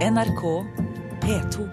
NRK 0.00 0.42
P2. 1.20 1.64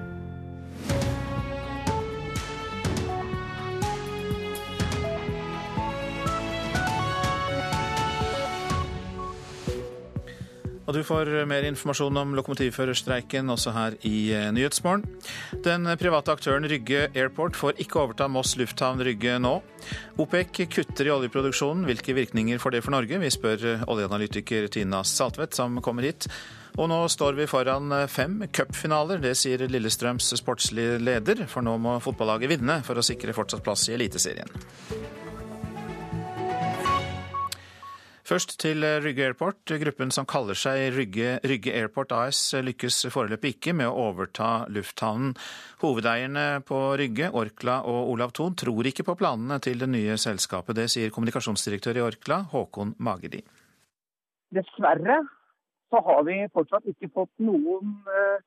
Og 10.88 10.96
du 10.96 11.00
får 11.08 11.32
mer 11.48 11.63
informasjon 11.68 12.20
om 12.20 12.36
lokomotivførerstreiken 12.36 13.48
også 13.52 13.71
her 13.76 13.95
i 14.08 14.34
eh, 14.36 14.50
Nyhetsmorgen. 14.55 15.07
Den 15.64 15.88
private 16.00 16.36
aktøren 16.36 16.68
Rygge 16.68 17.07
Airport 17.14 17.55
får 17.59 17.80
ikke 17.84 18.04
overta 18.04 18.28
Moss 18.32 18.57
lufthavn 18.59 19.04
Rygge 19.07 19.39
nå. 19.39 19.55
OPEC 20.20 20.66
kutter 20.75 21.07
i 21.07 21.16
oljeproduksjonen. 21.16 21.88
Hvilke 21.88 22.16
virkninger 22.16 22.59
får 22.59 22.75
det 22.75 22.84
for 22.84 22.96
Norge? 22.96 23.23
Vi 23.23 23.32
spør 23.32 23.68
eh, 23.71 23.88
oljeanalytiker 23.88 24.68
Tina 24.75 25.04
Saltvedt, 25.07 25.55
som 25.55 25.80
kommer 25.84 26.12
hit. 26.12 26.28
Og 26.78 26.86
nå 26.91 26.98
står 27.09 27.34
vi 27.39 27.48
foran 27.50 27.89
eh, 27.96 28.09
fem 28.12 28.44
cupfinaler. 28.54 29.21
Det 29.23 29.34
sier 29.38 29.64
Lillestrøms 29.66 30.30
sportslige 30.38 31.00
leder, 31.02 31.48
for 31.50 31.66
nå 31.66 31.73
må 31.81 31.98
fotballaget 32.03 32.53
vinne 32.53 32.81
for 32.86 33.00
å 33.00 33.05
sikre 33.05 33.34
fortsatt 33.34 33.66
plass 33.66 33.88
i 33.90 33.95
Eliteserien. 33.98 34.52
Først 38.27 38.58
til 38.59 38.84
Rygge 39.02 39.23
Airport. 39.23 39.72
Gruppen 39.81 40.12
som 40.12 40.27
kaller 40.27 40.58
seg 40.59 40.91
Rygge, 40.98 41.38
Rygge 41.48 41.72
Airport 41.80 42.12
AS 42.12 42.41
lykkes 42.59 43.05
foreløpig 43.14 43.53
ikke 43.55 43.73
med 43.80 43.88
å 43.88 44.09
overta 44.09 44.67
lufthavnen. 44.67 45.31
Hovedeierne 45.80 46.59
på 46.67 46.81
Rygge, 47.00 47.31
Orkla 47.31 47.80
og 47.88 48.12
Olav 48.12 48.36
Thon, 48.36 48.58
tror 48.59 48.91
ikke 48.91 49.08
på 49.08 49.16
planene 49.23 49.62
til 49.64 49.80
det 49.80 49.88
nye 49.94 50.20
selskapet. 50.20 50.75
Det 50.75 50.89
sier 50.91 51.16
kommunikasjonsdirektør 51.16 52.02
i 52.02 52.05
Orkla, 52.09 52.41
Håkon 52.52 52.98
Magedi. 53.08 53.39
Dessverre 54.52 55.22
så 55.90 56.02
har 56.04 56.23
vi 56.27 56.38
fortsatt 56.54 56.88
ikke 56.91 57.09
fått 57.16 57.34
noen 57.44 57.94
uh, 58.08 58.40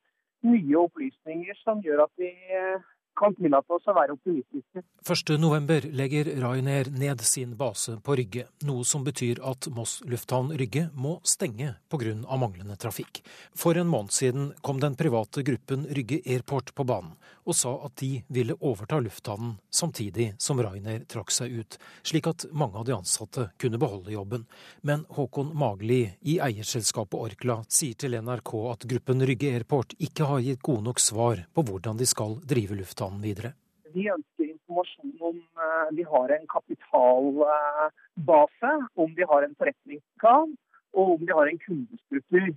nye 0.47 0.77
opplysninger 0.81 1.57
som 1.65 1.83
gjør 1.85 2.05
at 2.07 2.13
vi 2.21 2.31
uh, 2.57 2.83
kan 3.21 3.35
tillate 3.37 3.77
oss 3.77 3.89
å 3.89 3.95
være 3.97 4.15
optimistiske. 4.17 4.83
1.11 5.05 5.91
legger 5.97 6.31
Ryanair 6.41 6.91
ned 6.95 7.21
sin 7.27 7.53
base 7.61 7.99
på 8.05 8.17
Rygge, 8.17 8.47
noe 8.69 8.87
som 8.89 9.05
betyr 9.05 9.43
at 9.47 9.69
Moss 9.77 9.99
lufthavn 10.09 10.55
Rygge 10.57 10.89
må 10.95 11.19
stenge 11.25 11.75
pga. 11.93 12.15
manglende 12.41 12.77
trafikk. 12.81 13.21
For 13.55 13.77
en 13.77 13.91
måned 13.91 14.15
siden 14.17 14.53
kom 14.63 14.81
den 14.81 14.97
private 14.97 15.45
gruppen 15.45 15.85
Rygge 15.91 16.23
Airport 16.25 16.75
på 16.75 16.87
banen 16.89 17.17
og 17.45 17.57
sa 17.57 17.73
at 17.87 17.97
de 17.99 18.21
ville 18.29 18.55
overta 18.61 19.01
lufthavnen 19.03 19.57
samtidig 19.75 20.35
som 20.39 20.61
Ryanair 20.61 21.05
trakk 21.11 21.33
seg 21.35 21.53
ut, 21.61 21.79
slik 22.07 22.29
at 22.31 22.47
mange 22.53 22.79
av 22.79 22.87
de 22.87 22.95
ansatte 22.95 23.49
kunne 23.61 23.81
beholde 23.81 24.13
jobben. 24.15 24.45
Men 24.87 25.05
Håkon 25.17 25.51
Magli 25.59 26.03
i 26.21 26.39
eierselskapet 26.43 27.19
Orkla 27.19 27.61
sier 27.69 27.99
til 27.99 28.17
NRK 28.21 28.55
at 28.71 28.87
gruppen 28.93 29.25
Rygge 29.27 29.51
Airport 29.57 29.97
ikke 29.99 30.29
har 30.31 30.45
gitt 30.45 30.63
gode 30.63 30.87
nok 30.87 31.03
svar 31.03 31.45
på 31.55 31.65
hvordan 31.67 31.99
de 32.01 32.09
skal 32.09 32.39
drive 32.47 32.79
lufthavnen 32.79 33.10
planen 33.11 33.23
videre? 33.23 33.53
Vi 33.93 34.09
ønsker 34.09 34.45
informasjon 34.47 35.13
om 35.21 35.37
eh, 35.37 35.95
de 35.97 36.05
har 36.07 36.31
en 36.31 36.47
kapitalbase, 36.47 38.87
om 38.95 39.15
de 39.15 39.25
har 39.27 39.43
en 39.43 39.55
forretningsplan 39.59 40.57
og 40.95 41.11
om 41.17 41.27
de 41.27 41.33
har 41.33 41.47
en 41.51 41.59
kundestruktur. 41.59 42.55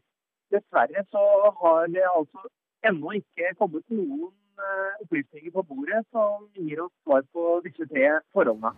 Dessverre 0.54 1.04
så 1.10 1.24
har 1.62 1.88
det 1.88 2.06
altså 2.06 2.40
ennå 2.86 3.12
ikke 3.18 3.56
kommet 3.58 3.84
noen 3.90 4.30
eh, 4.60 5.02
opplysninger 5.02 5.52
på 5.56 5.66
bordet 5.72 6.06
som 6.12 6.46
gir 6.54 6.82
oss 6.86 6.94
svar 7.04 7.24
på 7.34 7.62
disse 7.66 7.86
tre 7.90 8.20
forholdene. 8.34 8.72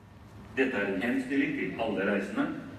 Dette 0.55 0.79
er 0.79 0.93
en 0.93 1.01
henstilling 1.03 1.59
til 1.59 1.75
alle 1.83 2.07
reisende 2.07 2.74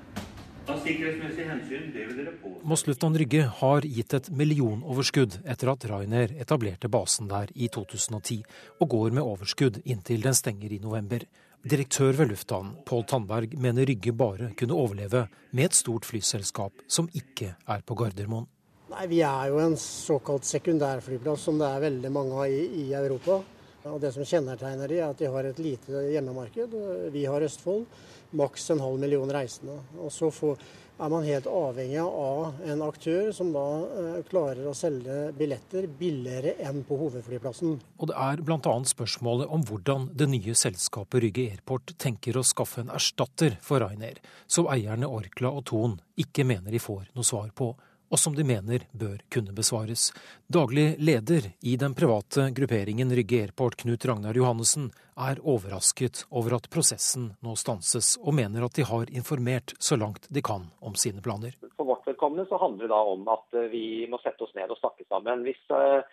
av 0.71 0.81
sikkerhetsmessige 0.83 1.47
hensyn 1.51 1.91
ber 1.95 2.09
vi 2.11 2.15
dere 2.19 2.33
på 2.41 2.53
Moss 2.67 2.85
Rygge 2.87 3.43
har 3.61 3.87
gitt 3.87 4.15
et 4.15 4.31
millionoverskudd 4.31 5.39
etter 5.47 5.71
at 5.71 5.85
Ryanair 5.87 6.35
etablerte 6.43 6.89
basen 6.89 7.29
der 7.31 7.53
i 7.55 7.69
2010, 7.69 8.43
og 8.81 8.89
går 8.89 9.15
med 9.15 9.23
overskudd 9.23 9.81
inntil 9.85 10.23
den 10.23 10.35
stenger 10.35 10.73
i 10.73 10.81
november. 10.83 11.23
Direktør 11.63 12.13
ved 12.19 12.31
lufthavnen, 12.31 12.77
Pål 12.87 13.07
Tandberg, 13.07 13.55
mener 13.59 13.87
Rygge 13.87 14.13
bare 14.13 14.53
kunne 14.59 14.75
overleve 14.75 15.27
med 15.53 15.71
et 15.71 15.79
stort 15.79 16.07
flyselskap 16.07 16.85
som 16.89 17.09
ikke 17.15 17.55
er 17.67 17.87
på 17.87 17.95
Gardermoen. 17.99 18.47
Nei, 18.91 19.07
Vi 19.07 19.21
er 19.27 19.49
jo 19.51 19.59
en 19.59 19.77
såkalt 19.77 20.47
sekundærflyplass 20.47 21.47
som 21.49 21.59
det 21.59 21.67
er 21.67 21.87
veldig 21.89 22.13
mange 22.15 22.35
av 22.35 22.51
i, 22.51 22.87
i 22.87 22.93
Europa. 22.95 23.43
Og 23.87 24.01
Det 24.03 24.13
som 24.15 24.27
kjennetegner 24.27 24.91
de 24.91 24.99
er 24.99 25.09
at 25.11 25.19
de 25.19 25.31
har 25.31 25.47
et 25.47 25.59
lite 25.63 26.07
hjemmemarked. 26.11 26.75
Vi 27.15 27.25
har 27.27 27.43
Østfold 27.47 27.87
maks 28.31 28.71
en 28.71 28.83
halv 28.83 28.99
million 29.01 29.31
reisende. 29.33 29.79
Og 30.01 30.13
så 30.13 30.31
får, 30.35 30.59
er 30.99 31.13
man 31.13 31.27
helt 31.27 31.49
avhengig 31.51 32.03
av 32.03 32.61
en 32.67 32.85
aktør 32.87 33.31
som 33.37 33.53
da 33.55 33.65
eh, 33.87 34.21
klarer 34.29 34.67
å 34.67 34.75
selge 34.77 35.33
billetter 35.37 35.89
billigere 35.99 36.57
enn 36.67 36.83
på 36.89 36.99
hovedflyplassen. 37.01 37.77
Og 38.01 38.11
det 38.11 38.17
er 38.29 38.45
bl.a. 38.47 38.77
spørsmålet 38.91 39.53
om 39.53 39.67
hvordan 39.69 40.11
det 40.17 40.31
nye 40.33 40.57
selskapet 40.59 41.25
Rygge 41.27 41.51
Airport 41.53 41.97
tenker 42.03 42.39
å 42.39 42.47
skaffe 42.47 42.85
en 42.85 42.95
erstatter 42.95 43.59
for 43.65 43.85
Ryanair, 43.85 44.23
som 44.47 44.71
eierne 44.73 45.11
Orkla 45.11 45.53
og 45.53 45.67
Thon 45.71 46.01
ikke 46.17 46.47
mener 46.49 46.73
de 46.73 46.83
får 46.83 47.11
noe 47.13 47.27
svar 47.27 47.53
på 47.57 47.75
og 48.11 48.21
som 48.21 48.35
de 48.37 48.45
mener 48.47 48.87
bør 48.93 49.19
kunne 49.33 49.55
besvares. 49.57 50.11
Daglig 50.47 50.97
leder 50.99 51.51
i 51.63 51.77
den 51.81 51.95
private 51.95 52.51
grupperingen 52.57 53.11
Rygge 53.15 53.43
Airport, 53.47 53.77
Knut 53.83 54.07
Ragnar 54.07 54.37
Johannessen, 54.39 54.91
er 55.17 55.41
overrasket 55.43 56.25
over 56.31 56.59
at 56.59 56.69
prosessen 56.71 57.31
nå 57.45 57.57
stanses, 57.57 58.15
og 58.21 58.37
mener 58.37 58.67
at 58.67 58.77
de 58.77 58.85
har 58.85 59.11
informert 59.11 59.75
så 59.79 59.97
langt 59.97 60.29
de 60.29 60.43
kan 60.45 60.69
om 60.81 60.95
sine 60.95 61.25
planer. 61.25 61.57
For 61.77 61.89
vårt 61.89 62.07
vedkommende 62.07 62.47
så 62.51 62.61
handler 62.61 62.87
det 62.87 62.93
da 62.93 63.03
om 63.17 63.27
at 63.33 63.57
eh, 63.57 63.71
vi 63.73 63.85
må 64.11 64.21
sette 64.23 64.45
oss 64.45 64.55
ned 64.59 64.71
og 64.71 64.81
snakke 64.83 65.07
sammen. 65.09 65.43
Hvis 65.47 65.63
eh, 65.73 66.05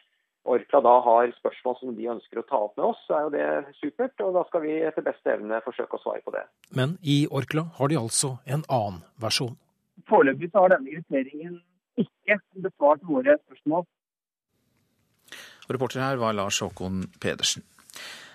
Orkla 0.43 0.81
da 0.83 0.93
har 1.05 1.31
spørsmål 1.37 1.75
som 1.79 1.91
de 1.95 2.07
ønsker 2.11 2.39
å 2.39 2.45
ta 2.47 2.59
opp 2.65 2.79
med 2.79 2.89
oss, 2.89 3.03
så 3.07 3.15
er 3.15 3.27
jo 3.27 3.33
det 3.35 3.75
supert. 3.79 4.15
Og 4.25 4.33
da 4.35 4.43
skal 4.49 4.63
vi 4.65 4.73
etter 4.83 5.05
beste 5.05 5.35
evne 5.35 5.61
forsøke 5.63 5.99
å 5.99 6.03
svare 6.03 6.23
på 6.25 6.33
det. 6.35 6.43
Men 6.75 6.97
i 6.99 7.23
Orkla 7.31 7.69
har 7.77 7.91
de 7.91 7.99
altså 7.99 8.37
en 8.43 8.65
annen 8.67 9.03
versjon. 9.23 9.55
Foreløpig 10.09 10.51
så 10.51 10.65
har 10.65 10.73
denne 10.75 10.97
grupperingen 10.97 11.61
ikke 11.99 12.39
besvart 12.65 13.03
våre 13.07 13.37
spørsmål. 13.45 13.85
Reporter 15.71 16.03
her 16.03 16.19
var 16.19 16.35
Lars 16.35 16.59
Håkon 16.63 17.05
Pedersen. 17.23 17.63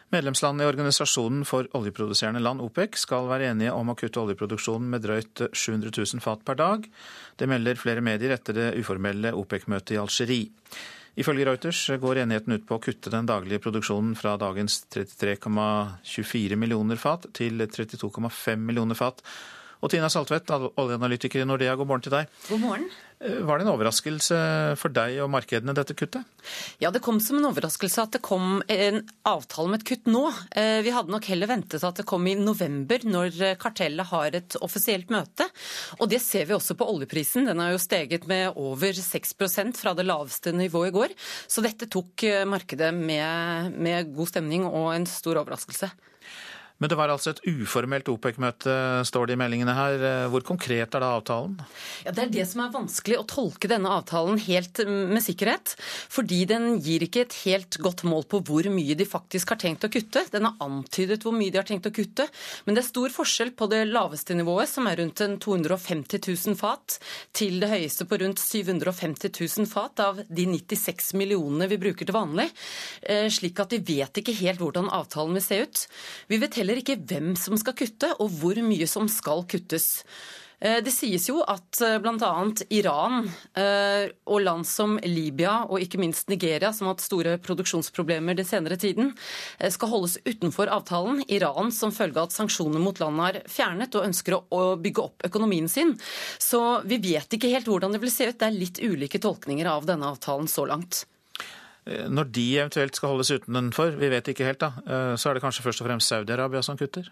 Medlemslandene 0.08 0.64
i 0.64 0.68
Organisasjonen 0.70 1.42
for 1.44 1.66
oljeproduserende 1.76 2.40
land, 2.40 2.62
OPEC, 2.64 2.96
skal 2.96 3.26
være 3.28 3.50
enige 3.50 3.74
om 3.76 3.90
å 3.92 3.96
kutte 3.98 4.22
oljeproduksjonen 4.22 4.86
med 4.94 5.02
drøyt 5.04 5.42
700 5.52 5.92
000 5.92 6.24
fat 6.24 6.46
per 6.48 6.56
dag. 6.56 6.86
Det 7.36 7.48
melder 7.50 7.76
flere 7.76 8.04
medier 8.04 8.32
etter 8.32 8.56
det 8.56 8.70
uformelle 8.80 9.34
OPEC-møtet 9.36 9.98
i 9.98 10.00
Algerie. 10.00 10.48
Ifølge 11.18 11.44
Reuters 11.48 11.82
går 12.00 12.22
enigheten 12.22 12.54
ut 12.56 12.64
på 12.64 12.78
å 12.78 12.80
kutte 12.80 13.12
den 13.12 13.28
daglige 13.28 13.60
produksjonen 13.66 14.14
fra 14.16 14.36
dagens 14.40 14.78
33,24 14.94 16.56
millioner 16.56 17.00
fat 17.00 17.26
til 17.36 17.60
32,5 17.66 18.64
millioner 18.64 18.96
fat. 18.96 19.20
Og 19.78 19.92
Tina 19.92 20.08
Saltvedt, 20.10 20.50
oljeanalytiker 20.50 21.44
i 21.44 21.46
Nordea, 21.46 21.76
god 21.78 21.86
morgen 21.86 22.02
til 22.02 22.14
deg. 22.16 22.32
God 22.48 22.62
morgen. 22.64 22.88
Eh, 23.20 23.40
var 23.46 23.58
det 23.58 23.66
en 23.66 23.72
overraskelse 23.72 24.38
for 24.78 24.94
deg 24.94 25.20
og 25.22 25.30
markedene, 25.30 25.74
dette 25.74 25.94
kuttet? 25.98 26.26
Ja, 26.82 26.90
det 26.94 27.02
kom 27.02 27.18
som 27.22 27.38
en 27.38 27.48
overraskelse 27.50 28.04
at 28.04 28.16
det 28.16 28.22
kom 28.26 28.60
en 28.70 29.00
avtale 29.26 29.70
med 29.70 29.82
et 29.82 29.88
kutt 29.90 30.10
nå. 30.10 30.24
Eh, 30.50 30.80
vi 30.86 30.94
hadde 30.94 31.14
nok 31.14 31.26
heller 31.30 31.50
ventet 31.50 31.86
at 31.86 31.98
det 31.98 32.06
kom 32.10 32.26
i 32.30 32.34
november, 32.38 33.06
når 33.06 33.58
kartellet 33.62 34.10
har 34.10 34.38
et 34.38 34.58
offisielt 34.62 35.10
møte. 35.14 35.46
Og 35.98 36.10
det 36.10 36.22
ser 36.22 36.46
vi 36.50 36.58
også 36.58 36.78
på 36.78 36.86
oljeprisen. 36.94 37.46
Den 37.46 37.62
har 37.62 37.74
jo 37.74 37.82
steget 37.82 38.26
med 38.30 38.58
over 38.58 38.98
6% 38.98 39.78
fra 39.78 39.94
det 39.98 40.06
laveste 40.06 40.54
nivået 40.54 40.90
i 40.90 40.96
går. 40.98 41.16
Så 41.46 41.62
dette 41.62 41.90
tok 41.90 42.26
eh, 42.26 42.42
markedet 42.50 42.90
med, 42.94 43.78
med 43.78 44.14
god 44.14 44.34
stemning 44.34 44.66
og 44.66 44.92
en 44.96 45.06
stor 45.10 45.42
overraskelse. 45.42 45.90
Men 46.78 46.90
det 46.90 46.98
var 46.98 47.10
altså 47.10 47.32
et 47.34 47.42
uformelt 47.48 48.08
OPEC-møte, 48.12 48.74
står 49.08 49.28
det 49.28 49.34
i 49.36 49.40
meldingene 49.40 49.74
her. 49.74 50.04
Hvor 50.32 50.44
konkret 50.46 50.94
er 50.94 51.02
da 51.02 51.10
avtalen? 51.16 51.56
Ja, 52.06 52.12
Det 52.12 52.24
er 52.24 52.34
det 52.38 52.46
som 52.50 52.62
er 52.64 52.74
vanskelig 52.74 53.18
å 53.18 53.26
tolke 53.28 53.70
denne 53.70 53.90
avtalen 53.90 54.38
helt 54.46 54.82
med 54.86 55.22
sikkerhet. 55.24 55.74
Fordi 56.12 56.44
den 56.48 56.78
gir 56.84 57.02
ikke 57.04 57.24
et 57.26 57.36
helt 57.44 57.80
godt 57.82 58.04
mål 58.08 58.26
på 58.30 58.40
hvor 58.46 58.68
mye 58.72 58.94
de 58.98 59.06
faktisk 59.08 59.54
har 59.54 59.60
tenkt 59.60 59.86
å 59.86 59.90
kutte. 59.92 60.24
Den 60.30 60.46
har 60.46 60.58
antydet 60.64 61.24
hvor 61.26 61.34
mye 61.34 61.50
de 61.50 61.60
har 61.60 61.66
tenkt 61.68 61.88
å 61.90 61.94
kutte, 61.94 62.28
men 62.64 62.76
det 62.76 62.84
er 62.84 62.88
stor 62.88 63.12
forskjell 63.14 63.52
på 63.58 63.68
det 63.72 63.82
laveste 63.90 64.36
nivået, 64.38 64.70
som 64.70 64.86
er 64.90 65.00
rundt 65.02 65.18
250 65.18 66.22
000 66.22 66.58
fat, 66.58 66.98
til 67.36 67.58
det 67.62 67.70
høyeste 67.72 68.06
på 68.08 68.20
rundt 68.22 68.38
750 68.42 69.32
000 69.34 69.68
fat 69.70 70.02
av 70.04 70.20
de 70.28 70.46
96 70.46 71.14
millionene 71.18 71.68
vi 71.70 71.80
bruker 71.80 72.06
til 72.06 72.16
vanlig. 72.16 72.48
Eh, 73.02 73.26
slik 73.32 73.58
at 73.62 73.74
vi 73.74 73.80
vet 73.96 74.20
ikke 74.20 74.36
helt 74.42 74.62
hvordan 74.62 74.90
avtalen 74.94 75.36
vil 75.38 75.44
se 75.44 75.60
ut. 75.64 75.84
Vi 76.30 76.38
vet 76.40 76.58
heller 76.60 76.67
heller 76.68 76.82
ikke 76.84 77.00
hvem 77.08 77.32
som 77.40 77.56
skal 77.56 77.76
kutte, 77.78 78.12
og 78.20 78.28
hvor 78.42 78.60
mye 78.60 78.88
som 78.90 79.08
skal 79.08 79.46
kuttes. 79.48 80.04
Eh, 80.60 80.80
det 80.82 80.90
sies 80.90 81.28
jo 81.28 81.38
at 81.46 81.78
eh, 81.86 81.96
bl.a. 82.02 82.30
Iran 82.74 83.28
eh, 83.56 84.10
og 84.26 84.42
land 84.42 84.66
som 84.66 84.96
Libya 85.06 85.62
og 85.68 85.80
ikke 85.84 86.00
minst 86.02 86.28
Nigeria, 86.28 86.72
som 86.74 86.88
har 86.88 86.96
hatt 86.96 87.04
store 87.06 87.36
produksjonsproblemer 87.40 88.36
den 88.36 88.48
senere 88.48 88.76
tiden, 88.80 89.12
skal 89.70 89.92
holdes 89.92 90.18
utenfor 90.26 90.70
avtalen. 90.74 91.22
Iran 91.30 91.70
som 91.74 91.94
følge 91.94 92.18
av 92.18 92.28
at 92.28 92.36
sanksjonene 92.36 92.82
mot 92.82 92.98
landet 93.00 93.28
er 93.28 93.52
fjernet 93.52 93.94
og 93.96 94.08
ønsker 94.10 94.38
å 94.38 94.62
bygge 94.82 95.04
opp 95.04 95.28
økonomien 95.30 95.70
sin. 95.70 95.94
Så 96.42 96.82
vi 96.84 97.00
vet 97.06 97.38
ikke 97.38 97.52
helt 97.54 97.70
hvordan 97.70 97.94
det 97.94 98.02
vil 98.02 98.12
se 98.12 98.28
ut. 98.28 98.38
Det 98.38 98.50
er 98.50 98.58
litt 98.58 98.82
ulike 98.82 99.22
tolkninger 99.22 99.70
av 99.70 99.86
denne 99.88 100.10
avtalen 100.10 100.50
så 100.50 100.66
langt. 100.68 101.06
Når 101.88 102.28
de 102.36 102.44
eventuelt 102.58 102.96
skal 102.96 103.14
holdes 103.14 103.30
utenfor, 103.32 103.94
vi 103.96 104.10
vet 104.12 104.28
ikke 104.28 104.44
helt 104.44 104.60
da, 104.60 104.72
så 105.16 105.30
er 105.30 105.38
det 105.38 105.44
kanskje 105.44 105.64
først 105.64 105.80
og 105.82 105.88
fremst 105.88 106.12
Saudi-Arabia 106.12 106.60
som 106.64 106.76
kutter? 106.80 107.08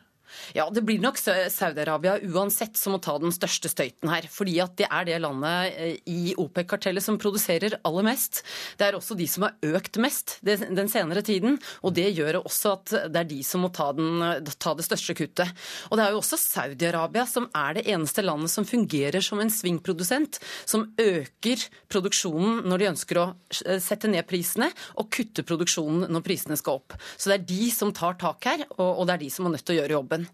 Ja, 0.55 0.69
Det 0.71 0.83
blir 0.87 1.00
nok 1.03 1.19
Saudi-Arabia 1.19 2.19
uansett 2.33 2.77
som 2.77 2.97
må 2.97 3.00
ta 3.03 3.17
den 3.19 3.35
største 3.35 3.71
støyten 3.73 4.11
her. 4.11 4.27
fordi 4.31 4.59
at 4.61 4.77
det 4.77 4.88
er 4.91 5.05
det 5.05 5.21
landet 5.21 5.75
eh, 5.77 5.97
i 6.06 6.35
OPEC-kartellet 6.37 7.03
som 7.03 7.19
produserer 7.19 7.79
aller 7.85 8.06
mest. 8.06 8.43
Det 8.79 8.87
er 8.87 8.99
også 8.99 9.17
de 9.17 9.27
som 9.27 9.47
har 9.47 9.56
økt 9.62 9.99
mest 10.03 10.38
den 10.43 10.88
senere 10.88 11.23
tiden. 11.23 11.59
Og 11.83 11.94
det 11.94 12.11
gjør 12.17 12.43
også 12.43 12.75
at 12.77 12.94
det 13.12 13.23
er 13.23 13.31
de 13.31 13.43
som 13.47 13.65
må 13.65 13.71
ta, 13.75 13.91
den, 13.97 14.23
ta 14.59 14.75
det 14.77 14.87
største 14.87 15.17
kuttet. 15.17 15.53
Og 15.91 15.99
det 15.99 16.06
er 16.06 16.15
jo 16.15 16.23
også 16.23 16.39
Saudi-Arabia 16.41 17.27
som 17.29 17.49
er 17.55 17.79
det 17.79 17.87
eneste 17.93 18.25
landet 18.25 18.53
som 18.53 18.67
fungerer 18.69 19.25
som 19.25 19.41
en 19.43 19.53
svingprodusent, 19.53 20.41
som 20.65 20.89
øker 21.00 21.67
produksjonen 21.93 22.65
når 22.67 22.82
de 22.82 22.91
ønsker 22.93 23.21
å 23.23 23.27
eh, 23.65 23.81
sette 23.82 24.11
ned 24.11 24.27
prisene, 24.29 24.71
og 25.00 25.11
kutte 25.12 25.44
produksjonen 25.47 26.11
når 26.12 26.25
prisene 26.27 26.59
skal 26.59 26.81
opp. 26.81 26.97
Så 27.17 27.31
det 27.31 27.39
er 27.39 27.49
de 27.49 27.71
som 27.75 27.94
tar 27.97 28.19
tak 28.21 28.49
her, 28.49 28.67
og 28.77 29.06
det 29.06 29.17
er 29.17 29.25
de 29.25 29.32
som 29.32 29.47
er 29.47 29.56
nødt 29.56 29.67
til 29.67 29.77
å 29.77 29.81
gjøre 29.81 29.99
jobben. 29.99 30.25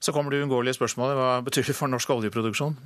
Så 0.00 0.14
kommer 0.16 0.32
det 0.32 0.38
uunngåelige 0.40 0.78
spørsmålet 0.78 1.18
hva 1.18 1.28
betyr 1.44 1.66
det 1.68 1.74
for 1.76 1.92
norsk 1.92 2.08
oljeproduksjon? 2.14 2.76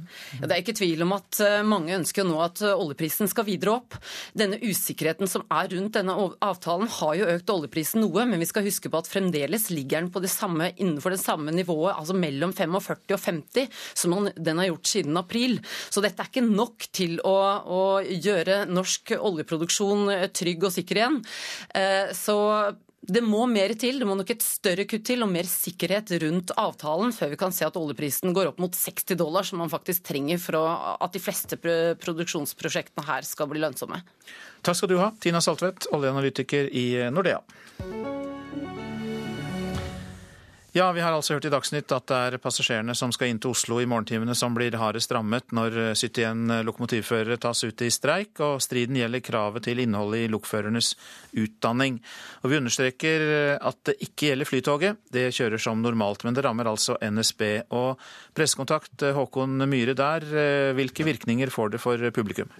Ja, 0.41 0.49
det 0.49 0.57
er 0.57 0.63
ikke 0.65 0.75
tvil 0.75 1.05
om 1.05 1.13
at 1.15 1.39
eh, 1.45 1.61
mange 1.63 1.95
ønsker 1.95 2.27
nå 2.27 2.41
at 2.43 2.59
eh, 2.67 2.75
oljeprisen 2.75 3.31
skal 3.31 3.47
videre 3.47 3.77
opp. 3.77 3.95
Denne 4.35 4.59
usikkerheten 4.59 5.31
som 5.31 5.45
er 5.47 5.71
rundt 5.71 5.95
denne 5.95 6.17
avtalen 6.43 6.91
har 6.97 7.13
jo 7.21 7.29
økt 7.37 7.53
oljeprisen 7.55 8.03
noe, 8.03 8.25
men 8.27 8.43
vi 8.43 8.49
skal 8.51 8.67
huske 8.67 8.91
på 8.91 8.99
at 8.99 9.11
fremdeles 9.11 9.69
ligger 9.71 10.03
den 10.03 10.11
på 10.15 10.25
det 10.25 10.33
samme, 10.33 10.73
innenfor 10.75 11.15
det 11.15 11.23
samme 11.23 11.55
nivået, 11.55 11.95
altså 11.95 12.19
mellom 12.19 12.55
45 12.57 13.15
og 13.15 13.23
50, 13.23 13.71
som 13.95 14.17
den 14.35 14.63
har 14.63 14.73
gjort 14.73 14.91
siden 14.91 15.21
april. 15.21 15.61
Så 15.95 16.03
dette 16.03 16.19
er 16.19 16.33
ikke 16.33 16.43
nok 16.49 16.89
til 16.91 17.21
å, 17.23 17.37
å 17.63 17.85
gjøre 18.11 18.65
norsk 18.67 19.15
oljeproduksjon 19.21 20.11
eh, 20.17 20.27
trygg 20.35 20.67
og 20.67 20.75
sikker 20.75 20.99
igjen. 20.99 21.23
Så 22.15 22.35
det 23.05 23.21
må 23.25 23.43
mer 23.51 23.75
til, 23.77 23.99
det 24.01 24.07
må 24.09 24.17
nok 24.17 24.31
et 24.33 24.45
større 24.45 24.87
kutt 24.89 25.05
til 25.05 25.25
og 25.25 25.31
mer 25.33 25.49
sikkerhet 25.49 26.15
rundt 26.23 26.55
avtalen 26.61 27.13
før 27.13 27.35
vi 27.35 27.41
kan 27.41 27.53
se 27.53 27.67
at 27.67 27.77
oljeprisen 27.77 28.33
går 28.37 28.53
opp 28.53 28.63
mot 28.63 28.73
60 28.77 29.19
dollar, 29.21 29.45
som 29.45 29.61
man 29.61 29.73
faktisk 29.73 30.07
trenger 30.09 30.41
for 30.41 30.57
at 30.65 31.13
de 31.13 31.23
fleste 31.23 31.59
produksjonsprosjektene 31.61 33.07
her 33.09 33.29
skal 33.29 33.51
bli 33.53 33.61
lønnsomme. 33.65 34.01
Takk 34.65 34.81
skal 34.81 34.95
du 34.95 34.99
ha, 35.03 35.13
Tina 35.21 35.45
Saltvedt, 35.45 35.91
oljeanalytiker 35.93 36.73
i 36.73 36.87
Nordea. 37.13 37.43
Ja, 40.75 40.89
vi 40.93 41.05
har 41.05 41.15
altså 41.15 41.37
hørt 41.37 41.45
i 41.47 41.51
Dagsnytt 41.55 41.93
at 41.95 42.09
det 42.11 42.17
er 42.19 42.35
passasjerene 42.43 42.97
som 42.99 43.13
skal 43.15 43.29
inn 43.31 43.39
til 43.39 43.53
Oslo 43.55 43.77
i 43.79 43.87
morgentimene 43.87 44.35
som 44.35 44.57
blir 44.57 44.75
hardest 44.75 45.13
rammet 45.15 45.55
når 45.55 45.77
71 45.95 46.51
lokomotivførere 46.67 47.37
tas 47.39 47.63
ut 47.63 47.85
i 47.87 47.93
streik, 47.95 48.43
og 48.43 48.59
striden 48.59 48.99
gjelder 48.99 49.23
kravet 49.23 49.69
til 49.69 49.85
innholdet 49.85 50.25
i 50.25 50.33
lokførernes 50.35 50.91
utdanning. 51.45 52.03
Og 52.43 52.51
vi 52.51 52.59
understreker 52.59 53.25
at 53.55 53.81
det 53.87 54.01
ikke 54.09 54.33
gjelder 54.33 54.51
Flytoget, 54.51 55.01
det 55.15 55.29
kjører 55.39 55.63
som 55.63 55.79
normalt, 55.79 56.27
men 56.27 56.35
det 56.35 56.43
rammer 56.43 56.75
altså 56.75 56.99
NSB. 56.99 57.71
Og 57.71 57.95
pressekontakt 58.35 59.07
Håkon 59.15 59.69
Myhre 59.71 59.95
der, 59.95 60.27
hvilke 60.75 61.07
virkninger 61.07 61.55
får 61.55 61.77
det 61.77 61.87
for 61.87 62.11
publikum? 62.11 62.51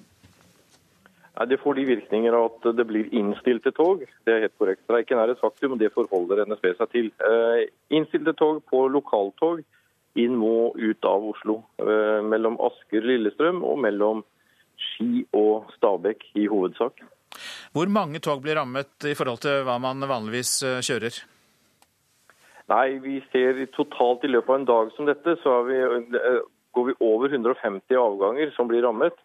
Nei, 1.35 1.47
Det 1.51 1.61
får 1.61 1.75
de 1.75 1.85
virkninger 1.85 2.37
at 2.39 2.67
det 2.79 2.85
blir 2.87 3.11
innstilte 3.15 3.73
tog. 3.75 4.05
Det 4.25 4.35
er 4.35 4.45
helt 4.47 4.59
korrekt. 4.59 4.85
Streiken 4.87 5.19
er 5.19 5.33
et 5.33 5.41
faktum, 5.43 5.75
og 5.75 5.81
det 5.83 5.93
forholder 5.95 6.45
NSB 6.47 6.69
seg 6.79 6.93
til. 6.93 7.11
Eh, 7.19 7.65
innstilte 7.91 8.37
tog 8.39 8.63
på 8.71 8.87
lokaltog 8.89 9.65
inn 10.15 10.39
og 10.39 10.79
ut 10.79 11.11
av 11.11 11.27
Oslo. 11.33 11.59
Eh, 11.83 12.23
mellom 12.23 12.61
Asker 12.63 13.03
Lillestrøm 13.03 13.65
og 13.67 13.83
mellom 13.83 14.23
Ski 14.79 15.25
og 15.35 15.73
Stabekk 15.75 16.23
i 16.39 16.47
hovedsak. 16.47 17.03
Hvor 17.75 17.91
mange 17.91 18.23
tog 18.23 18.43
blir 18.43 18.55
rammet 18.61 19.03
i 19.03 19.17
forhold 19.19 19.43
til 19.43 19.65
hva 19.67 19.81
man 19.83 20.07
vanligvis 20.07 20.61
eh, 20.63 20.83
kjører? 20.87 21.19
Nei, 22.71 22.99
vi 23.03 23.19
ser 23.33 23.59
totalt 23.75 24.23
i 24.25 24.31
løpet 24.31 24.55
av 24.55 24.61
en 24.61 24.71
dag 24.71 24.93
som 24.95 25.11
dette, 25.11 25.35
så 25.43 25.59
vi, 25.67 25.83
går 26.73 26.87
vi 26.87 26.95
over 27.05 27.29
150 27.29 27.99
avganger 27.99 28.55
som 28.55 28.71
blir 28.71 28.87
rammet. 28.87 29.19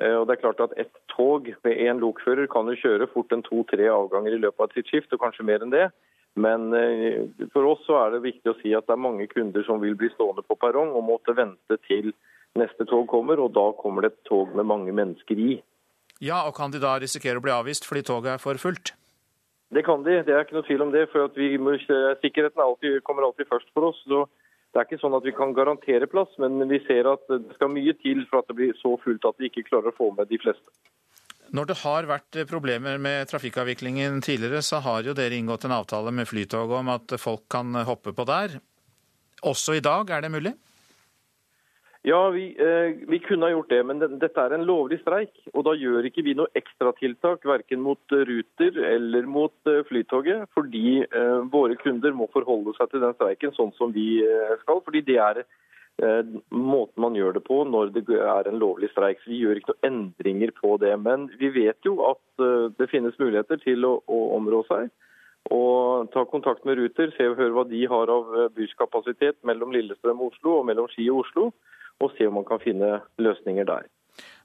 Eh, 0.00 0.14
og 0.16 0.26
det 0.26 0.36
er 0.36 0.44
klart 0.44 0.62
at 0.64 0.78
Et 0.80 0.92
tog 1.12 1.48
med 1.64 1.76
én 1.76 2.00
lokfører 2.00 2.48
kan 2.48 2.68
jo 2.70 2.78
kjøre 2.78 3.10
fort 3.12 3.32
en 3.32 3.44
to-tre 3.44 3.88
avganger 3.92 4.32
i 4.32 4.40
løpet 4.40 4.60
av 4.60 4.72
sitt 4.74 4.88
skift, 4.88 5.12
og 5.12 5.20
kanskje 5.20 5.44
mer 5.44 5.62
enn 5.62 5.74
det. 5.74 5.90
Men 6.34 6.72
eh, 6.72 7.28
for 7.52 7.68
oss 7.68 7.82
så 7.86 7.98
er 8.00 8.14
det 8.14 8.24
viktig 8.24 8.52
å 8.52 8.58
si 8.62 8.72
at 8.72 8.86
det 8.88 8.96
er 8.96 9.04
mange 9.08 9.26
kunder 9.28 9.64
som 9.66 9.82
vil 9.82 9.98
bli 9.98 10.08
stående 10.14 10.44
på 10.46 10.56
perrong 10.56 10.94
og 10.96 11.04
måtte 11.04 11.36
vente 11.36 11.76
til 11.88 12.14
neste 12.56 12.86
tog 12.88 13.06
kommer, 13.08 13.40
og 13.40 13.52
da 13.52 13.68
kommer 13.76 14.04
det 14.04 14.14
et 14.14 14.24
tog 14.28 14.54
med 14.56 14.68
mange 14.68 14.92
mennesker 14.92 15.36
i. 15.36 15.60
Ja, 16.22 16.44
og 16.46 16.54
Kan 16.56 16.72
de 16.72 16.80
da 16.80 16.96
risikere 17.00 17.40
å 17.40 17.44
bli 17.44 17.52
avvist 17.52 17.88
fordi 17.88 18.04
toget 18.06 18.36
er 18.36 18.42
for 18.42 18.56
fullt? 18.60 18.94
Det 19.72 19.84
kan 19.84 20.04
de, 20.04 20.18
det 20.24 20.34
er 20.34 20.44
ikke 20.44 20.58
noe 20.58 20.68
tvil 20.68 20.84
om 20.84 20.92
det. 20.92 21.06
for 21.12 21.32
vi, 21.34 21.56
Sikkerheten 22.20 22.60
alltid, 22.60 23.00
kommer 23.04 23.24
alltid 23.24 23.48
først 23.48 23.68
for 23.72 23.88
oss. 23.88 24.00
så 24.04 24.26
det 24.72 24.80
er 24.80 24.88
ikke 24.88 25.02
sånn 25.02 25.16
at 25.18 25.26
vi 25.26 25.34
kan 25.36 25.52
garantere 25.52 26.08
plass, 26.08 26.32
men 26.40 26.56
vi 26.70 26.80
ser 26.86 27.08
at 27.10 27.26
det 27.28 27.56
skal 27.58 27.68
mye 27.72 27.92
til 28.00 28.24
for 28.30 28.40
at 28.40 28.48
det 28.48 28.56
blir 28.56 28.72
så 28.80 28.94
fullt 29.02 29.26
at 29.28 29.36
vi 29.40 29.50
ikke 29.50 29.66
klarer 29.68 29.92
å 29.92 29.96
få 29.98 30.08
med 30.16 30.30
de 30.32 30.40
fleste. 30.40 30.64
Når 31.52 31.68
det 31.68 31.76
har 31.82 32.08
vært 32.08 32.38
problemer 32.48 32.96
med 33.02 33.28
trafikkavviklingen 33.28 34.22
tidligere, 34.24 34.62
så 34.64 34.80
har 34.80 35.04
jo 35.04 35.12
dere 35.16 35.36
inngått 35.36 35.66
en 35.68 35.76
avtale 35.76 36.14
med 36.16 36.30
Flytoget 36.30 36.78
om 36.78 36.88
at 36.94 37.12
folk 37.20 37.44
kan 37.52 37.76
hoppe 37.84 38.14
på 38.16 38.24
der. 38.24 38.56
Også 39.44 39.76
i 39.76 39.84
dag, 39.84 40.08
er 40.08 40.24
det 40.24 40.32
mulig? 40.32 40.54
Ja, 42.04 42.30
vi, 42.30 42.56
eh, 42.58 43.08
vi, 43.08 43.18
kunne 43.18 43.46
ha 43.46 43.52
gjort 43.52 43.68
det, 43.70 43.82
men 43.86 44.00
dette 44.02 44.42
er 44.42 44.56
en 44.56 44.64
lovlig 44.66 44.98
streik. 45.04 45.36
Og 45.54 45.62
da 45.68 45.76
gjør 45.78 46.08
ikke 46.08 46.24
vi 46.26 46.34
noe 46.34 46.50
ekstratiltak 46.58 47.46
verken 47.46 47.78
mot 47.84 48.14
eh, 48.16 48.24
Ruter 48.26 48.80
eller 48.88 49.28
mot 49.30 49.70
eh, 49.70 49.84
Flytoget. 49.86 50.48
Fordi 50.50 51.04
eh, 51.04 51.38
våre 51.52 51.78
kunder 51.78 52.16
må 52.18 52.26
forholde 52.34 52.74
seg 52.74 52.90
til 52.90 53.04
den 53.06 53.14
streiken 53.14 53.54
sånn 53.54 53.70
som 53.78 53.94
vi 53.94 54.18
eh, 54.26 54.56
skal. 54.64 54.82
Fordi 54.82 55.04
det 55.06 55.20
er 55.22 55.44
eh, 55.44 56.34
måten 56.50 57.06
man 57.06 57.14
gjør 57.14 57.38
det 57.38 57.46
på 57.46 57.62
når 57.70 57.94
det 57.94 58.04
er 58.18 58.50
en 58.50 58.58
lovlig 58.58 58.90
streik. 58.90 59.22
Så 59.22 59.30
vi 59.30 59.38
gjør 59.44 59.62
ikke 59.62 59.76
noen 59.76 59.90
endringer 59.92 60.58
på 60.58 60.74
det. 60.82 60.96
Men 61.06 61.30
vi 61.38 61.54
vet 61.54 61.86
jo 61.86 62.00
at 62.10 62.46
det 62.82 62.90
finnes 62.90 63.14
muligheter 63.22 63.62
til 63.62 63.86
å, 63.86 64.00
å 64.10 64.24
områ 64.40 64.66
seg. 64.66 64.90
Og 65.54 66.10
ta 66.10 66.26
kontakt 66.26 66.66
med 66.66 66.82
Ruter, 66.82 67.14
se 67.14 67.30
og 67.30 67.38
høre 67.38 67.54
hva 67.54 67.70
de 67.70 67.86
har 67.86 68.10
av 68.10 68.38
busskapasitet 68.58 69.38
mellom 69.46 69.70
Lillestrøm 69.74 70.18
og 70.18 70.34
Oslo 70.34 70.58
og 70.58 70.66
mellom 70.66 70.90
Ski 70.90 71.06
og 71.12 71.28
Oslo 71.28 71.52
og 72.00 72.14
se 72.16 72.28
om 72.28 72.38
man 72.40 72.46
kan 72.48 72.62
finne 72.62 73.00
løsninger 73.18 73.68
der. 73.68 73.90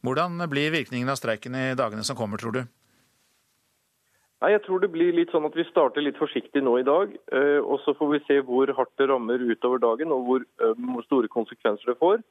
Hvordan 0.05 0.39
blir 0.51 0.73
virkningen 0.73 1.09
av 1.11 1.19
streiken 1.19 1.55
i 1.57 1.71
dagene 1.77 2.03
som 2.07 2.17
kommer, 2.17 2.41
tror 2.41 2.55
du? 2.55 2.61
Nei, 4.37 4.51
jeg 4.53 4.61
tror 4.67 4.81
det 4.83 4.91
blir 4.93 5.15
litt 5.17 5.31
sånn 5.33 5.47
at 5.47 5.55
Vi 5.57 5.65
starter 5.65 6.03
litt 6.05 6.19
forsiktig 6.21 6.61
nå 6.61 6.75
i 6.77 6.85
dag. 6.85 7.13
Eh, 7.33 7.57
og 7.57 7.81
Så 7.85 7.95
får 7.97 8.11
vi 8.11 8.25
se 8.27 8.39
hvor 8.45 8.69
hardt 8.77 8.93
det 9.01 9.09
rammer 9.09 9.41
utover 9.41 9.81
dagen 9.81 10.13
og 10.13 10.27
hvor 10.27 10.45
eh, 10.45 10.83
store 11.07 11.31
konsekvenser 11.33 11.93
det 11.93 11.97
får. 12.01 12.21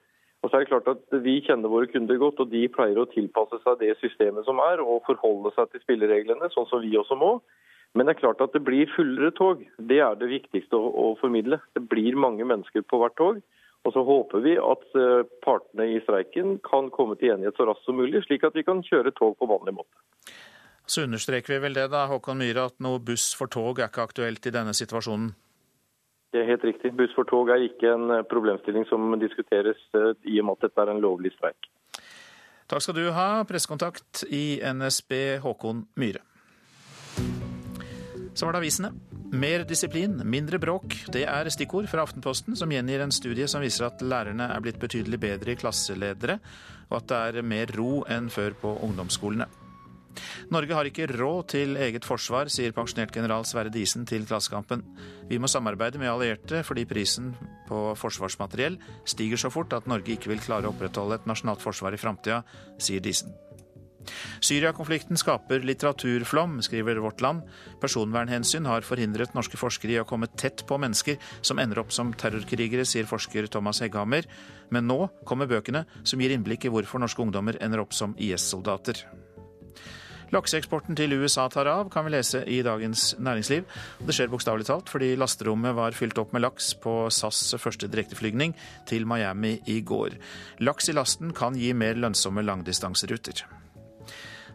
Og 0.45 0.51
så 0.51 0.57
er 0.57 0.63
det 0.63 0.71
klart 0.71 0.91
at 0.93 1.19
Vi 1.25 1.41
kjenner 1.43 1.73
våre 1.73 1.91
kunder 1.91 2.21
godt, 2.23 2.39
og 2.39 2.53
de 2.53 2.63
pleier 2.71 3.01
å 3.03 3.09
tilpasse 3.11 3.59
seg 3.65 3.81
det 3.83 3.97
systemet 3.99 4.47
som 4.47 4.63
er, 4.63 4.83
og 4.85 5.03
forholde 5.09 5.51
seg 5.57 5.73
til 5.73 5.83
spillereglene, 5.83 6.53
sånn 6.55 6.69
som 6.71 6.85
vi 6.85 6.95
også 6.95 7.19
må. 7.19 7.41
Men 7.97 8.07
det 8.07 8.15
er 8.15 8.23
klart 8.23 8.43
at 8.45 8.55
det 8.55 8.63
blir 8.63 8.91
fullere 8.95 9.33
tog. 9.35 9.65
Det 9.91 9.99
er 10.05 10.15
det 10.21 10.31
viktigste 10.31 10.79
å, 10.79 10.91
å 10.93 11.07
formidle. 11.19 11.59
Det 11.75 11.83
blir 11.91 12.15
mange 12.15 12.47
mennesker 12.47 12.87
på 12.87 13.01
hvert 13.03 13.17
tog. 13.19 13.43
Og 13.87 13.95
så 13.95 14.03
håper 14.03 14.43
vi 14.43 14.57
at 14.59 14.85
eh, 14.99 15.29
partene 15.47 15.87
i 15.95 16.01
streiken 16.03 16.59
kan 16.67 16.91
komme 16.95 17.15
til 17.21 17.37
enighet 17.37 17.59
så 17.59 17.69
raskt 17.69 17.87
som 17.87 17.99
mulig, 18.01 18.25
slik 18.27 18.45
at 18.47 18.57
vi 18.59 18.67
kan 18.67 18.83
kjøre 18.83 19.15
tog 19.15 19.37
på 19.39 19.47
vanlig 19.47 19.77
måte. 19.79 19.95
Så 20.87 21.05
understreker 21.07 21.55
vi 21.55 21.63
vel 21.67 21.79
det 21.79 21.89
da, 21.95 22.07
Håkon 22.11 22.39
Myhre, 22.39 22.69
at 22.71 22.79
noe 22.83 23.03
buss 23.03 23.33
for 23.39 23.51
tog 23.51 23.79
er 23.79 23.91
ikke 23.91 24.07
aktuelt 24.07 24.47
i 24.47 24.55
denne 24.55 24.75
situasjonen? 24.75 25.33
Det 26.35 26.43
er 26.43 26.51
helt 26.51 26.67
riktig. 26.67 26.93
Buss 26.99 27.15
for 27.15 27.27
tog 27.31 27.51
er 27.55 27.63
ikke 27.69 27.95
en 27.95 28.11
eh, 28.19 28.27
problemstilling 28.27 28.87
som 28.91 29.15
diskuteres 29.23 29.79
eh, 29.95 30.13
i 30.27 30.41
og 30.43 30.51
med 30.51 30.59
at 30.59 30.69
dette 30.69 30.83
er 30.83 30.95
en 30.95 31.03
lovlig 31.03 31.35
streik. 31.39 31.71
Takk 32.67 32.83
skal 32.83 32.99
du 32.99 33.05
ha, 33.15 33.29
pressekontakt 33.47 34.27
i 34.35 34.59
NSB 34.67 35.39
Håkon 35.47 35.87
Myhre. 35.95 36.27
Så 38.37 38.45
var 38.45 38.53
det 38.53 38.61
avisene. 38.61 38.93
Mer 39.33 39.65
disiplin, 39.65 40.19
mindre 40.29 40.61
bråk. 40.61 40.93
Det 41.13 41.25
er 41.25 41.49
stikkord 41.53 41.89
fra 41.89 42.05
Aftenposten, 42.05 42.57
som 42.59 42.73
gjengir 42.73 43.01
en 43.03 43.15
studie 43.15 43.49
som 43.49 43.65
viser 43.65 43.89
at 43.89 44.05
lærerne 44.05 44.51
er 44.53 44.65
blitt 44.65 44.81
betydelig 44.83 45.21
bedre 45.23 45.55
i 45.55 45.59
klasseledere, 45.59 46.37
og 46.91 46.99
at 47.01 47.09
det 47.11 47.23
er 47.41 47.47
mer 47.55 47.73
ro 47.79 48.03
enn 48.13 48.29
før 48.33 48.59
på 48.61 48.75
ungdomsskolene. 48.85 49.49
Norge 50.53 50.77
har 50.77 50.89
ikke 50.89 51.09
råd 51.11 51.49
til 51.53 51.77
eget 51.81 52.07
forsvar, 52.09 52.51
sier 52.53 52.75
pensjonert 52.77 53.15
general 53.15 53.45
Sverre 53.49 53.73
Disen 53.73 54.07
til 54.09 54.25
Klassekampen. 54.29 54.85
Vi 55.29 55.41
må 55.41 55.51
samarbeide 55.51 56.01
med 56.01 56.13
allierte 56.13 56.63
fordi 56.67 56.87
prisen 56.89 57.35
på 57.69 57.91
forsvarsmateriell 57.99 58.79
stiger 59.09 59.41
så 59.41 59.53
fort 59.53 59.77
at 59.77 59.89
Norge 59.91 60.17
ikke 60.17 60.33
vil 60.33 60.45
klare 60.45 60.69
å 60.69 60.75
opprettholde 60.75 61.21
et 61.21 61.29
nasjonalt 61.29 61.65
forsvar 61.65 61.97
i 61.97 62.01
framtida, 62.01 62.43
sier 62.81 63.05
Disen. 63.05 63.35
Syria-konflikten 64.41 65.19
skaper 65.21 65.65
litteraturflom, 65.67 66.59
skriver 66.65 67.01
Vårt 67.05 67.21
Land. 67.25 67.45
Personvernhensyn 67.83 68.69
har 68.69 68.87
forhindret 68.87 69.37
norske 69.37 69.61
forskere 69.61 69.97
i 69.97 70.01
å 70.03 70.09
komme 70.09 70.31
tett 70.39 70.65
på 70.69 70.81
mennesker 70.81 71.21
som 71.41 71.61
ender 71.63 71.83
opp 71.83 71.95
som 71.95 72.15
terrorkrigere, 72.17 72.87
sier 72.89 73.09
forsker 73.09 73.51
Thomas 73.53 73.83
Hegghammer. 73.85 74.29
Men 74.71 74.89
nå 74.91 75.07
kommer 75.29 75.51
bøkene 75.51 75.87
som 76.05 76.21
gir 76.21 76.35
innblikk 76.35 76.67
i 76.67 76.75
hvorfor 76.75 77.03
norske 77.03 77.23
ungdommer 77.23 77.61
ender 77.63 77.85
opp 77.85 77.97
som 77.97 78.17
IS-soldater. 78.19 79.05
Lakseeksporten 80.35 80.97
til 80.99 81.15
USA 81.21 81.45
tar 81.49 81.69
av, 81.71 81.91
kan 81.93 82.07
vi 82.07 82.17
lese 82.17 82.41
i 82.51 82.59
Dagens 82.67 83.13
Næringsliv. 83.23 83.67
Det 84.03 84.15
skjer 84.17 84.33
bokstavelig 84.33 84.67
talt 84.67 84.91
fordi 84.91 85.13
lasterommet 85.19 85.77
var 85.79 85.95
fylt 85.95 86.19
opp 86.19 86.35
med 86.35 86.43
laks 86.43 86.73
på 86.83 86.97
SAS' 87.15 87.55
første 87.63 87.87
direkteflygning 87.93 88.57
til 88.91 89.07
Miami 89.07 89.61
i 89.71 89.79
går. 89.87 90.19
Laks 90.67 90.91
i 90.91 90.97
lasten 90.99 91.31
kan 91.37 91.55
gi 91.59 91.71
mer 91.79 91.95
lønnsomme 92.03 92.43
langdistanseruter. 92.43 93.47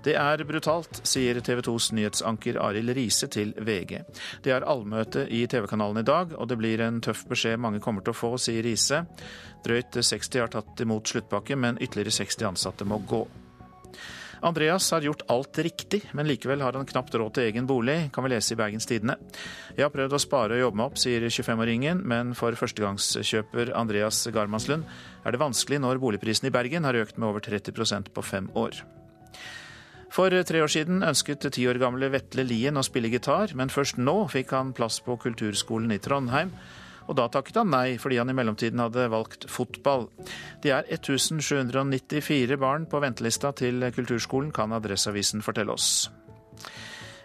Det 0.01 0.15
er 0.17 0.41
brutalt, 0.49 1.03
sier 1.05 1.37
TV 1.45 1.59
2s 1.67 1.91
nyhetsanker 1.93 2.57
Arild 2.57 2.89
Riise 2.97 3.27
til 3.29 3.51
VG. 3.53 3.99
Det 4.41 4.53
er 4.55 4.65
allmøte 4.65 5.27
i 5.29 5.43
TV-kanalen 5.45 6.01
i 6.01 6.07
dag, 6.07 6.33
og 6.33 6.49
det 6.49 6.57
blir 6.57 6.81
en 6.81 6.97
tøff 7.05 7.27
beskjed 7.29 7.61
mange 7.61 7.83
kommer 7.83 8.01
til 8.01 8.15
å 8.15 8.17
få, 8.17 8.31
sier 8.41 8.65
Riise. 8.65 9.03
Drøyt 9.61 9.99
60 10.01 10.41
har 10.41 10.49
tatt 10.55 10.81
imot 10.81 11.05
sluttpakke, 11.11 11.53
men 11.53 11.77
ytterligere 11.77 12.17
60 12.17 12.49
ansatte 12.49 12.87
må 12.89 12.97
gå. 13.05 13.21
Andreas 14.41 14.87
har 14.91 15.05
gjort 15.05 15.21
alt 15.29 15.59
riktig, 15.61 15.99
men 16.17 16.25
likevel 16.25 16.63
har 16.65 16.73
han 16.73 16.87
knapt 16.89 17.13
råd 17.13 17.35
til 17.35 17.51
egen 17.51 17.67
bolig, 17.69 18.07
kan 18.13 18.25
vi 18.25 18.31
lese 18.33 18.55
i 18.55 18.57
Bergens 18.57 18.89
Tidende. 18.89 19.19
Jeg 19.75 19.85
har 19.85 19.93
prøvd 19.93 20.15
å 20.17 20.21
spare 20.23 20.57
og 20.57 20.63
jobbe 20.63 20.81
meg 20.81 20.89
opp, 20.89 20.97
sier 20.97 21.27
25-åringen, 21.27 22.01
men 22.09 22.33
for 22.37 22.57
førstegangskjøper 22.57 23.69
Andreas 23.77 24.23
Garmanslund 24.33 24.89
er 25.21 25.35
det 25.35 25.43
vanskelig 25.43 25.83
når 25.85 26.01
boligprisen 26.01 26.49
i 26.49 26.53
Bergen 26.57 26.89
har 26.89 26.97
økt 27.03 27.21
med 27.21 27.29
over 27.29 27.45
30% 27.45 28.09
på 28.15 28.25
fem 28.25 28.49
år. 28.57 28.81
For 30.11 30.33
tre 30.43 30.59
år 30.59 30.71
siden 30.71 31.05
ønsket 31.07 31.45
ti 31.55 31.63
år 31.71 31.79
gamle 31.79 32.09
Vetle 32.11 32.43
Lien 32.43 32.75
å 32.75 32.83
spille 32.83 33.07
gitar, 33.13 33.53
men 33.55 33.71
først 33.71 33.95
nå 33.95 34.25
fikk 34.31 34.51
han 34.51 34.73
plass 34.75 34.99
på 35.05 35.15
Kulturskolen 35.23 35.93
i 35.95 36.01
Trondheim. 36.03 36.51
Og 37.07 37.15
da 37.15 37.29
takket 37.31 37.61
han 37.61 37.71
nei, 37.71 37.97
fordi 37.99 38.19
han 38.19 38.29
i 38.31 38.35
mellomtiden 38.35 38.81
hadde 38.83 39.07
valgt 39.11 39.47
fotball. 39.51 40.09
Det 40.63 40.73
er 40.75 40.87
1794 40.91 42.59
barn 42.59 42.87
på 42.91 42.99
ventelista 43.03 43.53
til 43.55 43.87
kulturskolen, 43.95 44.51
kan 44.55 44.75
Adresseavisen 44.75 45.43
fortelle 45.43 45.75
oss. 45.75 46.09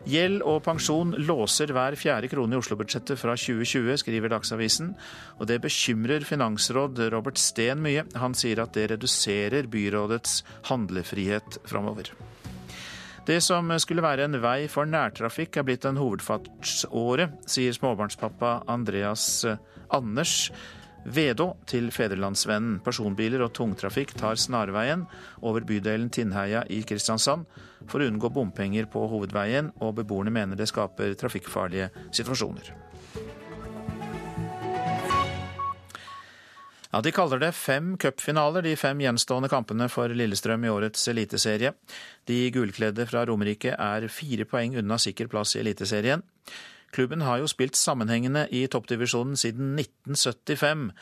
Gjeld 0.07 0.45
og 0.47 0.61
pensjon 0.63 1.11
låser 1.27 1.73
hver 1.75 1.97
fjerde 1.99 2.31
krone 2.31 2.55
i 2.55 2.61
Oslo-budsjettet 2.61 3.19
fra 3.19 3.35
2020, 3.35 3.99
skriver 4.05 4.31
Dagsavisen. 4.31 4.93
Og 5.41 5.51
det 5.51 5.59
bekymrer 5.65 6.27
finansråd 6.27 7.03
Robert 7.11 7.43
Steen 7.43 7.83
mye. 7.83 8.07
Han 8.15 8.39
sier 8.39 8.63
at 8.63 8.79
det 8.79 8.93
reduserer 8.95 9.67
byrådets 9.71 10.45
handlefrihet 10.71 11.59
framover. 11.67 12.15
Det 13.27 13.41
som 13.43 13.73
skulle 13.83 14.05
være 14.05 14.29
en 14.29 14.39
vei 14.39 14.69
for 14.71 14.87
nærtrafikk, 14.87 15.57
er 15.59 15.65
blitt 15.67 15.87
en 15.89 15.99
hovedfartsåre, 15.99 17.33
sier 17.51 17.75
småbarnspappa 17.75 18.61
Andreas 18.71 19.43
Anders 19.91 20.53
Vedå 21.07 21.49
til 21.67 21.91
Fedrelandsvennen. 21.95 22.81
Personbiler 22.87 23.43
og 23.43 23.53
tungtrafikk 23.55 24.15
tar 24.19 24.39
snarveien 24.39 25.05
over 25.43 25.67
bydelen 25.67 26.11
Tinnheia 26.11 26.63
i 26.71 26.81
Kristiansand 26.87 27.47
for 27.91 28.03
å 28.03 28.09
unngå 28.11 28.31
bompenger 28.35 28.87
på 28.91 29.05
hovedveien, 29.11 29.75
og 29.83 29.99
beboerne 30.01 30.35
mener 30.35 30.59
det 30.59 30.71
skaper 30.71 31.19
trafikkfarlige 31.19 31.91
situasjoner. 32.11 32.86
Ja, 36.93 37.01
De 37.01 37.13
kaller 37.13 37.41
det 37.43 37.53
fem 37.59 37.97
cupfinaler, 37.99 38.63
de 38.63 38.77
fem 38.77 39.01
gjenstående 39.03 39.51
kampene 39.53 39.89
for 39.93 40.09
Lillestrøm 40.09 40.65
i 40.65 40.73
årets 40.73 41.09
eliteserie. 41.13 41.75
De 42.27 42.39
gulkledde 42.55 43.07
fra 43.11 43.27
Romerike 43.27 43.75
er 43.75 44.09
fire 44.09 44.47
poeng 44.49 44.79
unna 44.79 44.99
sikker 44.99 45.31
plass 45.33 45.57
i 45.57 45.63
Eliteserien. 45.65 46.23
Klubben 46.95 47.25
har 47.27 47.43
jo 47.43 47.49
spilt 47.51 47.77
sammenhengende 47.77 48.47
i 48.55 48.67
toppdivisjonen 48.71 49.37
siden 49.37 49.75
1975. 49.81 50.93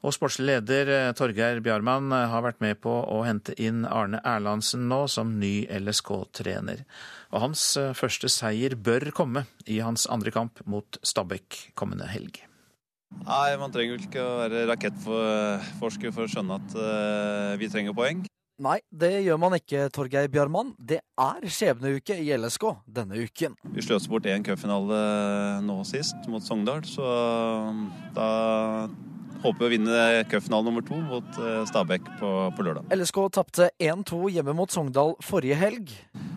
Og 0.00 0.14
sportslig 0.16 0.46
leder 0.48 0.90
eh, 0.94 1.12
Torgeir 1.16 1.60
Bjarmann 1.64 2.12
eh, 2.14 2.28
har 2.32 2.44
vært 2.44 2.62
med 2.64 2.78
på 2.84 2.92
å 2.92 3.20
hente 3.26 3.56
inn 3.60 3.82
Arne 3.84 4.22
Erlandsen 4.24 4.86
nå 4.88 5.02
som 5.12 5.34
ny 5.40 5.66
LSK-trener. 5.80 6.84
Og 7.34 7.44
hans 7.48 7.64
eh, 7.80 7.92
første 7.96 8.32
seier 8.32 8.78
bør 8.80 9.10
komme 9.16 9.44
i 9.66 9.82
hans 9.84 10.06
andre 10.12 10.32
kamp 10.32 10.64
mot 10.64 11.00
Stabæk 11.04 11.66
kommende 11.76 12.08
helg. 12.08 12.40
Nei, 13.20 13.56
Man 13.60 13.72
trenger 13.74 13.96
vel 13.96 14.06
ikke 14.08 14.24
å 14.24 14.36
være 14.40 14.66
rakettforsker 14.70 16.14
for 16.14 16.26
å 16.26 16.30
skjønne 16.30 16.58
at 16.60 16.76
uh, 16.78 17.58
vi 17.60 17.68
trenger 17.70 17.96
poeng. 17.96 18.24
Nei, 18.60 18.76
det 18.92 19.22
gjør 19.24 19.38
man 19.40 19.54
ikke, 19.56 19.86
Torgeir 19.94 20.28
Bjarmann. 20.28 20.74
Det 20.76 20.98
er 21.00 21.46
skjebneuke 21.48 22.18
i 22.20 22.28
LSK 22.36 22.66
denne 22.92 23.16
uken. 23.16 23.54
Vi 23.72 23.84
sløste 23.86 24.12
bort 24.12 24.28
én 24.28 24.44
cupfinale 24.44 24.98
nå 25.64 25.78
sist, 25.88 26.18
mot 26.28 26.44
Sogndal, 26.44 26.84
så 26.84 27.08
da 28.12 28.28
håper 29.40 29.62
vi 29.62 29.64
å 29.64 29.72
vinne 29.72 30.04
cupfinale 30.28 30.68
nummer 30.68 30.84
to 30.84 31.00
mot 31.00 31.40
eh, 31.40 31.62
Stabæk 31.70 32.12
på, 32.20 32.32
på 32.52 32.66
lørdag. 32.66 32.92
LSK 32.92 33.22
tapte 33.32 33.70
1-2 33.80 34.34
hjemme 34.36 34.52
mot 34.58 34.72
Sogndal 34.72 35.16
forrige 35.24 35.56
helg. 35.56 35.94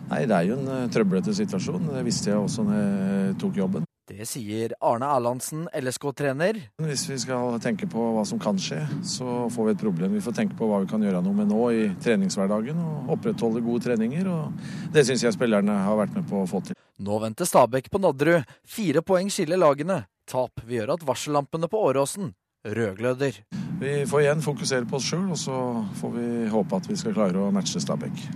Nei, 0.08 0.24
det 0.24 0.38
er 0.38 0.48
jo 0.48 0.56
en 0.56 0.70
eh, 0.78 0.86
trøblete 0.96 1.36
situasjon. 1.36 1.90
Det 1.92 2.06
visste 2.08 2.32
jeg 2.32 2.40
også 2.40 2.64
når 2.64 2.80
jeg 2.80 3.36
tok 3.44 3.60
jobben. 3.60 3.84
Det 4.04 4.26
sier 4.28 4.74
Arne 4.84 5.06
Erlandsen, 5.08 5.62
LSK-trener. 5.72 6.58
Hvis 6.84 7.06
vi 7.08 7.16
skal 7.22 7.54
tenke 7.64 7.86
på 7.88 8.02
hva 8.12 8.24
som 8.28 8.36
kan 8.42 8.58
skje, 8.60 8.82
så 9.00 9.46
får 9.48 9.64
vi 9.64 9.72
et 9.72 9.80
problem. 9.80 10.12
Vi 10.12 10.20
får 10.26 10.34
tenke 10.36 10.58
på 10.58 10.68
hva 10.68 10.82
vi 10.82 10.90
kan 10.90 11.00
gjøre 11.00 11.22
noe 11.24 11.32
med 11.38 11.48
nå 11.48 11.60
i 11.72 11.86
treningshverdagen 12.04 12.82
og 12.84 13.14
opprettholde 13.16 13.64
gode 13.64 13.86
treninger. 13.86 14.28
og 14.28 14.92
Det 14.92 15.06
syns 15.08 15.24
jeg 15.24 15.32
spillerne 15.38 15.78
har 15.86 15.96
vært 16.02 16.12
med 16.18 16.28
på 16.28 16.42
å 16.42 16.50
få 16.50 16.60
til. 16.66 16.76
Nå 17.00 17.16
venter 17.22 17.48
Stabæk 17.48 17.88
på 17.88 18.02
Nadderud. 18.04 18.44
Fire 18.68 19.00
poeng 19.00 19.32
skiller 19.32 19.62
lagene. 19.62 20.02
Tap 20.28 20.60
vil 20.66 20.82
gjøre 20.82 20.98
at 20.98 21.08
varsellampene 21.08 21.72
på 21.72 21.80
Åråsen 21.88 22.34
rødgløder. 22.76 23.40
Vi 23.80 23.94
får 24.08 24.26
igjen 24.26 24.44
fokusere 24.44 24.84
på 24.88 25.00
oss 25.00 25.08
sjøl, 25.08 25.30
og 25.32 25.40
så 25.40 25.56
får 25.96 26.12
vi 26.18 26.28
håpe 26.52 26.76
at 26.76 26.92
vi 26.92 27.00
skal 27.00 27.16
klare 27.16 27.40
å 27.40 27.52
matche 27.56 27.80
Stabæk. 27.80 28.26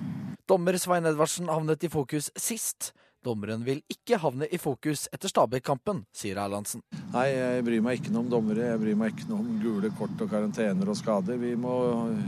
Dommer 0.48 0.80
Svein 0.80 1.04
Edvardsen 1.04 1.52
havnet 1.52 1.84
i 1.84 1.92
fokus 1.92 2.32
sist. 2.40 2.94
Dommeren 3.24 3.64
vil 3.66 3.80
ikke 3.90 4.20
havne 4.22 4.46
i 4.46 4.60
fokus 4.62 5.08
etter 5.10 5.30
Stabæk-kampen, 5.30 6.04
sier 6.14 6.38
Erlandsen. 6.38 6.84
Nei, 7.10 7.24
jeg 7.32 7.64
bryr 7.66 7.82
meg 7.82 7.98
ikke 7.98 8.12
noe 8.14 8.22
om 8.22 8.30
dommere. 8.30 8.68
Jeg 8.70 8.80
bryr 8.82 8.98
meg 9.00 9.14
ikke 9.14 9.26
noe 9.32 9.42
om 9.42 9.56
gule 9.62 9.90
kort 9.98 10.22
og 10.22 10.30
karantener 10.30 10.92
og 10.92 10.98
skader. 11.00 11.40
Vi 11.42 11.54
må 11.58 11.74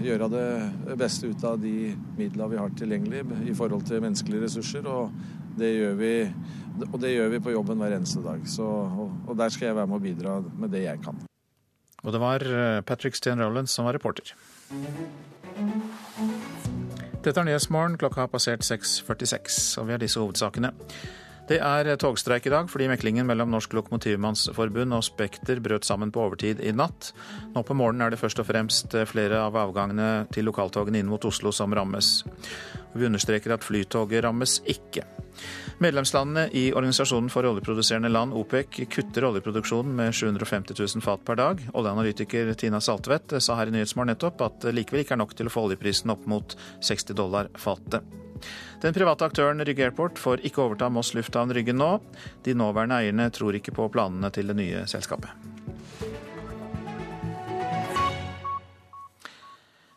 gjøre 0.02 0.30
det 0.32 0.98
beste 0.98 1.30
ut 1.30 1.46
av 1.46 1.60
de 1.62 1.92
midla 2.18 2.50
vi 2.50 2.58
har 2.58 2.74
tilgjengelig 2.74 3.22
i 3.46 3.54
forhold 3.54 3.86
til 3.86 4.02
menneskelige 4.02 4.48
ressurser. 4.48 4.90
Og 4.90 5.14
det 5.60 5.70
gjør 5.76 5.96
vi, 6.00 6.12
og 6.90 6.98
det 7.02 7.14
gjør 7.14 7.34
vi 7.36 7.42
på 7.46 7.54
jobben 7.54 7.78
hver 7.82 7.94
eneste 8.00 8.24
dag. 8.26 8.42
Så, 8.50 8.66
og, 8.66 9.14
og 9.30 9.38
der 9.38 9.54
skal 9.54 9.70
jeg 9.70 9.78
være 9.78 9.92
med 9.92 10.00
å 10.00 10.06
bidra 10.10 10.38
med 10.42 10.74
det 10.74 10.88
jeg 10.88 11.04
kan. 11.06 11.22
Og 12.00 12.14
det 12.16 12.22
var 12.22 12.42
eh, 12.42 12.80
Patrick 12.82 13.14
Steen 13.18 13.38
Rowlands 13.38 13.76
som 13.76 13.86
var 13.86 13.94
reporter. 13.94 14.34
Dette 17.24 17.40
er 17.40 17.44
Nyhetsmorgen. 17.44 17.98
Klokka 17.98 18.20
har 18.20 18.26
passert 18.26 18.64
6.46, 18.64 19.80
og 19.80 19.86
vi 19.86 19.92
har 19.92 19.98
disse 19.98 20.20
hovedsakene. 20.20 20.70
Det 21.50 21.56
er 21.58 21.88
togstreik 21.98 22.44
i 22.46 22.52
dag 22.52 22.68
fordi 22.70 22.86
meklingen 22.86 23.26
mellom 23.26 23.50
Norsk 23.50 23.72
Lokomotivmannsforbund 23.74 24.94
og 24.94 25.02
Spekter 25.02 25.58
brøt 25.58 25.88
sammen 25.88 26.12
på 26.14 26.22
overtid 26.22 26.60
i 26.62 26.70
natt. 26.70 27.08
Nå 27.56 27.64
på 27.66 27.74
morgenen 27.74 28.04
er 28.06 28.14
det 28.14 28.20
først 28.20 28.38
og 28.38 28.46
fremst 28.46 28.94
flere 29.10 29.40
av 29.48 29.58
avgangene 29.58 30.28
til 30.30 30.46
lokaltogene 30.46 31.02
inn 31.02 31.10
mot 31.10 31.26
Oslo 31.26 31.50
som 31.50 31.74
rammes. 31.74 32.20
Vi 32.94 33.08
understreker 33.08 33.56
at 33.56 33.66
flytoget 33.66 34.22
rammes 34.22 34.60
ikke. 34.62 35.02
Medlemslandene 35.82 36.46
i 36.54 36.68
Organisasjonen 36.70 37.34
for 37.34 37.50
oljeproduserende 37.50 38.12
land, 38.14 38.30
OPEC, 38.36 38.84
kutter 38.94 39.26
oljeproduksjonen 39.32 39.98
med 40.04 40.14
750 40.14 40.78
000 40.78 41.02
fat 41.02 41.26
per 41.26 41.42
dag. 41.42 41.66
Oljeanalytiker 41.74 42.54
Tina 42.54 42.78
Saltvedt 42.78 43.40
sa 43.42 43.58
her 43.58 43.74
i 43.74 43.74
Nyhetsmorgen 43.74 44.14
nettopp 44.14 44.46
at 44.46 44.62
det 44.68 44.78
likevel 44.78 45.02
ikke 45.02 45.18
er 45.18 45.24
nok 45.26 45.34
til 45.34 45.50
å 45.50 45.58
få 45.58 45.66
oljeprisen 45.66 46.14
opp 46.14 46.30
mot 46.30 46.54
60 46.78 47.18
dollar 47.18 47.50
fatet. 47.58 48.29
Den 48.80 48.96
private 48.96 49.28
aktøren 49.28 49.60
Rygge 49.66 49.88
Airport 49.88 50.18
får 50.20 50.44
ikke 50.46 50.64
overta 50.64 50.88
Moss 50.92 51.14
lufthavn 51.16 51.52
Rygge 51.54 51.74
nå. 51.76 51.92
De 52.46 52.56
nåværende 52.56 53.00
eierne 53.02 53.30
tror 53.34 53.58
ikke 53.58 53.74
på 53.76 53.88
planene 53.92 54.32
til 54.34 54.50
det 54.50 54.56
nye 54.58 54.86
selskapet. 54.90 55.32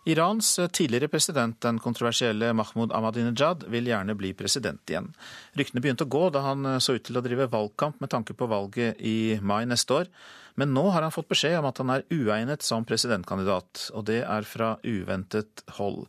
Irans 0.04 0.60
tidligere 0.76 1.08
president, 1.08 1.56
den 1.64 1.78
kontroversielle 1.80 2.50
Mahmoud 2.54 2.92
Ahmadinejad, 2.92 3.64
vil 3.72 3.88
gjerne 3.88 4.16
bli 4.20 4.34
president 4.36 4.92
igjen. 4.92 5.08
Ryktene 5.56 5.80
begynte 5.80 6.04
å 6.04 6.12
gå 6.12 6.26
da 6.36 6.42
han 6.44 6.68
så 6.84 6.98
ut 6.98 7.06
til 7.08 7.16
å 7.16 7.24
drive 7.24 7.48
valgkamp 7.54 8.04
med 8.04 8.12
tanke 8.12 8.36
på 8.36 8.50
valget 8.52 9.00
i 9.00 9.40
mai 9.40 9.64
neste 9.70 10.02
år. 10.02 10.12
Men 10.60 10.74
nå 10.76 10.90
har 10.92 11.06
han 11.06 11.14
fått 11.14 11.32
beskjed 11.32 11.56
om 11.62 11.70
at 11.72 11.80
han 11.80 11.94
er 11.96 12.04
uegnet 12.12 12.66
som 12.68 12.84
presidentkandidat, 12.86 13.88
og 13.96 14.04
det 14.12 14.20
er 14.28 14.46
fra 14.46 14.76
uventet 14.84 15.64
hold. 15.80 16.04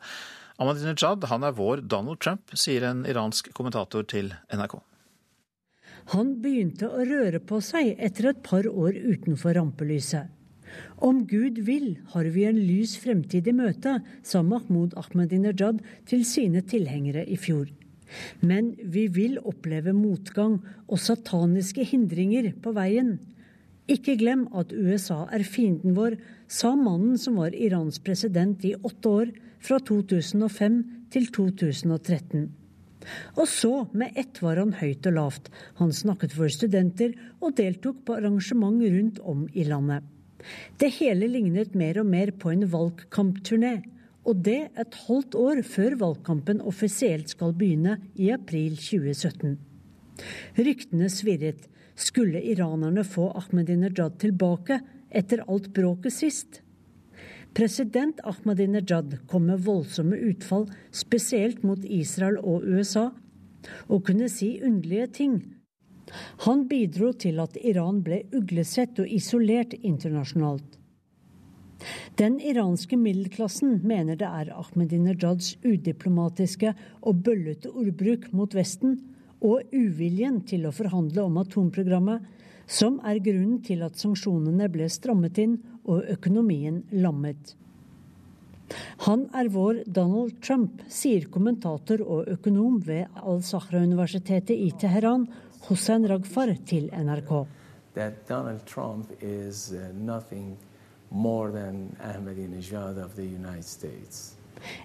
Ahmadinejad 0.55 1.25
han 1.31 1.43
er 1.43 1.55
vår 1.57 1.83
Donald 1.91 2.21
Trump, 2.23 2.53
sier 2.55 2.87
en 2.87 3.03
iransk 3.11 3.51
kommentator 3.57 4.07
til 4.07 4.31
NRK. 4.55 4.79
Han 6.13 6.35
begynte 6.45 6.87
å 6.87 7.05
røre 7.09 7.41
på 7.43 7.59
seg 7.65 7.95
etter 7.99 8.31
et 8.31 8.43
par 8.47 8.69
år 8.69 8.95
utenfor 8.95 9.57
rampelyset. 9.59 10.31
Om 11.07 11.25
Gud 11.31 11.59
vil, 11.67 11.95
har 12.15 12.27
vi 12.35 12.45
en 12.49 12.59
lys 12.59 12.97
fremtid 13.03 13.49
i 13.51 13.55
møte, 13.57 13.97
sa 14.23 14.43
Mahmoud 14.47 14.95
Ahmadinejad 14.99 15.81
til 16.11 16.25
sine 16.29 16.63
tilhengere 16.67 17.25
i 17.27 17.39
fjor. 17.41 17.69
Men 18.41 18.75
vi 18.79 19.07
vil 19.11 19.41
oppleve 19.43 19.95
motgang 19.97 20.61
og 20.87 21.01
sataniske 21.03 21.87
hindringer 21.89 22.53
på 22.63 22.75
veien. 22.77 23.17
Ikke 23.91 24.15
glem 24.21 24.47
at 24.57 24.73
USA 24.73 25.25
er 25.35 25.45
fienden 25.47 25.97
vår, 25.99 26.19
sa 26.49 26.75
mannen 26.79 27.19
som 27.21 27.41
var 27.43 27.57
Irans 27.57 27.99
president 28.05 28.63
i 28.65 28.75
åtte 28.77 29.11
år, 29.11 29.35
fra 29.65 29.81
2005 29.81 30.83
til 31.15 31.31
2013. 31.33 32.45
Og 33.37 33.49
så, 33.51 33.73
med 33.93 34.17
ett 34.21 34.41
var 34.43 34.61
han 34.61 34.75
høyt 34.79 35.07
og 35.11 35.17
lavt. 35.19 35.51
Han 35.81 35.93
snakket 35.93 36.35
for 36.37 36.53
studenter 36.53 37.15
og 37.41 37.57
deltok 37.59 38.01
på 38.07 38.17
arrangement 38.19 38.81
rundt 38.85 39.21
om 39.21 39.45
i 39.53 39.67
landet. 39.69 40.05
Det 40.81 40.91
hele 40.99 41.29
lignet 41.31 41.77
mer 41.77 42.01
og 42.03 42.09
mer 42.09 42.33
på 42.37 42.53
en 42.53 42.67
valgkampturné. 42.69 43.77
Og 44.25 44.41
det 44.41 44.71
et 44.81 44.99
halvt 45.05 45.37
år 45.37 45.61
før 45.69 45.99
valgkampen 46.01 46.63
offisielt 46.65 47.33
skal 47.33 47.53
begynne 47.57 47.99
i 48.17 48.31
april 48.33 48.77
2017. 48.81 49.57
Ryktene 50.57 51.11
svirret. 51.13 51.69
Skulle 51.95 52.41
iranerne 52.43 53.05
få 53.07 53.29
Ahmadinejad 53.39 54.17
tilbake 54.19 54.81
etter 55.15 55.45
alt 55.47 55.69
bråket 55.77 56.17
sist? 56.17 56.64
President 57.55 58.19
Ahmadinejad 58.27 59.19
kom 59.31 59.47
med 59.47 59.61
voldsomme 59.63 60.17
utfall, 60.17 60.67
spesielt 60.91 61.63
mot 61.63 61.85
Israel 61.85 62.41
og 62.43 62.65
USA, 62.67 63.11
og 63.87 64.07
kunne 64.09 64.27
si 64.29 64.57
underlige 64.59 65.07
ting. 65.07 65.37
Han 66.45 66.67
bidro 66.69 67.13
til 67.13 67.39
at 67.41 67.55
Iran 67.63 68.03
ble 68.03 68.25
uglesett 68.35 68.99
og 68.99 69.09
isolert 69.09 69.77
internasjonalt. 69.83 70.81
Den 72.19 72.41
iranske 72.41 72.97
middelklassen 72.99 73.81
mener 73.87 74.19
det 74.19 74.27
er 74.27 74.53
Ahmedinejads 74.55 75.55
udiplomatiske 75.63 76.75
og 77.03 77.23
bøllete 77.23 77.71
ordbruk 77.71 78.33
mot 78.33 78.55
Vesten 78.55 78.99
og 79.45 79.63
uviljen 79.75 80.41
til 80.49 80.67
å 80.67 80.75
forhandle 80.75 81.27
om 81.27 81.39
atomprogrammet 81.43 82.27
som 82.67 82.99
er 83.05 83.21
grunnen 83.23 83.61
til 83.63 83.85
at 83.85 83.99
sanksjonene 84.01 84.71
ble 84.73 84.89
strammet 84.91 85.39
inn 85.43 85.59
og 85.85 86.05
økonomien 86.17 86.83
lammet. 86.93 87.55
Han 89.05 89.27
er 89.37 89.51
vår 89.53 89.83
Donald 89.87 90.39
Trump, 90.43 90.81
sier 90.89 91.27
kommentator 91.31 92.01
og 92.01 92.31
økonom 92.33 92.81
ved 92.87 93.11
Al-Sahra-universitetet 93.21 94.57
i 94.57 94.71
Teheran, 94.81 95.27
Hussein 95.69 96.07
Ragfar, 96.09 96.55
til 96.67 96.89
NRK. 96.93 97.45
Donald 98.29 98.65
Trump 98.67 99.13
is 99.23 99.73
uh, 99.73 99.93
nothing 99.95 100.57
more 101.11 101.51
than 101.53 101.97
Ahmadinejad 102.01 102.99
of 102.99 103.15
the 103.15 103.23
United 103.23 103.65
States. 103.65 104.37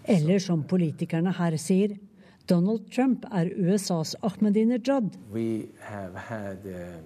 Eller 0.03 0.39
som 0.39 0.63
politikerne 0.63 1.31
her 1.33 1.57
sier, 1.57 1.95
Donald 2.49 2.89
Trump 2.91 3.25
er 3.31 3.49
USAs 3.55 4.15
Ahmadinejad. 4.21 5.15
We 5.33 5.69
have 5.79 6.15
had 6.15 6.65
a, 6.65 6.99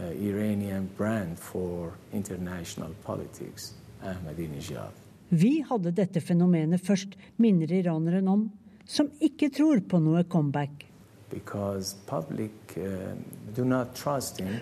a 0.00 0.12
Iranian 0.12 0.88
brand 0.96 1.38
for 1.38 1.92
international 2.12 2.94
politics, 3.04 3.74
Ahmadinejad. 4.02 4.92
Vi 5.28 5.64
hadde 5.68 5.94
dette 5.96 6.20
fenomenet 6.20 6.82
først, 6.84 7.16
minner 7.36 7.72
iraneren 7.72 8.28
om, 8.28 8.50
som 8.84 9.08
ikke 9.20 9.48
tror 9.54 9.80
på 9.88 10.00
noe 10.02 10.24
comeback. 10.28 10.88
Public, 11.32 12.76
uh, 12.76 13.16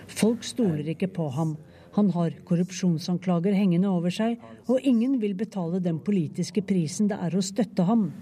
Folk 0.07 0.43
stoler 0.47 0.87
ikke 0.93 1.09
på 1.11 1.27
ham. 1.35 1.57
Han 1.97 2.09
har 2.15 2.37
korrupsjonsanklager 2.47 3.51
hengende 3.51 3.91
over 3.91 4.13
seg, 4.15 4.39
og 4.71 4.79
ingen 4.79 5.17
vil 5.19 5.35
betale 5.35 5.81
den 5.83 5.99
politiske 5.99 6.63
prisen 6.63 7.11
det 7.11 7.19
er 7.19 7.35
å 7.35 7.43
støtte 7.43 7.83
ham. 7.83 8.13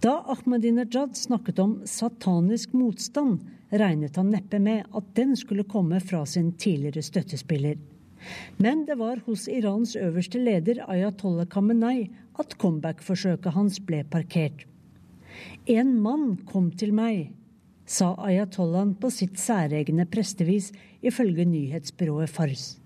Da 0.00 0.24
Ahmadinejad 0.26 1.16
snakket 1.16 1.58
om 1.58 1.80
satanisk 1.84 2.72
motstand, 2.72 3.40
regnet 3.70 4.16
han 4.16 4.30
neppe 4.30 4.60
med 4.62 4.84
at 4.94 5.08
den 5.18 5.34
skulle 5.36 5.64
komme 5.66 5.98
fra 6.00 6.20
sin 6.26 6.52
tidligere 6.54 7.02
støttespiller. 7.02 7.74
Men 8.62 8.84
det 8.86 8.94
var 8.98 9.18
hos 9.26 9.48
Irans 9.50 9.96
øverste 9.98 10.38
leder 10.38 10.84
Ayatollah 10.86 11.50
Khamenei 11.50 12.06
at 12.38 12.54
comeback-forsøket 12.62 13.58
hans 13.58 13.80
ble 13.82 14.04
parkert. 14.06 14.66
En 15.66 15.96
mann 15.98 16.36
kom 16.46 16.70
til 16.70 16.94
meg, 16.94 17.32
sa 17.82 18.14
ayatollahen 18.22 18.94
på 19.02 19.10
sitt 19.10 19.38
særegne 19.38 20.06
prestevis, 20.06 20.70
ifølge 21.02 21.46
nyhetsbyrået 21.46 22.30
Fars. 22.30 22.76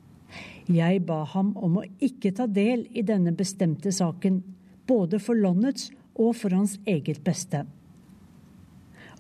Jeg 0.65 1.05
ba 1.05 1.25
ham 1.29 1.53
om 1.61 1.81
å 1.83 1.89
ikke 2.01 2.33
ta 2.33 2.49
del 2.49 2.87
i 2.97 3.05
denne 3.05 3.37
bestemte 3.37 3.93
saken, 3.93 4.41
både 4.89 5.21
for 5.21 5.37
landets 5.37 5.91
og 6.15 6.37
for 6.37 6.55
hans 6.55 6.79
eget 6.87 7.23
beste. 7.25 7.65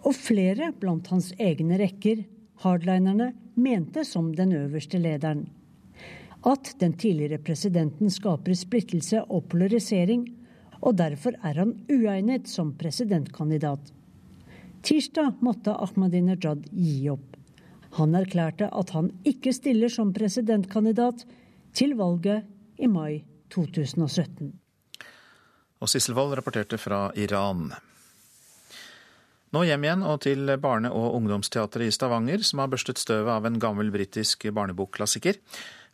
Og 0.02 0.14
flere 0.18 0.72
blant 0.78 1.08
hans 1.12 1.30
egne 1.38 1.78
rekker, 1.80 2.24
hardlinerne, 2.62 3.32
mente 3.54 4.04
som 4.04 4.32
den 4.34 4.52
øverste 4.56 4.98
lederen. 4.98 5.46
At 6.44 6.74
den 6.80 6.96
tidligere 6.98 7.38
presidenten 7.38 8.10
skaper 8.10 8.54
splittelse 8.58 9.22
og 9.30 9.46
polarisering, 9.52 10.26
og 10.82 10.96
derfor 10.98 11.36
er 11.46 11.60
han 11.60 11.76
uegnet 11.90 12.48
som 12.50 12.72
presidentkandidat. 12.78 13.92
Tirsdag 14.82 15.38
måtte 15.40 15.76
Ahmadinejad 15.78 16.66
gi 16.74 17.06
opp. 17.12 17.36
Han 17.98 18.16
erklærte 18.18 18.70
at 18.72 18.90
han 18.96 19.12
ikke 19.28 19.52
stiller 19.54 19.92
som 19.92 20.10
presidentkandidat 20.16 21.26
til 21.76 21.94
valget 22.00 22.48
i 22.82 22.88
mai 22.90 23.22
2017. 23.54 24.61
Og 25.82 25.90
Sissel 25.90 26.14
Wold 26.14 26.36
rapporterte 26.38 26.78
fra 26.78 27.08
Iran. 27.18 27.72
Nå 29.52 29.66
hjem 29.68 29.82
igjen 29.84 30.04
og 30.06 30.22
til 30.24 30.48
Barne- 30.62 30.92
og 30.94 31.16
ungdomsteatret 31.18 31.90
i 31.90 31.92
Stavanger, 31.92 32.40
som 32.46 32.62
har 32.62 32.70
børstet 32.72 33.02
støvet 33.02 33.28
av 33.28 33.44
en 33.44 33.58
gammel 33.60 33.90
britisk 33.92 34.46
barnebokklassiker. 34.54 35.36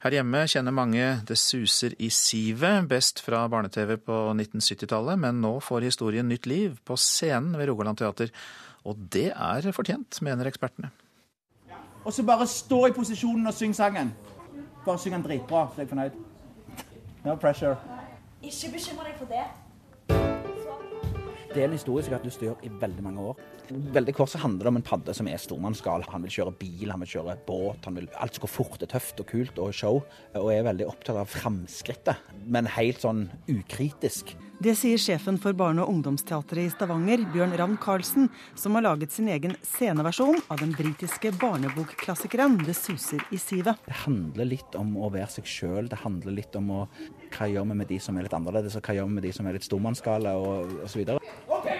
Her 0.05 0.15
hjemme 0.15 0.45
kjenner 0.47 0.71
mange 0.71 1.07
Det 1.27 1.35
suser 1.39 1.97
i 1.99 2.07
sivet 2.09 2.87
best 2.87 3.19
fra 3.25 3.49
barne-TV 3.49 3.97
på 3.97 4.19
1970-tallet, 4.37 5.19
men 5.19 5.41
nå 5.43 5.59
får 5.59 5.89
historien 5.89 6.29
nytt 6.29 6.47
liv 6.47 6.79
på 6.85 6.95
scenen 6.95 7.57
ved 7.59 7.67
Rogaland 7.67 7.99
teater. 7.99 8.31
Og 8.87 8.95
det 9.11 9.33
er 9.35 9.73
fortjent, 9.73 10.21
mener 10.23 10.47
ekspertene. 10.47 10.93
Og 12.05 12.13
så 12.13 12.23
bare 12.23 12.47
stå 12.47 12.87
i 12.87 12.93
posisjonen 12.95 13.47
og 13.47 13.55
syng 13.55 13.75
sangen. 13.75 14.15
Bare 14.85 14.99
syng 14.99 15.17
den 15.17 15.25
dritbra, 15.27 15.67
så 15.73 15.81
er 15.81 15.87
jeg 15.89 15.89
fornøyd. 15.89 16.21
No 17.25 17.35
pressure. 17.35 17.75
Ikke 18.43 18.71
bekymre 18.77 19.09
deg 19.09 19.19
for 19.19 19.27
det. 19.27 19.49
Det 21.59 21.65
er 21.65 21.73
en 21.73 21.75
historie 21.75 22.05
som 22.07 22.13
har 22.13 22.21
hatt 22.21 22.27
lyst 22.29 22.39
til 22.39 22.47
å 22.47 22.53
gjøre 22.53 22.69
i 22.69 22.77
veldig 22.79 23.03
mange 23.03 23.23
år. 23.33 23.39
Veldig 23.97 24.13
kort 24.15 24.31
så 24.31 24.39
handler 24.39 24.69
det 24.69 24.71
om 24.71 24.77
en 24.79 24.85
padde 24.87 25.15
som 25.19 25.27
er 25.27 25.41
stormannsgal. 25.43 26.05
Han 26.13 26.23
vil 26.23 26.31
kjøre 26.37 26.53
bil, 26.61 26.93
han 26.93 27.03
vil 27.03 27.11
kjøre 27.17 27.35
båt. 27.49 27.89
han 27.89 27.99
vil 27.99 28.07
Alt 28.15 28.39
som 28.39 28.45
går 28.45 28.53
fort, 28.53 28.77
er 28.79 28.93
tøft 28.93 29.19
og 29.19 29.27
kult 29.27 29.59
og 29.59 29.75
show. 29.75 29.99
Og 30.39 30.53
er 30.55 30.63
veldig 30.69 30.87
opptatt 30.87 31.19
av 31.19 31.33
framskrittet, 31.33 32.31
men 32.47 32.71
helt 32.77 33.03
sånn 33.03 33.25
ukritisk. 33.51 34.37
Det 34.59 34.73
sier 34.75 34.99
sjefen 34.99 35.37
for 35.39 35.55
barne- 35.55 35.85
og 35.85 35.93
ungdomsteatret 35.93 36.67
i 36.67 36.71
Stavanger, 36.73 37.21
Bjørn 37.31 37.53
Ravn 37.61 37.77
Karlsen, 37.79 38.25
som 38.59 38.75
har 38.75 38.83
laget 38.89 39.13
sin 39.15 39.29
egen 39.31 39.53
sceneversjon 39.63 40.41
av 40.51 40.59
den 40.59 40.73
britiske 40.75 41.31
barnebokklassikeren 41.39 42.57
'Det 42.65 42.75
suser 42.75 43.23
i 43.31 43.37
sivet'. 43.37 43.79
Det 43.87 43.95
handler 44.03 44.45
litt 44.45 44.75
om 44.75 44.97
å 44.97 45.13
være 45.13 45.31
seg 45.31 45.45
sjøl. 45.45 45.89
Det 45.89 45.99
handler 45.99 46.33
litt 46.33 46.57
om 46.57 46.71
å, 46.71 46.89
hva 47.31 47.47
gjør 47.47 47.69
vi 47.69 47.75
med 47.75 47.87
de 47.87 47.99
som 48.01 48.17
er 48.19 48.23
litt 48.23 48.35
annerledes, 48.35 48.75
og 48.75 48.83
hva 48.83 48.95
gjør 48.95 49.07
vi 49.07 49.15
med 49.15 49.23
de 49.23 49.33
som 49.33 49.47
er 49.47 49.53
litt 49.53 49.63
stormannsgale, 49.63 50.35
og 50.35 50.83
osv. 50.83 51.07
Okay, 51.47 51.79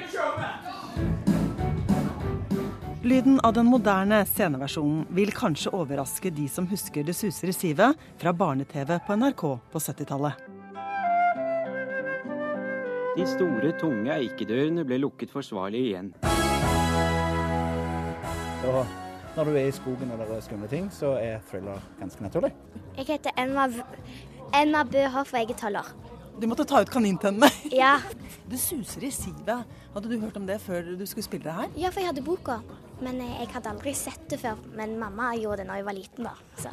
Lyden 3.03 3.41
av 3.41 3.55
den 3.55 3.67
moderne 3.67 4.25
sceneversjonen 4.25 5.07
vil 5.11 5.33
kanskje 5.33 5.73
overraske 5.75 6.31
de 6.31 6.47
som 6.47 6.67
husker 6.67 7.03
'Det 7.03 7.17
suser 7.17 7.49
i 7.49 7.53
sivet' 7.53 7.97
fra 8.19 8.33
barne-TV 8.33 9.01
på 9.05 9.17
NRK 9.17 9.59
på 9.73 9.79
70-tallet. 9.79 10.58
De 13.19 13.25
store, 13.27 13.73
tunge 13.81 14.13
eikedørene 14.15 14.85
ble 14.87 14.95
lukket 15.03 15.33
forsvarlig 15.35 15.81
igjen. 15.89 16.13
Og 18.69 18.77
når 19.35 19.49
du 19.49 19.57
er 19.59 19.65
i 19.67 19.73
skogen 19.75 20.13
og 20.15 20.21
det 20.23 20.29
er 20.37 20.45
skumle 20.47 20.69
ting, 20.71 20.87
så 20.95 21.17
er 21.19 21.41
thriller 21.51 21.83
ganske 21.99 22.23
naturlig. 22.23 22.53
Jeg 22.95 23.09
heter 23.09 23.35
Emma, 23.43 23.65
Emma 24.55 24.85
Bøhoff 24.87 25.35
og 25.35 25.41
jeg 25.41 25.51
er 25.51 25.59
tolv 25.59 25.81
år. 25.81 25.91
Du 26.39 26.47
måtte 26.47 26.63
ta 26.71 26.85
ut 26.85 26.95
kanintennene. 26.95 27.51
Ja. 27.83 27.97
Det 28.49 28.61
suser 28.63 29.09
i 29.09 29.11
sivet. 29.11 29.67
Hadde 29.97 30.13
du 30.13 30.15
hørt 30.23 30.39
om 30.39 30.47
det 30.47 30.61
før 30.63 30.95
du 30.95 31.03
skulle 31.03 31.27
spille 31.27 31.49
det 31.49 31.57
her? 31.57 31.75
Ja, 31.75 31.91
for 31.91 32.05
jeg 32.05 32.13
hadde 32.13 32.23
boka. 32.23 32.61
Men 33.03 33.19
eh, 33.19 33.41
jeg 33.43 33.51
hadde 33.51 33.73
aldri 33.75 33.97
sett 33.99 34.31
det 34.31 34.39
før. 34.45 34.63
Men 34.79 34.95
mamma 35.03 35.33
gjorde 35.35 35.65
det 35.65 35.73
da 35.73 35.81
jeg 35.81 35.91
var 35.91 35.99
liten, 35.99 36.31
da. 36.31 36.37
Så. 36.63 36.71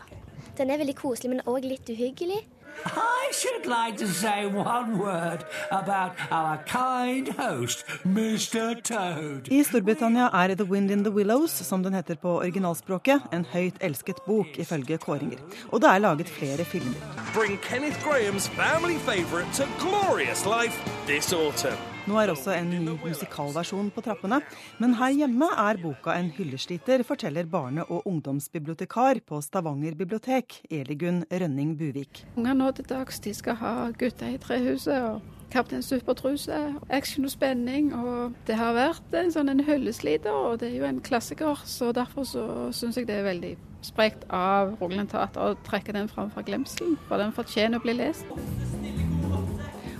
Den 0.62 0.70
er 0.70 0.78
veldig 0.78 0.96
koselig, 1.02 1.34
men 1.34 1.42
òg 1.50 1.66
litt 1.66 1.90
uhyggelig. 1.90 2.44
I 2.86 3.32
should 3.32 3.66
like 3.66 3.98
to 3.98 4.08
say 4.08 4.46
one 4.46 4.98
word 5.00 5.46
about 5.72 6.12
our 6.32 6.58
kind 6.66 7.28
host, 7.30 7.86
Mr. 8.04 8.82
Toad. 8.82 9.48
I 9.52 9.64
Storbritannia 9.64 10.30
er 10.34 10.56
The 10.56 10.66
Wind 10.66 10.92
in 10.92 11.04
the 11.04 11.12
Willows, 11.12 11.52
som 11.52 11.84
den 11.84 11.94
heter 11.94 12.16
på 12.16 12.38
originalspråket, 12.40 13.22
en 13.34 13.46
høyt 13.46 13.76
elsket 13.82 14.22
bok 14.26 14.48
ifølge 14.58 14.98
kåringer. 14.98 15.40
Og 15.72 15.82
det 15.82 15.90
er 15.90 15.98
laget 15.98 16.30
flere 16.30 16.66
filmer. 16.66 17.00
Bring 17.34 17.60
Kenneth 17.62 18.00
Graham's 18.04 18.48
family 18.50 18.98
favorite 18.98 19.54
to 19.54 19.66
glorious 19.80 20.46
life 20.46 20.78
this 21.08 21.34
autumn. 21.34 21.95
Nå 22.06 22.20
er 22.22 22.30
også 22.30 22.54
en 22.54 22.68
ny 22.70 22.94
musikalversjon 23.02 23.88
på 23.90 24.02
trappene. 24.06 24.38
Men 24.78 24.92
her 25.00 25.14
hjemme 25.24 25.48
er 25.58 25.80
boka 25.82 26.14
en 26.14 26.28
hyllesliter, 26.36 27.02
forteller 27.02 27.48
barne- 27.50 27.86
og 27.90 28.06
ungdomsbibliotekar 28.06 29.24
på 29.26 29.40
Stavanger 29.42 29.96
bibliotek, 29.98 30.60
Eligunn 30.70 31.24
Rønning 31.32 31.74
Buvik. 31.80 32.22
Unger 32.38 32.54
nå 32.54 32.70
til 32.78 32.86
dags 32.86 33.18
de 33.26 33.34
skal 33.34 33.58
ha 33.58 33.74
Gutta 33.98 34.30
i 34.30 34.38
trehuset 34.38 35.02
og 35.02 35.50
Kaptein 35.50 35.82
Supertruse, 35.82 36.76
action 36.94 37.26
og 37.26 37.34
spenning. 37.34 37.90
Og 37.98 38.38
det 38.46 38.60
har 38.60 38.78
vært 38.78 39.18
en 39.18 39.34
sånn 39.34 39.66
hyllesliter, 39.66 40.30
og 40.30 40.60
det 40.62 40.76
er 40.76 40.78
jo 40.84 40.90
en 40.92 41.02
klassiker. 41.02 41.66
Så 41.66 41.90
derfor 41.90 42.30
så 42.30 42.70
syns 42.70 43.02
jeg 43.02 43.10
det 43.10 43.18
er 43.18 43.32
veldig 43.32 43.56
sprekt 43.82 44.30
av 44.30 44.78
Rogaland 44.78 45.10
Teater 45.10 45.42
å 45.42 45.58
trekke 45.66 45.98
den 45.98 46.10
fram 46.12 46.30
fra 46.30 46.46
glemselen, 46.46 47.00
for 47.10 47.18
den 47.18 47.34
fortjener 47.34 47.82
å 47.82 47.86
bli 47.86 47.98
lest. 47.98 48.30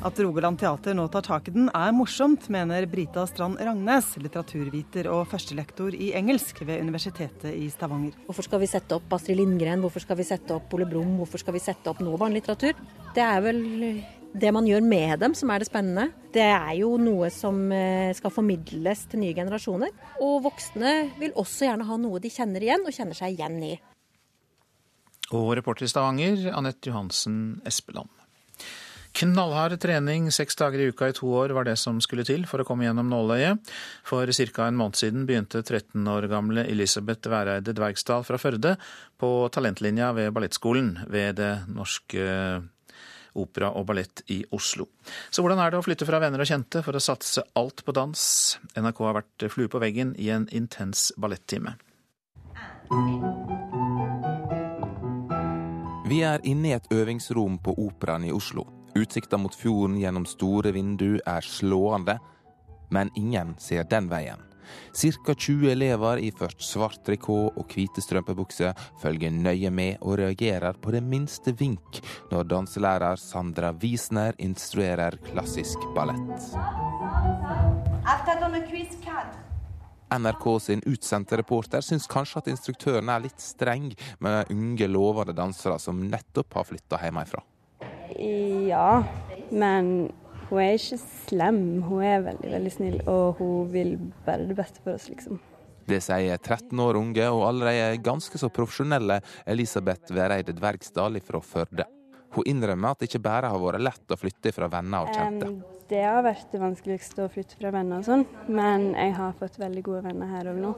At 0.06 0.20
Rogaland 0.22 0.60
Teater 0.62 0.94
nå 0.94 1.08
tar 1.10 1.24
tak 1.26 1.48
i 1.50 1.52
den 1.56 1.66
er 1.74 1.94
morsomt, 1.98 2.44
mener 2.54 2.86
Brita 2.86 3.24
Strand 3.26 3.58
Rangnes, 3.58 4.12
litteraturviter 4.22 5.08
og 5.10 5.24
førstelektor 5.32 5.96
i 5.98 6.12
engelsk 6.14 6.60
ved 6.62 6.84
Universitetet 6.86 7.56
i 7.58 7.66
Stavanger. 7.74 8.14
Hvorfor 8.28 8.46
skal 8.46 8.62
vi 8.62 8.68
sette 8.70 9.00
opp 9.00 9.16
Astrid 9.18 9.40
Lindgren, 9.40 9.82
hvorfor 9.82 10.04
skal 10.04 10.20
vi 10.20 10.28
sette 10.28 10.54
opp 10.54 10.76
Ole 10.78 10.86
Brumm, 10.86 11.16
hvorfor 11.18 11.42
skal 11.42 11.56
vi 11.58 11.64
sette 11.64 11.90
opp 11.90 12.04
noe 12.06 12.20
barnelitteratur? 12.22 12.78
Det 13.16 13.24
er 13.26 13.42
vel 13.48 13.64
det 14.36 14.52
man 14.54 14.68
gjør 14.70 14.86
med 14.86 15.24
dem 15.24 15.34
som 15.38 15.50
er 15.50 15.64
det 15.64 15.70
spennende. 15.72 16.06
Det 16.36 16.46
er 16.52 16.76
jo 16.78 16.92
noe 17.02 17.32
som 17.34 17.64
eh, 17.74 18.14
skal 18.14 18.34
formidles 18.36 19.08
til 19.10 19.24
nye 19.24 19.34
generasjoner. 19.34 19.96
Og 20.22 20.44
voksne 20.46 20.94
vil 21.18 21.34
også 21.34 21.66
gjerne 21.66 21.88
ha 21.90 21.98
noe 22.04 22.22
de 22.22 22.30
kjenner 22.30 22.62
igjen, 22.62 22.86
og 22.86 22.94
kjenner 22.94 23.18
seg 23.18 23.40
igjen 23.40 23.58
i. 23.72 23.74
Og 25.34 25.56
reporter 25.58 25.88
i 25.88 25.90
Stavanger, 25.90 26.52
Anette 26.54 26.94
Johansen 26.94 27.64
Espeland. 27.66 28.15
Knallhard 29.16 29.78
trening 29.80 30.28
seks 30.34 30.58
dager 30.60 30.82
i 30.84 30.90
uka 30.92 31.08
i 31.08 31.14
to 31.16 31.30
år 31.40 31.54
var 31.56 31.64
det 31.64 31.78
som 31.80 32.02
skulle 32.04 32.26
til 32.28 32.44
for 32.50 32.60
å 32.60 32.66
komme 32.68 32.84
gjennom 32.84 33.08
nåløyet. 33.08 33.62
For 34.04 34.28
ca. 34.28 34.68
en 34.68 34.76
måned 34.76 35.00
siden 35.00 35.24
begynte 35.30 35.62
13 35.64 36.04
år 36.12 36.28
gamle 36.28 36.66
Elisabeth 36.68 37.32
Væreide 37.32 37.72
Dvergsdal 37.78 38.26
fra 38.28 38.40
Førde 38.42 38.76
på 39.16 39.30
talentlinja 39.56 40.12
ved 40.18 40.34
Ballettskolen 40.36 41.08
ved 41.08 41.40
Det 41.40 41.54
Norske 41.72 42.28
Opera 43.40 43.72
og 43.72 43.88
Ballett 43.88 44.26
i 44.32 44.42
Oslo. 44.52 44.90
Så 45.32 45.44
hvordan 45.44 45.64
er 45.64 45.72
det 45.72 45.80
å 45.80 45.88
flytte 45.88 46.08
fra 46.08 46.20
venner 46.20 46.44
og 46.44 46.52
kjente 46.52 46.84
for 46.84 46.96
å 46.96 47.04
satse 47.04 47.44
alt 47.56 47.86
på 47.88 47.96
dans? 47.96 48.20
NRK 48.76 49.04
har 49.08 49.20
vært 49.22 49.50
flue 49.52 49.72
på 49.72 49.80
veggen 49.80 50.16
i 50.20 50.28
en 50.36 50.50
intens 50.52 51.14
ballettime. 51.16 51.78
Vi 56.06 56.20
er 56.22 56.44
inne 56.44 56.74
i 56.74 56.76
et 56.76 56.92
øvingsrom 56.92 57.62
på 57.64 57.80
Operaen 57.88 58.28
i 58.28 58.36
Oslo. 58.36 58.68
Utsikta 58.96 59.38
mot 59.38 59.56
fjorden 59.56 59.98
gjennom 60.00 60.26
store 60.26 60.72
vindu 60.72 61.18
er 61.28 61.44
slående, 61.44 62.20
men 62.90 63.10
ingen 63.20 63.56
ser 63.60 63.84
den 63.92 64.08
veien. 64.08 64.40
Ca. 64.96 65.34
20 65.36 65.72
elever 65.72 66.22
iført 66.24 66.62
svart 66.64 67.02
trikot 67.06 67.58
og 67.60 67.74
hvite 67.76 68.02
strømpebukser 68.02 68.74
følger 69.02 69.34
nøye 69.34 69.70
med 69.70 70.00
og 70.02 70.18
reagerer 70.22 70.78
på 70.82 70.94
det 70.96 71.04
minste 71.04 71.54
vink 71.60 72.00
når 72.32 72.48
danselærer 72.54 73.20
Sandra 73.20 73.74
Wiesner 73.82 74.34
instruerer 74.40 75.20
klassisk 75.28 75.84
ballett. 75.96 76.48
NRK 80.16 80.46
sin 80.62 80.86
utsendte 80.88 81.38
reporter 81.42 81.84
syns 81.84 82.08
kanskje 82.08 82.40
at 82.40 82.48
instruktøren 82.54 83.10
er 83.12 83.26
litt 83.26 83.42
streng 83.42 83.90
med 84.24 84.54
unge, 84.54 84.88
lovende 84.88 85.36
dansere 85.36 85.80
som 85.82 86.00
nettopp 86.08 86.56
har 86.62 86.70
flytta 86.70 87.02
hjemmefra. 87.04 87.44
Ja, 88.70 89.04
men 89.52 90.12
hun 90.50 90.62
er 90.62 90.78
ikke 90.78 91.00
slem. 91.02 91.60
Hun 91.88 92.06
er 92.06 92.24
veldig, 92.26 92.54
veldig 92.54 92.74
snill, 92.74 93.02
og 93.10 93.42
hun 93.42 93.68
vil 93.74 93.98
bare 94.26 94.48
det 94.50 94.58
beste 94.58 94.84
for 94.84 94.98
oss, 94.98 95.10
liksom. 95.12 95.42
Det 95.86 96.00
sier 96.02 96.40
13 96.40 96.80
år 96.82 96.98
unge 96.98 97.28
og 97.30 97.44
allerede 97.46 98.00
ganske 98.02 98.40
så 98.42 98.50
profesjonelle 98.50 99.20
Elisabeth 99.46 100.14
Vereide 100.16 100.56
Dvergsdal 100.58 101.20
fra 101.22 101.42
Førde. 101.46 101.86
Hun 102.36 102.48
innrømmer 102.50 102.92
at 102.92 103.00
det 103.00 103.08
ikke 103.12 103.22
bare 103.24 103.52
har 103.52 103.62
vært 103.62 103.84
lett 103.86 104.12
å 104.12 104.18
flytte 104.20 104.52
fra 104.52 104.68
venner 104.72 105.06
og 105.06 105.14
kjente. 105.16 105.52
Det 105.88 106.02
har 106.02 106.24
vært 106.26 106.50
det 106.52 106.60
vanskeligste 106.60 107.28
å 107.28 107.30
flytte 107.32 107.60
fra 107.60 107.70
venner 107.72 108.02
og 108.02 108.08
sånn, 108.08 108.26
men 108.50 108.90
jeg 108.98 109.14
har 109.20 109.36
fått 109.38 109.60
veldig 109.62 109.84
gode 109.86 110.02
venner 110.08 110.32
her 110.34 110.50
òg 110.50 110.58
nå. 110.64 110.74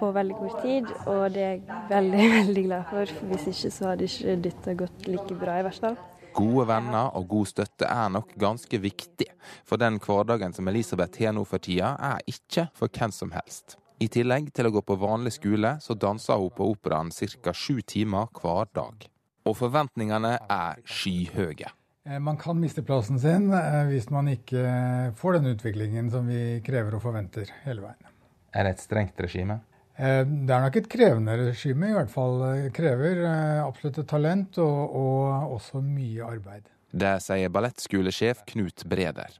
På 0.00 0.08
veldig 0.16 0.38
kort 0.38 0.62
tid, 0.64 0.88
og 1.04 1.26
det 1.36 1.44
er 1.44 1.52
jeg 1.52 1.82
veldig, 1.92 2.24
veldig 2.38 2.64
glad 2.70 2.88
for. 2.88 3.12
for 3.18 3.34
hvis 3.34 3.50
ikke 3.52 3.74
så 3.76 3.90
hadde 3.92 4.08
ikke 4.08 4.38
dette 4.48 4.76
gått 4.80 5.10
like 5.12 5.36
bra, 5.44 5.60
i 5.60 5.68
hvert 5.68 5.84
fall. 5.84 6.00
Gode 6.36 6.66
venner 6.70 7.10
og 7.18 7.26
god 7.30 7.48
støtte 7.50 7.88
er 7.90 8.10
nok 8.12 8.34
ganske 8.38 8.78
viktig, 8.80 9.26
for 9.66 9.80
den 9.80 9.98
hverdagen 10.02 10.54
som 10.56 10.68
Elisabeth 10.70 11.22
har 11.24 11.34
nå 11.36 11.44
for 11.48 11.62
tida, 11.62 11.96
er 11.98 12.22
ikke 12.30 12.68
for 12.76 12.92
hvem 12.92 13.14
som 13.14 13.32
helst. 13.34 13.76
I 14.00 14.08
tillegg 14.08 14.48
til 14.56 14.68
å 14.68 14.72
gå 14.72 14.80
på 14.86 14.96
vanlig 15.00 15.34
skole, 15.36 15.74
så 15.82 15.96
danser 15.98 16.40
hun 16.40 16.54
på 16.56 16.70
operaen 16.72 17.10
ca. 17.12 17.52
sju 17.52 17.82
timer 17.82 18.30
hver 18.40 18.70
dag. 18.72 19.08
Og 19.44 19.56
forventningene 19.58 20.38
er 20.48 20.80
skyhøye. 20.88 21.72
Eh, 22.08 22.18
man 22.18 22.38
kan 22.40 22.56
miste 22.60 22.82
plassen 22.82 23.20
sin 23.20 23.50
eh, 23.52 23.82
hvis 23.90 24.08
man 24.10 24.30
ikke 24.32 25.12
får 25.20 25.36
den 25.38 25.52
utviklingen 25.52 26.08
som 26.12 26.28
vi 26.28 26.60
krever 26.64 26.96
og 26.96 27.04
forventer 27.04 27.50
hele 27.66 27.84
veien. 27.84 28.14
Er 28.56 28.66
det 28.66 28.78
et 28.78 28.84
strengt 28.86 29.20
regime? 29.20 29.60
Eh, 30.00 30.22
det 30.24 30.56
er 30.56 30.64
nok 30.64 30.80
et 30.80 30.88
krevende 30.90 31.36
regime, 31.42 31.90
i 31.90 31.96
hvert 31.98 32.12
fall. 32.12 32.40
Krever 32.76 33.20
eh, 33.26 33.60
absolutt 33.60 34.00
et 34.00 34.08
talent 34.08 34.58
og, 34.64 34.96
og 34.96 35.56
også 35.58 35.84
mye 35.84 36.24
arbeid. 36.24 36.66
Det 36.90 37.18
sier 37.22 37.52
ballettskolesjef 37.52 38.42
Knut 38.50 38.88
Breder. 38.90 39.36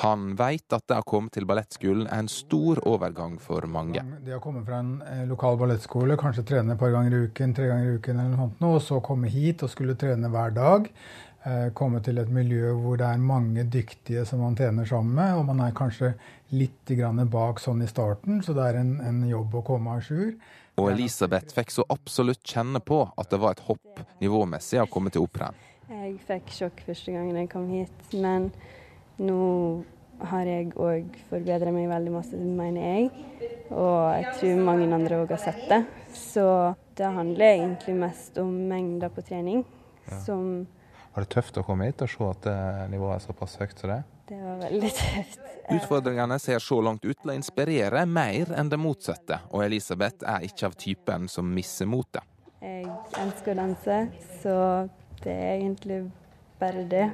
Han 0.00 0.30
veit 0.38 0.72
at 0.72 0.86
det 0.88 0.96
å 1.02 1.04
komme 1.04 1.28
til 1.32 1.44
ballettskolen 1.48 2.06
er 2.06 2.22
en 2.22 2.30
stor 2.30 2.78
overgang 2.88 3.34
for 3.42 3.66
mange. 3.68 4.00
Det 4.24 4.32
å 4.38 4.40
komme 4.40 4.62
fra 4.64 4.78
en 4.80 4.94
eh, 5.04 5.24
lokal 5.28 5.58
ballettskole, 5.60 6.16
kanskje 6.20 6.46
trene 6.48 6.72
et 6.72 6.80
par 6.80 6.94
ganger 6.94 7.16
i 7.16 7.26
uken, 7.26 7.52
tre 7.56 7.68
ganger 7.68 7.90
i 7.90 7.98
uken, 8.00 8.22
eller 8.22 8.54
noe 8.62 8.78
og 8.78 8.84
så 8.84 9.02
komme 9.04 9.32
hit 9.32 9.64
og 9.66 9.72
skulle 9.72 9.98
trene 10.00 10.32
hver 10.32 10.56
dag, 10.56 10.88
komme 11.74 11.98
til 12.04 12.20
et 12.22 12.28
miljø 12.30 12.70
hvor 12.78 13.00
det 13.00 13.06
er 13.08 13.18
mange 13.18 13.64
dyktige 13.66 14.22
som 14.28 14.44
man 14.44 14.54
trener 14.54 14.86
sammen 14.86 15.14
med, 15.16 15.34
og 15.38 15.46
man 15.48 15.62
er 15.64 15.74
kanskje 15.74 16.12
litt 16.54 16.92
bak 17.32 17.60
sånn 17.60 17.82
i 17.82 17.88
starten, 17.90 18.42
så 18.42 18.54
det 18.54 18.66
er 18.68 18.80
en, 18.82 19.00
en 19.00 19.22
jobb 19.28 19.54
å 19.58 19.64
komme 19.66 19.90
à 19.90 20.00
jour. 20.00 20.34
Og 20.80 20.92
Elisabeth 20.92 21.52
fikk 21.52 21.70
så 21.70 21.84
absolutt 21.92 22.42
kjenne 22.46 22.80
på 22.80 23.02
at 23.16 23.30
det 23.30 23.40
var 23.40 23.56
et 23.56 23.64
hopp 23.66 24.04
nivåmessig 24.20 24.80
å 24.80 24.88
komme 24.88 25.10
til 25.10 25.24
operaen. 25.26 25.56
Jeg 25.92 26.14
fikk 26.24 26.52
sjokk 26.54 26.84
første 26.86 27.12
gangen 27.12 27.36
jeg 27.36 27.50
kom 27.52 27.66
hit, 27.68 28.14
men 28.14 28.48
nå 29.20 29.82
har 30.30 30.46
jeg 30.48 30.70
òg 30.78 31.16
forbedra 31.28 31.72
meg 31.74 31.90
veldig 31.90 32.12
masse, 32.14 32.38
mener 32.38 32.86
jeg. 32.86 33.10
Og 33.72 33.98
jeg 34.16 34.36
tror 34.38 34.62
mange 34.68 34.86
andre 34.94 35.18
òg 35.24 35.34
har 35.34 35.42
sett 35.42 35.66
det. 35.68 35.82
Så 36.16 36.46
det 36.96 37.10
handler 37.16 37.56
egentlig 37.56 37.96
mest 37.98 38.38
om 38.40 38.52
mengder 38.70 39.12
på 39.12 39.24
trening 39.26 39.64
ja. 40.06 40.20
som 40.24 40.64
var 41.12 41.26
det 41.26 41.32
tøft 41.34 41.60
å 41.60 41.64
komme 41.66 41.88
hit 41.90 42.02
og 42.04 42.10
se 42.10 42.28
at 42.30 42.48
nivået 42.90 43.18
er 43.18 43.24
såpass 43.26 43.58
høyt 43.60 43.78
som 43.78 43.92
det? 43.92 44.02
Det 44.28 44.38
var 44.40 44.60
veldig 44.62 44.90
tøft. 44.96 45.42
Utfordringene 45.76 46.38
ser 46.40 46.58
så 46.62 46.80
langt 46.82 47.04
ut 47.04 47.18
til 47.18 47.32
å 47.32 47.36
inspirere 47.36 48.04
mer 48.08 48.52
enn 48.56 48.70
det 48.72 48.78
motsatte, 48.80 49.42
og 49.52 49.64
Elisabeth 49.66 50.24
er 50.28 50.46
ikke 50.48 50.70
av 50.70 50.76
typen 50.80 51.28
som 51.28 51.48
misser 51.52 51.88
motet. 51.90 52.24
Jeg 52.62 52.86
elsker 53.18 53.54
å 53.54 53.58
danse, 53.58 53.98
så 54.42 54.56
det 55.22 55.34
er 55.34 55.54
egentlig 55.56 56.04
bare 56.60 56.84
det. 56.88 57.06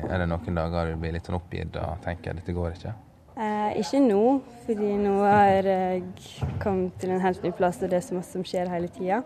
Er 0.00 0.22
det 0.22 0.26
noen 0.30 0.58
dager 0.58 0.90
du 0.90 0.98
blir 1.00 1.14
litt 1.14 1.28
sånn 1.28 1.38
oppgitt 1.38 1.78
og 1.78 2.02
tenker 2.04 2.32
at 2.34 2.42
dette 2.42 2.54
går 2.56 2.76
ikke? 2.76 2.94
Eh, 3.40 3.80
ikke 3.80 4.00
nå, 4.04 4.22
fordi 4.66 4.90
nå 5.00 5.14
har 5.22 5.64
jeg 5.70 6.02
kommet 6.62 6.98
til 7.00 7.14
en 7.14 7.22
helt 7.22 7.44
ny 7.46 7.52
plass, 7.56 7.80
og 7.80 7.92
det 7.92 8.00
er 8.00 8.06
så 8.06 8.18
masse 8.18 8.34
som 8.34 8.44
skjer 8.46 8.70
hele 8.72 8.90
tida. 8.92 9.22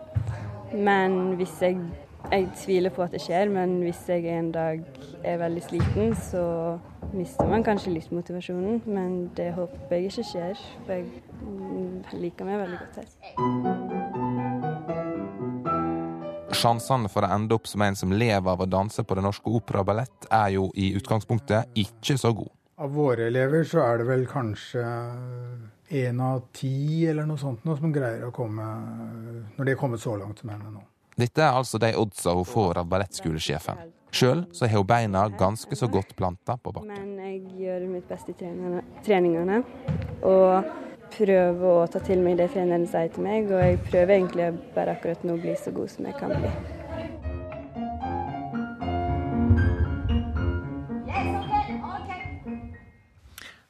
Men 0.71 1.35
hvis 1.39 1.55
jeg 1.63 1.79
jeg 2.31 2.49
tviler 2.57 2.89
på 2.93 3.03
at 3.05 3.11
det 3.13 3.21
skjer, 3.23 3.49
men 3.53 3.77
hvis 3.83 4.01
jeg 4.09 4.25
en 4.31 4.51
dag 4.53 4.81
er 5.25 5.37
veldig 5.41 5.63
sliten, 5.65 6.15
så 6.17 6.43
mister 7.15 7.47
man 7.49 7.63
kanskje 7.65 7.93
litt 7.93 8.11
motivasjonen. 8.13 8.81
Men 8.85 9.29
det 9.37 9.53
håper 9.55 9.95
jeg 9.95 10.03
ikke 10.09 10.23
skjer, 10.31 10.55
for 10.85 10.93
jeg 10.95 11.05
liker 12.21 12.43
meg 12.47 12.57
veldig 12.63 12.79
godt 12.81 12.95
her. 13.01 13.07
Sjansene 16.55 17.09
for 17.11 17.21
å 17.27 17.31
ende 17.35 17.55
opp 17.57 17.67
som 17.67 17.83
en 17.83 17.97
som 17.99 18.13
lever 18.15 18.51
av 18.51 18.61
å 18.63 18.69
danse 18.69 19.03
på 19.03 19.15
Det 19.17 19.23
Norske 19.25 19.51
Opera 19.51 19.83
og 19.83 19.87
Ballett, 19.91 20.19
er 20.31 20.49
jo 20.55 20.69
i 20.79 20.93
utgangspunktet 20.97 21.61
ikke 21.77 22.15
så 22.21 22.31
god. 22.33 22.51
Av 22.81 22.91
våre 22.91 23.29
elever 23.29 23.63
så 23.67 23.79
er 23.85 24.01
det 24.01 24.07
vel 24.09 24.25
kanskje 24.27 24.83
én 25.95 26.19
av 26.23 26.41
ti 26.55 27.05
eller 27.07 27.27
noe 27.27 27.39
sånt 27.39 27.63
noe 27.67 27.77
som 27.79 27.93
greier 27.93 28.25
å 28.27 28.33
komme 28.35 28.65
Når 29.55 29.63
de 29.63 29.71
er 29.71 29.79
kommet 29.79 30.01
så 30.01 30.15
langt 30.19 30.41
som 30.41 30.49
henne 30.51 30.73
nå. 30.73 30.81
Dette 31.15 31.39
er 31.39 31.55
altså 31.55 31.79
de 31.79 31.93
oddsa 31.95 32.33
hun 32.35 32.47
får 32.47 32.81
av 32.81 32.89
ballettskolesjefen. 32.91 33.77
Sjøl 34.15 34.41
så 34.55 34.67
har 34.67 34.81
hun 34.81 34.87
beina 34.87 35.21
ganske 35.39 35.75
så 35.79 35.87
godt 35.91 36.11
planta 36.19 36.57
på 36.59 36.73
bakken. 36.75 36.91
Men 36.91 37.15
jeg 37.23 37.61
gjør 37.61 37.85
mitt 37.87 38.09
beste 38.09 38.33
i 38.33 38.37
treningene, 38.39 38.81
treningene. 39.05 39.61
Og 40.27 40.67
prøver 41.15 41.65
å 41.69 41.87
ta 41.91 42.03
til 42.03 42.19
meg 42.23 42.35
det 42.41 42.49
treneren 42.51 42.83
sier 42.91 43.11
til 43.15 43.23
meg. 43.23 43.47
Og 43.47 43.63
jeg 43.63 43.79
prøver 43.87 44.17
egentlig 44.17 44.49
bare 44.75 44.97
akkurat 44.97 45.23
nå 45.23 45.37
å 45.37 45.43
bli 45.45 45.55
så 45.59 45.71
god 45.75 45.95
som 45.95 46.11
jeg 46.11 46.19
kan 46.19 46.35
bli. 46.35 46.51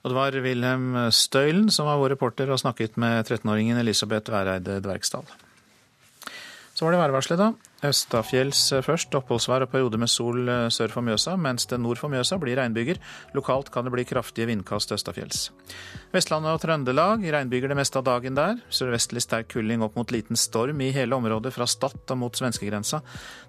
Og 0.02 0.12
det 0.12 0.18
var 0.18 0.44
Wilhelm 0.46 0.94
Støylen 1.14 1.70
som 1.74 1.90
var 1.90 2.02
vår 2.02 2.14
reporter 2.14 2.50
og 2.54 2.62
snakket 2.62 2.98
med 3.02 3.26
13-åringen 3.26 3.82
Elisabeth 3.82 4.34
Væreide 4.34 4.82
Dvergsdal. 4.86 5.26
Så 6.76 6.84
var 6.84 6.92
det 6.92 7.00
værvarselet, 7.00 7.40
da. 7.40 7.72
Østafjells 7.88 8.60
først. 8.84 9.14
Oppholdsvær 9.16 9.64
og 9.64 9.70
perioder 9.72 10.02
med 10.02 10.12
sol 10.12 10.50
eh, 10.52 10.66
sør 10.74 10.92
for 10.92 11.06
Mjøsa, 11.08 11.38
mens 11.40 11.70
det 11.72 11.80
nord 11.80 12.02
for 12.02 12.12
Mjøsa 12.12 12.36
blir 12.42 12.58
regnbyger. 12.60 13.00
Lokalt 13.38 13.72
kan 13.72 13.88
det 13.88 13.94
bli 13.94 14.04
kraftige 14.10 14.50
vindkast 14.50 14.92
østafjells. 14.92 15.46
Vestlandet 16.12 16.52
og 16.52 16.60
Trøndelag 16.66 17.24
regnbyger 17.38 17.72
det 17.72 17.80
meste 17.80 18.02
av 18.02 18.08
dagen 18.10 18.36
der. 18.36 18.60
Sørvestlig 18.68 19.24
sterk 19.24 19.54
kuling 19.56 19.86
opp 19.88 19.96
mot 19.96 20.12
liten 20.12 20.36
storm 20.40 20.84
i 20.84 20.92
hele 20.96 21.16
området 21.16 21.56
fra 21.56 21.70
Stad 21.70 22.12
og 22.12 22.20
mot 22.20 22.36
svenskegrensa. 22.36 23.00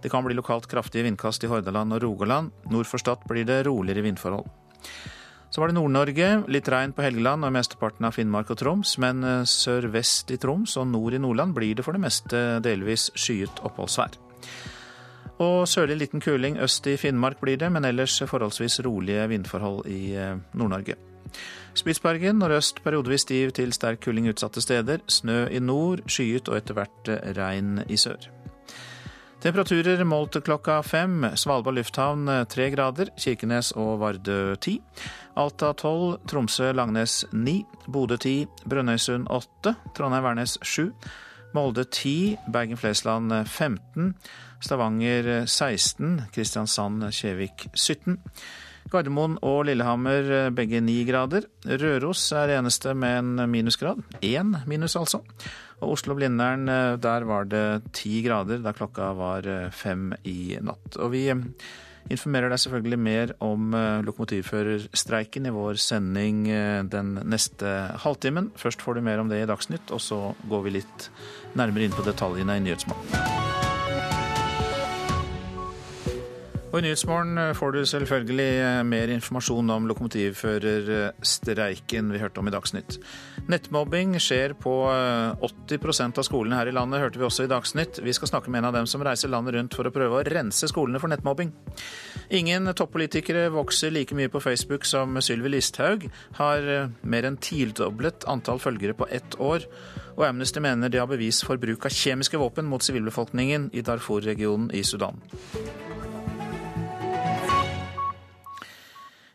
Det 0.02 0.12
kan 0.12 0.22
bli 0.26 0.38
lokalt 0.38 0.70
kraftige 0.70 1.08
vindkast 1.08 1.42
i 1.42 1.50
Hordaland 1.50 1.98
og 1.98 2.06
Rogaland. 2.06 2.54
Nord 2.70 2.86
for 2.86 3.02
Stad 3.02 3.26
blir 3.26 3.48
det 3.48 3.64
roligere 3.66 4.06
vindforhold. 4.06 4.46
Så 5.56 5.62
var 5.62 5.70
det 5.70 5.78
Nord-Norge. 5.78 6.26
Litt 6.52 6.66
regn 6.68 6.92
på 6.92 7.00
Helgeland 7.00 7.46
og 7.46 7.52
mesteparten 7.56 8.04
av 8.04 8.12
Finnmark 8.12 8.50
og 8.52 8.58
Troms, 8.60 8.90
men 9.00 9.24
eh, 9.24 9.46
sørvest 9.48 10.28
i 10.34 10.36
Troms 10.36 10.74
og 10.76 10.84
nord 10.90 11.16
i 11.16 11.20
Nordland 11.24 11.56
blir 11.56 11.78
det 11.78 11.86
for 11.86 11.96
det 11.96 12.02
meste 12.02 12.42
delvis 12.60 13.06
skyet 13.16 13.62
oppholdsvær. 13.64 14.18
Og 15.40 15.64
sørlig 15.64 15.96
liten 16.02 16.20
kuling 16.20 16.60
øst 16.60 16.84
i 16.92 16.98
Finnmark 17.00 17.40
blir 17.40 17.56
det, 17.56 17.72
men 17.72 17.88
ellers 17.88 18.18
forholdsvis 18.28 18.82
rolige 18.84 19.24
vindforhold 19.32 19.88
i 19.88 20.12
eh, 20.12 20.36
Nord-Norge. 20.52 21.00
Spitsbergen 21.72 22.36
nordøst 22.44 22.84
periodevis 22.84 23.24
stiv 23.24 23.56
til 23.56 23.72
sterk 23.72 24.04
kuling 24.04 24.28
utsatte 24.28 24.60
steder. 24.60 25.06
Snø 25.08 25.46
i 25.48 25.64
nord, 25.64 26.04
skyet 26.04 26.52
og 26.52 26.60
etter 26.60 26.76
hvert 26.76 27.14
eh, 27.16 27.30
regn 27.40 27.78
i 27.88 27.96
sør. 27.96 28.28
Temperaturer 29.40 30.00
målt 30.04 30.36
klokka 30.44 30.82
fem. 30.82 31.30
Svalbard 31.38 31.76
lufthavn 31.76 32.28
tre 32.50 32.70
grader. 32.72 33.12
Kirkenes 33.20 33.72
og 33.78 34.00
Vardø 34.00 34.56
ti. 34.60 34.82
Alta 35.36 35.72
tolv. 35.76 36.16
Tromsø-Langnes 36.26 37.24
9, 37.32 37.58
Bodø 37.92 38.16
10, 38.16 38.46
Brønnøysund 38.64 39.28
8, 39.28 39.74
Trondheim-Værnes 39.96 40.56
7, 40.64 40.90
Molde 41.54 41.84
10, 41.84 42.36
Bergen-Flesland 42.52 43.32
15. 43.46 44.14
Stavanger 44.64 45.46
16. 45.46 46.22
Kristiansand-Kjevik 46.34 47.68
17. 47.74 48.16
Gardermoen 48.92 49.36
og 49.42 49.64
Lillehammer 49.66 50.50
begge 50.54 50.80
9 50.80 50.98
grader. 51.08 51.46
Røros 51.66 52.28
er 52.36 52.56
eneste 52.56 52.94
med 52.94 53.18
en 53.18 53.50
minusgrad. 53.50 54.02
Én 54.22 54.54
minus, 54.66 54.96
altså. 54.96 55.20
Og 55.80 55.96
Oslo-Blindern, 55.96 56.68
der 57.02 57.26
var 57.28 57.48
det 57.50 57.92
ti 57.92 58.22
grader 58.24 58.62
da 58.64 58.72
klokka 58.76 59.10
var 59.18 59.48
fem 59.74 60.12
i 60.24 60.56
natt. 60.62 60.96
Og 60.96 61.12
vi 61.12 61.26
informerer 62.12 62.52
deg 62.52 62.62
selvfølgelig 62.62 63.00
mer 63.02 63.34
om 63.44 63.74
lokomotivførerstreiken 64.06 65.48
i 65.48 65.54
vår 65.54 65.80
sending 65.82 66.44
den 66.92 67.16
neste 67.26 67.74
halvtimen. 68.04 68.52
Først 68.58 68.84
får 68.84 68.98
du 68.98 69.06
mer 69.08 69.22
om 69.22 69.32
det 69.32 69.42
i 69.42 69.50
Dagsnytt, 69.50 69.90
og 69.90 70.02
så 70.04 70.20
går 70.50 70.66
vi 70.68 70.78
litt 70.78 71.10
nærmere 71.58 71.88
inn 71.88 71.96
på 71.96 72.06
detaljene 72.06 72.60
i 72.60 72.66
Nyhetsmorgen. 72.68 73.55
Og 76.76 76.82
I 76.82 76.90
Nyhetsmorgen 76.90 77.38
får 77.56 77.70
du 77.72 77.78
selvfølgelig 77.88 78.84
mer 78.84 79.08
informasjon 79.14 79.70
om 79.72 79.86
lokomotivførerstreiken 79.88 82.10
vi 82.12 82.20
hørte 82.20 82.36
om 82.42 82.50
i 82.50 82.52
Dagsnytt. 82.52 82.98
Nettmobbing 83.48 84.20
skjer 84.20 84.52
på 84.60 84.84
80% 85.40 86.20
av 86.20 86.26
skolene 86.28 86.52
her 86.58 86.68
i 86.68 86.76
landet, 86.76 87.00
hørte 87.00 87.16
vi 87.16 87.24
også 87.24 87.46
i 87.46 87.48
Dagsnytt. 87.48 88.04
Vi 88.04 88.12
skal 88.12 88.28
snakke 88.28 88.52
med 88.52 88.60
en 88.60 88.68
av 88.68 88.76
dem 88.76 88.84
som 88.92 89.00
reiser 89.08 89.32
landet 89.32 89.56
rundt 89.56 89.72
for 89.78 89.88
å 89.88 89.94
prøve 89.94 90.20
å 90.20 90.26
rense 90.28 90.68
skolene 90.68 91.00
for 91.00 91.08
nettmobbing. 91.08 91.48
Ingen 92.36 92.68
toppolitikere 92.76 93.48
vokser 93.56 93.88
like 93.96 94.12
mye 94.12 94.28
på 94.28 94.44
Facebook 94.44 94.84
som 94.84 95.16
Sylvi 95.24 95.56
Listhaug. 95.56 96.04
Har 96.36 96.92
mer 97.00 97.24
enn 97.24 97.40
tidoblet 97.40 98.28
antall 98.28 98.60
følgere 98.60 98.92
på 99.00 99.08
ett 99.08 99.32
år. 99.40 99.64
Og 100.20 100.28
Amnesty 100.28 100.60
mener 100.60 100.92
de 100.92 101.00
har 101.00 101.08
bevis 101.08 101.40
for 101.40 101.56
bruk 101.56 101.88
av 101.88 101.96
kjemiske 101.96 102.36
våpen 102.36 102.68
mot 102.68 102.84
sivilbefolkningen 102.84 103.72
i 103.72 103.80
Darfur-regionen 103.80 104.68
i 104.76 104.84
Sudan. 104.84 105.24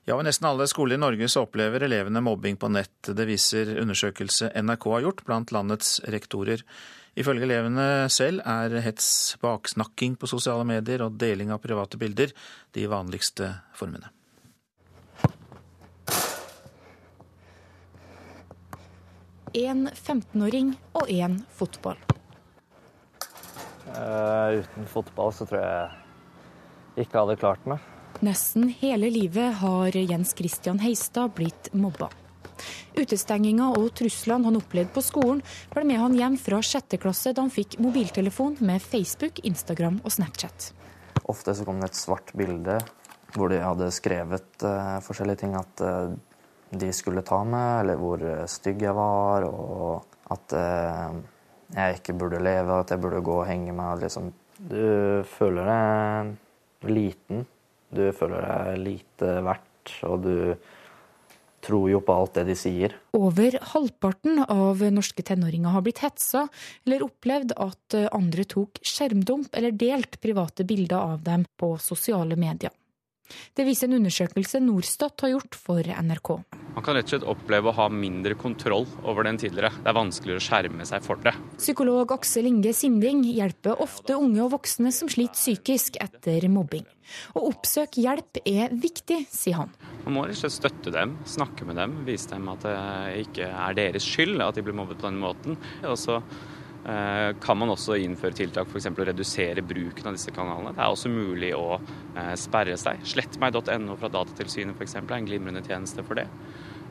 Ja, 0.09 0.15
og 0.15 0.23
Nesten 0.25 0.47
alle 0.49 0.65
skoler 0.65 0.97
i 0.97 1.01
Norge 1.01 1.27
så 1.29 1.43
opplever 1.45 1.83
elevene 1.85 2.23
mobbing 2.25 2.55
på 2.57 2.71
nett. 2.73 3.05
Det 3.05 3.25
viser 3.29 3.75
undersøkelse 3.83 4.49
NRK 4.57 4.87
har 4.95 5.03
gjort 5.05 5.21
blant 5.27 5.53
landets 5.53 5.99
rektorer. 6.09 6.63
Ifølge 7.13 7.45
elevene 7.45 7.85
selv 8.09 8.41
er 8.47 8.73
hets, 8.81 9.35
baksnakking 9.43 10.15
på 10.17 10.29
sosiale 10.31 10.65
medier 10.65 11.03
og 11.05 11.19
deling 11.21 11.51
av 11.53 11.61
private 11.61 11.99
bilder 12.01 12.33
de 12.73 12.87
vanligste 12.89 13.51
formene. 13.77 14.09
En 19.53 19.85
15-åring 19.91 20.73
og 20.95 21.11
én 21.11 21.41
fotball. 21.59 21.99
Uh, 23.91 24.63
uten 24.63 24.87
fotball 24.87 25.33
så 25.35 25.45
tror 25.45 25.61
jeg 25.61 27.03
ikke 27.05 27.19
hadde 27.21 27.41
klart 27.43 27.67
meg. 27.69 27.90
Nesten 28.21 28.67
hele 28.79 29.09
livet 29.09 29.53
har 29.53 29.95
Jens 29.97 30.35
Christian 30.37 30.79
Heistad 30.79 31.31
blitt 31.33 31.71
mobba. 31.73 32.11
Utestenginga 32.93 33.71
og 33.73 33.87
truslene 33.97 34.45
han 34.45 34.59
opplevde 34.59 34.93
på 34.93 35.01
skolen, 35.01 35.39
ble 35.73 35.81
med 35.89 35.97
han 35.97 36.13
hjem 36.13 36.35
fra 36.37 36.59
sjette 36.61 36.99
klasse 37.01 37.31
da 37.33 37.41
han 37.41 37.49
fikk 37.49 37.79
mobiltelefon 37.81 38.59
med 38.61 38.83
Facebook, 38.85 39.39
Instagram 39.41 39.97
og 40.03 40.13
Snapchat. 40.13 40.67
Ofte 41.33 41.55
så 41.57 41.65
kom 41.65 41.79
det 41.81 41.89
et 41.89 41.97
svart 41.97 42.29
bilde 42.37 42.75
hvor 43.33 43.49
de 43.49 43.57
hadde 43.63 43.87
skrevet 43.95 44.67
uh, 44.67 44.99
forskjellige 45.01 45.41
ting. 45.41 45.55
At 45.57 45.81
uh, 45.81 46.13
de 46.77 46.89
skulle 46.93 47.23
ta 47.25 47.39
meg, 47.41 47.71
eller 47.79 47.97
hvor 48.03 48.25
stygg 48.53 48.83
jeg 48.85 48.93
var, 48.99 49.47
og 49.49 50.05
at 50.35 50.53
uh, 50.61 51.17
jeg 51.73 51.97
ikke 51.97 52.15
burde 52.21 52.43
leve, 52.43 52.77
at 52.83 52.93
jeg 52.93 53.01
burde 53.01 53.23
gå 53.25 53.39
og 53.39 53.49
henge 53.49 53.73
meg. 53.73 54.05
Liksom. 54.05 54.29
Du 54.61 55.25
føler 55.39 55.73
deg 55.73 56.93
liten. 56.93 57.47
Du 57.91 58.05
føler 58.15 58.45
deg 58.45 58.83
lite 58.85 59.33
verdt, 59.45 59.95
og 60.07 60.23
du 60.23 60.35
tror 61.61 61.89
jo 61.91 61.99
på 62.01 62.13
alt 62.17 62.39
det 62.39 62.47
de 62.49 62.55
sier. 62.57 62.95
Over 63.17 63.59
halvparten 63.73 64.41
av 64.47 64.81
norske 64.93 65.21
tenåringer 65.25 65.75
har 65.75 65.85
blitt 65.85 66.01
hetsa 66.01 66.47
eller 66.87 67.05
opplevd 67.05 67.53
at 67.53 67.97
andre 68.09 68.47
tok 68.49 68.81
skjermdump 68.81 69.53
eller 69.53 69.75
delt 69.77 70.17
private 70.23 70.65
bilder 70.65 71.13
av 71.13 71.25
dem 71.27 71.45
på 71.61 71.75
sosiale 71.81 72.39
medier. 72.39 72.73
Det 73.57 73.65
viser 73.67 73.89
en 73.89 73.99
undersøkelse 73.99 74.61
Norstat 74.63 75.25
har 75.25 75.33
gjort 75.35 75.57
for 75.57 75.85
NRK. 75.85 76.31
Man 76.71 76.85
kan 76.85 76.95
rett 76.95 77.09
og 77.09 77.13
slett 77.15 77.27
oppleve 77.27 77.71
å 77.71 77.75
ha 77.75 77.87
mindre 77.91 78.37
kontroll 78.39 78.85
over 79.03 79.25
det 79.25 79.33
enn 79.33 79.41
tidligere. 79.41 79.73
Det 79.81 79.91
er 79.91 79.97
vanskeligere 79.97 80.39
å 80.39 80.45
skjerme 80.45 80.87
seg 80.87 81.03
for 81.03 81.19
det. 81.25 81.33
Psykolog 81.57 82.13
Aksel 82.15 82.47
Inge 82.47 82.71
Sinding 82.75 83.25
hjelper 83.27 83.81
ofte 83.83 84.15
unge 84.15 84.39
og 84.45 84.53
voksne 84.55 84.93
som 84.95 85.11
sliter 85.11 85.35
psykisk 85.35 85.99
etter 86.03 86.47
mobbing. 86.51 86.87
Å 87.35 87.43
oppsøke 87.49 88.03
hjelp 88.03 88.39
er 88.47 88.71
viktig, 88.71 89.25
sier 89.31 89.59
han. 89.63 89.75
Man 90.05 90.15
må 90.15 90.23
rett 90.25 90.37
og 90.37 90.45
slett 90.45 90.57
støtte 90.61 90.95
dem, 90.95 91.17
snakke 91.27 91.67
med 91.67 91.77
dem, 91.81 91.99
vise 92.07 92.31
dem 92.31 92.47
at 92.53 92.63
det 92.65 92.77
ikke 93.25 93.51
er 93.51 93.77
deres 93.77 94.07
skyld 94.07 94.41
at 94.41 94.57
de 94.57 94.63
blir 94.65 94.77
mobbet 94.77 95.01
på 95.01 95.09
den 95.09 95.19
måten. 95.21 95.59
Og 95.83 95.99
så 95.99 96.21
kan 96.83 97.59
man 97.61 97.69
også 97.69 97.93
innføre 98.01 98.33
tiltak, 98.33 98.69
f.eks. 98.71 98.87
å 98.89 99.05
redusere 99.11 99.61
bruken 99.61 100.09
av 100.09 100.15
disse 100.17 100.33
kanalene. 100.33 100.73
Det 100.73 100.81
er 100.81 100.95
også 100.95 101.11
mulig 101.13 101.51
å 101.53 101.77
sperre 102.39 102.77
seg. 102.81 103.03
Slettmeg.no 103.05 103.97
fra 104.01 104.09
Datatilsynet 104.09 104.73
f.eks. 104.73 104.97
er 104.97 105.13
en 105.17 105.29
glimrende 105.29 105.61
tjeneste 105.61 106.01
for 106.07 106.17
det. 106.17 106.25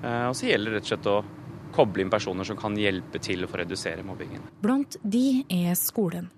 Og 0.01 0.37
så 0.39 0.47
gjelder 0.47 0.77
det 0.77 0.81
rett 0.81 0.87
og 0.87 0.93
slett 0.95 1.11
å 1.11 1.19
koble 1.75 2.05
inn 2.05 2.11
personer 2.13 2.47
som 2.47 2.59
kan 2.59 2.79
hjelpe 2.79 3.19
til 3.23 3.47
å 3.47 3.51
redusere 3.51 4.07
mobbingen. 4.07 4.47
Blant 4.63 4.97
de 5.03 5.43
er 5.51 5.75
skolen. 5.79 6.31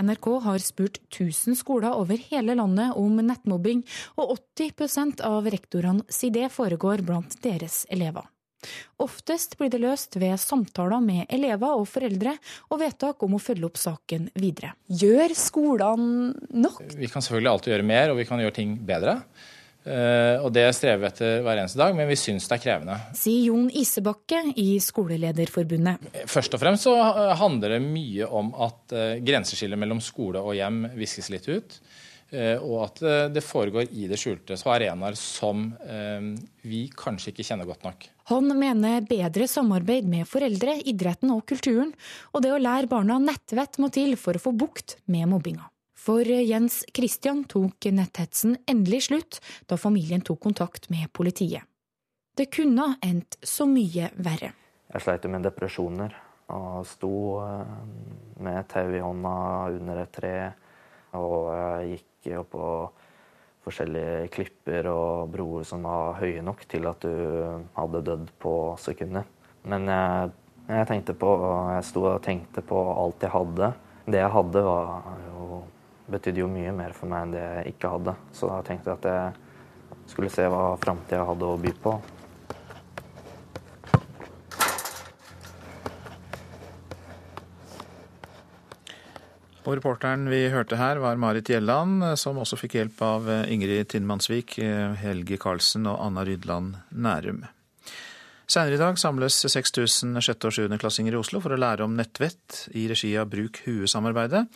NRK 0.00 0.26
har 0.46 0.62
spurt 0.62 1.00
1000 1.10 1.58
skoler 1.58 1.92
over 1.98 2.20
hele 2.30 2.54
landet 2.56 2.94
om 2.96 3.18
nettmobbing, 3.20 3.82
og 4.16 4.36
80% 4.56 5.22
av 5.26 5.48
rektorene 5.50 6.06
sier 6.08 6.32
det 6.34 6.52
foregår 6.54 7.02
blant 7.06 7.36
deres 7.44 7.82
elever. 7.90 8.28
Oftest 9.00 9.56
blir 9.58 9.70
det 9.72 9.80
løst 9.80 10.18
ved 10.20 10.36
samtaler 10.40 11.00
med 11.04 11.30
elever 11.32 11.78
og 11.80 11.86
foreldre, 11.88 12.34
og 12.68 12.82
vedtak 12.82 13.22
om 13.24 13.38
å 13.38 13.40
følge 13.42 13.70
opp 13.70 13.80
saken 13.80 14.28
videre. 14.36 14.74
Gjør 14.88 15.32
skolene 15.38 16.34
nok? 16.52 16.82
Vi 16.98 17.08
kan 17.08 17.24
selvfølgelig 17.24 17.54
alltid 17.54 17.74
gjøre 17.74 17.88
mer, 17.88 18.12
og 18.12 18.20
vi 18.20 18.28
kan 18.28 18.42
gjøre 18.42 18.58
ting 18.60 18.76
bedre. 18.86 19.22
Og 19.80 20.50
Det 20.52 20.66
strever 20.76 21.00
vi 21.00 21.08
etter 21.08 21.38
hver 21.40 21.62
eneste 21.62 21.80
dag, 21.80 21.94
men 21.96 22.04
vi 22.10 22.18
syns 22.20 22.44
det 22.50 22.58
er 22.58 22.62
krevende. 22.66 22.98
Sier 23.16 23.46
Jon 23.48 23.70
Isebakke 23.72 24.42
i 24.60 24.74
Skolelederforbundet. 24.84 26.04
Først 26.28 26.52
og 26.52 26.60
fremst 26.60 26.84
så 26.84 26.92
handler 27.40 27.78
det 27.78 27.80
mye 27.86 28.28
om 28.28 28.52
at 28.60 28.92
grenseskillet 29.24 29.80
mellom 29.80 30.04
skole 30.04 30.44
og 30.44 30.52
hjem 30.58 30.84
viskes 31.00 31.32
litt 31.32 31.48
ut. 31.48 31.80
Og 32.30 32.74
at 32.84 33.00
det 33.34 33.42
foregår 33.42 33.88
i 33.90 34.04
det 34.06 34.18
skjulte 34.20 34.54
på 34.54 34.70
arenaer 34.70 35.16
som 35.18 35.64
vi 36.62 36.84
kanskje 36.94 37.32
ikke 37.32 37.46
kjenner 37.48 37.66
godt 37.66 37.82
nok. 37.88 38.06
Han 38.30 38.52
mener 38.54 39.02
bedre 39.10 39.48
samarbeid 39.50 40.06
med 40.06 40.28
foreldre, 40.30 40.76
idretten 40.86 41.32
og 41.34 41.42
kulturen, 41.50 41.90
og 42.30 42.44
det 42.44 42.52
å 42.54 42.62
lære 42.62 42.86
barna 42.92 43.18
nettvett 43.18 43.80
må 43.82 43.90
til 43.90 44.14
for 44.14 44.38
å 44.38 44.44
få 44.44 44.54
bukt 44.54 44.94
med 45.10 45.26
mobbinga. 45.32 45.66
For 46.00 46.24
Jens 46.24 46.80
Christian 46.96 47.42
tok 47.50 47.90
netthetsen 47.92 48.54
endelig 48.70 49.02
slutt 49.10 49.40
da 49.68 49.76
familien 49.76 50.22
tok 50.24 50.40
kontakt 50.46 50.88
med 50.88 51.10
politiet. 51.12 51.66
Det 52.36 52.46
kunne 52.54 52.94
endt 53.04 53.36
så 53.42 53.66
mye 53.68 54.08
verre. 54.16 54.54
Jeg 54.94 55.04
sleit 55.04 55.26
med 55.28 55.44
depresjoner 55.44 56.14
og 56.50 56.86
sto 56.88 57.12
eh, 57.44 57.74
med 58.42 58.56
et 58.62 58.70
tau 58.72 58.88
i 58.88 59.02
hånda 59.04 59.34
under 59.76 60.00
et 60.02 60.12
tre. 60.14 60.34
Og 61.18 61.50
jeg 61.54 61.96
gikk 61.96 62.36
opp 62.40 62.52
på 62.54 62.66
forskjellige 63.66 64.28
klipper 64.32 64.88
og 64.90 65.32
broer 65.32 65.66
som 65.68 65.84
var 65.84 66.20
høye 66.20 66.44
nok 66.44 66.64
til 66.70 66.88
at 66.88 67.02
du 67.04 67.66
hadde 67.76 68.04
dødd 68.06 68.30
på 68.40 68.54
sekundet. 68.80 69.28
Men 69.68 69.90
jeg, 69.90 70.30
jeg 70.70 70.88
tenkte 70.88 71.16
på 71.20 71.34
Jeg 71.74 71.84
sto 71.90 72.06
og 72.08 72.22
tenkte 72.24 72.64
på 72.64 72.78
alt 72.94 73.26
jeg 73.26 73.34
hadde. 73.34 73.72
Det 74.10 74.22
jeg 74.22 74.32
hadde, 74.32 74.62
var 74.64 75.20
jo 75.26 75.60
betydde 76.10 76.42
jo 76.42 76.48
mye 76.50 76.72
mer 76.74 76.94
for 76.96 77.10
meg 77.10 77.26
enn 77.26 77.34
det 77.36 77.42
jeg 77.42 77.74
ikke 77.74 77.92
hadde. 77.94 78.16
Så 78.34 78.48
da 78.50 78.60
tenkte 78.66 78.90
jeg 78.90 78.98
at 78.98 79.10
jeg 79.10 80.10
skulle 80.10 80.32
se 80.32 80.46
hva 80.50 80.64
framtida 80.82 81.26
hadde 81.28 81.46
å 81.46 81.60
by 81.60 81.74
på. 81.84 81.94
Og 89.66 89.76
reporteren 89.76 90.24
vi 90.32 90.46
hørte 90.48 90.78
her, 90.80 90.98
var 91.02 91.20
Marit 91.20 91.50
Gjelland, 91.52 92.02
som 92.16 92.40
også 92.40 92.56
fikk 92.56 92.78
hjelp 92.78 93.02
av 93.04 93.30
Ingrid 93.52 93.90
Tinnmannsvik, 93.92 94.56
Helge 95.02 95.36
Karlsen 95.40 95.88
og 95.90 96.00
Anna 96.00 96.24
Rydland 96.24 96.78
Nærum. 96.90 97.42
Senere 98.50 98.74
i 98.74 98.80
dag 98.80 98.96
samles 98.98 99.36
6000 99.44 100.16
sjette- 100.24 100.48
og 100.48 100.56
sjuendeklassinger 100.56 101.14
i 101.14 101.20
Oslo 101.20 101.42
for 101.44 101.54
å 101.54 101.60
lære 101.60 101.84
om 101.86 101.92
nettvett 101.94 102.64
i 102.74 102.88
regi 102.90 103.12
av 103.20 103.28
Bruk 103.30 103.60
Hue-samarbeidet 103.66 104.46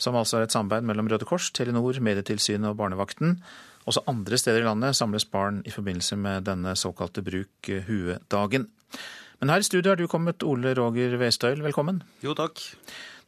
som 0.00 0.16
altså 0.16 0.38
er 0.38 0.46
et 0.46 0.54
samarbeid 0.54 0.86
mellom 0.88 1.08
Røde 1.10 1.28
Kors, 1.28 1.50
Telenor, 1.56 1.98
Medietilsynet 2.00 2.70
og 2.72 2.78
Barnevakten. 2.80 3.38
Også 3.88 4.04
andre 4.10 4.38
steder 4.40 4.62
i 4.62 4.68
landet 4.68 4.98
samles 4.98 5.26
barn 5.28 5.62
i 5.68 5.72
forbindelse 5.74 6.18
med 6.20 6.46
denne 6.48 6.76
såkalte 6.78 7.24
Bruk 7.24 7.70
hue-dagen. 7.88 8.68
Men 9.40 9.52
her 9.52 9.62
i 9.62 9.66
studio 9.66 9.92
har 9.92 10.00
du 10.00 10.08
kommet, 10.10 10.44
Ole 10.44 10.74
Roger 10.76 11.16
Westøyl, 11.20 11.62
velkommen. 11.64 12.02
Jo, 12.24 12.34
takk. 12.36 12.60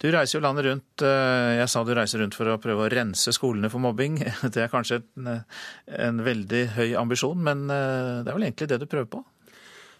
Du 0.03 0.09
reiser 0.11 0.39
jo 0.39 0.43
landet 0.43 0.67
rundt. 0.67 1.05
Eh, 1.07 1.51
jeg 1.61 1.71
sa 1.71 1.85
du 1.87 1.93
reiser 1.95 2.25
rundt 2.25 2.35
for 2.35 2.51
å 2.51 2.59
prøve 2.63 2.89
å 2.89 2.91
rense 2.91 3.35
skolene 3.35 3.71
for 3.71 3.83
mobbing. 3.85 4.19
Det 4.55 4.65
er 4.65 4.73
kanskje 4.73 5.05
en, 5.17 5.45
en 5.87 6.25
veldig 6.27 6.65
høy 6.75 6.89
ambisjon, 6.99 7.39
men 7.39 7.69
eh, 7.71 8.25
det 8.25 8.33
er 8.33 8.37
vel 8.39 8.49
egentlig 8.49 8.73
det 8.73 8.83
du 8.83 8.91
prøver 8.91 9.13
på? 9.15 9.23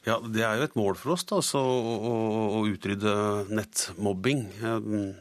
Ja, 0.03 0.17
Det 0.19 0.43
er 0.43 0.59
jo 0.59 0.65
et 0.67 0.75
mål 0.75 0.97
for 0.99 1.15
oss 1.15 1.23
da, 1.31 1.39
å, 1.39 1.61
å, 1.63 2.15
å, 2.59 2.63
utrydde 2.67 3.13
nettmobbing. 3.55 4.41
Ehm, 4.67 5.13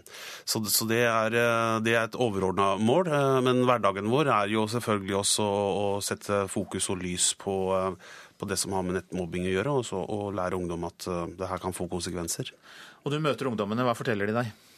så, 0.41 0.63
så 0.65 0.88
det, 0.89 1.04
er, 1.06 1.38
eh, 1.38 1.76
det, 1.86 1.94
er, 1.94 2.08
et 2.08 2.17
overordna 2.17 2.72
mål. 2.82 3.12
Eh, 3.13 3.38
men 3.46 3.62
hverdagen 3.70 4.10
vår 4.10 4.32
er 4.34 4.56
jo 4.56 4.65
selvfølgelig 4.74 5.20
også 5.20 5.46
å 5.46 5.86
sette 6.02 6.41
fokus 6.50 6.89
og 6.89 6.98
lys 7.04 7.30
på, 7.38 7.56
eh, 7.78 8.17
på 8.41 8.50
det 8.50 8.58
som 8.58 8.74
har 8.74 8.88
med 8.88 8.98
nettmobbing 8.98 9.46
å 9.52 9.54
gjøre, 9.54 9.78
og, 9.78 9.86
så, 9.86 10.02
og 10.02 10.34
lære 10.39 10.58
ungdom 10.58 10.89
at 10.89 11.06
det 11.38 11.54
her 11.54 11.62
kan 11.62 11.78
få 11.78 11.86
konsekvenser. 11.91 12.50
Og 13.06 13.13
du 13.13 13.22
møter 13.22 13.54
ungdommene, 13.54 13.86
hva 13.86 13.94
forteller 13.98 14.34
de 14.34 14.39
deg? 14.41 14.70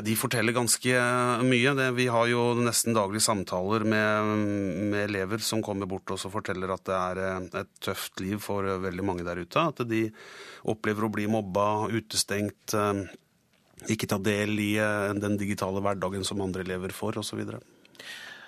De 0.00 0.14
forteller 0.16 0.54
ganske 0.56 1.00
mye. 1.44 1.72
Vi 1.92 2.06
har 2.08 2.28
jo 2.30 2.42
nesten 2.56 2.94
daglige 2.96 3.26
samtaler 3.26 3.84
med, 3.84 4.30
med, 4.88 5.02
elever 5.04 5.42
som 5.44 5.60
kommer 5.64 5.90
bort 5.90 6.08
og 6.14 6.22
forteller 6.32 6.72
at 6.72 6.86
det 6.88 6.96
er 6.96 7.20
eh, 7.20 7.48
et 7.60 7.72
tøft 7.84 8.22
liv 8.24 8.40
for 8.40 8.64
veldig 8.86 9.04
mange 9.04 9.26
der 9.26 9.42
ute. 9.42 9.60
At 9.60 9.84
de 9.90 10.06
opplever 10.72 11.04
å 11.04 11.12
bli 11.12 11.28
mobba, 11.28 11.90
utestengt, 11.92 12.72
eh, 12.72 13.02
ikke 13.92 14.08
ta 14.08 14.16
del 14.16 14.56
i 14.64 14.70
eh, 14.80 15.12
den 15.20 15.36
digitale 15.36 15.84
hverdagen 15.84 16.24
som 16.24 16.40
andre 16.40 16.64
elever 16.64 16.96
får, 16.96 17.20
osv. 17.20 17.44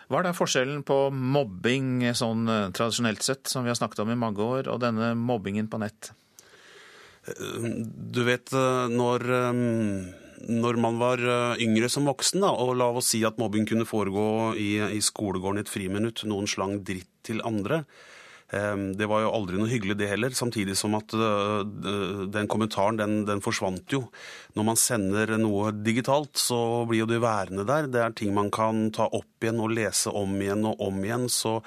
Hva 0.08 0.22
er 0.22 0.30
da 0.30 0.34
forskjellen 0.36 0.80
på 0.88 0.98
mobbing 1.12 2.08
sånn 2.16 2.48
tradisjonelt 2.72 3.24
sett, 3.24 3.44
som 3.52 3.68
vi 3.68 3.72
har 3.72 3.76
snakket 3.76 4.00
om 4.06 4.16
i 4.16 4.20
mange 4.20 4.40
år, 4.40 4.72
og 4.72 4.80
denne 4.80 5.12
mobbingen 5.12 5.68
på 5.68 5.84
nett? 5.84 6.14
Du 7.24 8.20
vet 8.24 8.52
når 8.92 9.28
når 10.48 10.80
man 10.80 10.98
var 11.00 11.20
eh, 11.20 11.62
yngre 11.64 11.90
som 11.92 12.08
voksen, 12.08 12.42
da, 12.44 12.52
og 12.52 12.74
la 12.80 12.90
oss 12.92 13.12
si 13.14 13.22
at 13.26 13.38
mobbing 13.40 13.68
kunne 13.68 13.88
foregå 13.88 14.26
i, 14.60 14.76
i 14.96 15.00
skolegården 15.04 15.62
i 15.62 15.64
et 15.64 15.72
friminutt, 15.72 16.26
noen 16.28 16.50
slang 16.50 16.80
dritt 16.86 17.10
til 17.24 17.40
andre. 17.46 17.84
Ehm, 18.54 18.92
det 18.98 19.08
var 19.08 19.24
jo 19.24 19.32
aldri 19.32 19.58
noe 19.58 19.70
hyggelig, 19.70 19.96
det 19.98 20.10
heller. 20.10 20.34
Samtidig 20.36 20.76
som 20.78 20.94
at 20.98 21.14
eh, 21.16 21.62
den 22.34 22.48
kommentaren, 22.50 22.98
den, 23.00 23.16
den, 23.28 23.42
forsvant 23.44 23.90
jo. 23.92 24.04
Når 24.54 24.68
man 24.68 24.80
sender 24.80 25.34
noe 25.40 25.72
digitalt, 25.74 26.36
så 26.38 26.84
blir 26.88 27.04
jo 27.04 27.10
det 27.10 27.22
værende 27.24 27.66
der. 27.68 27.88
Det 27.90 28.02
er 28.02 28.16
ting 28.16 28.34
man 28.36 28.52
kan 28.54 28.88
ta 28.94 29.08
opp 29.08 29.44
igjen 29.44 29.62
og 29.64 29.74
lese 29.74 30.12
om 30.12 30.36
igjen 30.38 30.66
og 30.70 30.84
om 30.84 31.00
igjen. 31.02 31.26
Så 31.32 31.60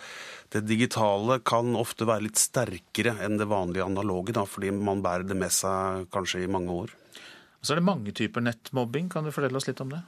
det 0.53 0.63
digitale 0.69 1.41
kan 1.47 1.75
ofte 1.79 2.07
være 2.07 2.27
litt 2.29 2.39
sterkere 2.39 3.17
enn 3.25 3.39
det 3.41 3.49
vanlige 3.51 3.87
analoge, 3.87 4.35
da, 4.37 4.45
fordi 4.47 4.71
man 4.75 5.03
bærer 5.03 5.27
det 5.27 5.37
med 5.39 5.51
seg 5.53 6.07
kanskje 6.13 6.45
i 6.45 6.51
mange 6.51 6.83
år. 6.85 6.95
Så 7.67 7.75
er 7.75 7.81
det 7.81 7.89
mange 7.89 8.13
typer 8.15 8.45
nettmobbing. 8.45 9.09
Kan 9.11 9.27
du 9.27 9.33
fortelle 9.35 9.59
oss 9.59 9.67
litt 9.67 9.83
om 9.83 9.91
det? 9.91 9.99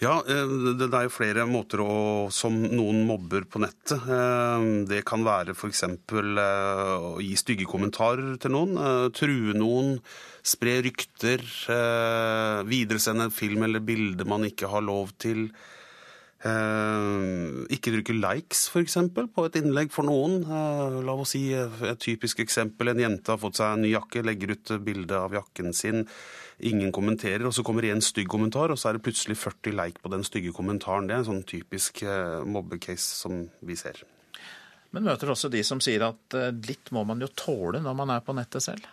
Ja, 0.00 0.14
eh, 0.24 0.52
det 0.80 0.88
er 0.88 1.04
jo 1.04 1.12
flere 1.12 1.44
måter 1.44 1.82
å, 1.84 1.94
som 2.32 2.56
noen 2.64 3.02
mobber 3.06 3.44
på 3.44 3.60
nettet. 3.60 4.00
Eh, 4.00 4.64
det 4.88 5.02
kan 5.06 5.22
være 5.26 5.52
f.eks. 5.52 5.84
Eh, 5.84 6.40
å 6.40 7.20
gi 7.20 7.34
stygge 7.36 7.68
kommentarer 7.68 8.38
til 8.40 8.54
noen, 8.56 8.80
true 9.14 9.52
noen, 9.54 9.98
spre 10.40 10.78
rykter, 10.86 11.44
videresende 12.66 13.28
film 13.30 13.68
eller 13.68 13.84
bilde 13.84 14.24
man 14.24 14.48
ikke 14.48 14.72
har 14.72 14.82
lov 14.88 15.12
til. 15.20 15.50
Ikke 16.40 17.92
trykke 17.92 18.14
likes, 18.16 18.62
f.eks., 18.72 18.96
på 19.12 19.44
et 19.44 19.58
innlegg 19.60 19.90
for 19.92 20.08
noen. 20.08 20.38
La 21.04 21.12
oss 21.12 21.34
si 21.34 21.50
et 21.52 22.00
typisk 22.00 22.40
eksempel. 22.40 22.88
En 22.94 23.02
jente 23.02 23.34
har 23.34 23.40
fått 23.42 23.60
seg 23.60 23.74
en 23.74 23.84
ny 23.84 23.90
jakke, 23.92 24.24
legger 24.24 24.54
ut 24.56 24.72
bilde 24.86 25.18
av 25.18 25.36
jakken 25.36 25.74
sin 25.76 26.06
Ingen 26.60 26.92
kommenterer, 26.92 27.46
og 27.48 27.54
så 27.56 27.64
kommer 27.64 27.84
det 27.84 27.92
en 27.94 28.02
stygg 28.04 28.28
kommentar, 28.28 28.68
og 28.68 28.76
så 28.76 28.90
er 28.90 28.98
det 28.98 29.04
plutselig 29.06 29.38
40 29.40 29.76
like 29.78 30.02
på 30.02 30.10
den 30.12 30.24
stygge 30.26 30.52
kommentaren. 30.52 31.06
Det 31.08 31.14
er 31.14 31.22
en 31.22 31.28
sånn 31.30 31.44
typisk 31.48 32.02
eh, 32.04 32.42
mobbecase 32.44 33.16
som 33.22 33.46
vi 33.64 33.76
ser. 33.80 34.02
Men 34.92 35.06
møter 35.06 35.32
også 35.32 35.48
de 35.52 35.62
som 35.64 35.80
sier 35.80 36.04
at 36.04 36.36
eh, 36.36 36.52
litt 36.68 36.92
må 36.92 37.06
man 37.08 37.22
jo 37.22 37.30
tåle 37.32 37.80
når 37.80 37.96
man 37.96 38.12
er 38.12 38.24
på 38.26 38.36
nettet 38.36 38.66
selv? 38.66 38.88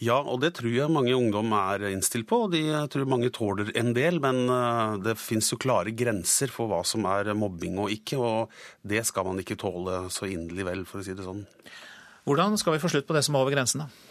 Ja, 0.00 0.16
og 0.16 0.40
det 0.40 0.54
tror 0.56 0.72
jeg 0.72 0.92
mange 0.92 1.12
ungdom 1.12 1.52
er 1.52 1.82
innstilt 1.90 2.24
på. 2.30 2.46
De 2.52 2.62
tror 2.88 3.08
mange 3.08 3.28
tåler 3.36 3.68
en 3.76 3.92
del, 3.96 4.16
men 4.24 4.46
eh, 4.48 4.94
det 5.04 5.18
fins 5.20 5.52
jo 5.52 5.58
klare 5.60 5.92
grenser 5.92 6.48
for 6.52 6.70
hva 6.70 6.80
som 6.88 7.04
er 7.10 7.34
mobbing 7.36 7.76
og 7.82 7.92
ikke, 7.92 8.16
og 8.16 8.54
det 8.80 9.04
skal 9.08 9.28
man 9.28 9.42
ikke 9.42 9.58
tåle 9.60 10.06
så 10.12 10.30
inderlig 10.30 10.64
vel, 10.70 10.86
for 10.88 11.02
å 11.02 11.04
si 11.04 11.16
det 11.16 11.26
sånn. 11.26 11.44
Hvordan 12.24 12.56
skal 12.60 12.76
vi 12.76 12.80
få 12.80 12.88
slutt 12.92 13.08
på 13.08 13.16
det 13.16 13.26
som 13.26 13.36
er 13.36 13.44
over 13.44 13.52
grensen, 13.52 13.84
da? 13.84 14.09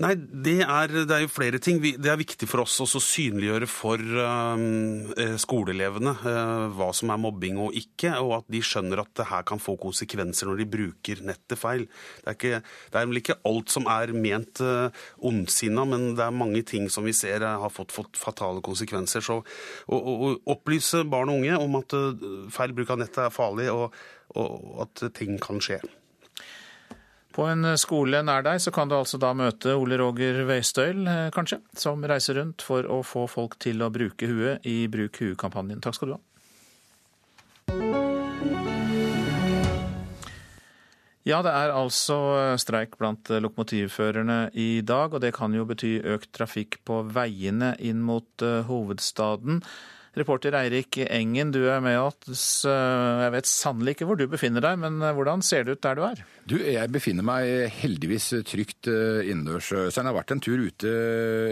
Nei, 0.00 0.14
det 0.16 0.62
er, 0.64 0.88
det 1.04 1.12
er, 1.12 1.20
jo 1.26 1.28
flere 1.28 1.58
ting. 1.60 1.76
Det 1.82 2.08
er 2.08 2.16
viktig 2.16 2.46
for 2.48 2.62
oss 2.62 2.78
å 2.80 2.86
synliggjøre 2.88 3.66
for 3.68 4.00
uh, 4.00 5.36
skoleelevene 5.36 6.14
uh, 6.22 6.72
hva 6.72 6.88
som 6.96 7.12
er 7.12 7.20
mobbing 7.20 7.60
og 7.60 7.76
ikke, 7.76 8.14
og 8.24 8.38
at 8.38 8.48
de 8.54 8.62
skjønner 8.64 9.02
at 9.04 9.12
det 9.20 9.28
her 9.28 9.44
kan 9.44 9.60
få 9.60 9.76
konsekvenser 9.82 10.48
når 10.48 10.62
de 10.62 10.68
bruker 10.78 11.22
nettet 11.28 11.60
feil. 11.60 11.84
Det 12.24 12.32
er, 12.32 12.38
ikke, 12.38 12.62
det 12.64 13.02
er 13.02 13.12
vel 13.12 13.20
ikke 13.20 13.38
alt 13.52 13.76
som 13.76 13.92
er 13.92 14.16
ment 14.16 14.64
uh, 14.64 15.04
ondsinna, 15.20 15.84
men 15.92 16.14
det 16.16 16.24
er 16.24 16.40
mange 16.40 16.64
ting 16.72 16.88
som 16.88 17.04
vi 17.04 17.12
ser 17.12 17.44
har 17.44 17.76
fått, 17.76 17.92
fått 17.92 18.16
fatale 18.16 18.64
konsekvenser. 18.64 19.20
Så 19.20 19.42
å, 19.44 20.36
opplyse 20.56 21.04
barn 21.04 21.34
og 21.34 21.42
unge 21.42 21.60
om 21.60 21.82
at 21.84 22.00
feil 22.56 22.72
bruk 22.72 22.96
av 22.96 23.04
nettet 23.04 23.26
er 23.28 23.34
farlig, 23.34 23.68
og, 23.68 23.92
og 24.40 24.86
at 24.88 25.10
ting 25.20 25.36
kan 25.42 25.60
skje. 25.60 25.82
På 27.32 27.46
en 27.48 27.64
skole 27.80 28.20
nær 28.24 28.44
deg 28.44 28.60
så 28.60 28.72
kan 28.74 28.90
du 28.90 28.98
altså 28.98 29.16
da 29.20 29.30
møte 29.36 29.72
Ole 29.78 29.96
Roger 30.00 30.42
Veistøyl, 30.48 31.06
eh, 31.08 31.30
kanskje, 31.32 31.62
som 31.72 32.04
reiser 32.04 32.36
rundt 32.36 32.64
for 32.64 32.84
å 32.84 33.00
få 33.06 33.24
folk 33.30 33.56
til 33.62 33.80
å 33.80 33.88
bruke 33.92 34.28
huet 34.28 34.68
i 34.68 34.84
Bruk 34.92 35.16
hue-kampanjen. 35.22 35.80
Takk 35.80 35.96
skal 35.96 36.12
du 36.12 36.18
ha. 36.18 36.22
Ja, 41.22 41.38
det 41.46 41.52
er 41.54 41.70
altså 41.70 42.16
streik 42.58 42.96
blant 42.98 43.30
lokomotivførerne 43.30 44.50
i 44.58 44.82
dag, 44.82 45.14
og 45.14 45.22
det 45.22 45.30
kan 45.36 45.54
jo 45.54 45.64
bety 45.68 46.00
økt 46.02 46.32
trafikk 46.34 46.80
på 46.84 46.98
veiene 47.14 47.76
inn 47.78 48.02
mot 48.02 48.42
eh, 48.42 48.64
hovedstaden. 48.66 49.62
Reporter 50.12 50.52
Eirik 50.58 50.98
Engen, 51.06 51.54
du 51.54 51.62
er 51.72 51.80
med 51.80 51.96
oss. 51.96 52.66
Jeg 52.68 53.32
vet 53.32 53.48
sannelig 53.48 53.94
ikke 53.96 54.08
hvor 54.10 54.18
du 54.20 54.26
befinner 54.28 54.60
deg, 54.60 54.76
men 54.82 55.00
hvordan 55.00 55.40
ser 55.40 55.64
det 55.64 55.78
ut 55.78 55.84
der 55.86 55.96
du 55.96 56.02
er? 56.04 56.20
Du, 56.44 56.56
Jeg 56.58 56.90
befinner 56.90 57.24
meg 57.24 57.70
heldigvis 57.78 58.26
trygt 58.48 58.88
eh, 58.90 59.22
innendørs. 59.30 59.70
Jeg 59.72 59.94
har 59.94 60.16
vært 60.16 60.34
en 60.34 60.42
tur 60.42 60.58
ute 60.58 60.90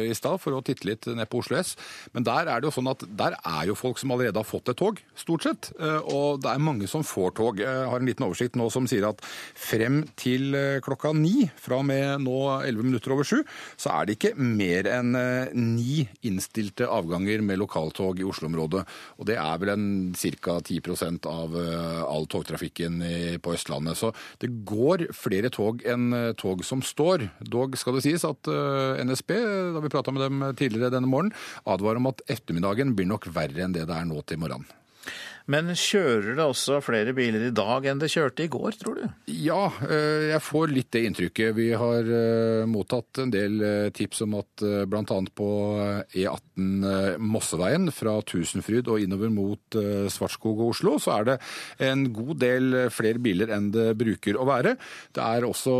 i 0.02 0.14
stad 0.18 0.40
for 0.42 0.56
å 0.56 0.62
titte 0.66 0.88
litt 0.88 1.06
ned 1.06 1.30
på 1.30 1.40
Oslo 1.40 1.56
S. 1.60 1.76
Men 2.12 2.26
der 2.26 2.50
er 2.50 2.60
det 2.60 2.68
jo 2.68 2.74
sånn 2.74 2.90
at 2.90 3.04
der 3.06 3.36
er 3.38 3.70
jo 3.70 3.78
folk 3.78 4.00
som 4.02 4.12
allerede 4.12 4.42
har 4.42 4.48
fått 4.48 4.72
et 4.72 4.80
tog, 4.80 5.00
stort 5.14 5.46
sett. 5.46 5.70
Eh, 5.78 6.10
og 6.10 6.42
det 6.42 6.52
er 6.52 6.64
mange 6.64 6.90
som 6.90 7.06
får 7.06 7.36
tog. 7.38 7.62
Jeg 7.62 7.86
har 7.88 8.02
en 8.02 8.10
liten 8.10 8.26
oversikt 8.26 8.58
nå 8.60 8.66
som 8.74 8.88
sier 8.90 9.06
at 9.08 9.22
frem 9.54 10.02
til 10.20 10.58
eh, 10.58 10.82
klokka 10.84 11.14
ni, 11.16 11.46
fra 11.56 11.78
og 11.80 11.88
med 11.88 12.26
nå 12.26 12.36
11 12.58 12.90
minutter 12.90 13.14
over 13.14 13.28
sju, 13.30 13.38
så 13.80 13.94
er 13.94 14.10
det 14.10 14.18
ikke 14.18 14.34
mer 14.36 14.90
enn 14.90 15.14
ni 15.54 16.02
innstilte 16.26 16.88
avganger 16.90 17.40
med 17.46 17.62
lokaltog 17.62 18.20
i 18.20 18.26
Oslo-området. 18.50 18.84
Og 19.18 19.28
det 19.28 19.36
er 19.38 19.60
vel 19.60 19.72
en 19.74 19.86
ca. 20.14 20.58
10% 20.60 21.28
av 21.30 21.56
all 22.10 22.26
togtrafikken 22.30 23.00
på 23.42 23.54
Østlandet. 23.54 23.98
Så 23.98 24.12
det 24.42 24.52
går 24.68 25.08
flere 25.16 25.50
tog 25.50 25.84
enn 25.86 26.34
tog 26.40 26.64
som 26.64 26.82
står. 26.82 27.28
Dog 27.40 27.76
skal 27.78 27.98
det 27.98 28.04
sies 28.06 28.24
at 28.26 28.50
NSB, 29.06 29.36
da 29.74 29.84
vi 29.84 29.92
prata 29.92 30.14
med 30.14 30.26
dem 30.26 30.44
tidligere 30.58 30.92
denne 30.94 31.10
morgenen, 31.10 31.36
advarer 31.64 32.00
om 32.00 32.10
at 32.10 32.24
ettermiddagen 32.30 32.94
blir 32.96 33.10
nok 33.10 33.30
verre 33.34 33.64
enn 33.64 33.76
det 33.76 33.86
det 33.88 33.96
er 33.96 34.08
nå 34.08 34.22
til 34.26 34.40
morgenen. 34.42 34.79
Men 35.50 35.72
kjører 35.74 36.36
det 36.38 36.44
også 36.44 36.78
flere 36.84 37.14
biler 37.16 37.48
i 37.48 37.54
dag 37.54 37.86
enn 37.90 37.98
det 37.98 38.10
kjørte 38.12 38.44
i 38.44 38.50
går, 38.52 38.76
tror 38.78 39.00
du? 39.00 39.06
Ja, 39.32 39.70
eh, 39.86 40.30
jeg 40.30 40.42
får 40.46 40.70
litt 40.70 40.90
det 40.94 41.02
inntrykket. 41.08 41.56
Vi 41.56 41.70
har 41.80 42.06
eh, 42.06 42.68
mottatt 42.70 43.22
en 43.22 43.32
del 43.34 43.56
eh, 43.64 43.88
tips 43.96 44.22
om 44.26 44.36
at 44.38 44.64
bl.a. 44.90 45.18
på 45.40 45.50
E18 46.14 47.18
Mosseveien 47.24 47.90
fra 47.94 48.18
Tusenfryd 48.26 48.90
og 48.92 49.02
innover 49.02 49.32
mot 49.32 49.78
Svartskog 50.12 50.60
og 50.60 50.74
Oslo, 50.74 50.96
så 51.02 51.16
er 51.16 51.26
det 51.30 51.36
en 51.86 52.04
god 52.14 52.34
del 52.42 52.76
flere 52.92 53.22
biler 53.22 53.50
enn 53.54 53.70
det 53.74 53.88
bruker 53.98 54.38
å 54.38 54.46
være. 54.48 54.76
Det 55.16 55.24
er 55.24 55.46
også 55.48 55.74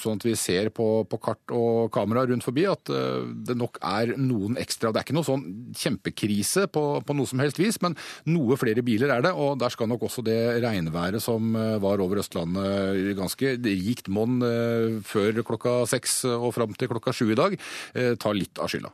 sånn 0.00 0.20
at 0.20 0.26
vi 0.26 0.34
ser 0.38 0.72
på, 0.74 0.88
på 1.08 1.20
kart 1.22 1.54
og 1.54 1.92
kamera 1.94 2.26
rundt 2.28 2.44
forbi 2.44 2.66
at 2.68 2.90
det 2.90 3.56
nok 3.58 3.78
er 3.86 4.16
noen 4.18 4.58
ekstra. 4.60 4.90
Det 4.90 5.00
er 5.02 5.08
ikke 5.08 5.18
noe 5.20 5.28
sånn 5.28 5.46
kjempekrise 5.78 6.66
på, 6.72 6.84
på 7.06 7.16
noe 7.16 7.30
som 7.30 7.42
helst 7.42 7.60
vis, 7.62 7.78
men 7.84 7.96
noe 8.28 8.58
flere 8.60 8.82
biler 8.82 8.89
biler 8.90 9.12
er 9.14 9.24
det, 9.24 9.34
og 9.34 9.58
der 9.60 9.72
skal 9.72 9.90
nok 9.90 10.06
også 10.08 10.24
det 10.26 10.38
regnværet 10.64 11.22
som 11.22 11.54
eh, 11.56 11.76
var 11.82 12.02
over 12.02 12.22
Østlandet 12.22 13.12
ganske 13.18 13.54
rikt 13.60 14.10
monn 14.12 14.40
eh, 14.46 14.98
før 15.06 15.42
klokka 15.46 15.82
seks 15.90 16.22
og 16.30 16.50
fram 16.56 16.74
til 16.78 16.90
klokka 16.90 17.14
sju 17.14 17.30
i 17.30 17.38
dag, 17.38 17.56
eh, 17.94 18.14
ta 18.20 18.34
litt 18.36 18.60
av 18.60 18.70
skylda. 18.72 18.92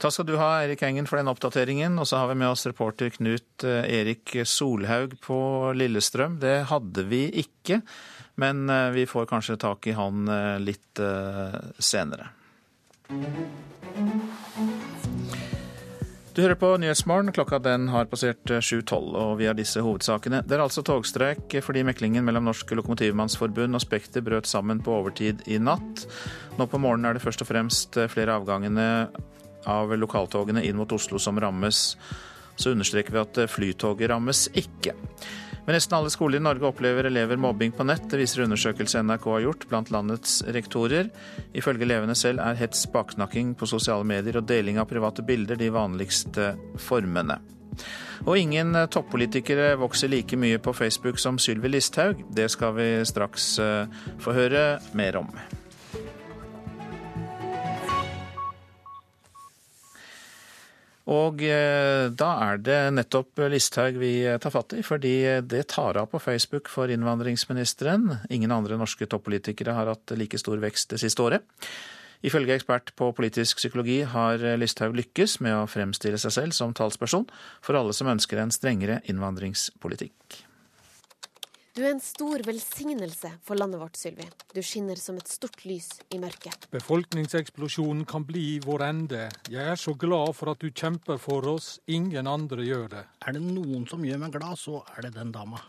Takk 0.00 0.14
skal 0.14 0.28
du 0.30 0.36
ha, 0.40 0.62
Erik 0.64 0.80
Engen, 0.86 1.04
for 1.04 1.20
den 1.20 1.28
oppdateringen. 1.28 1.98
Og 2.00 2.08
så 2.08 2.22
har 2.22 2.30
vi 2.30 2.38
med 2.40 2.48
oss 2.48 2.64
reporter 2.64 3.10
Knut 3.12 3.66
Erik 3.68 4.32
Solhaug 4.48 5.18
på 5.20 5.40
Lillestrøm. 5.76 6.38
Det 6.40 6.54
hadde 6.70 7.04
vi 7.10 7.26
ikke, 7.42 7.82
men 8.40 8.64
vi 8.96 9.04
får 9.04 9.28
kanskje 9.28 9.58
tak 9.60 9.90
i 9.92 9.96
han 9.98 10.24
litt 10.64 11.04
senere. 11.76 12.32
Du 16.30 16.44
hører 16.44 16.54
på 16.54 16.68
Nyhetsmorgen. 16.78 17.32
Klokka 17.34 17.58
den 17.58 17.88
har 17.90 18.06
passert 18.06 18.46
7.12, 18.46 18.94
og 19.18 19.32
vi 19.40 19.48
har 19.48 19.56
disse 19.58 19.82
hovedsakene. 19.82 20.44
Det 20.46 20.54
er 20.54 20.62
altså 20.62 20.84
togstreik 20.86 21.56
fordi 21.66 21.82
meklingen 21.82 22.22
mellom 22.22 22.46
Norsk 22.46 22.70
Lokomotivmannsforbund 22.78 23.74
og 23.74 23.82
Spekter 23.82 24.22
brøt 24.22 24.46
sammen 24.46 24.78
på 24.78 24.94
overtid 24.94 25.42
i 25.50 25.58
natt. 25.58 26.04
Nå 26.54 26.68
på 26.70 26.78
morgenen 26.78 27.10
er 27.10 27.18
det 27.18 27.24
først 27.24 27.42
og 27.42 27.50
fremst 27.50 27.98
flere 28.14 28.38
avgangene 28.38 28.86
av 29.66 29.90
lokaltogene 29.98 30.62
inn 30.68 30.78
mot 30.78 30.94
Oslo 30.94 31.18
som 31.18 31.40
rammes. 31.42 31.96
Så 32.54 32.76
understreker 32.76 33.16
vi 33.16 33.24
at 33.24 33.42
flytoget 33.50 34.12
rammes 34.14 34.46
ikke. 34.54 34.94
Ved 35.66 35.76
nesten 35.76 35.96
alle 35.98 36.10
skoler 36.12 36.40
i 36.40 36.44
Norge 36.44 36.66
opplever 36.66 37.06
elever 37.08 37.38
mobbing 37.40 37.72
på 37.76 37.84
nett. 37.86 38.08
Det 38.10 38.18
viser 38.20 38.46
undersøkelse 38.46 39.02
NRK 39.04 39.28
har 39.34 39.44
gjort 39.44 39.68
blant 39.70 39.92
landets 39.94 40.40
rektorer. 40.56 41.10
Ifølge 41.52 41.86
elevene 41.86 42.16
selv 42.18 42.42
er 42.44 42.58
hets, 42.58 42.86
baksnakking 42.92 43.54
på 43.58 43.68
sosiale 43.70 44.06
medier 44.08 44.40
og 44.40 44.48
deling 44.48 44.80
av 44.80 44.88
private 44.90 45.24
bilder 45.26 45.60
de 45.60 45.70
vanligste 45.74 46.54
formene. 46.80 47.38
Og 48.26 48.36
ingen 48.36 48.76
toppolitikere 48.92 49.72
vokser 49.80 50.10
like 50.12 50.36
mye 50.36 50.58
på 50.60 50.74
Facebook 50.76 51.20
som 51.20 51.38
Sylvi 51.40 51.70
Listhaug. 51.72 52.24
Det 52.34 52.50
skal 52.52 52.76
vi 52.76 52.90
straks 53.08 53.54
eh, 53.62 54.04
få 54.20 54.36
høre 54.36 54.64
mer 54.96 55.22
om. 55.22 55.32
Og 61.08 61.40
eh, 61.42 62.10
da 62.12 62.28
er 62.44 62.60
det 62.60 62.80
nettopp 62.92 63.40
Listhaug 63.50 63.96
vi 64.02 64.12
tar 64.42 64.52
fatt 64.52 64.74
i, 64.76 64.82
fordi 64.84 65.14
det 65.48 65.64
tar 65.72 65.96
av 65.96 66.10
på 66.12 66.20
Facebook 66.20 66.68
for 66.68 66.92
innvandringsministeren. 66.92 68.10
Ingen 68.28 68.52
andre 68.52 68.76
norske 68.80 69.08
toppolitikere 69.08 69.74
har 69.78 69.94
hatt 69.94 70.12
like 70.18 70.38
stor 70.38 70.60
vekst 70.60 70.92
det 70.92 71.00
siste 71.02 71.24
året. 71.24 71.46
Ifølge 72.20 72.58
ekspert 72.58 72.92
på 73.00 73.08
politisk 73.16 73.62
psykologi 73.62 74.02
har 74.04 74.44
Listhaug 74.60 74.92
lykkes 74.98 75.38
med 75.40 75.56
å 75.56 75.64
fremstille 75.70 76.20
seg 76.20 76.36
selv 76.36 76.56
som 76.58 76.76
talsperson 76.76 77.24
for 77.64 77.80
alle 77.80 77.96
som 77.96 78.12
ønsker 78.12 78.42
en 78.42 78.52
strengere 78.52 79.00
innvandringspolitikk. 79.08 80.49
Du 81.70 81.84
er 81.84 81.92
en 81.92 82.00
stor 82.02 82.42
velsignelse 82.42 83.28
for 83.46 83.54
landet 83.54 83.78
vårt, 83.78 83.94
Sylvi. 83.94 84.24
Du 84.50 84.58
skinner 84.58 84.98
som 84.98 85.14
et 85.20 85.28
stort 85.30 85.62
lys 85.62 85.86
i 86.10 86.18
mørket. 86.18 86.66
Befolkningseksplosjonen 86.74 88.02
kan 88.10 88.24
bli 88.26 88.58
vår 88.64 88.82
ende. 88.88 89.28
Jeg 89.46 89.70
er 89.70 89.78
så 89.78 89.94
glad 89.94 90.34
for 90.34 90.50
at 90.50 90.58
du 90.58 90.72
kjemper 90.74 91.20
for 91.22 91.46
oss. 91.52 91.76
Ingen 91.86 92.26
andre 92.26 92.66
gjør 92.66 92.88
det. 92.96 93.04
Er 93.22 93.38
det 93.38 93.44
noen 93.44 93.86
som 93.86 94.02
gjør 94.02 94.18
meg 94.24 94.34
glad, 94.34 94.58
så 94.58 94.82
er 94.96 95.06
det 95.06 95.14
den 95.20 95.30
dama. 95.36 95.62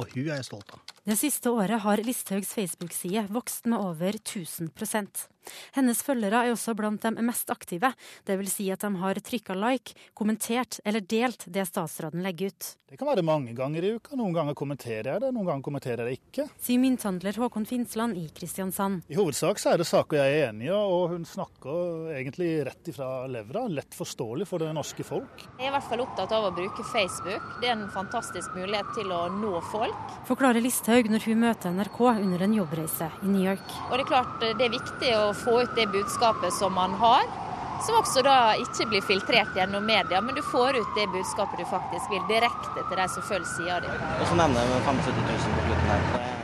Og 0.00 0.10
hun 0.16 0.24
er 0.24 0.40
jeg 0.40 0.48
stolt 0.48 0.74
av. 0.74 0.82
Det 1.06 1.14
siste 1.20 1.54
året 1.54 1.78
har 1.84 2.02
Listhaugs 2.02 2.50
Facebook-side 2.56 3.28
vokst 3.30 3.70
med 3.70 3.78
over 3.78 4.18
1000 4.18 4.74
hennes 5.76 6.02
følgere 6.04 6.44
er 6.46 6.54
også 6.54 6.74
blant 6.78 7.02
de 7.04 7.24
mest 7.24 7.50
aktive, 7.52 7.92
dvs. 8.28 8.52
Si 8.60 8.68
at 8.72 8.82
de 8.82 8.90
har 9.00 9.20
trykka 9.24 9.54
like, 9.56 9.94
kommentert 10.18 10.80
eller 10.84 11.04
delt 11.04 11.46
det 11.46 11.66
statsråden 11.68 12.24
legger 12.26 12.50
ut. 12.50 12.74
Det 12.90 12.98
kan 12.98 13.06
være 13.06 13.22
mange 13.22 13.52
ganger 13.54 13.84
i 13.86 13.92
uka. 13.94 14.16
Noen 14.18 14.34
ganger 14.34 14.56
kommenterer 14.58 15.12
jeg 15.12 15.22
det, 15.22 15.28
noen 15.30 15.46
ganger 15.46 15.62
kommenterer 15.62 16.08
jeg 16.08 16.10
det 16.10 16.18
ikke. 16.18 16.46
Sier 16.58 16.80
mynthandler 16.82 17.36
Håkon 17.38 17.66
Finsland 17.68 18.18
i 18.18 18.24
Kristiansand. 18.34 19.04
I 19.06 19.14
hovedsak 19.14 19.60
så 19.62 19.70
er 19.70 19.78
det 19.78 19.86
saker 19.86 20.18
jeg 20.18 20.40
er 20.40 20.48
enig 20.48 20.66
i, 20.66 20.72
og 20.74 21.12
hun 21.12 21.22
snakker 21.28 22.10
egentlig 22.16 22.48
rett 22.66 22.90
ifra 22.90 23.28
levra. 23.30 23.68
Lett 23.70 23.94
forståelig 23.94 24.48
for 24.50 24.64
det 24.64 24.72
norske 24.74 25.06
folk. 25.06 25.44
Jeg 25.60 25.68
er 25.68 25.70
i 25.70 25.74
hvert 25.76 25.86
fall 25.86 26.02
opptatt 26.02 26.34
av 26.34 26.48
å 26.48 26.50
bruke 26.56 26.86
Facebook. 26.90 27.46
Det 27.62 27.70
er 27.70 27.76
en 27.76 27.86
fantastisk 27.94 28.58
mulighet 28.58 28.90
til 28.98 29.14
å 29.14 29.20
nå 29.38 29.52
folk. 29.70 30.18
Forklarer 30.26 30.64
Listhaug 30.64 31.12
når 31.14 31.28
hun 31.30 31.44
møter 31.46 31.76
NRK 31.78 32.00
under 32.10 32.42
en 32.48 32.58
jobbreise 32.58 33.12
i 33.22 33.30
New 33.30 33.46
York. 33.46 33.76
Og 33.86 33.94
det 33.94 34.02
er 34.02 34.10
klart 34.10 34.34
det 34.42 34.66
er 34.66 34.74
viktig 34.74 35.14
å 35.14 35.29
få 35.36 35.62
ut 35.62 35.76
det 35.76 35.86
budskapet 35.92 36.54
som 36.56 36.74
man 36.74 36.94
har. 37.00 37.24
Som 37.80 37.96
også 37.96 38.20
da 38.24 38.52
ikke 38.60 38.86
blir 38.90 39.04
filtrert 39.04 39.54
gjennom 39.56 39.86
media, 39.88 40.20
men 40.20 40.36
du 40.36 40.42
får 40.44 40.76
ut 40.82 40.90
det 40.98 41.06
budskapet 41.14 41.62
du 41.62 41.66
faktisk 41.70 42.12
vil, 42.12 42.20
direkte 42.28 42.82
til 42.82 43.00
de 43.00 43.08
som 43.08 43.24
følger 43.24 43.48
sida 43.54 43.80
di. 43.80 43.94
Og 44.20 44.26
så 44.28 44.36
nevner 44.36 44.68
jeg 44.68 44.84
75 44.84 45.16
000 45.16 45.56
på 45.56 45.64
slutten 45.64 45.90
her. 45.94 46.36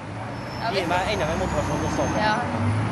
Det 0.66 0.80
gir 0.80 0.91
meg 0.91 1.12
enda 1.12 1.28
mer 1.28 1.39
motivasjon 1.45 1.84
til 1.84 1.91
å 1.91 1.95
stå 1.99 2.09
på. 2.14 2.24
Ja. 2.24 2.84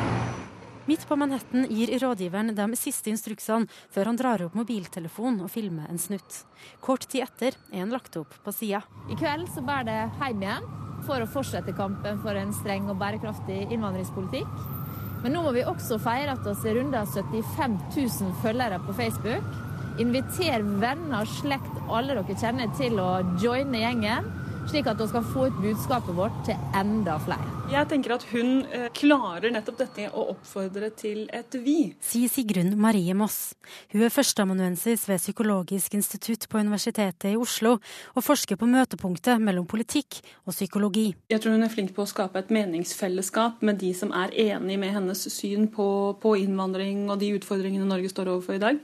Midt 0.85 1.07
på 1.09 1.15
Manhattan 1.17 1.65
gir 1.73 1.89
rådgiveren 1.97 2.53
de 2.53 2.65
siste 2.77 3.09
instruksene 3.09 3.65
før 3.89 4.11
han 4.11 4.19
drar 4.19 4.43
opp 4.45 4.53
mobiltelefonen 4.53 5.41
og 5.41 5.49
filmer 5.49 5.89
en 5.89 5.97
snutt. 5.97 6.43
Kort 6.85 7.07
tid 7.09 7.25
etter 7.25 7.57
er 7.71 7.81
han 7.81 7.93
lagt 7.93 8.13
opp 8.21 8.37
på 8.45 8.53
sida. 8.53 8.83
I 9.09 9.17
kveld 9.17 9.49
så 9.55 9.65
bærer 9.65 9.89
det 9.89 9.97
hjem 10.21 10.45
igjen 10.45 10.67
for 11.07 11.21
å 11.21 11.29
fortsette 11.29 11.73
kampen 11.77 12.21
for 12.21 12.37
en 12.37 12.53
streng 12.53 12.85
og 12.93 12.99
bærekraftig 13.01 13.63
innvandringspolitikk. 13.73 14.84
Men 15.23 15.33
nå 15.33 15.43
må 15.45 15.53
vi 15.55 15.63
også 15.65 15.97
feire 16.01 16.35
at 16.35 16.47
vi 16.63 16.73
runder 16.77 17.07
75 17.09 17.77
000 17.95 18.35
følgere 18.43 18.79
på 18.85 18.95
Facebook. 18.97 19.61
Inviter 20.01 20.65
venner, 20.81 21.27
slekt, 21.39 21.77
alle 21.87 22.17
dere 22.17 22.35
kjenner 22.35 22.73
til 22.77 22.99
å 22.99 23.11
joine 23.41 23.79
gjengen 23.79 24.27
slik 24.69 24.87
at 24.89 24.99
vi 24.99 25.07
skal 25.07 25.23
få 25.29 25.47
ut 25.47 25.57
budskapet 25.61 26.15
vårt 26.17 26.35
til 26.47 26.57
enda 26.75 27.17
flere. 27.21 27.55
Jeg 27.71 27.89
tenker 27.89 28.13
at 28.15 28.25
hun 28.29 28.49
eh, 28.69 28.87
klarer 28.93 29.53
nettopp 29.53 29.79
dette 29.79 30.07
å 30.13 30.27
oppfordre 30.35 30.91
til 30.97 31.23
et 31.33 31.57
vi. 31.65 31.95
Sier 32.03 32.29
Sigrun 32.29 32.75
Marie 32.81 33.15
Moss. 33.17 33.55
Hun 33.93 34.05
er 34.05 34.13
førsteamanuensis 34.13 35.07
ved 35.09 35.21
Psykologisk 35.23 35.97
institutt 35.97 36.47
på 36.51 36.61
Universitetet 36.61 37.31
i 37.31 37.39
Oslo, 37.39 37.77
og 38.13 38.25
forsker 38.25 38.59
på 38.61 38.69
møtepunktet 38.69 39.41
mellom 39.41 39.65
politikk 39.69 40.21
og 40.45 40.53
psykologi. 40.53 41.07
Jeg 41.33 41.41
tror 41.41 41.57
hun 41.57 41.65
er 41.65 41.73
flink 41.73 41.95
på 41.95 42.05
å 42.05 42.09
skape 42.09 42.41
et 42.41 42.53
meningsfellesskap 42.53 43.65
med 43.65 43.81
de 43.81 43.91
som 43.97 44.13
er 44.13 44.33
enig 44.45 44.79
med 44.81 44.93
hennes 44.97 45.25
syn 45.33 45.69
på, 45.73 45.87
på 46.21 46.37
innvandring 46.41 47.07
og 47.09 47.21
de 47.21 47.33
utfordringene 47.39 47.89
Norge 47.89 48.13
står 48.13 48.33
overfor 48.35 48.59
i 48.59 48.65
dag. 48.67 48.81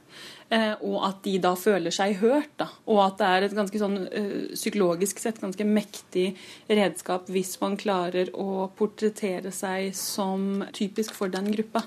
Eh, 0.52 0.74
og 0.84 0.98
at 1.08 1.22
de 1.24 1.38
da 1.40 1.54
føler 1.56 1.94
seg 1.96 2.18
hørt. 2.20 2.52
Da. 2.60 2.68
Og 2.92 3.00
at 3.06 3.22
det 3.22 3.28
er 3.30 3.46
et 3.46 3.54
ganske 3.56 3.80
sånn 3.80 4.02
uh, 4.04 4.50
psykologisk 4.52 5.22
sett 5.24 5.40
ganske 5.40 5.64
mektig 5.72 6.28
redskap 6.68 7.30
hvis 7.32 7.56
man 7.62 7.78
klarer 7.80 8.32
å 8.36 8.68
portrettere 8.78 9.54
seg 9.56 9.96
som 9.98 10.64
typisk 10.76 11.16
for 11.18 11.32
den 11.34 11.52
gruppa. 11.56 11.86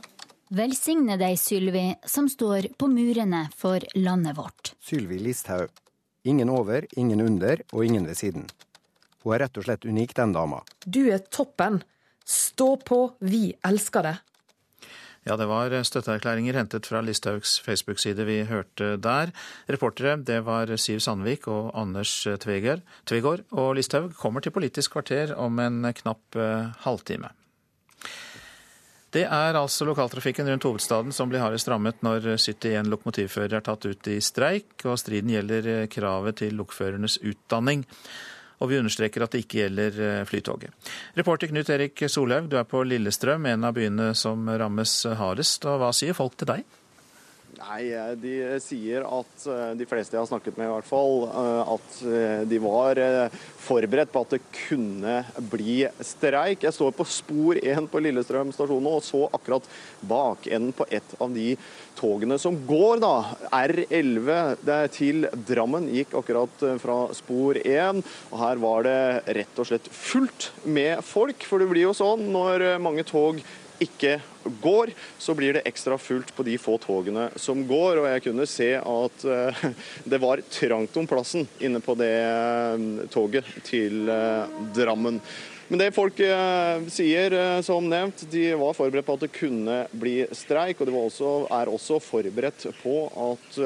Velsigne 0.54 1.16
deg, 1.18 1.38
Sylvi, 1.40 1.86
som 2.06 2.28
står 2.30 2.72
på 2.78 2.88
murene 2.90 3.46
for 3.56 3.82
landet 3.96 4.36
vårt. 4.38 4.74
Sylvi 4.84 5.18
Listhaug. 5.22 5.72
Ingen 6.24 6.48
over, 6.52 6.86
ingen 6.96 7.20
under 7.20 7.60
og 7.72 7.84
ingen 7.84 8.06
ved 8.08 8.16
siden. 8.16 8.46
Hun 9.24 9.34
er 9.34 9.44
rett 9.44 9.58
og 9.60 9.66
slett 9.66 9.84
unik, 9.88 10.14
den 10.16 10.32
dama. 10.36 10.60
Du 10.84 11.02
er 11.12 11.24
toppen. 11.32 11.82
Stå 12.24 12.74
på, 12.80 13.00
vi 13.20 13.50
elsker 13.64 14.06
det. 14.06 14.14
Ja, 15.24 15.38
det 15.40 15.46
var 15.48 15.72
støtteerklæringer 15.88 16.58
hentet 16.58 16.84
fra 16.84 17.00
Listhaugs 17.00 17.56
Facebook-side 17.64 18.26
vi 18.28 18.42
hørte 18.44 18.98
der. 19.00 19.32
Reportere 19.72 20.18
det 20.20 20.42
var 20.44 20.68
Siv 20.76 21.00
Sandvik 21.00 21.48
og 21.48 21.70
Anders 21.72 22.12
Tvegård. 22.42 23.46
Og 23.56 23.72
Listhaug 23.78 24.12
kommer 24.20 24.44
til 24.44 24.52
Politisk 24.52 24.92
kvarter 24.92 25.32
om 25.40 25.58
en 25.64 25.88
knapp 25.96 26.36
eh, 26.36 26.68
halvtime. 26.84 27.32
Det 29.14 29.22
er 29.24 29.56
altså 29.56 29.86
lokaltrafikken 29.86 30.48
rundt 30.50 30.66
hovedstaden 30.66 31.14
som 31.14 31.30
blir 31.30 31.40
hardest 31.40 31.68
rammet 31.70 32.00
når 32.02 32.34
71 32.34 32.88
lokomotivførere 32.90 33.60
er 33.60 33.64
tatt 33.64 33.86
ut 33.86 34.08
i 34.10 34.18
streik, 34.20 34.74
og 34.84 34.98
striden 34.98 35.30
gjelder 35.30 35.86
kravet 35.86 36.40
til 36.42 36.56
lokførernes 36.58 37.20
utdanning. 37.22 37.86
Og 38.62 38.70
vi 38.70 38.78
understreker 38.78 39.24
at 39.24 39.34
det 39.34 39.44
ikke 39.44 39.64
gjelder 39.64 40.00
eh, 40.04 40.22
Flytoget. 40.28 40.92
Reporter 41.18 41.50
Knut 41.50 41.72
Erik 41.74 42.04
Solhaug, 42.06 42.48
du 42.52 42.58
er 42.60 42.68
på 42.68 42.84
Lillestrøm, 42.86 43.48
en 43.50 43.66
av 43.66 43.74
byene 43.76 44.12
som 44.18 44.46
rammes 44.48 45.00
hardest. 45.18 45.66
Og 45.70 45.82
hva 45.82 45.92
sier 45.96 46.16
folk 46.16 46.38
til 46.38 46.52
deg? 46.54 46.80
Nei, 47.54 47.92
eh, 47.92 48.14
De 48.18 48.34
sier 48.62 49.04
at 49.06 49.46
eh, 49.50 49.72
de 49.78 49.86
fleste 49.88 50.16
jeg 50.16 50.22
har 50.22 50.30
snakket 50.30 50.58
med, 50.58 50.68
i 50.68 50.72
hvert 50.72 50.88
fall, 50.88 51.26
eh, 51.28 51.72
at 51.74 52.00
de 52.50 52.58
var 52.62 53.00
forberedt 53.64 54.12
på 54.12 54.22
at 54.24 54.34
det 54.34 54.40
kunne 54.54 55.16
bli 55.52 55.84
streik. 56.04 56.64
Jeg 56.66 56.76
står 56.76 56.94
på 56.96 57.06
spor 57.08 57.60
1 57.60 57.88
på 57.90 58.02
Lillestrøm 58.02 58.52
stasjon 58.54 58.90
og 58.90 59.02
så 59.06 59.24
akkurat 59.36 59.66
bakenden 60.04 60.74
på 60.76 60.86
et 60.92 61.16
av 61.20 61.32
de 61.34 61.54
togene 61.98 62.38
som 62.42 62.56
går, 62.66 63.00
da. 63.04 63.14
R11 63.54 64.70
til 64.94 65.28
Drammen 65.48 65.88
gikk 65.94 66.16
akkurat 66.18 66.64
fra 66.82 66.98
spor 67.16 67.60
1. 67.60 68.02
Og 68.32 68.38
her 68.42 68.62
var 68.62 68.86
det 68.88 68.98
rett 69.40 69.60
og 69.60 69.70
slett 69.70 69.90
fullt 69.94 70.50
med 70.66 71.04
folk, 71.06 71.46
for 71.46 71.62
det 71.62 71.70
blir 71.70 71.88
jo 71.88 71.96
sånn 71.96 72.26
når 72.34 72.66
mange 72.82 73.06
tog 73.08 73.42
ikke 73.82 74.18
går, 74.44 74.90
så 75.18 75.34
blir 75.34 75.56
det 75.56 75.64
ekstra 75.68 75.98
fullt 75.98 76.34
på 76.36 76.44
de 76.46 76.58
få 76.60 76.76
togene 76.82 77.28
som 77.36 77.64
går. 77.68 78.02
Og 78.02 78.10
jeg 78.10 78.26
kunne 78.26 78.46
se 78.50 78.70
at 78.78 79.24
eh, 79.24 79.64
det 80.10 80.20
var 80.22 80.44
trangt 80.52 81.00
om 81.00 81.08
plassen 81.10 81.48
inne 81.58 81.82
på 81.84 81.96
det 81.98 82.12
eh, 82.20 82.86
toget 83.14 83.48
til 83.66 84.08
eh, 84.12 84.62
Drammen. 84.76 85.20
Men 85.64 85.80
det 85.80 85.94
folk 85.96 86.18
sier, 86.92 87.34
som 87.64 87.86
nevnt, 87.88 88.26
de 88.28 88.50
var 88.60 88.74
forberedt 88.76 89.06
på 89.08 89.14
at 89.16 89.22
det 89.24 89.30
kunne 89.32 89.78
bli 89.96 90.18
streik. 90.36 90.82
Og 90.82 90.90
de 90.90 90.92
også, 90.92 91.30
er 91.56 91.72
også 91.72 91.96
forberedt 92.04 92.66
på 92.82 92.98
at 93.30 93.56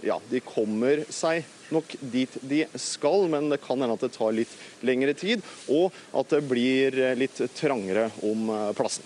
ja, 0.00 0.16
de 0.32 0.40
kommer 0.48 1.04
seg 1.12 1.44
nok 1.76 1.92
dit 2.00 2.40
de 2.48 2.64
skal, 2.80 3.28
men 3.36 3.52
det 3.52 3.60
kan 3.68 3.84
hende 3.84 4.00
at 4.00 4.08
det 4.08 4.14
tar 4.16 4.32
litt 4.32 4.56
lengre 4.80 5.12
tid. 5.12 5.44
Og 5.68 5.92
at 6.16 6.32
det 6.32 6.40
blir 6.48 6.96
litt 7.20 7.44
trangere 7.60 8.08
om 8.24 8.48
plassen. 8.72 9.04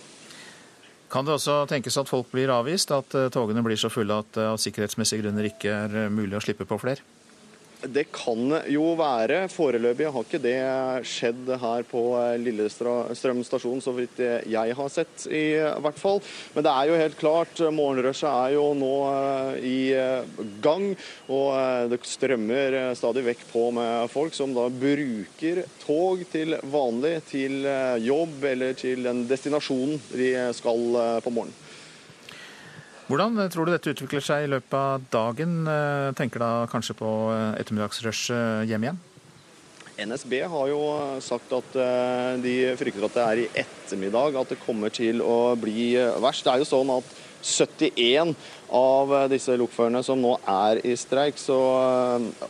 Kan 1.10 1.26
det 1.26 1.36
også 1.36 1.60
tenkes 1.70 1.96
at 2.00 2.10
folk 2.10 2.32
blir 2.32 2.50
avvist, 2.50 2.90
at 2.94 3.14
eh, 3.14 3.28
togene 3.32 3.62
blir 3.66 3.78
så 3.78 3.90
fulle 3.92 4.16
at 4.22 4.32
det 4.34 4.46
av 4.50 4.58
sikkerhetsmessige 4.58 5.22
grunner 5.22 5.46
ikke 5.48 5.70
er 5.70 6.00
eh, 6.06 6.12
mulig 6.12 6.38
å 6.38 6.42
slippe 6.42 6.66
på 6.66 6.80
flere? 6.82 7.04
Det 7.84 8.06
kan 8.08 8.54
jo 8.72 8.94
være. 8.96 9.42
Foreløpig 9.52 10.08
har 10.08 10.24
ikke 10.24 10.40
det 10.40 10.56
skjedd 11.06 11.50
her 11.60 11.84
på 11.86 12.02
eh, 12.16 12.36
Lillestrøm 12.40 13.42
stasjon, 13.44 13.82
så 13.84 13.92
vidt 13.96 14.22
jeg 14.48 14.76
har 14.78 14.92
sett 14.92 15.26
i 15.28 15.58
hvert 15.84 16.00
fall. 16.00 16.22
Men 16.54 16.64
det 16.64 16.72
er 16.72 16.88
jo 16.88 17.00
helt 17.02 17.18
klart, 17.20 17.60
morgenrushet 17.76 18.30
er 18.30 18.54
jo 18.56 18.70
nå 18.78 18.94
eh, 19.10 19.60
i 19.60 19.80
eh, 19.92 20.40
gang. 20.64 20.88
Og 21.28 21.90
det 21.92 22.00
strømmer 22.08 22.78
stadig 22.96 23.26
vekk 23.28 23.44
på 23.50 23.68
med 23.76 24.08
folk 24.12 24.34
som 24.36 24.56
da 24.56 24.68
bruker 24.72 25.62
tog 25.82 26.24
til 26.32 26.56
vanlig, 26.72 27.18
til 27.28 27.66
jobb 28.02 28.44
eller 28.54 28.76
til 28.78 29.04
den 29.06 29.24
destinasjonen 29.28 30.00
de 30.14 30.32
skal 30.56 31.20
på 31.24 31.32
morgenen. 31.34 31.65
Hvordan 33.06 33.38
tror 33.54 33.68
du 33.68 33.70
dette 33.70 33.92
utvikler 33.94 34.24
seg 34.24 34.44
i 34.44 34.48
løpet 34.50 34.74
av 34.74 35.04
dagen? 35.12 35.60
Eh, 35.70 36.08
tenker 36.18 36.42
da 36.42 36.50
kanskje 36.70 36.96
på 36.98 37.10
eh, 37.30 37.60
ettermiddagsrushet 37.60 38.66
hjem 38.66 38.86
igjen? 38.88 38.98
NSB 39.96 40.34
har 40.50 40.66
jo 40.72 40.80
sagt 41.22 41.54
at 41.54 41.78
eh, 41.78 42.32
de 42.42 42.54
frykter 42.76 43.06
at 43.06 43.14
det 43.14 43.26
er 43.26 43.42
i 43.44 43.46
ettermiddag 43.62 44.40
at 44.42 44.50
det 44.50 44.58
kommer 44.64 44.90
til 44.90 45.22
å 45.22 45.54
bli 45.54 45.92
verst. 46.18 46.42
Det 46.48 46.56
er 46.56 46.64
jo 46.64 46.68
sånn 46.72 46.90
at 46.96 47.14
71 47.42 48.34
av 48.76 49.12
disse 49.30 49.54
lokførerne 49.58 50.02
som 50.02 50.18
nå 50.20 50.32
er 50.50 50.80
i 50.86 50.94
streik, 50.98 51.38
så 51.38 51.56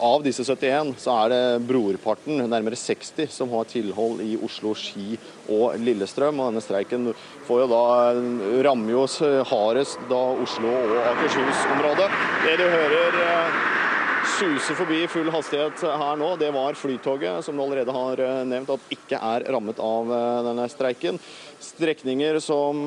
av 0.00 0.24
disse 0.24 0.46
71 0.46 0.94
så 1.02 1.16
er 1.24 1.32
det 1.34 1.66
brorparten, 1.68 2.40
nærmere 2.48 2.78
60, 2.80 3.28
som 3.32 3.52
har 3.52 3.68
tilhold 3.68 4.22
i 4.24 4.36
Oslo, 4.40 4.72
Ski 4.78 5.18
og 5.52 5.76
Lillestrøm. 5.82 6.40
Og 6.40 6.50
denne 6.50 6.64
streiken 6.64 7.10
får 7.46 7.64
jo 7.64 7.70
da 7.74 7.84
rammer 8.66 8.96
jo 8.96 9.06
hardest 9.52 10.00
da 10.10 10.22
Oslo 10.46 10.72
og 10.72 10.96
Akershus-området. 11.12 12.10
Det 12.46 12.56
du 12.62 12.66
hører 12.66 13.20
suse 14.36 14.74
forbi 14.76 15.02
i 15.04 15.08
full 15.08 15.28
hastighet 15.32 15.84
her 15.86 16.18
nå, 16.18 16.32
det 16.40 16.48
var 16.52 16.76
Flytoget, 16.76 17.44
som 17.44 17.56
du 17.56 17.62
allerede 17.62 17.94
har 17.94 18.20
nevnt 18.48 18.72
at 18.74 18.90
ikke 18.92 19.20
er 19.20 19.46
rammet 19.54 19.78
av 19.80 20.10
denne 20.48 20.66
streiken. 20.72 21.20
Strekninger 21.62 22.40
som 22.44 22.82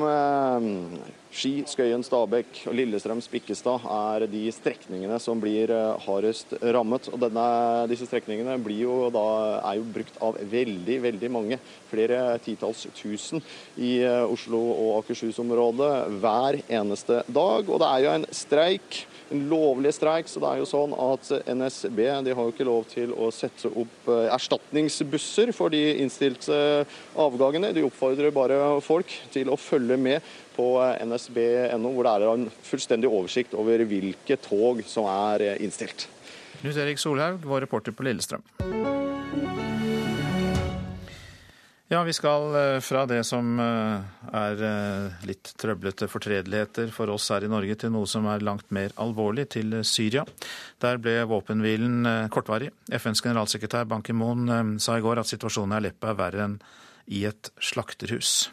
Ski, 1.30 1.60
Skøyen, 1.70 2.02
Stabekk 2.02 2.64
og 2.66 2.74
Lillestrøm-Spikkestad 2.74 3.84
er 3.94 4.24
de 4.32 4.40
strekningene 4.50 5.14
som 5.22 5.38
blir 5.38 5.70
eh, 5.70 6.02
hardest 6.02 6.56
rammet. 6.74 7.06
Og 7.14 7.22
denne, 7.22 7.44
disse 7.90 8.08
strekningene 8.08 8.56
jo 8.74 8.96
da, 9.14 9.22
er 9.70 9.78
jo 9.78 9.86
brukt 9.94 10.18
av 10.26 10.40
veldig, 10.50 10.96
veldig 11.06 11.30
mange. 11.30 11.60
Flere 11.90 12.34
titalls 12.42 12.82
tusen 12.98 13.44
i 13.78 14.00
eh, 14.02 14.26
Oslo 14.26 14.58
og 14.74 14.90
Akershus-området 15.04 15.92
hver 16.18 16.60
eneste 16.66 17.22
dag. 17.30 17.70
Og 17.70 17.78
det 17.78 17.92
er 17.92 18.04
jo 18.04 18.14
en 18.16 18.28
streik 18.34 19.04
en 19.30 19.46
lovlig 19.50 19.92
streik. 19.94 20.28
Så 20.30 20.42
det 20.42 20.50
er 20.50 20.60
jo 20.60 20.68
sånn 20.68 20.94
at 20.94 21.30
NSB 21.48 22.00
de 22.26 22.34
har 22.36 22.46
jo 22.46 22.54
ikke 22.54 22.68
lov 22.68 22.86
til 22.90 23.14
å 23.14 23.30
sette 23.34 23.70
opp 23.70 24.10
eh, 24.10 24.28
erstatningsbusser 24.34 25.54
for 25.56 25.72
de 25.74 25.82
innstilte 26.02 26.60
avgangene. 27.18 27.72
De 27.76 27.86
oppfordrer 27.86 28.34
bare 28.34 28.60
folk 28.84 29.12
til 29.34 29.50
å 29.50 29.58
følge 29.60 29.98
med 30.00 30.30
på 30.56 30.70
nsb.no, 31.06 31.92
hvor 31.94 32.06
det 32.06 32.14
er 32.14 32.28
en 32.30 32.48
fullstendig 32.66 33.10
oversikt 33.10 33.56
over 33.58 33.86
hvilke 33.88 34.38
tog 34.44 34.84
som 34.88 35.08
er 35.10 35.54
innstilt. 35.62 36.08
Knut 36.60 36.76
Erik 36.76 37.00
Solhaug, 37.00 37.40
vår 37.46 37.64
reporter 37.64 37.96
på 37.96 38.04
Lillestrøm. 38.04 38.44
Ja, 41.90 42.04
vi 42.06 42.12
skal 42.14 42.52
eh, 42.54 42.80
fra 42.86 43.00
det 43.10 43.24
som 43.26 43.56
eh, 43.58 44.26
er 44.38 44.60
eh, 44.62 45.14
litt 45.26 45.48
trøblete 45.58 46.06
fortredeligheter 46.06 46.92
for 46.94 47.10
oss 47.10 47.24
her 47.34 47.42
i 47.42 47.48
Norge, 47.50 47.74
til 47.82 47.90
noe 47.90 48.06
som 48.06 48.28
er 48.30 48.44
langt 48.46 48.68
mer 48.70 48.92
alvorlig, 49.02 49.48
til 49.56 49.74
Syria. 49.82 50.22
Der 50.78 51.00
ble 51.02 51.16
våpenhvilen 51.26 52.06
kortvarig. 52.30 52.68
FNs 52.94 53.24
generalsekretær 53.24 53.88
Ban 53.90 54.04
Ki-moon 54.06 54.76
sa 54.78 54.94
i 54.94 55.02
går 55.02 55.18
at 55.18 55.30
situasjonen 55.32 55.74
i 55.74 55.80
Aleppo 55.80 56.12
er 56.12 56.20
verre 56.20 56.44
enn 56.44 56.54
i 57.10 57.24
et 57.26 57.50
slakterhus. 57.58 58.52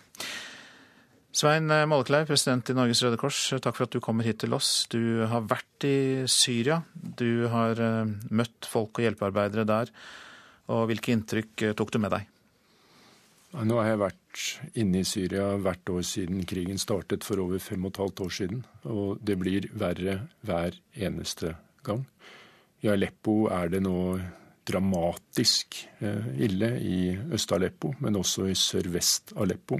Svein 1.37 1.69
Mollekleiv, 1.69 2.25
president 2.31 2.71
i 2.73 2.75
Norges 2.79 3.03
Røde 3.05 3.19
Kors, 3.21 3.43
takk 3.61 3.77
for 3.77 3.85
at 3.85 3.93
du 3.93 3.99
kommer 4.01 4.25
hit 4.25 4.39
til 4.41 4.55
oss. 4.57 4.87
Du 4.89 5.27
har 5.29 5.45
vært 5.45 5.85
i 5.85 5.99
Syria. 6.25 6.79
Du 6.97 7.45
har 7.53 7.77
møtt 8.33 8.65
folk 8.65 8.97
og 8.97 9.05
hjelpearbeidere 9.05 9.67
der. 9.69 9.93
Og 10.73 10.87
hvilke 10.89 11.13
inntrykk 11.13 11.67
tok 11.77 11.93
du 11.93 12.01
med 12.01 12.15
deg? 12.17 12.25
Nå 13.55 13.77
har 13.79 13.87
jeg 13.87 13.99
vært 14.01 14.41
inne 14.75 14.99
i 15.01 15.07
Syria 15.07 15.53
hvert 15.63 15.89
år 15.89 16.01
siden 16.03 16.43
krigen 16.49 16.79
startet 16.81 17.23
for 17.23 17.39
over 17.39 17.61
fem 17.63 17.85
og 17.87 17.93
et 17.93 18.01
halvt 18.03 18.23
år 18.25 18.33
siden. 18.39 18.65
Og 18.91 19.21
det 19.23 19.37
blir 19.39 19.69
verre 19.71 20.17
hver 20.43 20.75
eneste 20.93 21.53
gang. 21.87 22.03
I 22.83 22.91
Aleppo 22.91 23.45
er 23.47 23.71
det 23.71 23.81
nå 23.85 24.19
dramatisk 24.67 25.79
eh, 26.03 26.27
ille 26.43 26.73
i 26.83 26.99
Øst-Aleppo, 27.15 27.93
men 28.03 28.19
også 28.19 28.49
i 28.51 28.57
sørvest-Aleppo. 28.59 29.79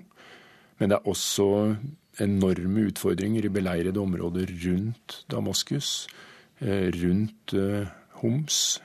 Men 0.80 0.89
det 0.89 0.97
er 0.97 1.11
også 1.11 1.76
enorme 2.24 2.88
utfordringer 2.88 3.45
i 3.45 3.53
beleirede 3.53 3.99
områder 3.99 4.53
rundt 4.63 5.26
Damaskus, 5.30 6.07
eh, 6.63 6.88
rundt 7.03 7.53
eh, 7.53 7.88
Homs, 8.18 8.82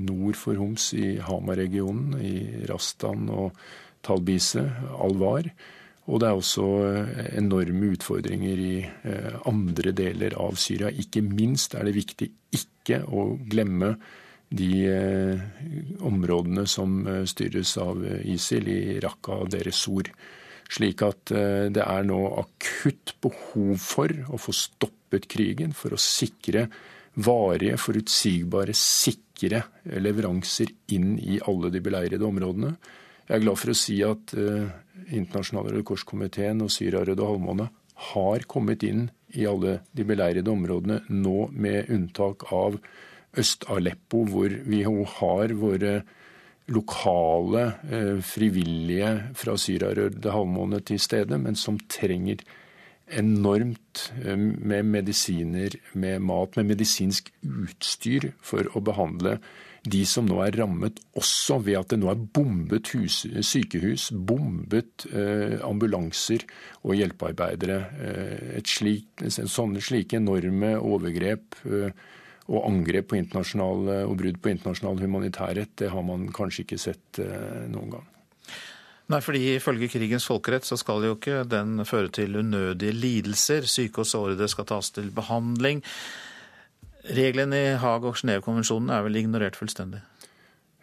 nord 0.00 0.38
for 0.40 0.56
Homs 0.56 0.94
i 0.96 1.18
Hama-regionen, 1.20 2.14
i 2.24 2.64
Rastan 2.70 3.28
og 3.28 3.58
Talbise, 4.04 4.64
Alvar. 4.98 5.48
Og 6.10 6.18
det 6.20 6.28
er 6.28 6.40
også 6.40 6.66
eh, 6.88 7.22
enorme 7.38 7.92
utfordringer 7.94 8.64
i 8.66 8.74
andre 9.48 9.94
deler 9.94 10.36
av 10.40 10.58
Syria. 10.58 10.90
Ikke 10.90 11.22
minst 11.24 11.76
er 11.78 11.86
det 11.86 11.96
viktig 11.96 12.30
ikke 12.58 13.04
å 13.06 13.32
glemme 13.48 13.94
de 14.52 14.92
områdene 16.04 16.66
som 16.68 17.06
styres 17.24 17.70
av 17.80 18.02
ISIL 18.04 18.66
i 18.68 18.80
Raqqa 19.00 19.38
og 19.46 19.54
Sur. 19.72 20.10
Slik 20.72 21.02
at 21.04 21.32
eh, 21.36 21.68
det 21.72 21.84
er 21.84 22.06
nå 22.08 22.18
akutt 22.40 23.14
behov 23.22 23.76
for 23.82 24.12
å 24.32 24.40
få 24.40 24.54
stoppet 24.56 25.28
krigen, 25.30 25.74
for 25.76 25.92
å 25.92 26.00
sikre 26.00 26.68
varige, 27.20 27.76
forutsigbare, 27.80 28.72
sikre 28.76 29.64
leveranser 30.00 30.72
inn 30.96 31.18
i 31.20 31.40
alle 31.44 31.72
de 31.74 31.82
beleirede 31.84 32.24
områdene. 32.24 32.72
Jeg 33.32 33.40
er 33.40 33.44
glad 33.46 33.56
for 33.56 33.72
å 33.72 33.80
si 33.80 33.94
at 34.04 34.32
uh, 34.36 34.66
Internasjonale 35.08 35.70
Røde 35.72 35.86
Kors-komiteen 35.88 36.58
og 36.60 36.68
Syria 36.68 37.00
Røde 37.00 37.24
Halvmåne 37.24 37.70
har 38.12 38.44
kommet 38.44 38.84
inn 38.84 39.06
i 39.32 39.46
alle 39.48 39.78
de 39.96 40.04
beleirede 40.04 40.52
områdene, 40.52 40.98
nå 41.08 41.46
med 41.56 41.88
unntak 41.96 42.44
av 42.52 42.76
Øst-Aleppo, 43.40 44.26
hvor 44.28 44.52
vi 44.68 44.82
har 44.84 45.56
våre 45.56 45.94
lokale 46.76 47.64
eh, 47.88 48.20
frivillige 48.20 49.14
fra 49.40 49.56
Syria 49.56 49.94
Røde 49.96 50.36
Halvmåne 50.36 50.82
til 50.84 51.00
stede, 51.00 51.40
men 51.40 51.56
som 51.56 51.80
trenger 51.88 52.44
enormt 53.08 54.10
eh, 54.20 54.36
med 54.36 54.92
medisiner, 54.92 55.80
med 55.96 56.20
mat, 56.28 56.60
med 56.60 56.74
medisinsk 56.74 57.32
utstyr 57.48 58.34
for 58.44 58.68
å 58.76 58.84
behandle 58.84 59.38
de 59.82 60.04
som 60.06 60.26
nå 60.28 60.38
er 60.44 60.54
rammet, 60.60 61.00
også 61.18 61.58
ved 61.66 61.80
at 61.80 61.90
det 61.90 61.98
nå 61.98 62.10
er 62.12 62.20
bombet 62.36 62.92
hus, 62.94 63.24
sykehus, 63.42 64.10
bombet 64.14 65.08
eh, 65.10 65.58
ambulanser 65.66 66.44
og 66.86 66.94
hjelpearbeidere. 67.00 67.78
Eh, 68.06 68.60
slik, 68.68 69.24
sånne 69.26 69.82
slike 69.82 70.20
enorme 70.20 70.76
overgrep 70.78 71.58
eh, 71.66 71.90
og 72.52 72.68
angrep 72.68 73.10
på 73.10 73.18
internasjonal, 73.18 73.90
og 74.06 74.16
brudd 74.18 74.38
på 74.42 74.54
internasjonal 74.54 75.02
humanitærrett, 75.02 75.74
det 75.82 75.90
har 75.90 76.06
man 76.06 76.28
kanskje 76.34 76.66
ikke 76.66 76.80
sett 76.80 77.22
eh, 77.22 77.66
noen 77.72 77.96
gang. 77.96 78.08
Nei, 79.12 79.18
fordi 79.20 79.56
Ifølge 79.56 79.90
krigens 79.92 80.24
folkerett 80.28 80.66
så 80.66 80.78
skal 80.80 81.04
jo 81.04 81.16
ikke 81.18 81.42
den 81.48 81.82
føre 81.88 82.10
til 82.14 82.38
unødige 82.38 82.94
lidelser. 82.94 83.66
Syke 83.68 84.04
og 84.04 84.08
sårede 84.08 84.46
skal 84.48 84.68
tas 84.70 84.92
til 84.94 85.10
behandling. 85.14 85.82
Reglene 87.02 87.58
i 87.58 87.70
Haag- 87.82 88.06
og 88.06 88.18
Genévekonvensjonen 88.20 88.92
er 88.94 89.02
vel 89.06 89.18
ignorert 89.22 89.58
fullstendig? 89.58 90.04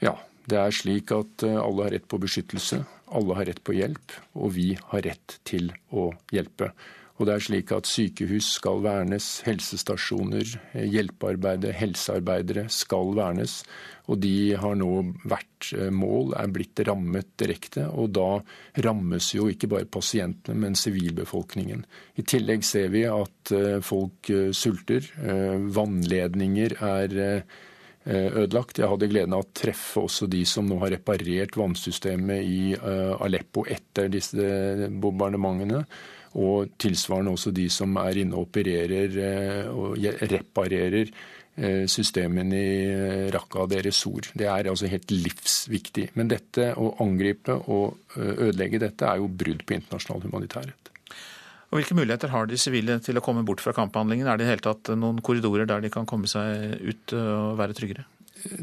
Ja. 0.03 0.17
Det 0.49 0.57
er 0.57 0.73
slik 0.73 1.11
at 1.13 1.43
eh, 1.45 1.57
alle 1.61 1.85
har 1.85 1.93
rett 1.93 2.07
på 2.09 2.17
beskyttelse, 2.21 2.79
alle 3.13 3.35
har 3.37 3.45
rett 3.51 3.59
på 3.61 3.75
hjelp, 3.75 4.15
og 4.33 4.55
vi 4.55 4.71
har 4.91 5.03
rett 5.05 5.35
til 5.45 5.67
å 5.93 6.07
hjelpe. 6.33 6.71
Og 7.19 7.27
det 7.27 7.33
er 7.35 7.43
slik 7.43 7.71
at 7.75 7.87
sykehus 7.87 8.47
skal 8.55 8.79
vernes, 8.85 9.27
helsestasjoner, 9.43 10.53
eh, 10.71 10.87
hjelpearbeidere, 10.87 11.75
helsearbeidere 11.75 12.69
skal 12.71 13.11
vernes. 13.17 13.59
Og 14.07 14.21
de 14.23 14.55
har 14.55 14.77
nå 14.79 14.91
vært 15.27 15.73
eh, 15.75 15.89
mål, 15.91 16.31
er 16.39 16.53
blitt 16.55 16.79
rammet 16.87 17.27
direkte. 17.41 17.89
Og 17.91 18.13
da 18.15 18.29
rammes 18.87 19.33
jo 19.35 19.49
ikke 19.51 19.67
bare 19.67 19.89
pasientene, 19.91 20.55
men 20.63 20.79
sivilbefolkningen. 20.79 21.83
I 22.15 22.23
tillegg 22.23 22.63
ser 22.63 22.87
vi 22.93 23.03
at 23.09 23.51
folk 23.83 24.29
sulter. 24.55 25.05
Vannledninger 25.73 26.75
er 26.85 27.15
ødelagt. 28.05 28.79
Jeg 28.79 28.89
hadde 28.91 29.09
gleden 29.11 29.35
av 29.35 29.43
å 29.43 29.49
treffe 29.55 30.03
også 30.05 30.27
de 30.31 30.43
som 30.47 30.67
nå 30.69 30.77
har 30.83 30.93
reparert 30.93 31.57
vannsystemet 31.57 32.45
i 32.45 32.61
Aleppo 32.77 33.65
etter 33.67 34.11
disse 34.13 34.89
bombardementene. 35.01 35.83
Og 36.37 36.75
tilsvarende 36.77 37.33
også 37.33 37.53
de 37.55 37.65
som 37.73 37.97
er 38.03 38.21
inne 38.21 38.37
og 38.37 38.49
opererer 38.49 39.17
og 39.73 39.97
reparerer 40.29 41.09
systemene 41.89 42.59
i 42.59 43.31
Raqqa 43.33 43.65
og 43.65 43.71
deres 43.73 43.97
Sor. 43.99 44.29
Det 44.37 44.45
er 44.47 44.69
altså 44.69 44.87
helt 44.87 45.11
livsviktig. 45.11 46.11
Men 46.15 46.29
dette 46.31 46.69
å 46.79 46.93
angripe 47.03 47.57
og 47.67 48.15
ødelegge 48.15 48.79
dette 48.85 49.09
er 49.09 49.19
jo 49.19 49.27
brudd 49.27 49.65
på 49.65 49.75
internasjonal 49.75 50.23
humanitærrett. 50.27 50.93
Og 51.69 51.77
Hvilke 51.77 51.97
muligheter 51.97 52.31
har 52.33 52.47
de 52.49 52.57
sivile 52.57 52.95
til 53.05 53.19
å 53.19 53.21
komme 53.25 53.43
bort 53.45 53.61
fra 53.61 53.75
kamphandlingen? 53.77 54.29
Er 54.29 54.39
det 54.39 54.47
i 54.47 54.49
hele 54.49 54.63
tatt 54.65 54.89
noen 54.97 55.19
korridorer 55.25 55.67
der 55.69 55.83
de 55.83 55.91
kan 55.93 56.07
komme 56.09 56.29
seg 56.29 56.79
ut 56.81 57.13
og 57.17 57.59
være 57.59 57.75
tryggere? 57.77 58.07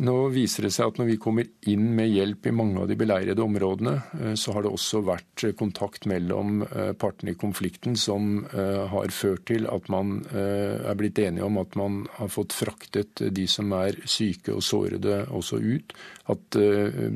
Nå 0.00 0.14
viser 0.32 0.66
det 0.66 0.72
seg 0.74 0.90
at 0.90 0.98
når 1.00 1.08
vi 1.10 1.16
kommer 1.20 1.48
inn 1.68 1.90
med 1.96 2.08
hjelp 2.08 2.48
i 2.48 2.54
mange 2.54 2.80
av 2.82 2.88
de 2.90 2.96
beleirede 2.98 3.44
områdene, 3.44 3.94
så 4.38 4.54
har 4.56 4.64
det 4.64 4.72
også 4.72 5.02
vært 5.06 5.44
kontakt 5.58 6.08
mellom 6.08 6.62
partene 7.00 7.34
i 7.34 7.38
konflikten 7.38 7.96
som 8.00 8.46
har 8.52 9.12
ført 9.14 9.46
til 9.50 9.68
at 9.70 9.90
man 9.92 10.18
er 10.32 10.96
blitt 10.98 11.20
enige 11.22 11.46
om 11.46 11.60
at 11.60 11.76
man 11.78 12.02
har 12.16 12.32
fått 12.32 12.56
fraktet 12.56 13.22
de 13.36 13.46
som 13.50 13.72
er 13.76 14.00
syke 14.08 14.54
og 14.56 14.64
sårede 14.64 15.24
også 15.28 15.60
ut. 15.60 15.96
At 16.32 16.58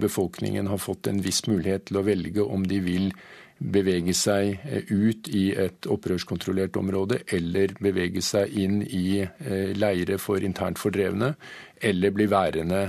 befolkningen 0.05 0.69
har 0.71 0.83
fått 0.83 1.11
en 1.11 1.23
viss 1.25 1.47
mulighet 1.49 1.89
til 1.89 2.01
å 2.01 2.07
velge 2.07 2.45
om 2.45 2.67
de 2.69 2.83
vil 2.85 3.13
bevege 3.61 4.15
seg 4.17 4.63
ut 4.89 5.29
i 5.37 5.51
et 5.53 5.87
opprørskontrollert 5.87 6.79
område, 6.81 7.21
eller 7.29 7.75
bevege 7.81 8.23
seg 8.25 8.57
inn 8.57 8.81
i 8.83 9.21
leire 9.77 10.17
for 10.19 10.41
internt 10.41 10.81
fordrevne, 10.81 11.35
eller 11.81 12.15
bli 12.17 12.27
værende 12.33 12.83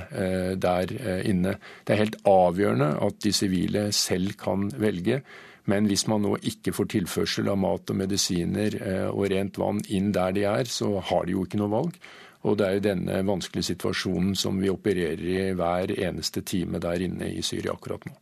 der 0.55 0.95
inne. 1.28 1.57
Det 1.84 1.93
er 1.93 2.03
helt 2.05 2.19
avgjørende 2.28 2.93
at 3.03 3.19
de 3.24 3.34
sivile 3.36 3.86
selv 3.95 4.38
kan 4.39 4.69
velge. 4.80 5.22
Men 5.69 5.86
hvis 5.91 6.07
man 6.09 6.24
nå 6.26 6.38
ikke 6.41 6.74
får 6.74 6.89
tilførsel 6.95 7.51
av 7.51 7.59
mat 7.61 7.91
og 7.91 7.99
medisiner 7.99 8.80
og 9.11 9.28
rent 9.32 9.59
vann 9.61 9.84
inn 9.93 10.09
der 10.15 10.34
de 10.36 10.47
er, 10.49 10.72
så 10.72 10.95
har 11.11 11.28
de 11.28 11.36
jo 11.36 11.45
ikke 11.45 11.59
noe 11.61 11.76
valg. 11.76 11.99
Og 12.41 12.57
det 12.57 12.65
er 12.65 12.80
jo 12.80 12.88
denne 12.88 13.22
vanskelige 13.28 13.74
situasjonen 13.76 14.34
som 14.39 14.57
vi 14.57 14.72
opererer 14.72 15.22
i 15.22 15.53
hver 15.53 15.93
eneste 15.99 16.41
time 16.41 16.82
der 16.82 17.03
inne 17.05 17.30
i 17.30 17.43
Syria 17.45 17.76
akkurat 17.76 18.07
nå. 18.07 18.15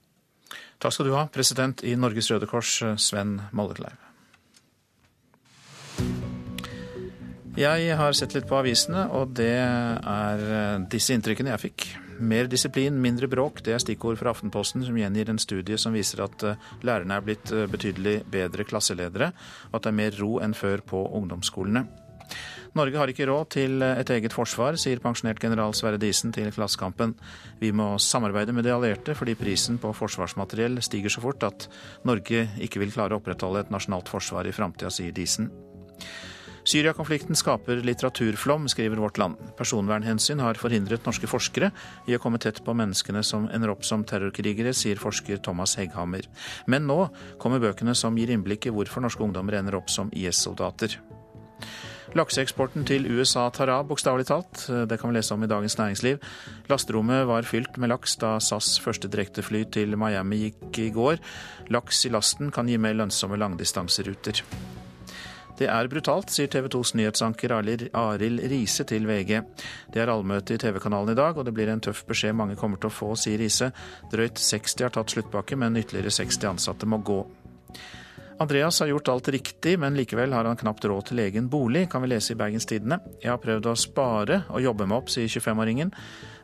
Takk 0.79 0.95
skal 0.95 1.09
du 1.09 1.15
ha, 1.17 1.25
president 1.27 1.81
i 1.83 1.97
Norges 1.99 2.29
Røde 2.31 2.47
Kors, 2.47 2.77
Sven 3.03 3.35
Mollekleiv. 3.51 3.99
Jeg 7.59 7.97
har 7.99 8.15
sett 8.15 8.31
litt 8.37 8.47
på 8.47 8.55
avisene, 8.61 9.09
og 9.11 9.33
det 9.35 9.57
er 9.59 10.85
disse 10.87 11.11
inntrykkene 11.11 11.51
jeg 11.51 11.63
fikk. 11.65 11.87
Mer 12.23 12.47
disiplin, 12.47 12.95
mindre 13.03 13.27
bråk, 13.27 13.59
det 13.65 13.75
er 13.75 13.83
stikkord 13.83 14.21
fra 14.21 14.31
Aftenposten, 14.31 14.85
som 14.87 14.95
gjengir 14.95 15.33
en 15.33 15.43
studie 15.43 15.75
som 15.75 15.91
viser 15.91 16.23
at 16.23 16.47
lærerne 16.87 17.19
er 17.19 17.27
blitt 17.27 17.51
betydelig 17.73 18.21
bedre 18.31 18.63
klasseledere, 18.63 19.33
og 19.73 19.81
at 19.81 19.83
det 19.83 19.91
er 19.91 19.99
mer 19.99 20.15
ro 20.23 20.37
enn 20.39 20.55
før 20.55 20.85
på 20.93 21.03
ungdomsskolene. 21.19 21.83
Norge 22.77 22.99
har 23.01 23.09
ikke 23.09 23.25
råd 23.25 23.47
til 23.55 23.81
et 23.81 24.11
eget 24.13 24.33
forsvar, 24.35 24.77
sier 24.77 25.01
pensjonert 25.01 25.41
general 25.41 25.73
Sverre 25.77 25.97
Disen 26.01 26.33
til 26.35 26.51
Klassekampen. 26.53 27.15
Vi 27.61 27.71
må 27.73 27.95
samarbeide 28.01 28.53
med 28.53 28.67
de 28.67 28.73
allierte 28.75 29.15
fordi 29.17 29.37
prisen 29.39 29.79
på 29.81 29.93
forsvarsmateriell 29.97 30.77
stiger 30.85 31.13
så 31.13 31.23
fort 31.23 31.45
at 31.47 31.65
Norge 32.05 32.45
ikke 32.61 32.83
vil 32.83 32.93
klare 32.93 33.17
å 33.17 33.23
opprettholde 33.23 33.65
et 33.65 33.73
nasjonalt 33.73 34.11
forsvar 34.11 34.47
i 34.47 34.53
framtida, 34.53 34.93
sier 34.93 35.15
Disen. 35.15 35.49
Syria-konflikten 36.69 37.37
skaper 37.39 37.79
litteraturflom, 37.81 38.67
skriver 38.69 38.99
Vårt 39.01 39.17
Land. 39.17 39.39
Personvernhensyn 39.57 40.41
har 40.43 40.59
forhindret 40.59 41.07
norske 41.07 41.25
forskere 41.29 41.71
i 42.05 42.13
å 42.13 42.19
komme 42.21 42.37
tett 42.37 42.61
på 42.65 42.75
menneskene 42.77 43.23
som 43.25 43.47
ender 43.49 43.71
opp 43.73 43.87
som 43.87 44.03
terrorkrigere, 44.05 44.75
sier 44.77 45.01
forsker 45.01 45.41
Thomas 45.41 45.73
Hegghammer. 45.79 46.27
Men 46.69 46.85
nå 46.85 47.07
kommer 47.41 47.63
bøkene 47.63 47.95
som 47.97 48.17
gir 48.19 48.29
innblikk 48.35 48.69
i 48.69 48.75
hvorfor 48.75 49.01
norske 49.01 49.25
ungdommer 49.25 49.57
ender 49.57 49.79
opp 49.79 49.89
som 49.89 50.13
IS-soldater. 50.13 50.99
Lakseeksporten 52.17 52.87
til 52.89 53.05
USA 53.05 53.43
tar 53.53 53.69
av, 53.69 53.83
bokstavelig 53.89 54.25
talt. 54.31 54.63
Det 54.89 54.97
kan 54.97 55.11
vi 55.11 55.19
lese 55.19 55.35
om 55.35 55.43
i 55.45 55.49
Dagens 55.49 55.77
Næringsliv. 55.77 56.17
Lasterommet 56.71 57.27
var 57.29 57.45
fylt 57.45 57.77
med 57.77 57.91
laks 57.91 58.17
da 58.17 58.31
SAS 58.41 58.79
første 58.81 59.11
direktefly 59.11 59.61
til 59.69 59.93
Miami 59.99 60.41
gikk 60.47 60.79
i 60.81 60.89
går. 60.95 61.21
Laks 61.69 62.01
i 62.09 62.13
lasten 62.13 62.49
kan 62.55 62.69
gi 62.69 62.79
mer 62.81 62.97
lønnsomme 62.97 63.37
langdistanseruter. 63.37 64.41
Det 65.59 65.67
er 65.67 65.89
brutalt, 65.91 66.31
sier 66.31 66.47
TV 66.47 66.69
2s 66.71 66.95
nyhetsanker 66.95 67.51
Arild 67.53 68.41
Riise 68.47 68.85
til 68.87 69.05
VG. 69.05 69.43
Det 69.93 70.01
er 70.01 70.09
allmøte 70.09 70.55
i 70.55 70.61
TV-kanalen 70.61 71.13
i 71.13 71.19
dag, 71.19 71.37
og 71.37 71.45
det 71.45 71.53
blir 71.53 71.69
en 71.69 71.83
tøff 71.83 72.05
beskjed 72.07 72.33
mange 72.33 72.55
kommer 72.57 72.79
til 72.79 72.89
å 72.89 72.95
få, 72.95 73.11
sier 73.19 73.37
Riise. 73.37 73.69
Drøyt 74.09 74.39
60 74.39 74.87
har 74.87 74.95
tatt 74.95 75.13
sluttpakke, 75.13 75.59
men 75.59 75.77
ytterligere 75.77 76.15
60 76.15 76.53
ansatte 76.55 76.89
må 76.89 77.03
gå. 77.03 77.19
Andreas 78.39 78.79
har 78.79 78.87
gjort 78.87 79.07
alt 79.11 79.27
riktig, 79.27 79.73
men 79.79 79.97
likevel 79.99 80.31
har 80.31 80.47
han 80.47 80.55
knapt 80.55 80.85
råd 80.87 81.09
til 81.09 81.19
egen 81.19 81.49
bolig, 81.51 81.89
kan 81.91 81.99
vi 82.05 82.07
lese 82.13 82.31
i 82.31 82.37
Bergens 82.39 82.63
Tidende. 82.69 83.01
Jeg 83.19 83.33
har 83.33 83.41
prøvd 83.43 83.67
å 83.67 83.73
spare 83.75 84.37
og 84.47 84.63
jobbe 84.63 84.87
meg 84.87 85.01
opp, 85.01 85.11
sier 85.11 85.27
25-åringen. 85.27 85.91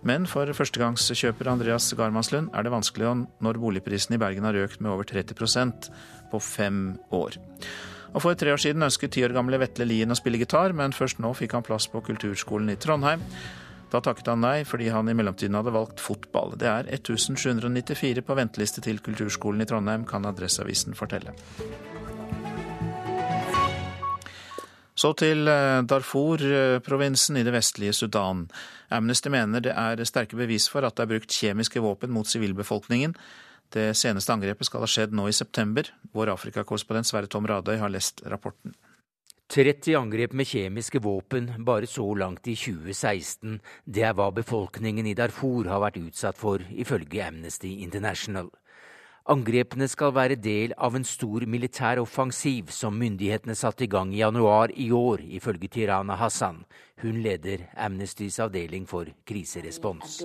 Men 0.03 0.27
for 0.27 0.51
førstegangskjøper 0.57 1.53
Andreas 1.53 1.87
Garmannslund 1.95 2.51
er 2.51 2.67
det 2.67 2.73
vanskelig 2.75 3.13
når 3.39 3.61
boligprisen 3.63 4.17
i 4.17 4.19
Bergen 4.19 4.43
har 4.43 4.59
økt 4.65 4.83
med 4.83 4.91
over 4.91 5.07
30% 5.07 5.87
på 6.33 6.43
fem 6.43 6.81
år. 7.15 7.39
Og 8.11 8.23
For 8.23 8.35
tre 8.35 8.51
år 8.51 8.59
siden 8.59 8.83
ønsket 8.83 9.15
ti 9.15 9.23
år 9.23 9.35
gamle 9.35 9.59
Vetle 9.63 9.87
Lien 9.87 10.11
å 10.11 10.19
spille 10.19 10.39
gitar, 10.39 10.75
men 10.75 10.95
først 10.95 11.23
nå 11.23 11.31
fikk 11.35 11.55
han 11.55 11.63
plass 11.63 11.87
på 11.91 12.03
Kulturskolen 12.03 12.75
i 12.75 12.79
Trondheim. 12.79 13.23
Da 13.95 14.01
takket 14.03 14.27
han 14.27 14.41
nei, 14.43 14.65
fordi 14.67 14.89
han 14.91 15.07
i 15.07 15.13
mellomtiden 15.15 15.55
hadde 15.55 15.71
valgt 15.71 16.01
fotball. 16.03 16.57
Det 16.59 16.67
er 16.67 16.89
1794 16.97 18.25
på 18.27 18.35
venteliste 18.35 18.81
til 18.83 18.97
Kulturskolen 18.99 19.63
i 19.63 19.67
Trondheim, 19.69 20.03
kan 20.09 20.27
Adresseavisen 20.27 20.97
fortelle. 20.99 21.31
Så 24.99 25.13
til 25.19 25.47
Darfur-provinsen 25.87 27.39
i 27.39 27.43
det 27.47 27.53
vestlige 27.55 27.95
Sudan. 27.95 28.49
Amnesty 28.91 29.31
mener 29.31 29.63
det 29.63 29.71
er 29.71 30.03
sterke 30.07 30.35
bevis 30.39 30.67
for 30.71 30.83
at 30.83 30.97
det 30.97 31.05
er 31.05 31.11
brukt 31.13 31.31
kjemiske 31.31 31.83
våpen 31.83 32.11
mot 32.15 32.27
sivilbefolkningen. 32.27 33.15
Det 33.71 33.93
seneste 33.95 34.35
angrepet 34.35 34.67
skal 34.67 34.83
ha 34.83 34.91
skjedd 34.91 35.15
nå 35.15 35.29
i 35.31 35.35
september. 35.35 35.87
Vår 36.11 36.33
Afrikakorrespondent 36.35 37.07
Sverre 37.07 37.31
Tom 37.31 37.47
Radøy 37.47 37.77
har 37.79 37.95
lest 37.95 38.25
rapporten. 38.27 38.75
30 39.47 39.95
angrep 39.95 40.33
med 40.33 40.47
kjemiske 40.49 40.99
våpen 40.99 41.51
bare 41.65 41.85
så 41.87 42.05
langt 42.17 42.47
i 42.47 42.55
2016. 42.57 43.59
Det 43.85 44.01
er 44.01 44.15
hva 44.17 44.31
befolkningen 44.33 45.05
i 45.05 45.13
Darfur 45.13 45.69
har 45.69 45.83
vært 45.83 45.99
utsatt 46.01 46.39
for, 46.39 46.63
ifølge 46.73 47.21
Amnesty 47.27 47.75
International. 47.85 48.49
Angrepene 49.25 49.87
skal 49.89 50.11
være 50.13 50.35
del 50.37 50.73
av 50.77 50.93
en 50.93 51.05
stor 51.07 51.47
militær 51.49 51.97
offensiv 51.97 52.67
som 52.69 52.93
myndighetene 52.93 53.55
satte 53.57 53.87
i 53.87 53.89
gang 53.89 54.11
i 54.13 54.19
januar 54.19 54.69
i 54.77 54.91
år, 54.93 55.23
ifølge 55.39 55.67
Tirana 55.73 56.13
Hassan. 56.19 56.59
Hun 57.01 57.17
leder 57.23 57.63
Amnestys 57.75 58.37
avdeling 58.39 58.85
for 58.87 59.09
kriserespons. 59.25 60.21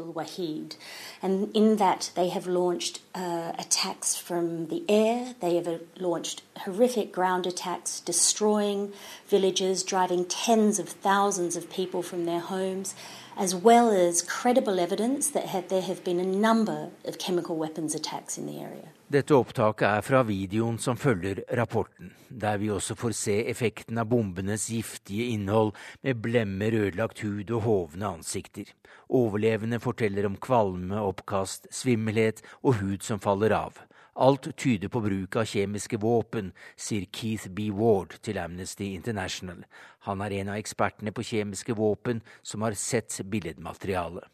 Launched 2.47 3.01
uh, 3.15 3.53
attacks 3.59 4.17
from 4.17 4.67
the 4.69 4.83
air. 4.89 5.35
They 5.41 5.55
have 5.57 5.81
launched 5.97 6.43
horrific 6.67 7.11
ground 7.13 7.47
attacks, 7.47 8.01
destroying 8.01 8.93
villages, 9.31 9.83
driving 9.83 10.27
tens 10.29 10.79
of 10.79 10.89
thousands 10.89 11.57
of 11.57 11.71
people 11.71 12.03
from 12.03 12.27
their 12.27 12.41
homes 12.41 12.95
as 13.41 13.55
well 13.55 13.91
as 13.91 14.21
credible 14.21 14.79
evidence 14.79 15.31
that 15.31 15.47
have, 15.47 15.69
there 15.69 15.81
have 15.81 16.05
been 16.05 16.21
a 16.21 16.25
number 16.25 16.91
of 17.07 17.17
chemical 17.19 17.57
weapons 17.57 17.95
attacks 17.95 18.37
in 18.37 18.45
the 18.47 18.61
area. 18.61 18.93
Dette 19.09 19.33
opptaket 19.35 19.87
er 19.89 20.05
fra 20.05 20.21
videoen 20.29 20.77
som 20.79 20.99
følger 21.01 21.41
rapporten, 21.57 22.13
der 22.29 22.61
vi 22.61 22.69
også 22.71 22.95
får 23.01 23.17
se 23.17 23.39
effekten 23.51 23.99
av 23.99 24.11
bombenes 24.13 24.69
giftige 24.71 25.33
innhold 25.33 25.73
med 26.05 26.21
blemmer, 26.21 26.77
ødelagt 26.85 27.25
hud 27.25 27.51
og 27.51 27.65
hovne 27.65 28.13
ansikter. 28.21 28.69
Overlevende 29.09 29.81
forteller 29.81 30.29
om 30.29 30.37
kvalme, 30.37 31.01
oppkast, 31.01 31.73
svimmelhet 31.73 32.45
og 32.61 32.77
hud 32.83 33.01
som 33.09 33.25
faller 33.25 33.57
av. 33.57 33.81
Alt 34.15 34.57
tyder 34.57 34.89
på 34.89 35.01
bruk 35.01 35.37
av 35.37 35.45
kjemiske 35.45 36.01
våpen, 36.03 36.53
sier 36.77 37.07
Keith 37.13 37.49
B. 37.49 37.71
Ward 37.71 38.17
til 38.23 38.39
Amnesty 38.39 38.93
International. 38.95 39.65
Han 40.09 40.21
er 40.21 40.41
en 40.41 40.49
av 40.49 40.59
ekspertene 40.59 41.13
på 41.13 41.23
kjemiske 41.23 41.77
våpen 41.79 42.23
som 42.43 42.63
har 42.63 42.75
sett 42.75 43.21
billedmaterialet. 43.25 44.25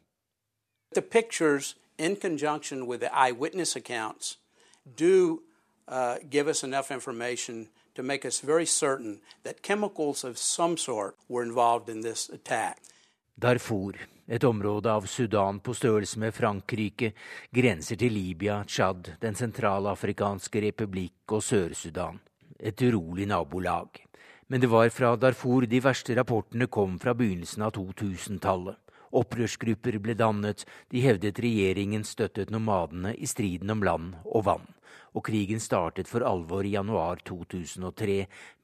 The 0.94 1.02
in 1.98 2.16
conjunction 2.16 2.86
with 2.86 3.00
the 3.00 3.10
eyewitness 3.12 3.76
accounts, 3.76 4.38
do 4.96 5.42
uh, 5.88 6.16
give 6.30 6.48
us 6.48 6.62
enough 6.62 6.90
information 6.90 7.68
to 7.94 8.02
make 8.02 8.24
us 8.24 8.40
very 8.40 8.66
certain 8.66 9.20
that 9.42 9.62
chemicals 9.62 10.24
of 10.24 10.38
some 10.38 10.76
sort 10.76 11.16
were 11.28 11.42
involved 11.42 11.88
in 11.88 12.02
this 12.02 12.28
attack. 12.28 12.78
Darfur, 13.38 13.94
et 14.26 14.44
område 14.44 14.90
av 14.92 15.06
Sudan 15.06 15.60
på 15.60 15.74
størrelse 15.74 16.18
med 16.18 16.34
Frankrike, 16.34 17.12
grenser 17.54 17.96
til 17.96 18.12
Libya, 18.12 18.62
Tsjad, 18.66 19.16
Den 19.20 19.34
sentralafrikanske 19.34 20.62
republikk 20.68 21.32
og 21.32 21.42
Sør-Sudan. 21.42 22.18
Et 22.58 22.82
urolig 22.82 23.26
nabolag. 23.28 24.02
Men 24.48 24.60
det 24.60 24.70
var 24.70 24.88
fra 24.90 25.16
Darfur 25.16 25.66
de 25.66 25.80
verste 25.82 26.14
rapportene 26.16 26.66
kom 26.66 26.98
fra 26.98 27.14
begynnelsen 27.14 27.62
av 27.62 27.74
2000-tallet. 27.76 28.78
Opprørsgrupper 29.16 29.98
ble 30.02 30.14
dannet, 30.18 30.64
de 30.90 31.00
hevdet 31.00 31.38
regjeringen 31.40 32.04
støttet 32.04 32.50
nomadene 32.50 33.14
i 33.14 33.26
striden 33.26 33.70
om 33.70 33.84
land 33.86 34.16
og 34.24 34.44
vann 34.50 34.75
og 35.16 35.24
krigen 35.24 35.60
startet 35.62 36.08
for 36.10 36.24
alvor 36.28 36.66
i 36.66 36.74
januar 36.74 37.22
2003 37.24 38.16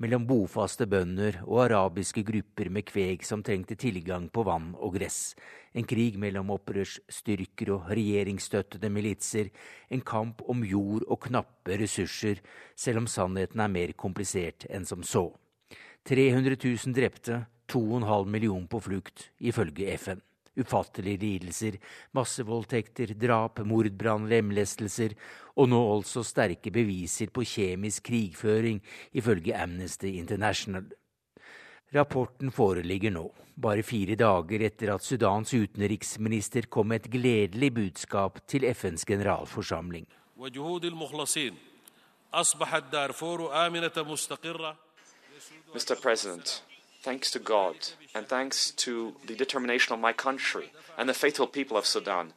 mellom 0.04 0.26
bofaste 0.28 0.84
bønder 0.90 1.38
og 1.46 1.62
arabiske 1.64 2.24
grupper 2.28 2.68
med 2.68 2.84
kveg 2.90 3.24
som 3.24 3.44
trengte 3.44 3.78
tilgang 3.80 4.28
på 4.28 4.44
vann 4.44 4.74
og 4.76 4.98
gress. 4.98 5.32
En 5.72 5.88
krig 5.88 6.18
mellom 6.20 6.52
opprørsstyrker 6.52 7.72
og 7.72 7.88
regjeringsstøttede 7.96 8.90
militser. 8.92 9.48
En 9.88 10.04
kamp 10.04 10.42
om 10.44 10.60
jord 10.68 11.06
og 11.08 11.22
knappe 11.28 11.78
ressurser, 11.80 12.42
selv 12.76 13.00
om 13.00 13.08
sannheten 13.08 13.62
er 13.64 13.72
mer 13.72 13.94
komplisert 13.96 14.68
enn 14.68 14.84
som 14.88 15.00
så. 15.06 15.30
300 16.04 16.58
000 16.58 16.92
drepte, 16.92 17.46
2,5 17.72 18.28
millioner 18.28 18.68
på 18.68 18.82
flukt, 18.84 19.30
ifølge 19.40 19.96
FN 19.96 20.20
ufattelige 20.58 21.20
lidelser, 21.22 21.78
massevoldtekter, 22.16 23.14
drap, 23.18 23.62
mordbrann, 23.66 24.28
lemlestelser 24.30 25.14
og 25.56 25.68
nå 25.72 25.80
altså 25.94 26.24
sterke 26.26 26.72
beviser 26.72 27.32
på 27.32 27.44
kjemisk 27.46 28.08
krigføring, 28.08 28.80
ifølge 29.12 29.56
Amnesty 29.56 30.14
International. 30.18 30.86
Rapporten 31.92 32.52
foreligger 32.52 33.12
nå, 33.12 33.26
bare 33.60 33.84
fire 33.84 34.16
dager 34.16 34.64
etter 34.64 34.94
at 34.94 35.04
Sudans 35.04 35.52
utenriksminister 35.52 36.68
kom 36.72 36.88
med 36.88 37.02
et 37.02 37.10
gledelig 37.12 37.68
budskap 37.76 38.40
til 38.48 38.64
FNs 38.72 39.04
generalforsamling. 39.04 40.06
Mr. 45.72 45.94
President, 46.02 46.62
thanks 47.02 47.30
to 47.32 47.38
God 47.38 47.76
and 48.14 48.26
thanks 48.26 48.70
to 48.70 49.14
the 49.26 49.34
determination 49.34 49.92
of 49.94 50.00
my 50.00 50.12
country 50.12 50.70
and 50.96 51.08
the 51.08 51.14
faithful 51.14 51.46
people 51.46 51.76
of 51.76 51.86
Sudan, 51.86 52.32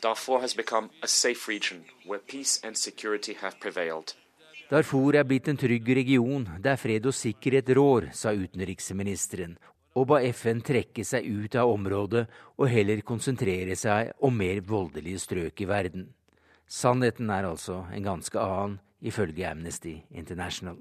Darfur 0.00 0.40
has 0.40 0.54
become 0.54 0.90
a 1.02 1.08
safe 1.08 1.46
region 1.46 1.84
where 2.06 2.18
peace 2.18 2.60
and 2.64 2.76
security 2.76 3.34
have 3.34 3.60
prevailed. 3.60 4.14
Darfur 4.70 5.14
er 5.14 5.24
blitt 5.24 5.48
en 5.48 5.56
trygg 5.56 5.88
region 5.94 6.48
der 6.60 6.76
fred 6.76 7.06
og 7.06 7.14
sikkerhet 7.14 7.68
rår, 7.76 8.08
sa 8.12 8.32
utenriksministeren, 8.32 9.58
og 9.94 10.08
ba 10.08 10.22
FN 10.32 10.62
trekke 10.64 11.04
seg 11.04 11.28
ut 11.28 11.54
av 11.60 11.70
området 11.70 12.24
og 12.56 12.70
heller 12.72 13.04
konsentrere 13.06 13.76
seg 13.76 14.14
om 14.24 14.34
mer 14.34 14.62
voldelige 14.64 15.20
strøk 15.20 15.60
i 15.60 15.68
verden. 15.68 16.08
Sannheten 16.66 17.30
er 17.30 17.50
altså 17.50 17.84
en 17.92 18.08
ganske 18.08 18.40
annen, 18.40 18.80
ifølge 19.02 19.44
Amnesty 19.50 19.98
International. 20.10 20.78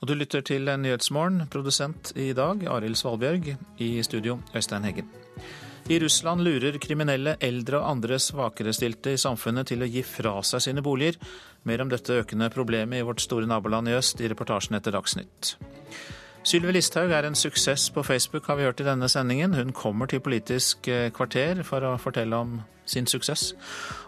Og 0.00 0.10
du 0.10 0.12
lytter 0.14 0.42
til 0.44 0.68
Nyhetsmorgen, 0.68 1.46
produsent 1.52 2.12
i 2.20 2.32
dag 2.36 2.66
Arild 2.68 2.98
Svalbjørg, 3.00 3.54
i 3.80 4.02
studio 4.04 4.38
Øystein 4.54 4.84
Heggen. 4.84 5.08
I 5.88 6.00
Russland 6.02 6.42
lurer 6.42 6.76
kriminelle 6.82 7.36
eldre 7.40 7.78
og 7.78 7.90
andre 7.92 8.18
svakerestilte 8.18 9.12
i 9.14 9.20
samfunnet 9.22 9.70
til 9.70 9.84
å 9.84 9.88
gi 9.88 10.02
fra 10.02 10.34
seg 10.44 10.64
sine 10.64 10.82
boliger. 10.82 11.14
Mer 11.64 11.84
om 11.84 11.92
dette 11.92 12.18
økende 12.24 12.50
problemet 12.50 12.98
i 12.98 13.06
vårt 13.06 13.22
store 13.22 13.46
naboland 13.46 13.88
i 13.88 13.94
øst 13.94 14.20
i 14.20 14.28
reportasjen 14.32 14.76
etter 14.76 14.96
Dagsnytt. 14.96 15.54
Sylvi 16.46 16.74
Listhaug 16.74 17.14
er 17.14 17.26
en 17.26 17.38
suksess 17.38 17.88
på 17.94 18.04
Facebook, 18.06 18.50
har 18.50 18.58
vi 18.58 18.66
hørt 18.66 18.82
i 18.82 18.86
denne 18.86 19.08
sendingen. 19.08 19.54
Hun 19.54 19.72
kommer 19.74 20.10
til 20.10 20.20
Politisk 20.20 20.90
eh, 20.90 21.08
kvarter 21.14 21.62
for 21.66 21.86
å 21.86 21.96
fortelle 22.02 22.42
om 22.42 22.60
sin 22.86 23.06
suksess. 23.06 23.52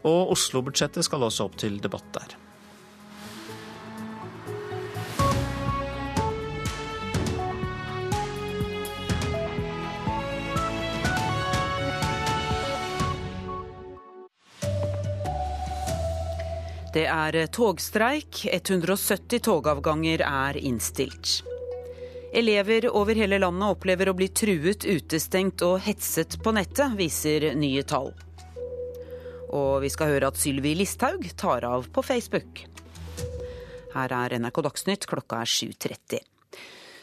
Og 0.03 0.35
Oslo-budsjettet 0.35 1.07
skal 1.07 1.25
også 1.27 1.49
opp 1.49 1.57
til 1.63 1.81
debatt 1.83 2.13
der. 2.15 2.37
Det 16.95 17.05
er 17.05 17.37
togstreik. 17.53 18.47
170 18.53 19.43
togavganger 19.45 20.23
er 20.25 20.57
innstilt. 20.57 21.43
Elever 22.33 22.89
over 22.97 23.17
hele 23.17 23.39
landet 23.41 23.75
opplever 23.75 24.09
å 24.09 24.17
bli 24.17 24.29
truet, 24.33 24.85
utestengt 24.85 25.65
og 25.65 25.79
hetset 25.85 26.39
på 26.45 26.53
nettet, 26.57 26.97
viser 26.97 27.51
nye 27.57 27.85
tall. 27.89 28.13
Og 29.49 29.81
vi 29.85 29.93
skal 29.93 30.15
høre 30.15 30.33
at 30.33 30.41
Sylvi 30.41 30.75
Listhaug 30.77 31.25
tar 31.37 31.65
av 31.69 31.89
på 31.93 32.05
Facebook. 32.05 32.65
Her 33.95 34.13
er 34.13 34.37
NRK 34.41 34.65
Dagsnytt, 34.69 35.09
klokka 35.09 35.45
er 35.45 35.49
7.30. 35.49 36.25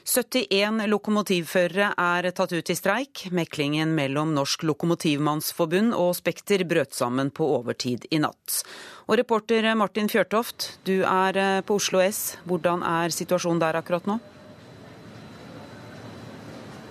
71 0.05 0.86
lokomotivførere 0.86 1.88
er 1.97 2.27
tatt 2.38 2.51
ut 2.53 2.69
i 2.69 2.75
streik. 2.77 3.23
Meklingen 3.33 3.95
mellom 3.97 4.36
Norsk 4.38 4.61
Lokomotivmannsforbund 4.69 5.95
og 5.97 6.11
Spekter 6.13 6.61
brøt 6.69 6.93
sammen 6.93 7.31
på 7.33 7.47
overtid 7.55 8.05
i 8.13 8.19
natt. 8.21 8.61
Og 9.06 9.20
reporter 9.20 9.68
Martin 9.78 10.08
Fjørtoft, 10.10 10.80
du 10.88 11.03
er 11.06 11.38
eh, 11.38 11.60
på 11.62 11.76
Oslo 11.78 12.01
S. 12.01 12.39
Hvordan 12.49 12.82
er 12.82 13.14
situasjonen 13.14 13.62
der 13.62 13.78
akkurat 13.78 14.08
nå? 14.10 14.18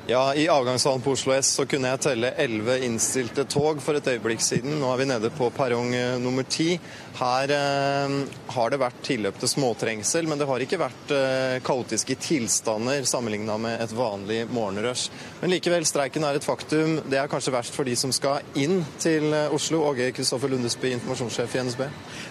Ja, 0.07 0.35
I 0.37 0.45
avgangshallen 0.53 1.03
på 1.03 1.15
Oslo 1.17 1.33
S 1.35 1.51
så 1.57 1.65
kunne 1.67 1.91
jeg 1.91 2.03
telle 2.05 2.31
elleve 2.39 2.77
innstilte 2.87 3.47
tog 3.51 3.83
for 3.83 3.99
et 3.99 4.11
øyeblikk 4.13 4.43
siden. 4.45 4.77
Nå 4.79 4.93
er 4.93 5.01
vi 5.01 5.09
nede 5.11 5.31
på 5.35 5.49
perrong 5.57 5.91
eh, 5.97 6.19
nummer 6.23 6.47
ti. 6.47 6.77
Her 7.15 7.51
eh, 7.55 8.15
har 8.57 8.73
det 8.73 8.79
vært 8.83 9.03
tilløp 9.07 9.37
til 9.39 9.51
småtrengsel, 9.53 10.27
men 10.27 10.41
det 10.41 10.49
har 10.51 10.63
ikke 10.65 10.81
vært 10.81 11.13
eh, 11.15 11.59
kaotiske 11.63 12.17
tilstander 12.19 13.07
sammenligna 13.07 13.55
med 13.63 13.85
et 13.85 13.95
vanlig 13.95 14.41
morgenrush. 14.51 15.13
Men 15.39 15.53
likevel, 15.53 15.87
streiken 15.87 16.27
er 16.27 16.41
et 16.41 16.47
faktum. 16.47 16.97
Det 17.07 17.21
er 17.21 17.31
kanskje 17.31 17.55
verst 17.55 17.77
for 17.77 17.87
de 17.87 17.95
som 17.99 18.11
skal 18.15 18.43
inn 18.59 18.83
til 18.99 19.29
eh, 19.31 19.55
Oslo. 19.55 19.85
Åge 19.85 20.11
Kristoffer 20.17 20.51
Lundesby, 20.51 20.91
informasjonssjef 20.97 21.55
i 21.55 21.63
NSB. 21.69 21.85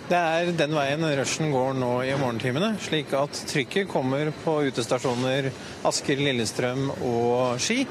Det 0.10 0.20
er 0.20 0.52
den 0.60 0.76
veien 0.76 1.08
rushen 1.20 1.54
går 1.54 1.80
nå 1.80 1.94
i 2.04 2.12
morgentimene, 2.20 2.74
slik 2.84 3.16
at 3.16 3.40
trykket 3.54 3.88
kommer 3.92 4.34
på 4.44 4.58
utestasjoner 4.68 5.48
Asker, 5.88 6.20
Lillestrøm 6.28 6.90
og 7.00 7.62
Ski. 7.64 7.86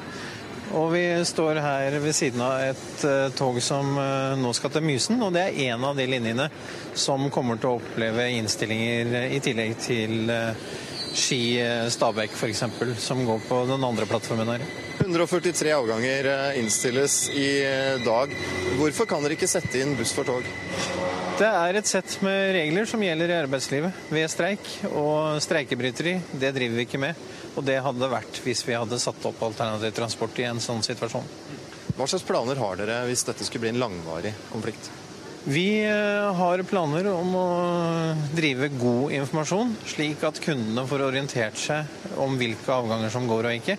Og 0.71 0.87
vi 0.93 1.03
står 1.27 1.59
her 1.61 1.97
ved 2.01 2.15
siden 2.15 2.41
av 2.41 2.63
et 2.71 3.05
uh, 3.05 3.27
tog 3.37 3.59
som 3.61 3.91
uh, 3.99 4.33
nå 4.39 4.53
skal 4.55 4.71
til 4.73 4.85
Mysen, 4.87 5.21
og 5.21 5.35
det 5.35 5.43
er 5.49 5.73
en 5.73 5.85
av 5.89 5.99
de 5.99 6.07
linjene 6.09 6.47
som 6.95 7.27
kommer 7.33 7.59
til 7.59 7.73
å 7.73 7.77
oppleve 7.81 8.29
innstillinger 8.39 9.29
i 9.35 9.41
tillegg 9.43 9.77
til 9.83 10.33
Ski 11.13 11.59
Stabekk 11.93 12.33
f.eks., 12.33 12.63
som 13.03 13.21
går 13.27 13.43
på 13.45 13.59
den 13.69 13.85
andre 13.85 14.07
plattformen 14.09 14.49
her. 14.49 14.65
143 15.03 15.73
avganger 15.75 16.29
innstilles 16.57 17.27
i 17.37 17.49
dag. 18.05 18.33
Hvorfor 18.79 19.09
kan 19.09 19.25
dere 19.25 19.37
ikke 19.37 19.51
sette 19.51 19.83
inn 19.83 19.93
buss 19.99 20.15
for 20.15 20.25
tog? 20.25 20.47
Det 21.33 21.47
er 21.49 21.77
et 21.79 21.89
sett 21.89 22.19
med 22.21 22.51
regler 22.53 22.85
som 22.85 23.01
gjelder 23.01 23.31
i 23.31 23.37
arbeidslivet 23.41 24.09
ved 24.13 24.29
streik. 24.29 24.67
Og 24.91 25.39
streikebryteri, 25.41 26.19
det 26.37 26.51
driver 26.53 26.77
vi 26.77 26.85
ikke 26.85 27.01
med. 27.01 27.17
Og 27.53 27.65
det 27.67 27.79
hadde 27.85 28.09
vært 28.09 28.41
hvis 28.43 28.63
vi 28.67 28.77
hadde 28.77 29.01
satt 29.01 29.25
opp 29.29 29.41
alternativ 29.45 29.93
transport 29.97 30.39
i 30.41 30.47
en 30.49 30.61
sånn 30.63 30.83
situasjon. 30.85 31.27
Hva 31.93 32.07
slags 32.09 32.25
planer 32.25 32.57
har 32.57 32.77
dere 32.79 33.03
hvis 33.05 33.25
dette 33.27 33.45
skulle 33.45 33.67
bli 33.67 33.73
en 33.75 33.83
langvarig 33.83 34.33
konflikt? 34.49 34.89
Vi 35.43 35.83
eh, 35.83 36.29
har 36.37 36.61
planer 36.63 37.09
om 37.11 37.33
å 37.35 37.47
drive 38.31 38.69
god 38.79 39.11
informasjon, 39.19 39.73
slik 39.91 40.23
at 40.23 40.39
kundene 40.41 40.85
får 40.87 41.03
orientert 41.09 41.59
seg 41.59 42.15
om 42.23 42.37
hvilke 42.39 42.71
avganger 42.71 43.11
som 43.11 43.27
går 43.27 43.49
og 43.49 43.57
ikke. 43.59 43.75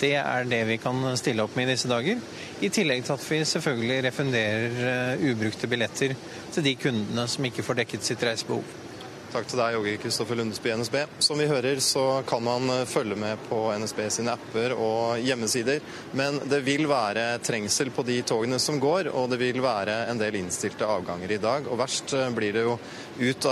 Det 0.00 0.14
er 0.16 0.46
det 0.48 0.60
vi 0.68 0.78
kan 0.80 1.02
stille 1.18 1.44
opp 1.44 1.58
med 1.58 1.66
i 1.66 1.74
disse 1.74 1.90
dager. 1.90 2.22
I 2.62 2.70
tillegg 2.72 3.02
til 3.04 3.16
at 3.18 3.26
vi 3.26 3.40
selvfølgelig 3.52 3.98
refunderer 4.06 4.78
eh, 4.92 5.26
ubrukte 5.32 5.68
billetter 5.68 6.14
til 6.54 6.64
de 6.64 6.76
kundene 6.78 7.26
som 7.28 7.50
ikke 7.50 7.66
får 7.66 7.82
dekket 7.82 8.06
sitt 8.06 8.24
reisebehov. 8.24 8.89
Takk 9.30 9.46
til 9.46 9.60
deg, 9.60 9.76
Åge 9.78 9.92
Kristoffer 10.02 10.34
Lundesby, 10.40 10.72
NSB. 10.74 10.96
Som 11.22 11.38
vi 11.38 11.44
hører, 11.46 11.78
så 11.78 12.02
kan 12.26 12.42
man 12.42 12.64
eh, 12.74 12.80
følge 12.90 13.14
med 13.14 13.38
på 13.46 13.60
NSB 13.78 14.00
sine 14.10 14.32
apper 14.34 14.74
og 14.74 15.22
hjemmesider. 15.22 15.78
Men 16.18 16.40
det 16.50 16.58
vil 16.66 16.88
være 16.90 17.38
trengsel 17.46 17.92
på 17.94 18.02
de 18.08 18.16
togene 18.26 18.58
som 18.58 18.80
går, 18.82 19.12
og 19.14 19.30
det 19.30 19.38
vil 19.38 19.62
være 19.62 20.00
en 20.10 20.18
del 20.18 20.40
innstilte 20.40 20.88
avganger 20.90 21.36
i 21.36 21.38
dag. 21.46 21.70
Og 21.70 21.78
verst 21.78 22.16
eh, 22.18 22.26
blir 22.34 22.58
det 22.58 22.66
jo 22.66 22.74
ut, 23.20 23.48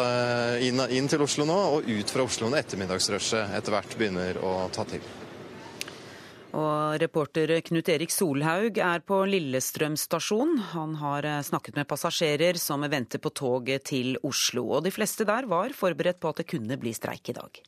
inn, 0.66 0.82
inn 0.98 1.14
til 1.14 1.22
Oslo 1.22 1.46
nå, 1.46 1.62
og 1.76 1.86
ut 1.86 2.10
fra 2.10 2.26
Oslo 2.26 2.50
når 2.50 2.64
ettermiddagsrushet 2.64 3.54
etter 3.60 3.78
hvert 3.78 3.98
begynner 4.02 4.42
å 4.42 4.58
ta 4.74 4.82
til. 4.88 5.06
Og 6.56 6.96
reporter 7.02 7.50
Knut 7.66 7.88
Erik 7.92 8.12
Solhaug 8.12 8.78
er 8.80 9.02
på 9.04 9.18
Lillestrøm 9.28 9.98
stasjon. 10.00 10.56
Han 10.72 10.94
har 11.02 11.26
eh, 11.28 11.42
snakket 11.44 11.76
med 11.76 11.88
passasjerer 11.90 12.56
som 12.56 12.86
venter 12.88 13.20
på 13.20 13.32
toget 13.36 13.84
til 13.90 14.16
Oslo. 14.24 14.64
Og 14.78 14.86
de 14.86 14.92
fleste 14.94 15.28
der 15.28 15.48
var 15.50 15.76
forberedt 15.76 16.20
på 16.22 16.32
at 16.32 16.40
det 16.40 16.48
kunne 16.48 16.80
bli 16.80 16.94
streik 16.96 17.28
i 17.28 17.36
dag. 17.36 17.60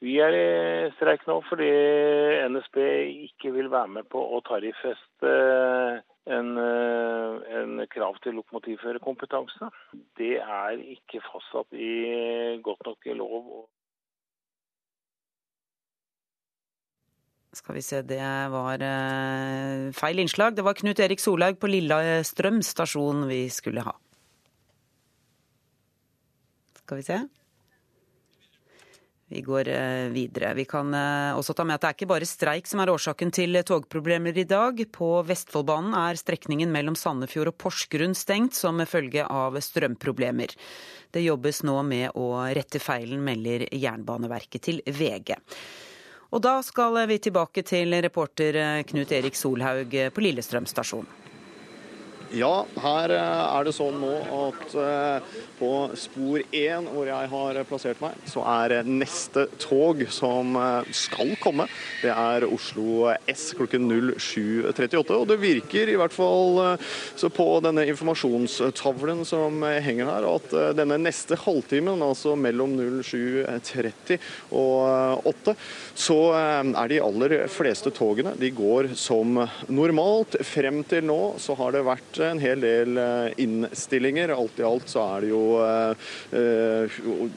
Vi 0.00 0.14
er 0.22 0.34
i 0.38 0.90
streik 0.96 1.26
nå 1.28 1.40
fordi 1.48 1.68
NSB 2.48 2.76
ikke 3.28 3.52
vil 3.56 3.68
være 3.72 3.90
med 3.98 4.08
på 4.08 4.22
å 4.22 4.40
tariffeste 4.46 5.32
en, 6.28 6.52
eh, 6.62 7.60
en 7.60 7.86
krav 7.92 8.20
til 8.22 8.38
lokomotivførerkompetanse. 8.38 9.68
Det 10.16 10.38
er 10.38 10.80
ikke 10.96 11.20
fastsatt 11.28 11.74
i 11.76 12.60
godt 12.64 12.86
nok 12.88 13.10
lov. 13.20 13.66
Skal 17.58 17.74
vi 17.74 17.82
se, 17.82 18.02
det 18.06 18.22
var 18.52 18.78
uh, 18.78 19.88
feil 19.96 20.22
innslag. 20.22 20.54
Det 20.54 20.62
var 20.62 20.78
Knut 20.78 21.00
Erik 21.02 21.18
Solhaug 21.18 21.58
på 21.58 21.70
Lillestrøm 21.72 22.60
stasjon 22.62 23.24
vi 23.26 23.48
skulle 23.50 23.82
ha. 23.82 23.96
Skal 26.84 27.00
vi 27.00 27.06
se. 27.08 27.18
Vi 29.34 29.42
går 29.44 29.72
uh, 29.74 30.06
videre. 30.14 30.52
Vi 30.54 30.68
kan 30.70 30.94
uh, 30.94 31.34
også 31.40 31.56
ta 31.58 31.66
med 31.66 31.80
at 31.80 31.82
det 31.82 31.90
er 31.90 31.98
ikke 31.98 32.10
bare 32.14 32.30
streik 32.30 32.70
som 32.70 32.84
er 32.84 32.94
årsaken 32.94 33.34
til 33.34 33.58
togproblemer 33.66 34.38
i 34.38 34.46
dag. 34.48 34.78
På 34.94 35.10
Vestfoldbanen 35.26 35.98
er 35.98 36.22
strekningen 36.22 36.70
mellom 36.72 36.94
Sandefjord 36.96 37.50
og 37.50 37.58
Porsgrunn 37.58 38.14
stengt 38.16 38.54
som 38.56 38.78
følge 38.86 39.26
av 39.26 39.58
strømproblemer. 39.66 40.54
Det 41.10 41.26
jobbes 41.26 41.64
nå 41.66 41.76
med 41.90 42.14
å 42.14 42.30
rette 42.54 42.78
feilen, 42.78 43.20
melder 43.26 43.66
Jernbaneverket 43.74 44.68
til 44.70 44.82
VG. 44.86 45.34
Og 46.28 46.42
da 46.44 46.58
skal 46.62 46.98
vi 47.08 47.18
tilbake 47.24 47.62
til 47.64 47.94
reporter 48.04 48.82
Knut 48.88 49.12
Erik 49.16 49.38
Solhaug 49.38 49.94
på 50.14 50.24
Lillestrøm 50.24 50.68
stasjon. 50.68 51.06
Ja, 52.36 52.66
her 52.84 53.12
er 53.16 53.64
det 53.64 53.72
sånn 53.72 53.96
nå 54.02 54.10
at 54.36 54.74
på 55.58 55.70
spor 55.96 56.42
1, 56.54 56.90
hvor 56.92 57.08
jeg 57.08 57.30
har 57.32 57.58
plassert 57.66 58.02
meg, 58.02 58.18
så 58.28 58.42
er 58.44 58.84
neste 58.84 59.46
tog 59.58 60.02
som 60.12 60.52
skal 60.92 61.32
komme, 61.40 61.64
det 62.02 62.12
er 62.12 62.44
Oslo 62.44 63.08
S 63.32 63.46
klokken 63.56 63.88
07.38. 63.88 65.16
Og 65.16 65.24
det 65.30 65.38
virker 65.40 65.88
i 65.88 65.96
hvert 65.98 66.12
fall 66.14 66.60
så 67.18 67.30
på 67.32 67.46
denne 67.64 67.86
informasjonstavlen 67.88 69.24
som 69.28 69.64
henger 69.64 70.12
her, 70.12 70.28
at 70.28 70.54
denne 70.76 71.00
neste 71.00 71.38
halvtimen, 71.40 72.04
altså 72.04 72.36
mellom 72.36 72.76
07.30 73.00 74.18
og 74.52 75.24
8, 75.32 75.56
så 75.96 76.18
er 76.36 76.92
de 76.92 77.00
aller 77.08 77.36
fleste 77.52 77.94
togene 77.96 78.36
de 78.38 78.52
går 78.52 78.92
som 79.00 79.40
normalt. 79.72 80.36
Frem 80.44 80.84
til 80.88 81.08
nå 81.08 81.20
så 81.40 81.56
har 81.58 81.72
det 81.74 81.86
vært 81.88 82.17
en 82.26 82.40
hel 82.42 82.60
del 82.62 83.00
innstillinger. 83.40 84.32
Alt 84.34 84.58
i 84.60 84.66
alt 84.66 84.90
så 84.90 85.04
er 85.16 85.26
det 85.26 85.30
jo 85.32 85.42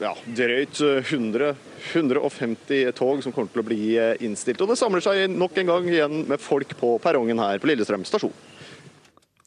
ja, 0.02 0.14
drøyt 0.42 0.82
100 0.82 1.52
150 1.92 2.92
tog 2.98 3.22
som 3.24 3.34
kommer 3.34 3.50
til 3.52 3.62
å 3.62 3.66
bli 3.66 3.80
innstilt. 4.26 4.62
Og 4.62 4.70
det 4.72 4.78
samler 4.80 5.04
seg 5.04 5.24
nok 5.30 5.58
en 5.58 5.72
gang 5.72 5.88
igjen 5.90 6.22
med 6.30 6.42
folk 6.42 6.76
på 6.78 6.94
perrongen 7.02 7.42
her 7.42 7.62
på 7.62 7.70
Lillestrøm 7.70 8.06
stasjon. 8.08 8.34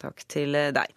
Takk 0.01 0.27
til 0.31 0.55
deg. 0.75 0.91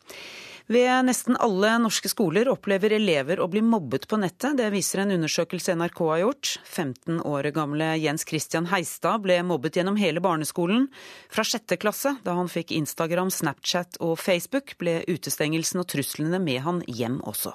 Ved 0.68 1.06
nesten 1.08 1.32
alle 1.40 1.70
norske 1.80 2.10
skoler 2.12 2.50
opplever 2.52 2.92
elever 2.92 3.40
å 3.40 3.46
bli 3.48 3.62
mobbet 3.64 4.02
på 4.04 4.18
nettet. 4.20 4.58
Det 4.58 4.66
viser 4.68 5.00
en 5.00 5.14
undersøkelse 5.14 5.72
NRK 5.80 6.02
har 6.10 6.20
gjort. 6.20 6.50
15 6.68 7.22
år 7.24 7.48
gamle 7.56 7.86
Jens 7.96 8.26
Christian 8.28 8.68
Heistad 8.68 9.22
ble 9.24 9.38
mobbet 9.48 9.78
gjennom 9.80 9.96
hele 9.96 10.20
barneskolen. 10.20 10.90
Fra 11.32 11.46
sjette 11.48 11.80
klasse, 11.80 12.18
da 12.20 12.36
han 12.36 12.52
fikk 12.52 12.76
Instagram, 12.76 13.32
Snapchat 13.32 13.96
og 14.04 14.18
Facebook, 14.20 14.76
ble 14.76 14.98
utestengelsen 15.08 15.80
og 15.80 15.88
truslene 15.88 16.42
med 16.44 16.60
han 16.68 16.84
hjem 16.84 17.22
også. 17.24 17.54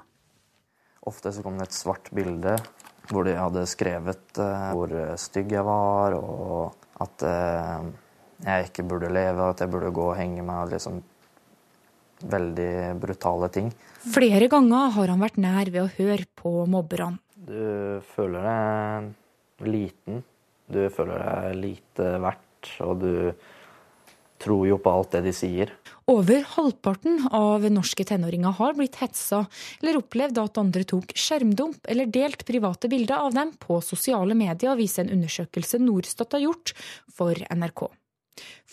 Ofte 1.05 1.37
så 1.37 1.45
kom 1.45 1.61
det 1.61 1.69
et 1.69 1.77
svart 1.77 2.09
bilde 2.17 2.57
hvor 3.11 3.29
de 3.29 3.37
hadde 3.37 3.67
skrevet 3.69 4.41
uh, 4.41 4.71
hvor 4.73 4.89
stygg 5.21 5.53
jeg 5.53 5.67
var, 5.67 6.17
og 6.17 6.73
at 7.03 7.29
uh, 7.29 7.89
jeg 8.41 8.71
ikke 8.71 8.89
burde 8.89 9.13
leve, 9.13 9.53
at 9.53 9.61
jeg 9.61 9.69
burde 9.69 9.93
gå 9.93 10.13
og 10.15 10.17
henge 10.17 10.41
meg. 10.41 10.71
liksom 10.73 11.03
veldig 12.29 12.99
brutale 13.01 13.49
ting. 13.53 13.71
Flere 14.13 14.49
ganger 14.51 14.93
har 14.95 15.11
han 15.13 15.23
vært 15.23 15.39
nær 15.41 15.71
ved 15.71 15.81
å 15.85 15.91
høre 15.97 16.27
på 16.39 16.63
mobberne. 16.69 17.19
Du 17.43 17.99
føler 18.13 18.45
deg 18.47 19.67
liten, 19.67 20.23
du 20.71 20.85
føler 20.93 21.19
deg 21.19 21.59
lite 21.59 22.13
verdt, 22.23 22.71
og 22.83 23.03
du 23.03 23.13
tror 24.43 24.67
jo 24.67 24.77
på 24.81 24.91
alt 24.91 25.15
det 25.15 25.23
de 25.27 25.33
sier. 25.35 25.71
Over 26.11 26.43
halvparten 26.55 27.29
av 27.31 27.63
norske 27.71 28.03
tenåringer 28.07 28.55
har 28.57 28.75
blitt 28.75 28.99
hetsa 28.99 29.45
eller 29.79 30.01
opplevd 30.01 30.41
at 30.41 30.59
andre 30.59 30.83
tok 30.87 31.15
skjermdump 31.15 31.87
eller 31.87 32.11
delt 32.11 32.43
private 32.47 32.91
bilder 32.91 33.23
av 33.23 33.35
dem 33.37 33.53
på 33.59 33.79
sosiale 33.85 34.35
medier, 34.35 34.75
viser 34.79 35.05
en 35.05 35.15
undersøkelse 35.19 35.79
Norstat 35.83 36.35
har 36.35 36.43
gjort 36.49 36.75
for 37.13 37.39
NRK. 37.55 37.87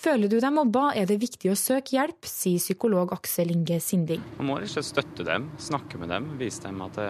Føler 0.01 0.31
du 0.33 0.39
deg 0.41 0.53
mobba, 0.57 0.91
er 0.97 1.09
det 1.11 1.19
viktig 1.21 1.51
å 1.53 1.57
søke 1.59 1.97
hjelp, 1.99 2.25
sier 2.29 2.61
psykolog 2.63 3.13
Aksel 3.13 3.53
Inge 3.53 3.77
Sinding. 3.85 4.23
Man 4.39 4.49
må 4.49 4.59
slett 4.65 4.89
støtte 4.89 5.27
dem, 5.27 5.51
snakke 5.61 6.01
med 6.01 6.09
dem, 6.13 6.31
vise 6.41 6.65
dem 6.65 6.81
at 6.87 6.97
det 6.97 7.09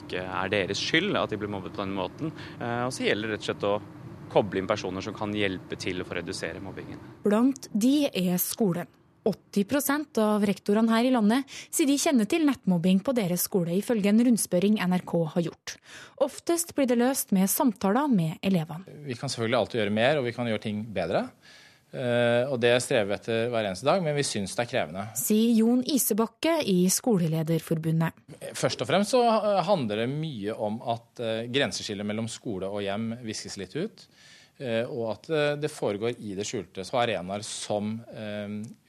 ikke 0.00 0.24
er 0.26 0.52
deres 0.52 0.82
skyld 0.82 1.14
at 1.20 1.30
de 1.30 1.38
blir 1.38 1.52
mobbet 1.52 1.76
på 1.76 1.84
den 1.84 1.94
måten. 1.94 2.32
Og 2.58 2.90
så 2.94 3.06
gjelder 3.06 3.30
det 3.30 3.38
rett 3.38 3.46
og 3.46 3.50
slett 3.52 3.68
å 3.68 3.76
koble 4.32 4.62
inn 4.62 4.70
personer 4.70 5.04
som 5.04 5.14
kan 5.14 5.34
hjelpe 5.36 5.78
til 5.78 6.02
for 6.02 6.16
å 6.16 6.22
redusere 6.22 6.62
mobbingen. 6.64 6.98
Blant 7.22 7.68
de 7.70 8.08
er 8.08 8.34
skolen. 8.42 8.90
80% 9.22 10.18
av 10.18 10.42
rektorene 10.42 10.90
her 10.90 11.06
i 11.06 11.12
landet 11.14 11.46
sier 11.70 11.86
de 11.86 11.94
kjenner 12.00 12.26
til 12.26 12.42
nettmobbing 12.48 13.04
på 13.06 13.14
deres 13.14 13.44
skole, 13.46 13.70
ifølge 13.78 14.10
en 14.10 14.22
rundspørring 14.26 14.80
NRK 14.82 15.12
har 15.36 15.44
gjort. 15.46 15.76
Oftest 16.26 16.74
blir 16.74 16.88
det 16.90 16.98
løst 16.98 17.30
med 17.30 17.46
samtaler 17.46 18.10
med 18.10 18.42
elevene. 18.42 18.82
Vi 19.06 19.14
kan 19.14 19.30
selvfølgelig 19.30 19.60
alltid 19.60 19.82
gjøre 19.82 19.94
mer, 20.00 20.18
og 20.18 20.26
vi 20.26 20.34
kan 20.34 20.50
gjøre 20.50 20.64
ting 20.64 20.82
bedre. 20.90 21.28
Og 21.92 22.56
det 22.56 22.72
strever 22.80 23.10
vi 23.10 23.16
etter 23.18 23.50
hver 23.52 23.66
eneste 23.68 23.84
dag, 23.84 24.00
men 24.00 24.16
vi 24.16 24.24
syns 24.24 24.54
det 24.56 24.64
er 24.64 24.70
krevende. 24.70 25.02
Sier 25.18 25.52
Jon 25.58 25.82
Isebakke 25.84 26.54
i 26.64 26.86
Skolelederforbundet. 26.88 28.16
Først 28.56 28.80
og 28.80 28.88
fremst 28.88 29.12
så 29.12 29.20
handler 29.68 30.00
det 30.04 30.10
mye 30.12 30.56
om 30.56 30.78
at 30.88 31.20
grenseskillet 31.52 32.08
mellom 32.08 32.30
skole 32.32 32.70
og 32.72 32.80
hjem 32.86 33.10
viskes 33.26 33.58
litt 33.60 33.76
ut. 33.76 34.06
Og 34.62 35.04
at 35.10 35.28
det 35.58 35.70
foregår 35.72 36.20
i 36.22 36.36
det 36.38 36.44
skjulte 36.46 36.84
på 36.86 36.98
arenaer 37.00 37.42
som 37.44 37.96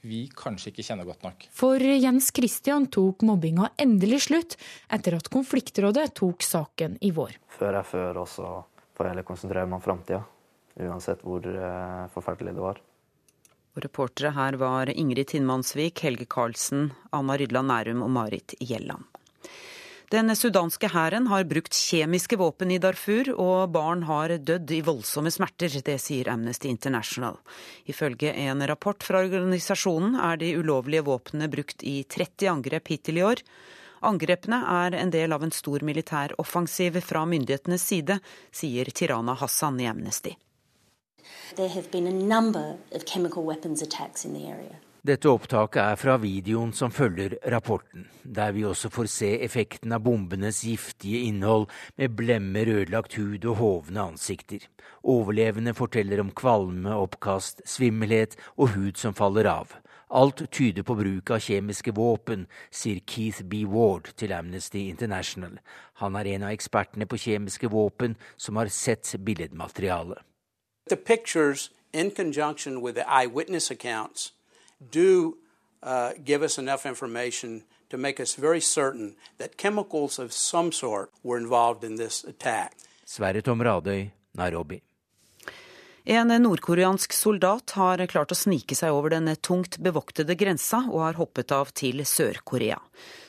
vi 0.06 0.20
kanskje 0.36 0.70
ikke 0.70 0.84
kjenner 0.86 1.08
godt 1.08 1.24
nok. 1.26 1.46
For 1.56 1.82
Jens 1.82 2.28
Christian 2.36 2.86
tok 2.94 3.24
mobbinga 3.26 3.72
endelig 3.80 4.22
slutt 4.28 4.56
etter 4.92 5.16
at 5.18 5.28
konfliktrådet 5.34 6.12
tok 6.20 6.44
saken 6.46 6.96
i 7.04 7.10
vår. 7.16 7.36
Før 7.58 7.80
er 7.80 7.88
før, 7.88 8.22
og 8.22 8.28
så 8.30 8.48
får 8.94 9.08
jeg 9.08 9.16
heller 9.16 9.28
konsentrere 9.28 9.68
meg 9.68 9.80
om 9.80 9.86
framtida. 9.88 10.22
Uansett 10.84 11.20
hvor 11.26 11.44
forferdelig 12.14 12.54
det 12.54 12.64
var. 12.64 12.80
Og 13.74 13.82
reportere 13.82 14.30
her 14.36 14.58
var 14.60 14.92
Ingrid 14.92 15.32
Tinnmannsvik, 15.32 16.04
Helge 16.06 16.28
Karlsen, 16.30 16.92
Anna 17.10 17.36
Rydland 17.38 17.72
Nærum 17.72 18.04
og 18.06 18.10
Marit 18.14 18.54
Gjelland. 18.60 19.02
Den 20.14 20.30
sudanske 20.36 20.86
hæren 20.92 21.26
har 21.26 21.46
brukt 21.50 21.74
kjemiske 21.74 22.36
våpen 22.38 22.70
i 22.70 22.78
Darfur, 22.78 23.32
og 23.34 23.72
barn 23.74 24.04
har 24.06 24.36
dødd 24.36 24.70
i 24.76 24.82
voldsomme 24.86 25.32
smerter. 25.34 25.74
Det 25.82 25.96
sier 25.98 26.28
Amnesty 26.30 26.68
International. 26.70 27.40
Ifølge 27.90 28.30
en 28.44 28.62
rapport 28.68 29.02
fra 29.02 29.24
organisasjonen 29.24 30.14
er 30.14 30.38
de 30.38 30.52
ulovlige 30.60 31.02
våpnene 31.08 31.50
brukt 31.50 31.82
i 31.82 32.04
30 32.04 32.46
angrep 32.52 32.92
hittil 32.94 33.18
i 33.18 33.26
år. 33.26 33.42
Angrepene 34.06 34.60
er 34.76 35.00
en 35.00 35.10
del 35.10 35.34
av 35.34 35.42
en 35.42 35.54
stor 35.56 35.82
militær 35.82 36.36
offensiv 36.38 37.00
fra 37.02 37.24
myndighetenes 37.26 37.82
side, 37.82 38.20
sier 38.54 38.94
Tirana 38.94 39.34
Hassan 39.40 39.80
i 39.82 39.90
Amnesty. 39.90 40.36
Dette 45.04 45.28
opptaket 45.28 45.82
er 45.82 45.98
fra 46.00 46.14
videoen 46.16 46.70
som 46.72 46.88
følger 46.88 47.34
rapporten, 47.52 48.06
der 48.24 48.54
vi 48.56 48.62
også 48.64 48.88
får 48.88 49.10
se 49.12 49.28
effekten 49.44 49.92
av 49.92 50.00
bombenes 50.06 50.62
giftige 50.64 51.26
innhold 51.28 51.66
med 52.00 52.16
blemmer, 52.16 52.70
ødelagt 52.78 53.18
hud 53.20 53.44
og 53.44 53.58
hovne 53.60 54.06
ansikter. 54.14 54.64
Overlevende 55.04 55.76
forteller 55.76 56.24
om 56.24 56.32
kvalme, 56.32 56.96
oppkast, 56.96 57.60
svimmelhet 57.68 58.38
og 58.56 58.72
hud 58.78 58.96
som 58.96 59.12
faller 59.12 59.50
av. 59.52 59.76
Alt 60.08 60.46
tyder 60.48 60.88
på 60.88 60.96
bruk 60.96 61.36
av 61.36 61.44
kjemiske 61.44 61.92
våpen, 61.92 62.48
sier 62.72 63.04
Keith 63.04 63.44
B. 63.44 63.66
Ward 63.68 64.08
til 64.16 64.32
Amnesty 64.32 64.88
International. 64.88 65.58
Han 66.00 66.16
er 66.16 66.32
en 66.32 66.48
av 66.48 66.56
ekspertene 66.56 67.04
på 67.04 67.20
kjemiske 67.28 67.68
våpen 67.68 68.16
som 68.40 68.56
har 68.56 68.72
sett 68.72 69.18
billedmaterialet. 69.20 70.24
The 70.86 70.96
pictures, 70.96 71.70
in 71.92 72.10
conjunction 72.10 72.82
with 72.82 72.94
the 72.94 73.08
eyewitness 73.08 73.70
accounts, 73.70 74.32
do 74.90 75.38
uh, 75.82 76.12
give 76.24 76.42
us 76.42 76.58
enough 76.58 76.84
information 76.84 77.62
to 77.90 77.96
make 77.96 78.20
us 78.20 78.34
very 78.34 78.60
certain 78.60 79.14
that 79.38 79.56
chemicals 79.56 80.18
of 80.18 80.32
some 80.32 80.72
sort 80.72 81.10
were 81.22 81.38
involved 81.38 81.84
in 81.84 81.96
this 81.96 82.24
attack. 82.24 82.76
Sverre 83.06 83.40
Tom 83.42 83.60
Radøy, 83.60 84.10
Nairobi. 84.34 84.80
En 86.06 86.28
nordkoreansk 86.28 87.12
soldat 87.16 87.70
har 87.78 88.02
klart 88.06 88.32
å 88.32 88.36
snike 88.36 88.76
seg 88.76 88.92
over 88.92 89.14
den 89.14 89.30
tungt 89.40 89.78
bevoktede 89.80 90.36
grensa 90.36 90.82
og 90.90 91.00
har 91.00 91.16
hoppet 91.16 91.52
av 91.56 91.70
til 91.72 92.04
Sør-Korea. 92.04 92.76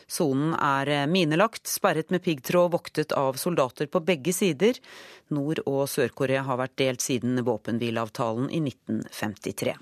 Sonen 0.08 0.54
er 0.54 1.08
minelagt, 1.10 1.68
sperret 1.68 2.14
med 2.14 2.24
piggtråd 2.24 2.72
voktet 2.72 3.16
av 3.18 3.40
soldater 3.42 3.90
på 3.90 4.04
begge 4.06 4.34
sider. 4.34 4.80
Nord- 5.34 5.64
og 5.66 5.88
Sør-Korea 5.90 6.46
har 6.46 6.62
vært 6.62 6.78
delt 6.78 7.02
siden 7.02 7.42
våpenhvileavtalen 7.46 8.52
i 8.54 8.62
1953. 8.70 9.76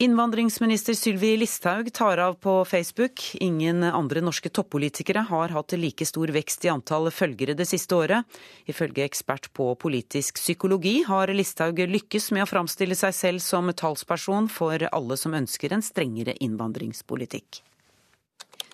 Innvandringsminister 0.00 0.94
Sylvi 0.96 1.34
Listhaug 1.36 1.92
tar 1.92 2.18
av 2.18 2.34
på 2.40 2.64
Facebook. 2.64 3.20
Ingen 3.34 3.82
andre 3.84 4.22
norske 4.24 4.48
toppolitikere 4.48 5.26
har 5.28 5.52
hatt 5.52 5.74
like 5.76 6.06
stor 6.08 6.32
vekst 6.32 6.64
i 6.64 6.70
antall 6.72 7.10
følgere 7.12 7.52
det 7.52 7.66
siste 7.68 7.98
året. 7.98 8.38
Ifølge 8.64 9.04
ekspert 9.04 9.50
på 9.52 9.74
politisk 9.76 10.40
psykologi 10.40 11.02
har 11.04 11.28
Listhaug 11.36 11.84
lykkes 11.92 12.30
med 12.32 12.46
å 12.46 12.48
framstille 12.48 12.96
seg 12.96 13.12
selv 13.12 13.44
som 13.44 13.68
talsperson 13.76 14.48
for 14.48 14.88
alle 14.88 15.20
som 15.20 15.36
ønsker 15.36 15.76
en 15.76 15.84
strengere 15.84 16.32
innvandringspolitikk. 16.40 17.60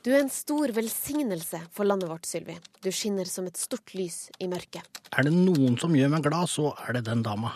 Du 0.06 0.12
er 0.14 0.20
en 0.22 0.28
stor 0.30 0.70
velsignelse 0.70 1.58
for 1.74 1.82
landet 1.82 2.06
vårt, 2.06 2.28
Sylvi. 2.30 2.54
Du 2.78 2.92
skinner 2.94 3.26
som 3.26 3.48
et 3.48 3.58
stort 3.58 3.90
lys 3.98 4.28
i 4.38 4.46
mørket. 4.46 4.86
Er 5.10 5.26
det 5.26 5.32
noen 5.34 5.74
som 5.82 5.96
gjør 5.98 6.12
meg 6.12 6.22
glad, 6.28 6.46
så 6.46 6.68
er 6.84 6.94
det 6.94 7.08
den 7.08 7.24
dama. 7.26 7.50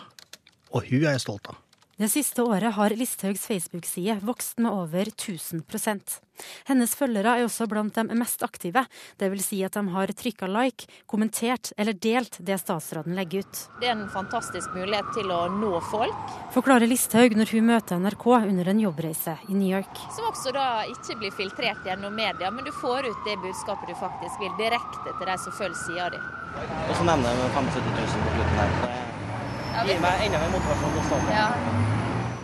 Og 0.75 0.83
hun 0.89 1.05
er 1.05 1.13
jeg 1.13 1.23
stolt 1.23 1.47
av. 1.47 1.61
Det 1.99 2.09
siste 2.09 2.43
året 2.43 2.73
har 2.73 2.89
Listhaugs 2.95 3.47
Facebook-side 3.47 4.19
vokst 4.25 4.59
med 4.59 4.71
over 4.71 5.05
1000% 5.11 6.19
Hennes 6.65 6.93
følgere 6.97 7.35
er 7.37 7.45
også 7.45 7.67
blant 7.69 7.95
de 7.95 8.17
mest 8.17 8.43
aktive, 8.45 8.85
dvs. 9.21 9.43
Si 9.45 9.59
at 9.65 9.75
de 9.77 9.83
har 9.93 10.13
trykka 10.17 10.47
like, 10.49 10.87
kommentert 11.09 11.71
eller 11.77 11.93
delt 11.93 12.39
det 12.39 12.57
statsråden 12.61 13.13
legger 13.17 13.45
ut. 13.45 13.61
Det 13.81 13.91
er 13.91 13.95
en 13.97 14.09
fantastisk 14.09 14.73
mulighet 14.73 15.11
til 15.17 15.31
å 15.33 15.43
nå 15.53 15.73
folk. 15.91 16.33
Forklarer 16.55 16.89
Listhaug 16.89 17.35
når 17.37 17.53
hun 17.55 17.69
møter 17.69 18.01
NRK 18.01 18.27
under 18.39 18.73
en 18.73 18.83
jobbreise 18.85 19.37
i 19.49 19.57
New 19.57 19.69
York. 19.69 20.03
Som 20.15 20.31
også 20.31 20.55
da 20.55 20.67
ikke 20.89 21.19
blir 21.21 21.35
filtrert 21.37 21.85
gjennom 21.85 22.15
media, 22.17 22.51
men 22.51 22.65
du 22.65 22.73
får 22.81 23.11
ut 23.11 23.25
det 23.27 23.37
budskapet 23.43 23.91
du 23.91 23.97
faktisk 24.01 24.41
vil, 24.41 24.53
direkte 24.61 25.17
til 25.17 25.27
de 25.27 25.39
som 25.45 25.57
følger 25.61 25.81
sida 25.85 26.11
di. 26.15 26.21
Og 26.89 26.93
så 26.97 27.07
nevner 27.07 27.31
jeg 27.31 27.55
75 27.55 27.89
000 28.01 28.27
på 28.27 28.37
slutten 28.37 28.61
her. 28.63 29.19
Gir 29.71 30.01
meg 30.03 30.27
enda 30.27 30.41
mer 30.41 30.51
motivasjon 30.51 30.91
til 30.91 31.01
å 31.01 31.07
stå 31.07 31.19
på. 31.21 31.33
Ja. 31.35 31.49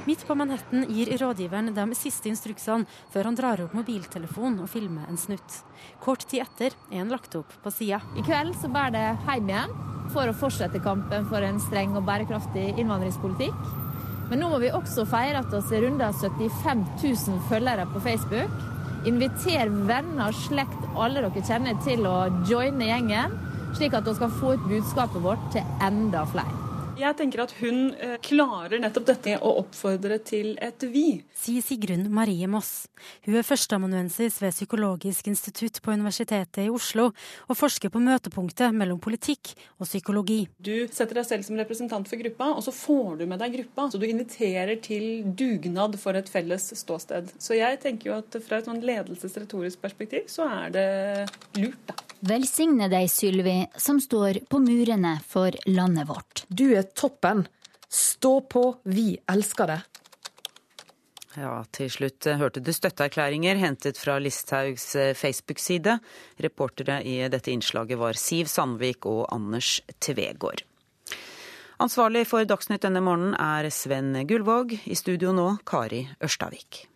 Midt 0.08 0.22
på 0.24 0.36
Manhattan 0.40 0.86
gir 0.88 1.10
rådgiveren 1.20 1.74
de 1.76 1.84
siste 2.00 2.30
instruksene 2.32 2.88
før 3.12 3.28
han 3.28 3.36
drar 3.36 3.60
opp 3.66 3.74
mobiltelefonen 3.76 4.62
og 4.64 4.70
filmer 4.72 5.10
en 5.12 5.20
snutt. 5.20 5.58
Kort 6.00 6.24
tid 6.32 6.46
etter 6.46 6.78
er 6.88 7.02
han 7.02 7.12
lagt 7.12 7.36
opp 7.36 7.52
på 7.64 7.74
sida. 7.76 8.00
I 8.16 8.24
kveld 8.24 8.56
så 8.62 8.70
bærer 8.72 8.96
det 8.96 9.10
hjem 9.26 9.52
igjen 9.52 9.74
for 10.14 10.32
å 10.32 10.36
fortsette 10.40 10.80
kampen 10.86 11.28
for 11.28 11.44
en 11.44 11.60
streng 11.60 11.98
og 12.00 12.06
bærekraftig 12.08 12.70
innvandringspolitikk. 12.78 13.66
Men 14.30 14.40
nå 14.40 14.48
må 14.54 14.62
vi 14.64 14.72
også 14.76 15.04
feire 15.12 15.42
at 15.44 15.52
vi 15.52 15.82
runder 15.84 16.16
75 16.16 16.86
000 17.04 17.42
følgere 17.50 17.88
på 17.92 18.04
Facebook. 18.06 18.56
Inviter 19.08 19.74
venner, 19.90 20.32
slekt, 20.46 20.88
alle 20.96 21.26
dere 21.26 21.44
kjenner 21.44 21.76
til 21.84 22.08
å 22.08 22.16
joine 22.48 22.88
gjengen, 22.88 23.36
slik 23.76 24.00
at 24.00 24.08
vi 24.08 24.16
skal 24.22 24.34
få 24.40 24.56
ut 24.56 24.66
budskapet 24.72 25.24
vårt 25.28 25.52
til 25.56 25.68
enda 25.84 26.24
flere. 26.32 26.67
Jeg 26.98 27.14
tenker 27.14 27.44
at 27.44 27.52
hun 27.60 27.92
eh, 28.02 28.16
klarer 28.26 28.82
nettopp 28.82 29.06
dette 29.06 29.36
å 29.46 29.52
oppfordre 29.62 30.18
til 30.26 30.56
et 30.66 30.82
vi. 30.90 31.20
Sier 31.38 31.62
Sigrun 31.62 32.08
Marie 32.10 32.48
Moss. 32.50 32.88
Hun 33.28 33.38
er 33.38 33.46
førsteamanuensis 33.46 34.40
ved 34.42 34.56
Psykologisk 34.56 35.30
institutt 35.30 35.78
på 35.86 35.94
Universitetet 35.94 36.64
i 36.64 36.72
Oslo, 36.74 37.12
og 37.46 37.60
forsker 37.60 37.94
på 37.94 38.02
møtepunktet 38.02 38.74
mellom 38.74 38.98
politikk 39.04 39.54
og 39.78 39.86
psykologi. 39.86 40.40
Du 40.58 40.88
setter 40.90 41.22
deg 41.22 41.30
selv 41.30 41.46
som 41.46 41.62
representant 41.62 42.10
for 42.10 42.18
gruppa, 42.24 42.50
og 42.56 42.66
så 42.66 42.74
får 42.74 43.22
du 43.22 43.28
med 43.30 43.44
deg 43.46 43.60
gruppa. 43.60 43.92
Så 43.94 44.02
du 44.02 44.08
inviterer 44.10 44.82
til 44.82 45.22
dugnad 45.38 46.00
for 46.02 46.18
et 46.18 46.34
felles 46.34 46.72
ståsted. 46.82 47.30
Så 47.38 47.60
jeg 47.60 47.78
tenker 47.86 48.10
jo 48.10 48.18
at 48.24 48.42
fra 48.42 48.58
et 48.58 48.72
sånn 48.72 48.82
ledelsesretorisk 48.82 49.86
perspektiv, 49.86 50.26
så 50.34 50.50
er 50.50 50.74
det 50.74 50.90
lurt, 51.62 51.82
da. 51.86 52.02
Velsigne 52.26 52.88
deg, 52.90 53.06
Sylvi, 53.14 53.60
som 53.78 54.00
står 54.02 54.40
på 54.50 54.58
murene 54.64 55.20
for 55.30 55.54
landet 55.70 56.08
vårt. 56.10 56.48
Du 56.50 56.66
er 56.72 56.87
toppen. 56.96 57.46
Stå 57.90 58.42
på, 58.52 58.64
vi 58.84 59.16
elsker 59.32 59.72
det. 59.72 59.80
Ja, 61.38 61.62
til 61.76 61.90
slutt 61.94 62.26
eh, 62.26 62.40
hørte 62.40 62.64
du 62.66 62.72
støtteerklæringer 62.74 63.60
hentet 63.62 64.00
fra 64.02 64.18
Listhaugs 64.18 64.90
eh, 64.98 65.14
Facebook-side. 65.14 66.00
Reportere 66.42 67.04
i 67.06 67.20
dette 67.30 67.54
innslaget 67.54 68.00
var 68.02 68.18
Siv 68.18 68.50
Sandvik 68.50 69.06
og 69.06 69.28
Anders 69.34 69.78
Tvegård. 70.02 70.66
Ansvarlig 71.78 72.26
for 72.26 72.48
Dagsnytt 72.50 72.82
denne 72.88 73.04
morgenen 73.06 73.38
er 73.38 73.70
Sven 73.70 74.16
Gullvåg. 74.26 74.80
I 74.90 74.98
studio 74.98 75.36
nå 75.38 75.52
Kari 75.70 76.08
Ørstavik. 76.26 76.88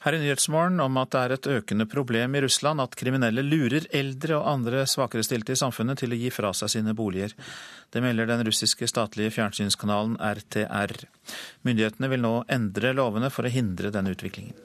Her 0.00 0.16
i 0.16 0.18
Nyhetsmorgen 0.22 0.80
om 0.80 0.94
at 0.96 1.10
det 1.12 1.20
er 1.20 1.32
et 1.34 1.46
økende 1.58 1.84
problem 1.84 2.32
i 2.32 2.40
Russland 2.40 2.80
at 2.80 2.94
kriminelle 2.96 3.42
lurer 3.44 3.84
eldre 3.92 4.38
og 4.38 4.46
andre 4.48 4.86
svakerestilte 4.88 5.52
i 5.52 5.60
samfunnet 5.60 6.00
til 6.00 6.16
å 6.16 6.20
gi 6.22 6.30
fra 6.32 6.54
seg 6.56 6.72
sine 6.72 6.94
boliger. 6.96 7.34
Det 7.92 8.00
melder 8.00 8.30
den 8.30 8.40
russiske 8.48 8.88
statlige 8.88 9.34
fjernsynskanalen 9.36 10.16
RTR. 10.16 11.04
Myndighetene 11.68 12.08
vil 12.14 12.24
nå 12.24 12.34
endre 12.48 12.94
lovene 12.96 13.28
for 13.34 13.44
å 13.44 13.52
hindre 13.52 13.92
denne 13.92 14.16
utviklingen. 14.16 14.56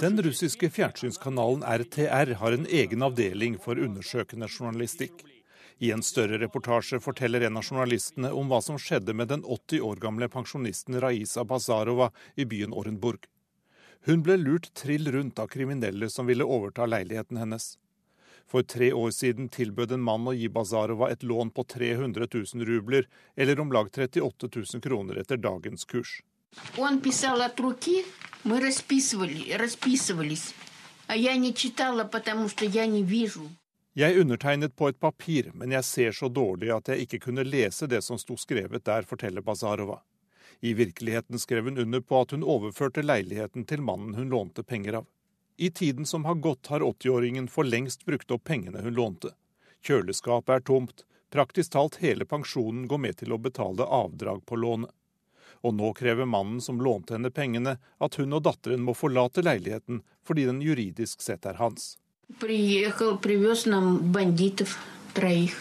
Den 0.00 0.22
russiske 0.22 0.70
fjernsynskanalen 0.70 1.64
RTR 1.82 2.34
har 2.40 2.52
en 2.52 2.66
egen 2.66 3.02
avdeling 3.02 3.56
for 3.58 3.80
undersøkende 3.82 4.46
journalistikk. 4.46 5.24
I 5.82 5.90
en 5.90 6.02
større 6.06 6.38
reportasje 6.38 7.00
forteller 7.02 7.40
en 7.48 7.58
av 7.58 7.66
journalistene 7.66 8.30
om 8.30 8.46
hva 8.50 8.60
som 8.62 8.78
skjedde 8.78 9.14
med 9.18 9.32
den 9.34 9.42
80 9.42 9.82
år 9.82 9.96
gamle 10.02 10.28
pensjonisten 10.30 11.00
Raisa 11.02 11.44
Bazarova 11.44 12.12
i 12.36 12.46
byen 12.46 12.72
Orenburg. 12.72 13.26
Hun 14.06 14.22
ble 14.22 14.36
lurt 14.38 14.70
trill 14.78 15.10
rundt 15.10 15.38
av 15.42 15.50
kriminelle 15.50 16.10
som 16.10 16.30
ville 16.30 16.46
overta 16.46 16.86
leiligheten 16.86 17.40
hennes. 17.40 17.74
For 18.46 18.62
tre 18.62 18.92
år 18.92 19.10
siden 19.10 19.48
tilbød 19.48 19.96
en 19.96 20.04
mann 20.04 20.28
å 20.28 20.34
gi 20.36 20.48
Bazarova 20.52 21.08
et 21.10 21.22
lån 21.22 21.50
på 21.56 21.64
300 21.64 22.28
000 22.34 22.68
rubler, 22.68 23.08
eller 23.36 23.60
om 23.60 23.72
lag 23.72 23.90
38 23.90 24.50
000 24.56 24.84
kroner 24.84 25.20
etter 25.22 25.40
dagens 25.40 25.84
kurs. 25.84 26.20
Jeg 33.94 34.18
undertegnet 34.18 34.74
på 34.76 34.88
et 34.90 34.98
papir, 34.98 35.50
men 35.54 35.70
jeg 35.70 35.86
ser 35.86 36.16
så 36.18 36.28
dårlig 36.28 36.72
at 36.74 36.88
jeg 36.90 37.06
ikke 37.06 37.20
kunne 37.28 37.44
lese 37.46 37.86
det 37.86 38.02
som 38.02 38.18
sto 38.18 38.36
skrevet 38.36 38.84
der, 38.86 39.06
forteller 39.06 39.44
Bazarova. 39.44 40.00
I 40.60 40.72
virkeligheten 40.74 41.38
skrev 41.38 41.64
hun 41.68 41.78
under 41.78 42.00
på 42.00 42.20
at 42.20 42.34
hun 42.34 42.42
overførte 42.42 43.04
leiligheten 43.04 43.66
til 43.70 43.82
mannen 43.82 44.14
hun 44.18 44.32
lånte 44.34 44.64
penger 44.66 45.00
av. 45.02 45.06
I 45.57 45.71
tiden 45.71 46.05
som 46.05 46.25
har 46.25 46.35
gått, 46.35 46.67
har 46.67 46.81
80-åringen 46.81 47.47
for 47.47 47.63
lengst 47.63 48.05
brukt 48.05 48.31
opp 48.31 48.43
pengene 48.43 48.81
hun 48.81 48.95
lånte. 48.95 49.33
Kjøleskapet 49.83 50.53
er 50.55 50.63
tomt, 50.63 51.03
praktisk 51.31 51.73
talt 51.75 51.99
hele 52.03 52.25
pensjonen 52.25 52.87
går 52.87 53.01
med 53.05 53.17
til 53.19 53.35
å 53.35 53.41
betale 53.41 53.83
avdrag 53.83 54.45
på 54.45 54.55
lånet. 54.55 54.91
Og 55.61 55.75
nå 55.75 55.91
krever 55.93 56.25
mannen 56.25 56.61
som 56.63 56.79
lånte 56.79 57.17
henne 57.17 57.31
pengene, 57.35 57.75
at 57.99 58.15
hun 58.15 58.37
og 58.37 58.45
datteren 58.47 58.85
må 58.87 58.95
forlate 58.95 59.43
leiligheten 59.43 59.99
fordi 60.23 60.47
den 60.47 60.61
juridisk 60.63 61.21
sett 61.21 61.45
er 61.45 61.59
hans. 61.59 61.97
Приехал, 62.39 63.17
привез 63.17 63.65
нам 63.65 64.11
бандитов 64.11 64.77
троих. 65.13 65.59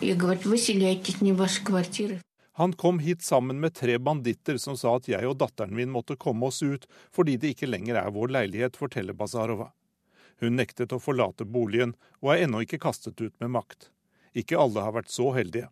И 0.00 0.12
говорит, 0.12 0.44
выселяйтесь, 0.44 1.20
не 1.20 1.32
ваши 1.32 1.62
квартиры. 1.62 2.20
Han 2.59 2.73
kom 2.73 2.99
hit 2.99 3.21
sammen 3.21 3.59
med 3.59 3.73
tre 3.73 3.97
banditter 3.97 4.57
som 4.57 4.75
sa 4.77 4.97
at 4.97 5.05
jeg 5.07 5.23
og 5.23 5.37
datteren 5.39 5.71
min 5.71 5.91
måtte 5.95 6.17
komme 6.19 6.49
oss 6.49 6.57
ut 6.59 6.89
fordi 7.15 7.37
det 7.39 7.53
ikke 7.53 7.69
lenger 7.69 7.95
er 7.95 8.09
vår 8.11 8.33
leilighet, 8.35 8.75
forteller 8.75 9.15
Bazarova. 9.15 9.69
Hun 10.43 10.59
nektet 10.59 10.91
å 10.91 10.99
forlate 10.99 11.45
boligen 11.47 11.93
og 12.19 12.33
er 12.33 12.43
ennå 12.43 12.59
ikke 12.65 12.81
kastet 12.83 13.21
ut 13.21 13.31
med 13.39 13.53
makt. 13.53 13.87
Ikke 14.35 14.59
alle 14.59 14.83
har 14.83 14.91
vært 14.97 15.07
så 15.07 15.29
heldige. 15.37 15.69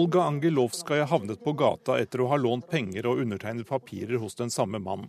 Olga 0.00 0.26
Angelovskaja 0.26 1.08
havnet 1.08 1.40
på 1.40 1.56
gata 1.64 1.96
etter 2.04 2.20
å 2.20 2.28
ha 2.34 2.36
lånt 2.36 2.68
penger 2.68 3.08
og 3.08 3.24
undertegnet 3.24 3.72
papirer 3.72 4.20
hos 4.20 4.36
den 4.36 4.52
samme 4.52 4.76
mannen. 4.76 5.08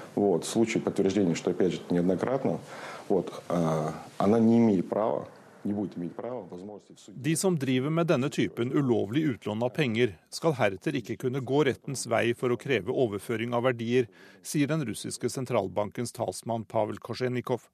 занимается 0.10 0.10
незаконной 0.10 0.16
управленческой 0.16 0.16
деятельностью, 0.16 0.16
вот, 0.16 0.44
в 0.44 0.48
случае 0.48 0.82
подтверждения, 0.82 1.34
что, 1.34 1.50
опять 1.50 1.72
же, 1.72 1.80
неоднократно, 1.90 2.58
вот, 3.08 3.42
а, 3.48 3.94
она 4.18 4.38
не 4.38 4.58
имеет 4.58 4.88
права, 4.88 5.26
не 5.64 5.72
будет 5.72 5.96
иметь 5.98 6.14
права 6.14 6.46
возможности 6.50 6.92
в 6.94 7.00
суде. 7.00 7.20
De 7.20 7.36
som 7.36 7.58
driver 7.58 7.90
med 7.90 8.06
denne 8.06 8.30
typen 8.30 8.72
ulovlig 8.72 9.24
utlån 9.24 9.62
av 9.62 9.70
penger, 9.70 10.16
skal 10.30 10.52
heretter 10.52 10.94
ikke 10.94 11.16
kunne 11.16 11.40
gå 11.40 11.64
rettens 11.64 12.06
vei 12.06 12.34
for 12.34 12.50
å 12.50 12.56
kreve 12.56 12.92
overføring 12.92 13.54
av 13.54 13.62
verdier, 13.62 14.06
sier 14.42 14.66
den 14.66 14.84
russiske 14.84 15.28
sentralbankens 15.28 16.12
talsmann 16.12 16.64
Pavel 16.64 16.98
Kosjenikov. 16.98 17.68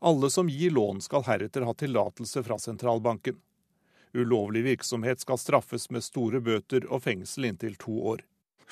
Alle 0.00 0.30
som 0.30 0.48
gir 0.48 0.70
lån 0.70 1.00
skal 1.02 1.24
heretter 1.26 1.66
ha 1.66 1.74
tillatelse 1.74 2.42
fra 2.42 2.58
sentralbanken. 2.58 3.36
Ulovlig 4.14 4.62
virksomhet 4.64 5.20
skal 5.20 5.38
straffes 5.38 5.90
med 5.90 6.04
store 6.06 6.40
bøter 6.40 6.86
og 6.88 7.02
fengsel 7.02 7.44
inntil 7.50 7.74
to 7.76 7.98
år. 8.14 8.22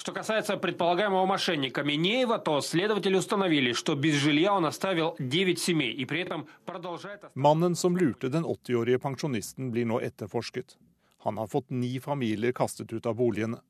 Что 0.01 0.13
касается 0.13 0.59
предполагаемого 0.59 1.25
мошенника 1.25 1.83
Минеева, 1.83 2.39
то 2.39 2.61
следователи 2.61 3.17
установили, 3.17 3.73
что 3.73 3.95
без 3.95 4.15
жилья 4.15 4.53
он 4.53 4.67
оставил 4.67 5.17
9 5.19 5.59
семей 5.59 5.91
и 5.91 6.05
при 6.05 6.21
этом 6.21 6.47
продолжает... 6.67 7.25
Mannen 7.35 7.75
som 7.75 7.97
lurte 7.97 8.29
den 8.29 8.45
80-årige 8.45 8.99
pensjonisten 8.99 9.71
blir 9.71 9.87
nå 9.87 9.99
etterforsket. 10.01 10.77
Han 11.25 11.39
har 11.39 11.47
fått 11.47 11.71
ni 11.71 11.99
familier 11.99 12.53
kastet 12.53 12.93
ut 12.93 13.07
av 13.07 13.15
boligene. 13.15 13.63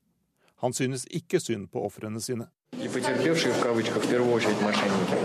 Han 0.56 0.72
synes 0.72 1.06
ikke 1.06 1.40
synd 1.40 1.70
på 1.70 1.86
ofrene 1.86 2.20
sine. 2.20 2.50
И 2.72 2.88
потерпевшие 2.88 3.52
в 3.52 3.62
кавычках 3.62 4.04
в 4.04 4.10
первую 4.10 4.32
очередь 4.32 4.60
мошенники. 4.60 5.16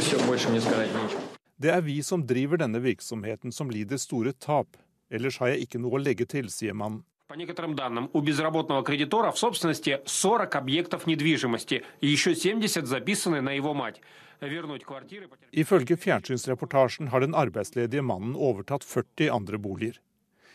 Все, 0.00 0.18
больше 0.26 0.48
мне 0.48 0.60
сказать 0.60 0.90
нечего. 0.92 1.20
Det 1.56 1.70
er 1.70 1.80
vi 1.80 2.02
som 2.02 2.26
driver 2.26 2.56
denne 2.56 2.78
virksomheten 2.82 3.52
som 3.52 3.70
lider 3.70 3.96
store 3.96 4.32
tap. 4.32 4.76
Ellers 5.10 5.38
har 5.38 5.48
jeg 5.48 5.60
ikke 5.66 5.78
noe 5.78 5.98
å 5.98 6.02
legge 6.02 6.26
til, 6.26 6.50
sier 6.50 6.74
mannen. 6.74 7.04
По 7.28 7.34
некоторым 7.34 7.74
данным, 7.74 8.08
у 8.14 8.20
безработного 8.20 8.82
кредитора 8.82 9.30
в 9.32 9.38
собственности 9.38 10.00
40 10.06 10.56
объектов 10.56 11.06
недвижимости, 11.06 11.84
и 12.00 12.06
еще 12.06 12.34
70 12.34 12.86
записаны 12.86 13.40
на 13.42 13.50
его 13.50 13.74
мать. 13.74 14.00
Вернуть 14.40 14.84
квартиры... 14.84 15.28
Ifølge 15.52 15.96
fjernsynsreportasjen 15.96 17.08
har 17.08 17.20
den 17.20 17.34
arbeidsledige 17.34 18.02
mannen 18.02 18.36
overtatt 18.36 18.84
40 18.84 19.28
andre 19.30 19.58
boliger. 19.58 20.00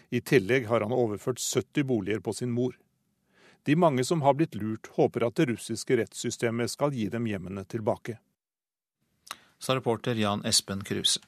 I 0.10 0.22
tillegg 0.22 0.68
har 0.68 0.82
han 0.82 0.92
overført 0.92 1.40
70 1.40 1.84
boliger 1.84 2.20
på 2.20 2.34
sin 2.34 2.52
mor. 2.52 2.78
De 3.64 3.76
mange 3.76 4.04
som 4.04 4.22
har 4.22 4.34
blitt 4.34 4.56
lurt, 4.56 4.88
håper 4.96 5.28
at 5.28 5.36
det 5.36 5.50
russiske 5.50 5.98
rettssystemet 5.98 6.72
skal 6.72 6.94
gi 6.94 7.10
dem 7.10 7.28
hjemmene 7.28 7.66
tilbake. 7.66 8.18
Sa 9.60 9.76
reporter 9.76 10.16
Jan 10.16 10.46
Espen 10.46 10.84
Kruse. 10.84 11.20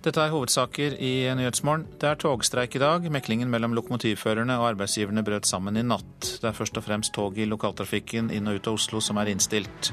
Dette 0.00 0.22
er 0.24 0.30
hovedsaker 0.32 0.94
i 0.96 1.28
Nyhetsmorgen. 1.36 1.82
Det 2.00 2.08
er 2.08 2.16
togstreik 2.22 2.72
i 2.78 2.80
dag. 2.80 3.04
Meklingen 3.12 3.50
mellom 3.52 3.74
lokomotivførerne 3.76 4.54
og 4.56 4.70
arbeidsgiverne 4.70 5.20
brøt 5.26 5.44
sammen 5.44 5.76
i 5.76 5.82
natt. 5.84 6.38
Det 6.40 6.46
er 6.48 6.56
først 6.56 6.80
og 6.80 6.86
fremst 6.86 7.12
tog 7.12 7.36
i 7.36 7.44
lokaltrafikken 7.44 8.30
inn 8.32 8.48
og 8.48 8.56
ut 8.56 8.70
av 8.70 8.78
Oslo 8.78 9.02
som 9.04 9.20
er 9.20 9.28
innstilt. 9.28 9.90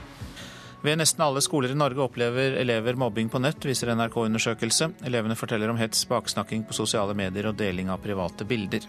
Ved 0.86 1.02
nesten 1.02 1.26
alle 1.26 1.44
skoler 1.44 1.74
i 1.74 1.76
Norge 1.76 2.06
opplever 2.06 2.56
elever 2.62 2.96
mobbing 2.96 3.28
på 3.34 3.42
nett, 3.44 3.68
viser 3.68 3.92
NRK-undersøkelse. 3.98 4.94
Elevene 5.12 5.36
forteller 5.36 5.74
om 5.74 5.82
hets, 5.82 6.06
baksnakking 6.08 6.64
på 6.70 6.78
sosiale 6.78 7.18
medier 7.18 7.52
og 7.52 7.60
deling 7.60 7.92
av 7.92 8.00
private 8.00 8.48
bilder. 8.48 8.88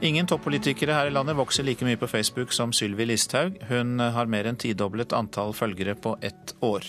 Ingen 0.00 0.24
toppolitikere 0.24 0.96
her 0.96 1.10
i 1.10 1.12
landet 1.12 1.36
vokser 1.36 1.68
like 1.68 1.84
mye 1.84 2.00
på 2.00 2.08
Facebook 2.08 2.56
som 2.56 2.72
Sylvi 2.72 3.04
Listhaug. 3.04 3.60
Hun 3.68 4.00
har 4.00 4.32
mer 4.32 4.48
enn 4.48 4.56
tidoblet 4.56 5.12
antall 5.12 5.52
følgere 5.52 5.92
på 5.92 6.16
ett 6.24 6.56
år. 6.64 6.88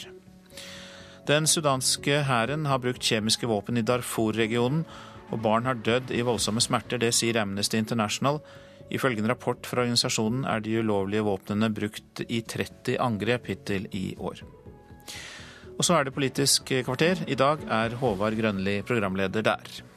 Den 1.27 1.45
sudanske 1.45 2.23
hæren 2.25 2.65
har 2.65 2.81
brukt 2.81 3.05
kjemiske 3.05 3.45
våpen 3.45 3.77
i 3.77 3.83
Darfur-regionen, 3.85 4.85
og 5.31 5.41
barn 5.43 5.67
har 5.69 5.77
dødd 5.77 6.09
i 6.11 6.23
voldsomme 6.25 6.63
smerter. 6.63 6.97
Det 6.97 7.11
sier 7.13 7.37
Amnesty 7.43 7.77
International. 7.77 8.41
Ifølge 8.91 9.21
en 9.21 9.29
rapport 9.29 9.67
fra 9.69 9.85
organisasjonen 9.85 10.47
er 10.49 10.63
de 10.65 10.79
ulovlige 10.81 11.23
våpnene 11.23 11.69
brukt 11.71 12.23
i 12.27 12.41
30 12.41 12.97
angrep 12.99 13.47
hittil 13.47 13.85
i 13.95 14.15
år. 14.17 14.41
Og 15.77 15.85
så 15.85 15.95
er 15.95 16.09
det 16.09 16.15
Politisk 16.17 16.73
kvarter. 16.85 17.23
I 17.27 17.37
dag 17.39 17.63
er 17.69 17.95
Håvard 18.01 18.35
Grønli 18.37 18.81
programleder 18.81 19.45
der. 19.45 19.90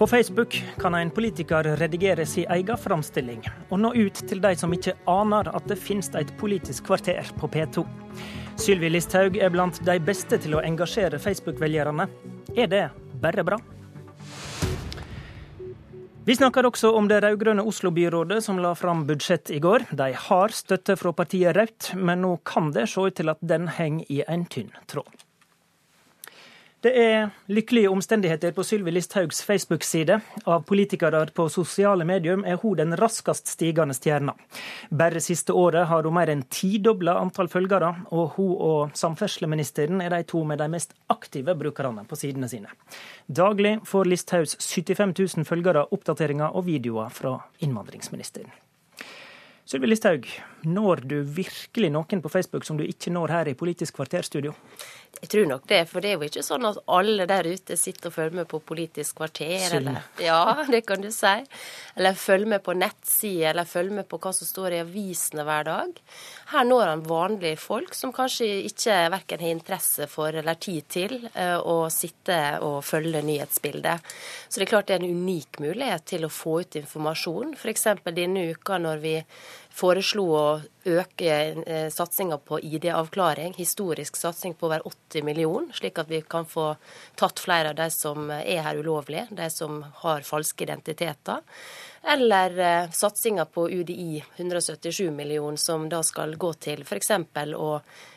På 0.00 0.06
Facebook 0.06 0.64
kan 0.78 0.94
en 0.94 1.10
politiker 1.10 1.76
redigere 1.76 2.26
sin 2.26 2.46
egen 2.48 2.78
framstilling, 2.78 3.42
og 3.68 3.82
nå 3.82 3.90
ut 3.92 4.22
til 4.30 4.40
de 4.40 4.54
som 4.56 4.72
ikke 4.72 4.94
aner 5.04 5.50
at 5.52 5.66
det 5.68 5.76
finnes 5.76 6.08
et 6.16 6.32
politisk 6.40 6.86
kvarter 6.88 7.28
på 7.36 7.50
P2. 7.52 7.84
Sylvi 8.56 8.88
Listhaug 8.88 9.36
er 9.36 9.52
blant 9.52 9.82
de 9.84 9.98
beste 10.00 10.40
til 10.40 10.56
å 10.56 10.64
engasjere 10.64 11.20
Facebook-velgerne. 11.20 12.08
Er 12.56 12.72
det 12.72 12.86
bare 13.20 13.44
bra? 13.44 13.60
Vi 16.24 16.40
snakker 16.40 16.72
også 16.72 16.96
om 16.96 17.12
det 17.12 17.20
rød-grønne 17.20 17.68
Oslo-byrådet 17.68 18.40
som 18.48 18.56
la 18.64 18.72
fram 18.72 19.04
budsjett 19.04 19.52
i 19.52 19.60
går. 19.60 19.90
De 19.92 20.14
har 20.16 20.56
støtte 20.56 20.96
fra 20.96 21.12
partiet 21.12 21.52
Rødt, 21.60 21.92
men 22.00 22.24
nå 22.24 22.38
kan 22.48 22.72
det 22.72 22.88
se 22.88 23.04
ut 23.04 23.20
til 23.20 23.36
at 23.36 23.44
den 23.44 23.68
henger 23.68 24.08
i 24.08 24.24
en 24.24 24.48
tynn 24.48 24.72
tråd. 24.88 25.28
Det 26.80 26.90
er 26.96 27.26
lykkelige 27.52 27.90
omstendigheter 27.92 28.54
på 28.56 28.64
Sylvi 28.64 28.94
Listhaugs 28.94 29.42
Facebook-side. 29.44 30.14
Av 30.48 30.62
politikere 30.64 31.26
på 31.36 31.44
sosiale 31.52 32.06
medium 32.08 32.40
er 32.48 32.56
hun 32.62 32.78
den 32.78 32.96
raskest 32.96 33.50
stigende 33.52 33.92
stjerna. 33.92 34.32
Bare 34.88 35.20
siste 35.20 35.52
året 35.52 35.90
har 35.90 36.08
hun 36.08 36.16
mer 36.16 36.32
enn 36.32 36.46
tidobla 36.48 37.18
antall 37.20 37.52
følgere, 37.52 37.90
og 38.16 38.38
hun 38.38 38.54
og 38.54 38.96
samferdselsministeren 38.96 40.00
er 40.00 40.14
de 40.14 40.22
to 40.32 40.40
med 40.48 40.62
de 40.62 40.70
mest 40.72 40.96
aktive 41.12 41.52
brukerne 41.52 42.06
på 42.08 42.16
sidene 42.16 42.48
sine. 42.48 42.72
Daglig 43.28 43.76
får 43.84 44.08
Listhaugs 44.08 44.56
75 44.64 45.36
000 45.36 45.44
følgere 45.52 45.84
oppdateringer 45.92 46.56
og 46.56 46.64
videoer 46.72 47.12
fra 47.12 47.36
innvandringsministeren. 47.60 48.48
Sylvi 49.70 49.86
Listhaug, 49.86 50.24
når 50.66 51.04
du 51.06 51.20
virkelig 51.22 51.92
noen 51.94 52.22
på 52.24 52.30
Facebook 52.32 52.64
som 52.66 52.74
du 52.74 52.82
ikke 52.82 53.12
når 53.14 53.30
her 53.30 53.50
i 53.52 53.54
Politisk 53.54 54.00
kvarterstudio? 54.00 54.50
Jeg 55.20 55.28
tror 55.34 55.48
nok 55.50 55.64
det, 55.68 55.80
for 55.90 56.00
det 56.00 56.10
er 56.10 56.16
jo 56.16 56.28
ikke 56.30 56.42
sånn 56.44 56.64
at 56.64 56.78
alle 56.88 57.26
der 57.28 57.44
ute 57.50 57.76
sitter 57.76 58.08
og 58.08 58.14
følger 58.14 58.38
med 58.38 58.46
på 58.48 58.60
Politisk 58.64 59.18
kvarter, 59.18 59.66
Synd. 59.68 59.90
eller 59.90 60.24
Ja, 60.24 60.62
det 60.72 60.80
kan 60.88 61.02
du 61.04 61.10
si. 61.12 61.32
Eller 61.98 62.16
følger 62.16 62.48
med 62.54 62.62
på 62.64 62.72
nettsider, 62.78 63.50
eller 63.50 63.68
følger 63.68 63.98
med 63.98 64.08
på 64.08 64.20
hva 64.22 64.32
som 64.36 64.48
står 64.48 64.78
i 64.78 64.80
avisene 64.80 65.44
hver 65.44 65.68
dag. 65.68 66.00
Her 66.54 66.66
når 66.70 66.86
han 66.92 67.04
vanlige 67.10 67.60
folk 67.60 67.94
som 67.98 68.14
kanskje 68.16 68.48
ikke 68.70 68.96
verken 69.12 69.44
har 69.44 69.54
interesse 69.58 70.08
for 70.10 70.40
eller 70.40 70.56
tid 70.62 70.88
til 70.88 71.16
eh, 71.34 71.58
å 71.58 71.82
sitte 71.92 72.40
og 72.64 72.80
følge 72.86 73.20
nyhetsbildet. 73.26 74.12
Så 74.48 74.56
det 74.56 74.68
er 74.68 74.72
klart 74.72 74.88
det 74.88 74.98
er 74.98 75.04
en 75.04 75.20
unik 75.20 75.60
mulighet 75.60 76.08
til 76.14 76.24
å 76.24 76.32
få 76.32 76.62
ut 76.64 76.80
informasjon. 76.80 77.58
F.eks. 77.60 77.90
denne 78.08 78.48
uka 78.54 78.80
når 78.80 79.04
vi 79.04 79.18
foreslo 79.74 80.24
å 80.36 80.44
øke 80.90 81.34
eh, 81.64 81.88
satsinga 81.92 82.38
på 82.44 82.60
ID-avklaring, 82.64 83.54
historisk 83.58 84.18
satsing 84.18 84.56
på 84.58 84.68
over 84.68 84.86
80 84.88 85.26
millioner, 85.26 85.70
slik 85.76 86.00
at 86.00 86.10
vi 86.10 86.22
kan 86.22 86.48
få 86.48 86.72
tatt 87.20 87.42
flere 87.42 87.72
av 87.72 87.78
de 87.78 87.88
som 87.94 88.30
er 88.40 88.64
her 88.66 88.80
ulovlig, 88.80 89.26
de 89.30 89.50
som 89.52 89.82
har 90.02 90.26
falske 90.26 90.66
identiteter. 90.66 91.44
Eller 92.02 92.58
eh, 92.58 92.90
satsinga 92.90 93.44
på 93.44 93.70
UDI, 93.70 94.24
177 94.36 95.10
millioner, 95.10 95.56
som 95.56 95.88
da 95.88 96.02
skal 96.02 96.36
gå 96.36 96.52
til 96.52 96.80
f.eks. 96.82 97.10
å 97.56 97.68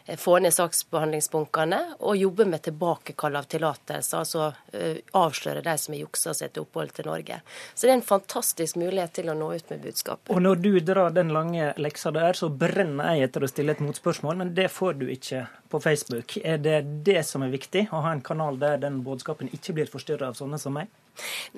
eh, 0.06 0.16
få 0.18 0.38
ned 0.40 0.56
saksbehandlingsbunkene 0.56 1.80
og 2.00 2.16
jobbe 2.18 2.46
med 2.48 2.64
tilbakekall 2.64 3.36
av 3.36 3.50
tillatelser, 3.52 4.22
altså 4.22 4.46
eh, 4.72 5.04
avsløre 5.20 5.66
de 5.66 5.76
som 5.78 5.98
har 5.98 6.00
juksa 6.00 6.36
seg 6.40 6.54
til 6.56 6.64
opphold 6.64 6.96
til 6.96 7.12
Norge. 7.12 7.42
Så 7.74 7.84
det 7.84 7.92
er 7.92 8.00
en 8.00 8.08
fantastisk 8.08 8.80
mulighet 8.80 9.18
til 9.20 9.34
å 9.34 9.36
nå 9.36 9.52
ut 9.52 9.76
med 9.76 9.84
budskapet. 9.84 10.32
Og 10.32 10.42
når 10.48 10.64
du 10.64 10.72
drar 10.80 11.12
den 11.12 11.36
lange 11.36 11.74
leksa 11.76 12.16
der, 12.16 12.40
så 12.40 12.48
brenner 12.48 13.18
jeg 13.18 13.28
etter 13.28 13.44
å 13.44 13.52
stille 13.52 13.76
et 13.76 13.84
motspørsmål, 13.84 14.40
men 14.46 14.56
det 14.56 14.72
får 14.72 14.96
du 15.04 15.10
ikke 15.12 15.44
på 15.68 15.84
Facebook. 15.84 16.38
Er 16.40 16.64
det 16.64 16.80
det 17.04 17.20
som 17.28 17.44
er 17.44 17.52
viktig, 17.52 17.90
å 17.92 18.06
ha 18.08 18.16
en 18.16 18.24
kanal 18.24 18.64
der 18.64 18.80
den 18.80 19.04
budskapen 19.04 19.52
ikke 19.52 19.76
blir 19.76 19.92
forstyrra 19.92 20.32
av 20.32 20.40
sånne 20.40 20.62
som 20.62 20.80
meg? 20.80 20.88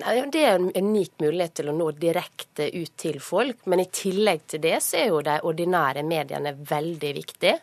Nei, 0.01 0.15
Det 0.31 0.41
er 0.43 0.57
en 0.57 0.71
unik 0.71 1.19
mulighet 1.23 1.53
til 1.59 1.69
å 1.71 1.75
nå 1.75 1.87
direkte 1.99 2.67
ut 2.73 2.91
til 2.99 3.19
folk. 3.23 3.63
Men 3.71 3.83
i 3.83 3.87
tillegg 3.91 4.45
til 4.51 4.61
det 4.65 4.75
så 4.83 4.99
er 4.99 5.07
jo 5.11 5.21
de 5.25 5.37
ordinære 5.47 6.03
mediene 6.07 6.55
veldig 6.55 7.13
viktige. 7.15 7.55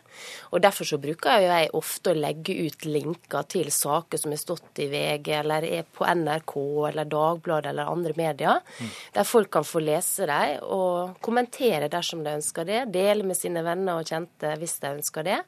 Og 0.51 0.63
Derfor 0.63 0.89
så 0.89 0.99
bruker 1.01 1.43
jeg 1.43 1.69
ofte 1.77 2.13
å 2.13 2.17
legge 2.17 2.55
ut 2.65 2.87
linker 2.87 3.47
til 3.49 3.69
saker 3.71 4.21
som 4.21 4.33
har 4.33 4.41
stått 4.41 4.83
i 4.83 4.89
VG, 4.89 5.31
eller 5.41 5.67
er 5.67 5.85
på 5.85 6.07
NRK 6.07 6.55
eller 6.89 7.09
Dagbladet 7.09 7.73
eller 7.73 7.91
andre 7.91 8.13
medier. 8.17 8.61
Der 9.13 9.27
folk 9.27 9.51
kan 9.53 9.67
få 9.67 9.83
lese 9.83 10.27
dem 10.29 10.63
og 10.63 11.17
kommentere 11.21 11.91
dersom 11.91 12.23
de 12.23 12.37
ønsker 12.39 12.65
det. 12.65 12.85
Dele 12.93 13.23
med 13.27 13.37
sine 13.37 13.63
venner 13.65 13.99
og 13.99 14.09
kjente 14.09 14.55
hvis 14.59 14.79
de 14.81 14.95
ønsker 14.97 15.27
det. 15.27 15.41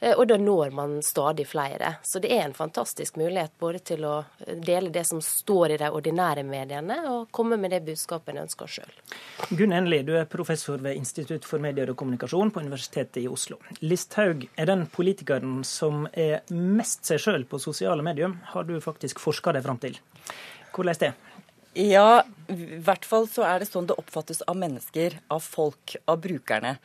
Eh, 0.00 0.14
Og 0.18 0.26
da 0.28 0.36
når 0.36 0.70
man 0.72 1.02
stadig 1.02 1.46
flere. 1.48 1.96
Så 2.02 2.20
det 2.20 2.32
er 2.32 2.44
en 2.44 2.54
fantastisk 2.54 3.16
mulighet 3.16 3.52
både 3.58 3.78
til 3.78 4.04
å 4.04 4.24
dele 4.46 4.90
det 4.90 5.06
som 5.08 5.20
står 5.20 5.74
i 5.74 5.78
de 5.80 5.90
ordinære 5.90 6.44
mediene, 6.44 6.98
og 7.10 7.30
komme 7.30 7.56
med 7.56 7.70
det 7.70 7.82
budskapet 7.86 8.34
en 8.34 8.42
ønsker 8.44 8.66
sjøl. 8.66 8.92
Gunn 9.50 9.72
Enli, 9.72 10.02
du 10.02 10.14
er 10.16 10.28
professor 10.30 10.78
ved 10.82 10.96
Institutt 10.96 11.44
for 11.44 11.62
medier 11.62 11.90
og 11.90 11.96
kommunikasjon 11.96 12.52
på 12.52 12.60
Universitetet 12.64 13.22
i 13.22 13.28
Oslo. 13.28 13.58
Listhaug 13.80 14.48
er 14.56 14.68
den 14.68 14.86
politikeren 14.92 15.62
som 15.64 16.06
er 16.12 16.42
mest 16.50 17.06
seg 17.08 17.22
sjøl 17.22 17.48
på 17.48 17.60
sosiale 17.62 18.04
medier, 18.04 18.34
har 18.52 18.68
du 18.68 18.76
faktisk 18.80 19.20
forska 19.22 19.56
deg 19.56 19.64
fram 19.64 19.80
til. 19.82 19.98
Hvordan 20.72 20.92
er 20.92 21.00
det? 21.06 21.14
Ja, 21.76 22.22
i 22.48 22.78
hvert 22.80 23.04
fall 23.04 23.26
så 23.28 23.44
er 23.44 23.60
det 23.60 23.68
sånn 23.68 23.88
det 23.88 23.98
oppfattes 24.00 24.40
av 24.48 24.56
mennesker, 24.56 25.18
av 25.28 25.44
folk, 25.44 25.96
av 26.08 26.22
brukerne. 26.24 26.78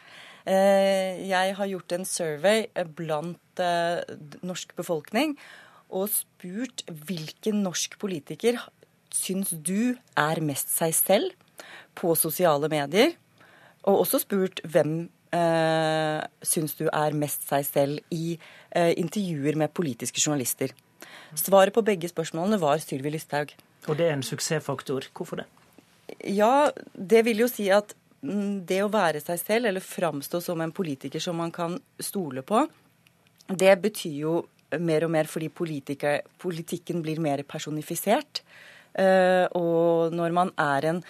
Eh, 0.45 1.27
Jeg 1.29 1.55
har 1.57 1.69
gjort 1.69 1.91
en 1.91 2.05
survey 2.05 2.67
blant 2.97 3.59
eh, 3.61 4.01
norsk 4.41 4.75
befolkning 4.75 5.37
og 5.91 6.09
spurt 6.09 6.85
hvilken 6.87 7.63
norsk 7.65 7.97
politiker 7.99 8.57
syns 9.11 9.51
du 9.51 9.97
er 10.17 10.41
mest 10.41 10.71
seg 10.71 10.95
selv 10.95 11.65
på 11.99 12.15
sosiale 12.15 12.69
medier. 12.71 13.13
Og 13.83 14.05
også 14.05 14.21
spurt 14.23 14.61
hvem 14.63 15.09
eh, 15.35 16.21
syns 16.45 16.77
du 16.79 16.87
er 16.87 17.17
mest 17.17 17.47
seg 17.49 17.67
selv 17.67 18.13
i 18.13 18.37
eh, 18.71 18.93
intervjuer 18.97 19.57
med 19.59 19.73
politiske 19.75 20.21
journalister. 20.23 20.71
Svaret 21.35 21.73
på 21.75 21.83
begge 21.85 22.09
spørsmålene 22.11 22.59
var 22.61 22.81
Sylvi 22.83 23.11
Listhaug. 23.13 23.53
Og 23.89 23.97
det 23.97 24.07
er 24.07 24.15
en 24.15 24.25
suksessfaktor. 24.25 25.07
Hvorfor 25.15 25.41
det? 25.41 25.47
Ja, 26.27 26.69
det 26.93 27.23
vil 27.25 27.43
jo 27.43 27.47
si 27.49 27.69
at 27.73 27.95
det 28.21 28.81
å 28.85 28.91
være 28.93 29.21
seg 29.23 29.39
selv, 29.41 29.69
eller 29.69 29.83
framstå 29.83 30.41
som 30.45 30.61
en 30.61 30.73
politiker 30.75 31.21
som 31.23 31.39
man 31.41 31.51
kan 31.53 31.77
stole 31.99 32.43
på, 32.45 32.63
det 33.49 33.73
betyr 33.81 34.17
jo 34.21 34.35
mer 34.79 35.05
og 35.05 35.11
mer 35.11 35.27
fordi 35.27 35.49
politikken 35.51 37.01
blir 37.03 37.19
mer 37.23 37.43
personifisert. 37.43 38.43
Eh, 38.93 39.45
og 39.55 40.15
når 40.15 40.33
man 40.35 40.51
er 40.59 40.87
en 40.89 41.01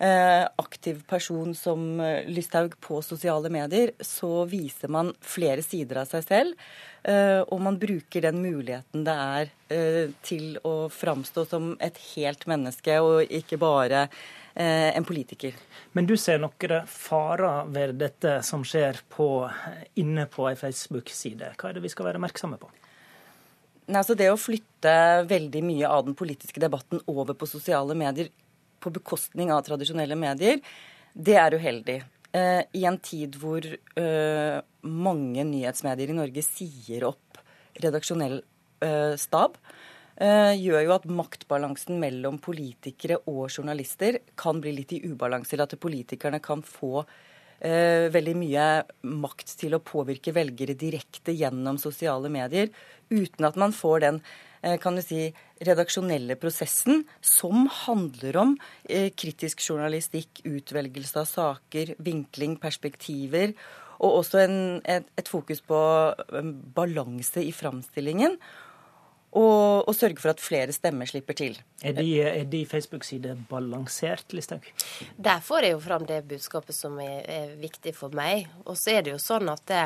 eh, 0.00 0.44
aktiv 0.60 1.02
person 1.08 1.54
som 1.56 2.00
eh, 2.00 2.28
Lysthaug 2.28 2.76
på 2.82 3.00
sosiale 3.04 3.52
medier, 3.52 3.94
så 4.00 4.44
viser 4.48 4.92
man 4.92 5.12
flere 5.20 5.64
sider 5.64 6.02
av 6.02 6.12
seg 6.12 6.26
selv. 6.26 6.68
og 7.06 7.60
man 7.62 7.76
bruker 7.78 8.24
den 8.24 8.40
muligheten 8.42 9.04
det 9.06 9.12
er 9.14 9.50
til 10.26 10.56
å 10.66 10.88
framstå 10.90 11.44
som 11.46 11.68
et 11.78 12.00
helt 12.16 12.42
menneske, 12.50 12.96
og 12.98 13.30
ikke 13.30 13.60
bare 13.62 14.08
en 14.56 15.04
politiker. 15.04 15.52
Men 15.92 16.06
du 16.08 16.14
ser 16.16 16.38
noen 16.40 16.86
farer 16.88 17.68
ved 17.68 17.98
dette 18.00 18.38
som 18.46 18.62
skjer 18.64 19.02
på, 19.12 19.26
inne 20.00 20.24
på 20.32 20.46
ei 20.48 20.54
Facebook-side. 20.56 21.50
Hva 21.60 21.68
er 21.68 21.76
det 21.76 21.84
vi 21.84 21.90
skal 21.92 22.08
være 22.08 22.20
oppmerksomme 22.20 22.56
på? 22.62 22.70
Nei, 23.86 24.00
altså 24.00 24.16
Det 24.18 24.30
å 24.32 24.40
flytte 24.40 24.96
veldig 25.30 25.62
mye 25.62 25.90
av 25.92 26.08
den 26.08 26.16
politiske 26.18 26.62
debatten 26.62 27.02
over 27.06 27.36
på 27.38 27.46
sosiale 27.46 27.94
medier 27.98 28.32
på 28.82 28.90
bekostning 28.94 29.52
av 29.54 29.62
tradisjonelle 29.66 30.18
medier, 30.18 30.58
det 31.14 31.36
er 31.38 31.54
uheldig. 31.54 32.00
Eh, 32.36 32.62
I 32.76 32.84
en 32.88 32.98
tid 32.98 33.38
hvor 33.40 33.64
eh, 33.66 34.58
mange 34.82 35.46
nyhetsmedier 35.46 36.12
i 36.12 36.18
Norge 36.18 36.44
sier 36.44 37.06
opp 37.08 37.40
redaksjonell 37.82 38.40
eh, 38.84 39.14
stab, 39.20 39.56
eh, 39.56 39.85
gjør 40.16 40.80
jo 40.80 40.92
at 40.94 41.06
maktbalansen 41.12 41.98
mellom 42.00 42.38
politikere 42.40 43.18
og 43.28 43.50
journalister 43.50 44.22
kan 44.38 44.62
bli 44.64 44.72
litt 44.78 44.94
i 44.96 45.02
ubalanse, 45.04 45.52
eller 45.52 45.68
at 45.68 45.76
politikerne 45.82 46.40
kan 46.40 46.62
få 46.64 47.02
eh, 47.60 48.08
veldig 48.12 48.34
mye 48.38 48.66
makt 49.02 49.54
til 49.60 49.76
å 49.76 49.82
påvirke 49.84 50.34
velgere 50.36 50.76
direkte 50.78 51.34
gjennom 51.36 51.78
sosiale 51.80 52.30
medier, 52.32 52.70
uten 53.10 53.48
at 53.48 53.56
man 53.60 53.74
får 53.76 54.04
den 54.04 54.20
eh, 54.62 54.76
kan 54.82 54.98
du 54.98 55.04
si, 55.04 55.28
redaksjonelle 55.64 56.36
prosessen 56.40 57.04
som 57.20 57.66
handler 57.86 58.40
om 58.42 58.54
eh, 58.84 59.10
kritisk 59.14 59.64
journalistikk, 59.64 60.44
utvelgelse 60.44 61.22
av 61.22 61.30
saker, 61.30 61.96
vinkling, 61.98 62.58
perspektiver, 62.62 63.56
og 63.96 64.20
også 64.20 64.42
en, 64.42 64.56
et, 64.84 65.06
et 65.16 65.28
fokus 65.28 65.62
på 65.64 65.80
eh, 66.12 66.54
balanse 66.76 67.44
i 67.44 67.52
framstillingen. 67.56 68.36
Og, 69.36 69.84
og 69.84 69.92
sørge 69.92 70.22
for 70.22 70.32
at 70.32 70.40
flere 70.40 70.72
stemmer 70.72 71.08
slipper 71.08 71.36
til. 71.36 71.58
Er 71.84 71.92
de, 71.98 72.06
er 72.22 72.46
de 72.48 72.62
Facebook-sider 72.68 73.36
balansert, 73.50 74.32
Listhaug? 74.32 74.64
Der 75.20 75.42
får 75.44 75.66
jeg 75.66 75.74
jo 75.74 75.82
fram 75.84 76.06
det 76.08 76.22
budskapet 76.30 76.76
som 76.76 76.96
er, 77.04 77.20
er 77.28 77.52
viktig 77.60 77.92
for 77.98 78.16
meg. 78.16 78.48
Og 78.64 78.78
så 78.80 78.96
er 78.96 79.04
det 79.04 79.12
jo 79.12 79.20
sånn 79.20 79.52
at 79.52 79.60
det, 79.68 79.82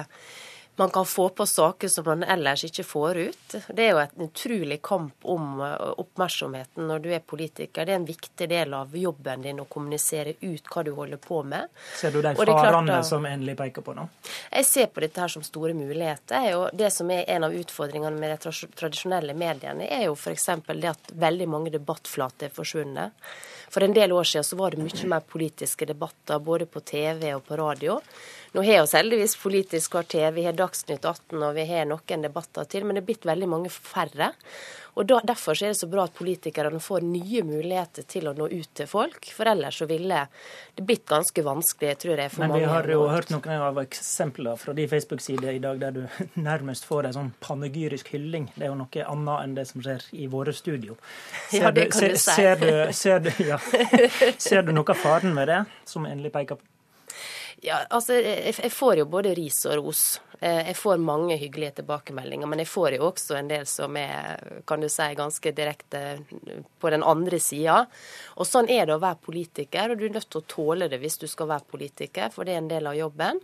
man 0.81 0.91
kan 0.91 1.07
få 1.07 1.29
på 1.29 1.47
saker 1.47 1.89
som 1.89 2.05
man 2.05 2.23
ellers 2.23 2.65
ikke 2.65 2.85
får 2.89 3.19
ut. 3.19 3.55
Det 3.69 3.85
er 3.85 3.91
jo 3.93 3.99
en 4.01 4.25
utrolig 4.25 4.79
kamp 4.83 5.27
om 5.29 5.61
eh, 5.61 5.75
oppmerksomheten 6.01 6.89
når 6.89 7.03
du 7.05 7.11
er 7.13 7.21
politiker. 7.21 7.85
Det 7.85 7.93
er 7.93 8.01
en 8.01 8.07
viktig 8.09 8.49
del 8.49 8.73
av 8.79 8.97
jobben 8.97 9.45
din 9.45 9.61
å 9.61 9.67
kommunisere 9.69 10.39
ut 10.41 10.73
hva 10.73 10.87
du 10.87 10.95
holder 10.97 11.21
på 11.21 11.43
med. 11.45 11.69
Ser 12.01 12.17
du 12.17 12.23
de 12.25 12.33
farene 12.33 12.97
som 13.05 13.29
Endelig 13.29 13.59
peker 13.61 13.85
på 13.85 13.93
nå? 13.99 14.07
Jeg 14.49 14.71
ser 14.71 14.89
på 14.89 15.05
dette 15.05 15.21
her 15.21 15.37
som 15.37 15.45
store 15.45 15.77
muligheter. 15.77 16.49
og 16.57 16.73
Det 16.73 16.89
som 16.97 17.13
er 17.13 17.29
en 17.37 17.51
av 17.51 17.61
utfordringene 17.61 18.17
med 18.17 18.33
de 18.33 18.57
tradisjonelle 18.81 19.37
mediene, 19.37 19.85
er 19.85 20.09
jo 20.09 20.17
f.eks. 20.17 20.49
det 20.73 20.95
at 20.97 21.15
veldig 21.29 21.53
mange 21.59 21.77
debattflater 21.77 22.49
er 22.49 22.57
forsvunnet. 22.57 23.13
For 23.71 23.85
en 23.87 23.95
del 23.95 24.13
år 24.13 24.25
siden 24.27 24.45
så 24.45 24.57
var 24.59 24.75
det 24.75 24.83
mye 24.83 25.13
mer 25.13 25.23
politiske 25.23 25.87
debatter 25.87 26.41
både 26.43 26.67
på 26.67 26.81
TV 26.81 27.35
og 27.37 27.45
på 27.47 27.61
radio. 27.61 28.01
Nå 28.53 28.65
har 28.67 28.83
vi 28.83 28.97
heldigvis 28.99 29.37
Politisk 29.39 29.93
kvarter, 29.95 30.31
vi 30.35 30.45
har 30.45 30.57
Dagsnytt 30.59 31.05
18 31.05 31.39
og 31.39 31.55
vi 31.55 31.65
har 31.69 31.87
noen 31.87 32.25
debatter 32.25 32.67
til, 32.67 32.83
men 32.85 32.97
det 32.97 33.05
er 33.05 33.11
blitt 33.13 33.27
veldig 33.29 33.49
mange 33.49 33.71
færre. 33.71 34.33
Og 34.99 35.07
da, 35.07 35.21
Derfor 35.23 35.55
så 35.55 35.69
er 35.69 35.71
det 35.71 35.79
så 35.79 35.87
bra 35.91 36.09
at 36.09 36.17
politikerne 36.19 36.81
får 36.83 37.05
nye 37.07 37.45
muligheter 37.47 38.07
til 38.11 38.27
å 38.27 38.33
nå 38.35 38.49
ut 38.51 38.73
til 38.75 38.89
folk. 38.91 39.29
For 39.37 39.47
ellers 39.47 39.79
så 39.79 39.87
ville 39.87 40.25
det 40.75 40.85
blitt 40.87 41.05
ganske 41.09 41.45
vanskelig, 41.47 41.95
tror 42.03 42.19
jeg, 42.19 42.33
for 42.33 42.43
Men 42.43 42.53
mange. 42.53 42.65
vi 42.65 42.73
har 42.73 42.91
jo 42.91 43.05
hørt 43.13 43.31
noen 43.31 43.63
av 43.69 43.79
eksemplene 43.85 44.57
fra 44.59 44.75
de 44.75 44.89
Facebook-sider 44.91 45.55
i 45.55 45.63
dag 45.63 45.79
der 45.85 45.95
du 45.95 46.03
nærmest 46.51 46.89
får 46.89 47.11
en 47.13 47.17
sånn 47.21 47.31
panegyrisk 47.45 48.11
hylling. 48.17 48.51
Det 48.57 48.67
er 48.67 48.73
jo 48.73 48.81
noe 48.83 49.07
annet 49.15 49.45
enn 49.45 49.55
det 49.61 49.69
som 49.71 49.85
skjer 49.85 50.11
i 50.19 50.27
våre 50.33 50.57
studio. 50.57 50.99
Ja, 51.61 51.71
det 51.75 51.91
kan 51.93 52.01
ser, 52.01 52.11
du 52.11 52.19
si. 52.19 52.35
Ser 52.35 52.61
du, 52.61 52.93
ser, 52.97 53.23
du, 53.23 53.31
ja. 53.47 53.59
ser 54.51 54.67
du 54.67 54.75
noe 54.75 54.91
av 54.91 54.99
faren 54.99 55.35
med 55.37 55.51
det, 55.51 55.63
som 55.87 56.07
endelig 56.09 56.35
peker 56.35 56.59
på? 56.59 56.80
Ja, 57.61 57.83
altså, 57.91 58.17
jeg, 58.17 58.55
jeg 58.57 58.73
får 58.73 59.03
jo 59.03 59.09
både 59.13 59.35
ris 59.37 59.59
og 59.69 59.83
ros. 59.83 60.05
Eh, 60.41 60.63
jeg 60.71 60.77
får 60.81 61.01
mange 61.05 61.37
hyggelige 61.37 61.75
tilbakemeldinger, 61.81 62.49
men 62.49 62.63
jeg 62.63 62.71
får 62.73 62.97
jo 62.97 63.09
også 63.11 63.37
en 63.37 63.51
del 63.51 63.67
som 63.69 63.97
er 64.01 64.63
kan 64.69 64.81
du 64.81 64.89
si, 64.89 65.09
ganske 65.19 65.53
direkte 65.57 66.01
på 66.81 66.93
den 66.95 67.05
andre 67.05 67.41
sida. 67.43 67.83
Og 68.41 68.49
sånn 68.49 68.71
er 68.73 68.89
det 68.89 68.97
å 68.97 69.03
være 69.03 69.21
politiker, 69.27 69.93
og 69.93 70.01
du 70.01 70.07
er 70.09 70.15
nødt 70.17 70.31
til 70.33 70.41
å 70.41 70.49
tåle 70.49 70.89
det 70.89 71.03
hvis 71.03 71.21
du 71.21 71.27
skal 71.29 71.51
være 71.53 71.69
politiker, 71.75 72.33
for 72.33 72.49
det 72.49 72.57
er 72.57 72.63
en 72.63 72.73
del 72.73 72.89
av 72.89 72.97
jobben. 72.97 73.43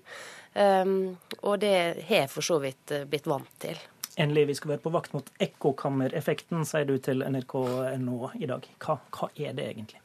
Um, 0.57 0.97
og 1.43 1.61
det 1.61 1.75
har 2.09 2.23
jeg 2.23 2.33
for 2.33 2.47
så 2.47 2.57
vidt 2.63 2.97
eh, 2.97 3.05
blitt 3.05 3.29
vant 3.29 3.53
til. 3.61 3.77
Endelig, 4.17 4.47
vi 4.49 4.57
skal 4.57 4.73
være 4.73 4.85
på 4.87 4.95
vakt 4.95 5.13
mot 5.13 5.29
ekkokammereffekten, 5.45 6.65
sier 6.65 6.89
du 6.89 6.97
til 7.05 7.21
nrk.no 7.21 8.33
i 8.41 8.49
dag. 8.49 8.65
Hva, 8.81 8.97
hva 9.13 9.29
er 9.37 9.53
det 9.59 9.69
egentlig? 9.75 10.01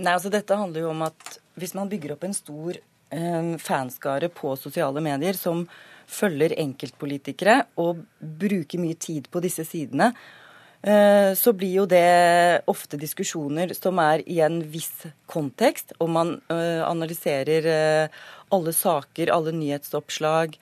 Nei, 0.00 0.14
altså 0.14 0.32
Dette 0.32 0.56
handler 0.56 0.86
jo 0.86 0.94
om 0.94 1.04
at 1.04 1.34
hvis 1.60 1.76
man 1.76 1.90
bygger 1.90 2.16
opp 2.16 2.26
en 2.26 2.36
stor 2.36 2.76
eh, 2.76 3.54
fanskare 3.60 4.30
på 4.32 4.56
sosiale 4.58 5.02
medier 5.04 5.36
som 5.38 5.66
følger 6.10 6.56
enkeltpolitikere 6.58 7.60
og 7.80 8.02
bruker 8.18 8.82
mye 8.82 8.98
tid 8.98 9.28
på 9.30 9.42
disse 9.44 9.64
sidene, 9.68 10.10
eh, 10.82 11.32
så 11.38 11.54
blir 11.54 11.76
jo 11.82 11.86
det 11.90 12.64
ofte 12.70 12.98
diskusjoner 13.00 13.74
som 13.78 14.00
er 14.02 14.24
i 14.26 14.40
en 14.44 14.60
viss 14.72 15.06
kontekst, 15.30 15.94
og 16.00 16.10
man 16.16 16.34
eh, 16.50 16.82
analyserer 16.86 17.70
eh, 17.76 18.20
alle 18.50 18.74
saker, 18.74 19.30
alle 19.30 19.54
nyhetsoppslag, 19.54 20.58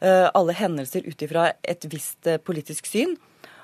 eh, 0.00 0.28
alle 0.30 0.56
hendelser 0.58 1.08
ut 1.08 1.26
ifra 1.26 1.50
et 1.62 1.88
visst 1.90 2.30
eh, 2.30 2.40
politisk 2.42 2.90
syn. 2.90 3.16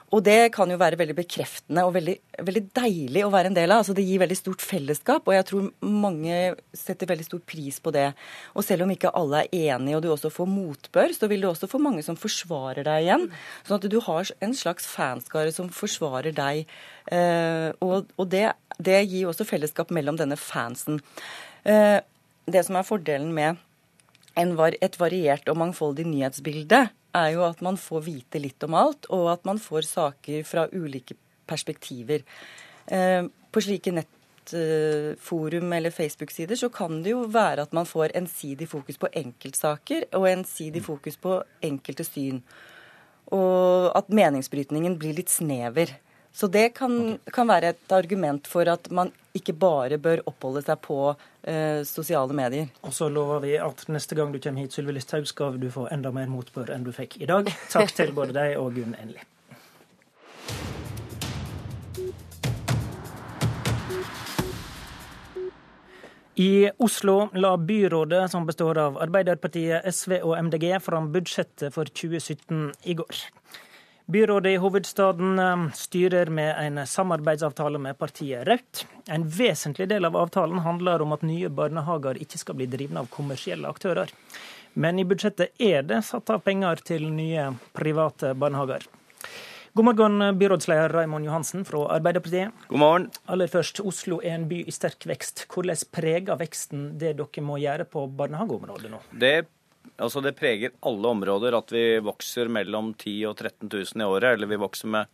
Og 0.09 0.23
det 0.25 0.53
kan 0.55 0.71
jo 0.73 0.79
være 0.81 0.97
veldig 0.97 1.17
bekreftende 1.19 1.83
og 1.85 1.93
veldig, 1.99 2.15
veldig, 2.47 2.63
deilig 2.79 3.25
å 3.27 3.33
være 3.33 3.51
en 3.51 3.57
del 3.59 3.73
av. 3.75 3.83
Altså 3.83 3.93
Det 3.97 4.07
gir 4.09 4.23
veldig 4.23 4.39
stort 4.39 4.65
fellesskap, 4.65 5.29
og 5.29 5.37
jeg 5.37 5.47
tror 5.51 5.67
mange 5.85 6.39
setter 6.77 7.11
veldig 7.11 7.27
stor 7.27 7.43
pris 7.45 7.77
på 7.85 7.93
det. 7.93 8.07
Og 8.57 8.65
selv 8.65 8.87
om 8.87 8.95
ikke 8.95 9.13
alle 9.19 9.45
er 9.45 9.75
enige 9.75 9.99
og 9.99 10.05
du 10.07 10.09
også 10.15 10.33
får 10.33 10.49
motbør, 10.49 11.13
så 11.13 11.29
vil 11.29 11.45
du 11.45 11.51
også 11.51 11.69
få 11.69 11.81
mange 11.83 12.05
som 12.07 12.17
forsvarer 12.17 12.89
deg 12.89 13.05
igjen. 13.05 13.29
Sånn 13.69 13.81
at 13.83 13.89
du 13.93 13.99
har 14.07 14.33
en 14.49 14.57
slags 14.57 14.89
fanskare 14.89 15.53
som 15.53 15.69
forsvarer 15.69 16.33
deg. 16.37 16.65
Eh, 17.13 17.69
og, 17.85 18.09
og 18.17 18.33
det, 18.33 18.47
det, 18.81 19.03
gir 19.11 19.29
også 19.29 19.49
fellesskap 19.49 19.93
mellom 19.93 20.17
denne 20.17 20.41
fansen. 20.41 21.03
Eh, 21.69 21.99
det 22.49 22.65
som 22.65 22.81
er 22.81 22.89
fordelen 22.89 23.35
med 23.37 23.61
et 24.39 24.95
variert 25.01 25.49
og 25.51 25.59
mangfoldig 25.59 26.05
nyhetsbilde, 26.07 26.87
er 27.19 27.35
jo 27.37 27.45
at 27.47 27.61
man 27.65 27.79
får 27.81 28.05
vite 28.07 28.41
litt 28.43 28.65
om 28.67 28.77
alt, 28.79 29.09
og 29.15 29.33
at 29.33 29.45
man 29.49 29.61
får 29.63 29.89
saker 29.89 30.47
fra 30.49 30.67
ulike 30.73 31.17
perspektiver. 31.49 32.25
Eh, 32.87 33.25
på 33.53 33.63
slike 33.65 33.93
nettforum 33.97 35.73
eller 35.73 35.95
Facebook-sider 35.95 36.57
så 36.57 36.69
kan 36.73 37.03
det 37.05 37.15
jo 37.15 37.25
være 37.33 37.65
at 37.65 37.77
man 37.77 37.89
får 37.89 38.17
ensidig 38.19 38.69
fokus 38.69 39.01
på 39.01 39.11
enkeltsaker 39.17 40.09
og 40.19 40.29
ensidig 40.31 40.85
fokus 40.85 41.17
på 41.21 41.39
enkelte 41.65 42.05
syn. 42.07 42.43
Og 43.33 43.91
at 43.97 44.09
meningsbrytningen 44.09 44.97
blir 45.01 45.17
litt 45.17 45.33
snever. 45.33 45.93
Så 46.33 46.49
det 46.53 46.71
kan, 46.77 47.19
kan, 47.33 47.49
være 47.49 47.73
et 47.75 47.93
argument 47.93 48.47
for 48.49 48.69
at 48.69 48.91
man 48.95 49.11
ikke 49.39 49.57
bare 49.59 50.01
bør 50.03 50.25
oppholde 50.29 50.63
seg 50.67 50.83
på 50.85 50.99
eh, 51.09 51.81
sosiale 51.89 52.37
medier. 52.37 52.69
Og 52.83 52.95
så 52.95 53.09
lover 53.13 53.43
vi 53.47 53.57
at 53.63 53.87
neste 53.93 54.19
gang 54.19 54.35
du 54.35 54.41
kommer 54.43 54.67
hit, 54.67 54.77
Sylvi 54.77 54.99
Listhaug, 54.99 55.27
skal 55.31 55.59
du 55.61 55.71
få 55.73 55.89
enda 55.95 56.13
mer 56.15 56.31
motbør 56.33 56.75
enn 56.75 56.87
du 56.87 56.93
fikk 56.95 57.21
i 57.23 57.31
dag. 57.31 57.51
Takk 57.73 57.95
til 57.97 58.15
både 58.17 58.37
deg 58.37 58.57
og 58.61 58.77
Gunn 58.77 58.97
Enli. 59.01 59.25
I 66.39 66.71
Oslo 66.79 67.29
la 67.35 67.57
byrådet, 67.57 68.31
som 68.31 68.45
består 68.47 68.79
av 68.79 68.99
Arbeiderpartiet, 69.03 69.83
SV 69.91 70.21
og 70.21 70.37
MDG, 70.47 70.69
fram 70.79 71.09
budsjettet 71.11 71.75
for 71.75 71.91
2017 71.91 72.69
i 72.87 72.95
går. 73.01 73.23
Byrådet 74.09 74.51
i 74.51 74.57
hovedstaden 74.57 75.39
eh, 75.39 75.71
styrer 75.75 76.27
med 76.27 76.67
en 76.67 76.87
samarbeidsavtale 76.87 77.79
med 77.79 77.99
partiet 77.99 78.47
Rødt. 78.49 78.87
En 79.05 79.27
vesentlig 79.29 79.89
del 79.91 80.09
av 80.09 80.17
avtalen 80.17 80.63
handler 80.65 81.03
om 81.05 81.13
at 81.13 81.27
nye 81.29 81.51
barnehager 81.53 82.17
ikke 82.17 82.41
skal 82.41 82.57
bli 82.57 82.71
drivne 82.73 83.03
av 83.05 83.11
kommersielle 83.13 83.69
aktører. 83.69 84.09
Men 84.73 84.97
i 84.97 85.05
budsjettet 85.05 85.61
er 85.61 85.85
det 85.85 86.01
satt 86.09 86.33
av 86.33 86.41
penger 86.47 86.81
til 86.89 87.05
nye 87.13 87.51
private 87.77 88.33
barnehager. 88.33 88.89
God 89.77 89.91
morgen, 89.91 90.25
byrådsleder 90.41 90.97
Raimond 90.97 91.29
Johansen 91.29 91.69
fra 91.69 91.85
Arbeiderpartiet. 91.99 92.65
God 92.73 92.81
morgen. 92.81 93.07
Aller 93.29 93.53
først, 93.53 93.85
Oslo 93.85 94.23
er 94.25 94.39
en 94.39 94.49
by 94.49 94.63
i 94.65 94.73
sterk 94.73 95.05
vekst. 95.13 95.45
Hvordan 95.53 95.85
preger 95.93 96.41
veksten 96.41 96.95
det 96.97 97.13
dere 97.21 97.45
må 97.45 97.61
gjøre 97.61 97.85
på 97.85 98.09
barnehageområdet 98.09 98.97
nå? 98.97 99.05
Det 99.13 99.37
Altså 99.99 100.23
Det 100.23 100.37
preger 100.39 100.77
alle 100.87 101.11
områder 101.11 101.57
at 101.59 101.73
vi 101.75 101.85
vokser 102.05 102.51
mellom 102.53 102.93
10 102.95 103.15
000 103.25 103.31
og 103.33 103.37
13 103.37 103.69
000 103.73 104.03
i 104.03 104.07
året. 104.07 104.35
Eller 104.37 104.51
vi 104.51 104.61
vokser 104.61 104.91
med 104.95 105.11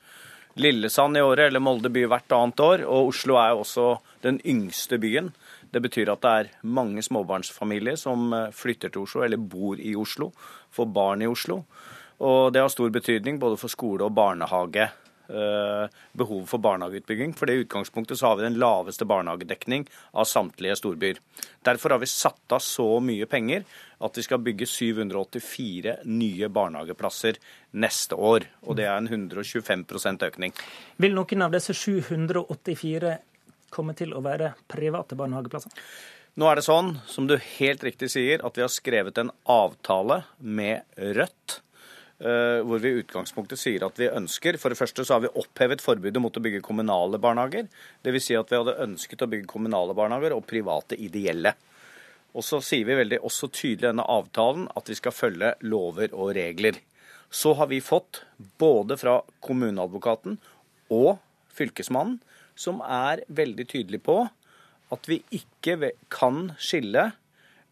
Lillesand 0.60 1.16
i 1.16 1.22
året 1.24 1.48
eller 1.48 1.62
Molde 1.64 1.90
by 1.90 2.04
hvert 2.10 2.34
annet 2.36 2.60
år. 2.60 2.84
Og 2.84 3.10
Oslo 3.14 3.38
er 3.40 3.54
jo 3.54 3.62
også 3.64 3.86
den 4.26 4.40
yngste 4.44 5.00
byen. 5.00 5.32
Det 5.72 5.82
betyr 5.82 6.12
at 6.12 6.22
det 6.22 6.34
er 6.40 6.52
mange 6.62 7.02
småbarnsfamilier 7.02 7.96
som 7.98 8.28
eh, 8.32 8.52
flytter 8.54 8.92
til 8.92 9.08
Oslo 9.08 9.24
eller 9.24 9.40
bor 9.40 9.80
i 9.80 9.96
Oslo, 9.98 10.30
får 10.70 10.92
barn 10.94 11.24
i 11.24 11.30
Oslo. 11.30 11.64
Og 12.22 12.52
det 12.54 12.62
har 12.62 12.70
stor 12.70 12.92
betydning 12.94 13.40
både 13.42 13.58
for 13.58 13.72
skole 13.72 14.04
og 14.06 14.14
barnehage 14.14 14.86
behovet 16.12 16.48
for 16.48 16.58
barnehageutbygging. 16.58 17.32
For 17.36 17.50
i 17.50 17.62
utgangspunktet 17.62 18.18
så 18.18 18.28
har 18.28 18.36
vi 18.36 18.46
den 18.46 18.58
laveste 18.60 19.06
barnehagedekning 19.08 19.86
av 20.12 20.28
samtlige 20.28 20.76
storbyer. 20.76 21.20
Derfor 21.64 21.94
har 21.94 22.02
vi 22.02 22.10
satt 22.10 22.52
av 22.52 22.62
så 22.64 23.00
mye 23.00 23.26
penger 23.30 23.64
at 24.00 24.18
vi 24.18 24.24
skal 24.26 24.42
bygge 24.44 24.66
784 24.70 25.96
nye 26.10 26.48
barnehageplasser 26.48 27.38
neste 27.78 28.18
år. 28.18 28.48
Og 28.66 28.78
det 28.78 28.88
er 28.88 28.96
en 28.98 29.10
125% 29.10 30.26
økning. 30.28 30.56
Vil 31.02 31.16
noen 31.16 31.46
av 31.46 31.54
disse 31.54 31.76
784 31.76 33.16
komme 33.74 33.96
til 33.98 34.14
å 34.14 34.22
være 34.24 34.54
private 34.70 35.18
barnehageplasser? 35.18 35.74
Nå 36.34 36.48
er 36.50 36.58
det 36.58 36.66
sånn, 36.66 36.96
som 37.06 37.28
du 37.30 37.36
helt 37.38 37.84
riktig 37.86 38.08
sier, 38.10 38.42
at 38.42 38.56
vi 38.58 38.64
har 38.64 38.72
skrevet 38.72 39.20
en 39.22 39.30
avtale 39.46 40.24
med 40.42 40.82
Rødt 41.14 41.60
Eh, 42.18 42.60
hvor 42.62 42.78
vi 42.78 42.92
i 42.92 43.00
utgangspunktet 43.02 43.58
sier 43.58 43.82
at 43.82 43.96
vi 43.98 44.06
ønsker 44.06 44.54
For 44.62 44.70
det 44.70 44.78
første 44.78 45.02
så 45.02 45.16
har 45.16 45.24
vi 45.24 45.32
opphevet 45.34 45.82
forbudet 45.82 46.20
mot 46.22 46.36
å 46.38 46.42
bygge 46.44 46.62
kommunale 46.62 47.18
barnehager. 47.18 47.66
Dvs. 48.06 48.28
Si 48.28 48.36
at 48.38 48.52
vi 48.52 48.60
hadde 48.60 48.76
ønsket 48.84 49.24
å 49.26 49.28
bygge 49.32 49.50
kommunale 49.50 49.96
barnehager 49.98 50.36
og 50.36 50.46
private 50.46 50.96
ideelle. 50.96 51.56
Og 52.34 52.44
så 52.44 52.60
sier 52.64 52.86
vi 52.88 52.96
veldig 52.98 53.20
også 53.22 53.48
tydelig 53.54 53.84
i 53.84 53.90
denne 53.92 54.06
avtalen 54.10 54.66
at 54.74 54.90
vi 54.90 54.96
skal 54.98 55.14
følge 55.14 55.54
lover 55.62 56.14
og 56.14 56.34
regler. 56.34 56.80
Så 57.30 57.54
har 57.58 57.70
vi 57.70 57.80
fått 57.82 58.24
både 58.58 58.98
fra 58.98 59.20
kommuneadvokaten 59.42 60.38
og 60.94 61.18
fylkesmannen, 61.54 62.18
som 62.54 62.80
er 62.82 63.24
veldig 63.34 63.66
tydelig 63.70 64.02
på 64.06 64.24
at 64.94 65.08
vi 65.10 65.20
ikke 65.34 65.90
kan 66.12 66.52
skille 66.58 67.08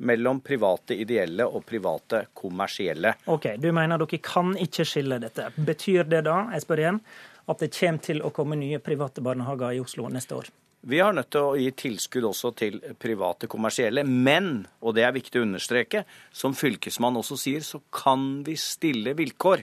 mellom 0.03 0.41
private 0.43 0.97
ideelle 0.99 1.47
og 1.47 1.67
private 1.67 2.25
kommersielle. 2.35 3.15
Ok, 3.31 3.55
Du 3.59 3.71
mener 3.73 3.99
dere 3.99 4.19
kan 4.19 4.57
ikke 4.59 4.87
skille 4.89 5.21
dette. 5.23 5.51
Betyr 5.57 6.09
det 6.11 6.25
da, 6.27 6.49
jeg 6.55 6.65
spør 6.65 6.83
igjen, 6.83 7.01
at 7.47 7.63
det 7.63 7.71
kommer 7.77 8.03
til 8.03 8.23
å 8.23 8.33
komme 8.35 8.59
nye 8.59 8.83
private 8.83 9.23
barnehager 9.23 9.77
i 9.77 9.81
Oslo 9.83 10.09
neste 10.11 10.39
år? 10.39 10.51
Vi 10.83 10.99
har 10.99 11.15
nødt 11.15 11.31
til 11.31 11.45
å 11.47 11.59
gi 11.59 11.69
tilskudd 11.79 12.25
også 12.27 12.51
til 12.59 12.81
private 12.99 13.47
kommersielle. 13.51 14.03
Men, 14.03 14.65
og 14.83 14.97
det 14.97 15.05
er 15.07 15.15
viktig 15.15 15.39
å 15.39 15.45
understreke, 15.47 16.03
som 16.35 16.57
fylkesmann 16.59 17.21
også 17.21 17.39
sier, 17.39 17.63
så 17.63 17.79
kan 17.95 18.41
vi 18.47 18.57
stille 18.59 19.15
vilkår. 19.19 19.63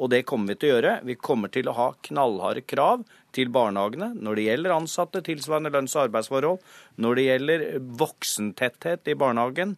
Og 0.00 0.12
det 0.12 0.22
kommer 0.28 0.54
vi 0.54 0.60
til 0.60 0.70
å 0.70 0.76
gjøre. 0.76 0.92
Vi 1.10 1.16
kommer 1.18 1.50
til 1.52 1.68
å 1.68 1.74
ha 1.76 1.88
knallharde 2.06 2.62
krav 2.70 3.02
til 3.36 3.50
barnehagene 3.52 4.12
når 4.14 4.38
det 4.38 4.46
gjelder 4.46 4.76
ansatte, 4.76 5.24
tilsvarende 5.26 5.74
lønns- 5.74 5.96
og 5.98 6.06
arbeidsforhold, 6.06 6.62
når 7.02 7.18
det 7.18 7.26
gjelder 7.26 7.66
voksentetthet 8.00 9.10
i 9.10 9.18
barnehagen, 9.18 9.74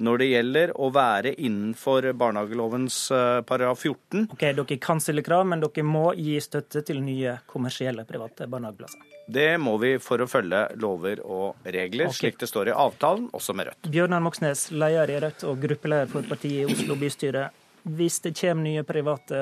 når 0.00 0.22
det 0.22 0.30
gjelder 0.30 0.74
å 0.80 0.88
være 0.96 1.36
innenfor 1.36 2.08
barnehagelovens 2.16 2.98
eh, 3.12 3.44
paragraf 3.44 3.84
14. 3.84 4.30
Ok, 4.32 4.48
Dere 4.56 4.80
kan 4.80 5.04
stille 5.04 5.24
krav, 5.26 5.44
men 5.52 5.60
dere 5.60 5.84
må 5.84 6.10
gi 6.16 6.40
støtte 6.40 6.80
til 6.88 7.04
nye 7.04 7.42
kommersielle 7.50 8.08
private 8.08 8.48
barnehageplasser? 8.48 9.09
Det 9.30 9.50
må 9.62 9.76
vi 9.78 9.94
for 10.02 10.22
å 10.22 10.26
følge 10.30 10.64
lover 10.82 11.22
og 11.22 11.66
regler, 11.66 12.08
okay. 12.08 12.18
slik 12.18 12.38
det 12.40 12.48
står 12.50 12.72
i 12.72 12.74
avtalen, 12.74 13.28
også 13.36 13.54
med 13.54 13.70
Rødt. 13.70 13.90
Bjørnar 13.92 14.22
Moxnes, 14.24 14.68
leder 14.74 15.12
i 15.14 15.18
Rødt 15.22 15.44
og 15.46 15.60
gruppeleder 15.62 16.10
for 16.10 16.26
partiet 16.26 16.64
i 16.64 16.72
Oslo 16.74 16.96
bystyre. 16.98 17.50
Hvis 17.82 18.18
det 18.20 18.34
kommer 18.36 18.66
nye 18.66 18.82
private 18.84 19.38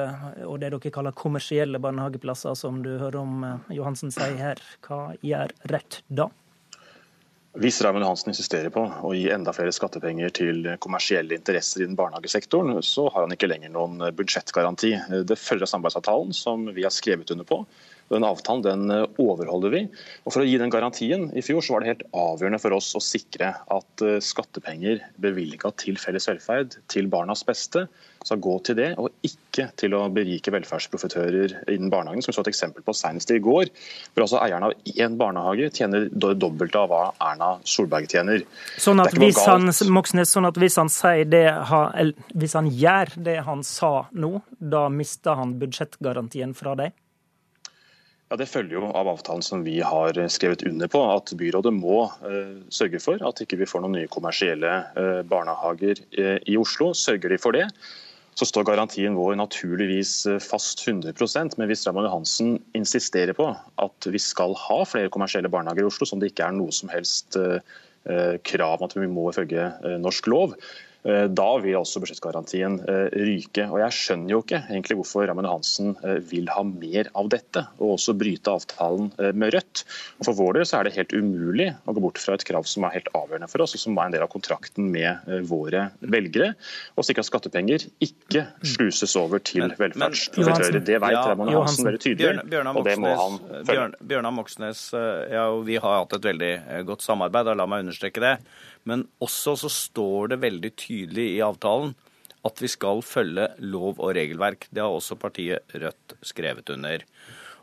og 0.46 0.60
det 0.62 0.70
dere 0.70 0.92
kaller 0.94 1.16
kommersielle 1.16 1.80
barnehageplasser, 1.82 2.54
som 2.54 2.82
du 2.84 2.92
hører 2.92 3.18
om 3.22 3.40
eh, 3.46 3.72
Johansen 3.78 4.12
sier 4.14 4.36
her, 4.38 4.62
hva 4.86 5.08
gjør 5.24 5.56
Rødt 5.72 6.02
da? 6.06 6.28
Hvis 7.58 7.80
Raymond 7.82 8.04
Johansen 8.04 8.30
insisterer 8.30 8.70
på 8.70 8.84
å 8.86 9.10
gi 9.16 9.24
enda 9.34 9.50
flere 9.56 9.72
skattepenger 9.74 10.30
til 10.36 10.66
kommersielle 10.84 11.34
interesser 11.34 11.82
i 11.82 11.88
den 11.88 11.96
barnehagesektoren, 11.98 12.76
så 12.86 13.08
har 13.08 13.24
han 13.24 13.34
ikke 13.34 13.48
lenger 13.48 13.72
noen 13.74 14.04
budsjettgaranti. 14.14 14.92
Det 15.26 15.38
følger 15.40 15.66
av 15.66 15.72
samarbeidsavtalen 15.72 16.36
som 16.36 16.68
vi 16.76 16.84
har 16.86 16.94
skrevet 16.94 17.32
under 17.34 17.48
på, 17.48 17.64
Den 18.12 18.24
avtalen 18.24 18.64
den 18.64 18.90
eh, 18.94 19.06
overholder 19.20 19.72
vi. 19.74 19.84
Og 20.24 20.34
For 20.34 20.42
å 20.42 20.48
gi 20.48 20.58
den 20.60 20.72
garantien 20.72 21.28
i 21.36 21.44
fjor 21.44 21.64
så 21.64 21.74
var 21.74 21.84
det 21.84 21.92
helt 21.92 22.06
avgjørende 22.16 22.60
for 22.62 22.76
oss 22.76 22.90
å 22.96 23.02
sikre 23.04 23.52
at 23.60 24.04
eh, 24.04 24.20
skattepenger 24.24 25.02
bevilga 25.20 25.72
til 25.80 26.00
felles 26.00 26.28
velferd, 26.30 26.78
til 26.92 27.10
barnas 27.12 27.44
beste, 27.48 27.86
skal 28.24 28.40
gå 28.42 28.54
til 28.66 28.76
det, 28.78 28.88
og 29.00 29.12
ikke 29.24 29.68
til 29.78 29.94
å 29.96 30.02
berike 30.12 30.52
velferdsprofitører 30.52 31.54
innen 31.70 31.90
barnehagen, 31.92 32.22
som 32.24 32.32
vi 32.32 32.36
så 32.36 32.44
et 32.44 32.50
eksempel 32.52 32.84
på 32.86 32.94
senest 32.96 33.30
i 33.32 33.40
går. 33.42 33.70
Hvor 34.12 34.26
altså 34.26 34.40
eieren 34.42 34.68
av 34.68 34.74
én 34.90 35.16
barnehage 35.20 35.70
tjener 35.78 36.08
dobbelt 36.12 36.76
av 36.78 36.90
hva 36.92 37.02
Erna 37.30 37.54
Solberg 37.68 38.08
tjener. 38.10 38.44
Sånn 38.80 39.02
at, 39.04 39.14
hvis 39.18 39.40
han, 39.46 39.70
Moxnes, 39.94 40.32
sånn 40.34 40.48
at 40.48 40.58
hvis 40.60 40.78
han, 40.80 40.90
det, 41.30 41.44
hvis 42.34 42.56
han 42.58 42.70
gjør 42.72 43.14
det 43.28 43.38
han 43.48 43.64
sa 43.66 43.92
nå, 44.12 44.38
da 44.58 44.88
mister 44.92 45.38
han 45.38 45.58
budsjettgarantien 45.60 46.56
fra 46.58 46.74
deg? 46.78 46.96
Ja, 48.28 48.36
Det 48.36 48.48
følger 48.50 48.76
jo 48.76 48.88
av 48.92 49.08
avtalen 49.08 49.44
som 49.44 49.62
vi 49.64 49.78
har 49.80 50.18
skrevet 50.28 50.62
under 50.68 50.90
på, 50.92 51.00
at 51.14 51.32
byrådet 51.40 51.72
må 51.72 52.02
uh, 52.20 52.58
sørge 52.68 53.00
for 53.00 53.22
at 53.24 53.40
ikke 53.40 53.56
vi 53.56 53.64
ikke 53.64 53.72
får 53.72 53.84
noen 53.84 53.96
nye 53.96 54.10
kommersielle 54.12 54.72
uh, 54.98 55.22
barnehager 55.24 56.02
uh, 56.18 56.36
i 56.44 56.58
Oslo. 56.60 56.90
Sørger 56.92 57.32
de 57.32 57.38
for 57.40 57.56
det, 57.56 57.64
så 58.36 58.44
står 58.44 58.66
garantien 58.68 59.16
vår 59.16 59.38
naturligvis 59.40 60.12
fast 60.44 60.84
100% 60.84 61.56
Men 61.58 61.66
hvis 61.66 61.86
Raymond 61.88 62.06
Johansen 62.06 62.52
insisterer 62.78 63.32
på 63.34 63.48
at 63.82 64.10
vi 64.12 64.20
skal 64.22 64.54
ha 64.68 64.76
flere 64.86 65.10
kommersielle 65.10 65.50
barnehager 65.50 65.82
i 65.82 65.88
Oslo, 65.88 66.06
som 66.06 66.20
det 66.20 66.30
ikke 66.30 66.46
er 66.46 66.54
noe 66.54 66.70
som 66.70 66.92
helst 66.92 67.40
krav 68.46 68.78
om 68.78 68.86
at 68.86 68.94
vi 68.94 69.08
må 69.10 69.26
ifølge 69.32 69.66
norsk 70.00 70.30
lov, 70.30 70.54
da 71.08 71.46
vil 71.62 71.78
også 71.78 72.02
budsjettgarantien 72.02 72.78
eh, 72.88 73.06
ryke. 73.14 73.64
Og 73.70 73.80
Jeg 73.82 73.96
skjønner 73.96 74.34
jo 74.34 74.40
ikke 74.44 74.60
egentlig 74.66 74.98
hvorfor 75.00 75.26
Raymond 75.28 75.48
Hansen 75.48 75.94
eh, 76.04 76.18
vil 76.30 76.50
ha 76.52 76.64
mer 76.66 77.10
av 77.18 77.30
dette, 77.32 77.64
og 77.78 77.94
også 77.96 78.14
bryte 78.18 78.52
avtalen 78.52 79.10
med 79.38 79.54
Rødt. 79.54 79.84
Og 80.18 80.28
For 80.28 80.38
vår 80.38 80.58
del 80.58 80.68
så 80.68 80.78
er 80.78 80.88
det 80.88 80.94
helt 80.98 81.14
umulig 81.16 81.70
å 81.88 81.94
gå 81.96 82.04
bort 82.04 82.20
fra 82.22 82.36
et 82.36 82.44
krav 82.48 82.68
som 82.68 82.86
er 82.86 82.96
helt 82.98 83.10
avgjørende 83.16 83.50
for 83.50 83.64
oss, 83.64 83.76
og 83.78 83.82
som 83.82 83.98
er 83.98 84.10
en 84.10 84.16
del 84.16 84.26
av 84.26 84.32
kontrakten 84.32 84.90
med 84.92 85.28
våre 85.48 85.88
velgere, 86.00 86.52
og 86.96 87.06
sikre 87.06 87.24
at 87.24 87.30
skattepenger 87.30 87.86
ikke 88.04 88.44
sluses 88.66 89.16
over 89.18 89.42
til 89.42 89.72
velferdsprofitører. 89.78 90.80
Det 90.84 91.00
vet 91.02 91.16
ja, 91.16 91.24
Raymond 91.32 91.54
Hansen 91.56 91.88
veldig 91.88 92.02
tydelig, 92.04 92.46
Bjørn, 92.52 92.72
og 92.74 92.84
det 92.86 92.96
må 93.00 93.14
han 93.18 93.38
følge. 93.68 93.88
Bjørnar 94.12 94.34
Moxnes, 94.36 94.84
ja, 95.32 95.48
vi 95.64 95.78
har 95.80 96.02
hatt 96.02 96.18
et 96.18 96.30
veldig 96.32 96.52
godt 96.88 97.06
samarbeid, 97.06 97.52
og 97.52 97.60
la 97.60 97.68
meg 97.70 97.86
understreke 97.86 98.24
det. 98.24 98.36
Men 98.88 99.06
også 99.22 99.56
så 99.62 99.70
står 99.72 100.32
det 100.32 100.42
veldig 100.44 100.72
tydelig 100.80 101.26
i 101.36 101.42
avtalen 101.44 101.94
at 102.46 102.62
vi 102.62 102.70
skal 102.70 103.02
følge 103.04 103.48
lov 103.60 103.98
og 103.98 104.14
regelverk. 104.16 104.68
Det 104.70 104.82
har 104.82 104.94
også 104.94 105.18
partiet 105.20 105.74
Rødt 105.74 106.16
skrevet 106.24 106.70
under. 106.72 107.04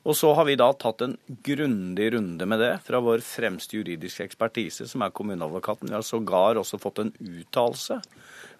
Og 0.06 0.14
så 0.14 0.30
har 0.38 0.46
vi 0.46 0.58
da 0.60 0.68
tatt 0.78 1.02
en 1.02 1.16
grundig 1.46 2.12
runde 2.14 2.46
med 2.46 2.62
det 2.62 2.74
fra 2.86 3.00
vår 3.02 3.24
fremste 3.26 3.80
juridiske 3.80 4.28
ekspertise, 4.28 4.86
som 4.86 5.02
er 5.02 5.14
kommuneadvokaten. 5.16 5.90
Vi 5.90 5.98
har 5.98 6.06
sågar 6.06 6.60
også 6.62 6.78
fått 6.82 7.02
en 7.02 7.14
uttalelse 7.18 7.98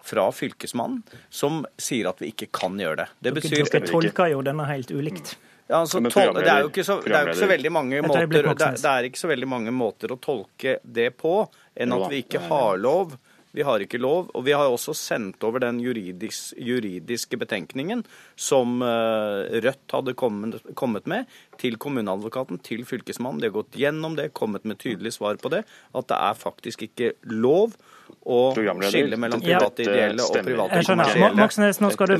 fra 0.06 0.28
Fylkesmannen 0.32 1.02
som 1.30 1.64
sier 1.80 2.08
at 2.10 2.22
vi 2.22 2.30
ikke 2.32 2.48
kan 2.54 2.78
gjøre 2.80 3.02
det. 3.02 3.08
Det 3.26 3.34
betyr 3.40 3.66
Dere 3.66 3.82
tolker 3.90 4.32
jo 4.32 4.44
denne 4.46 4.68
helt 4.70 4.92
ulikt. 4.94 5.36
Ja, 5.66 5.80
altså, 5.82 5.98
tol 5.98 6.36
det, 6.36 6.46
er 6.46 6.62
jo 6.62 6.68
ikke 6.70 6.84
så, 6.86 7.00
det 7.02 7.10
er 7.10 7.32
ikke 7.32 7.40
så 7.40 7.48
veldig 7.50 7.70
mange 7.74 8.02
måter 8.06 8.28
det 8.30 8.38
er, 8.38 8.76
det 8.78 8.90
er 8.90 9.06
ikke 9.08 9.18
så 9.18 9.30
veldig 9.32 9.48
mange 9.50 9.72
måter 9.74 10.12
å 10.14 10.16
tolke 10.22 10.76
det 10.82 11.08
på 11.18 11.40
enn 11.74 11.94
at 11.96 12.04
vi 12.12 12.20
ikke 12.22 12.44
har 12.46 12.78
lov. 12.78 13.16
Vi 13.56 13.64
har 13.64 13.80
ikke 13.80 14.00
lov. 14.02 14.28
Og 14.36 14.44
vi 14.44 14.52
har 14.52 14.68
også 14.68 14.92
sendt 14.96 15.44
over 15.46 15.62
den 15.64 15.80
juridis, 15.80 16.50
juridiske 16.60 17.38
betenkningen 17.40 18.04
som 18.36 18.82
uh, 18.84 19.48
Rødt 19.64 19.96
hadde 19.96 20.16
kommet, 20.18 20.60
kommet, 20.76 21.08
med, 21.08 21.24
til 21.60 21.78
kommuneadvokaten, 21.80 22.60
til 22.60 22.84
fylkesmannen. 22.88 23.40
De 23.40 23.48
har 23.48 23.56
gått 23.56 23.78
gjennom 23.80 24.18
det, 24.18 24.34
kommet 24.36 24.68
med 24.68 24.80
tydelig 24.82 25.16
svar 25.16 25.40
på 25.40 25.52
det. 25.54 25.64
At 25.96 26.10
det 26.12 26.20
er 26.20 26.36
faktisk 26.36 26.84
ikke 26.90 27.14
lov 27.32 27.78
å 28.26 28.40
skille 28.54 29.16
mellom 29.18 29.40
private 29.40 29.86
ideelle 29.86 30.22
og 30.22 30.36
private 30.46 30.82
kommersielle. 30.86 31.32
Moxnes, 31.40 31.80
nå 31.80 31.90
skal 31.94 32.12
du, 32.12 32.16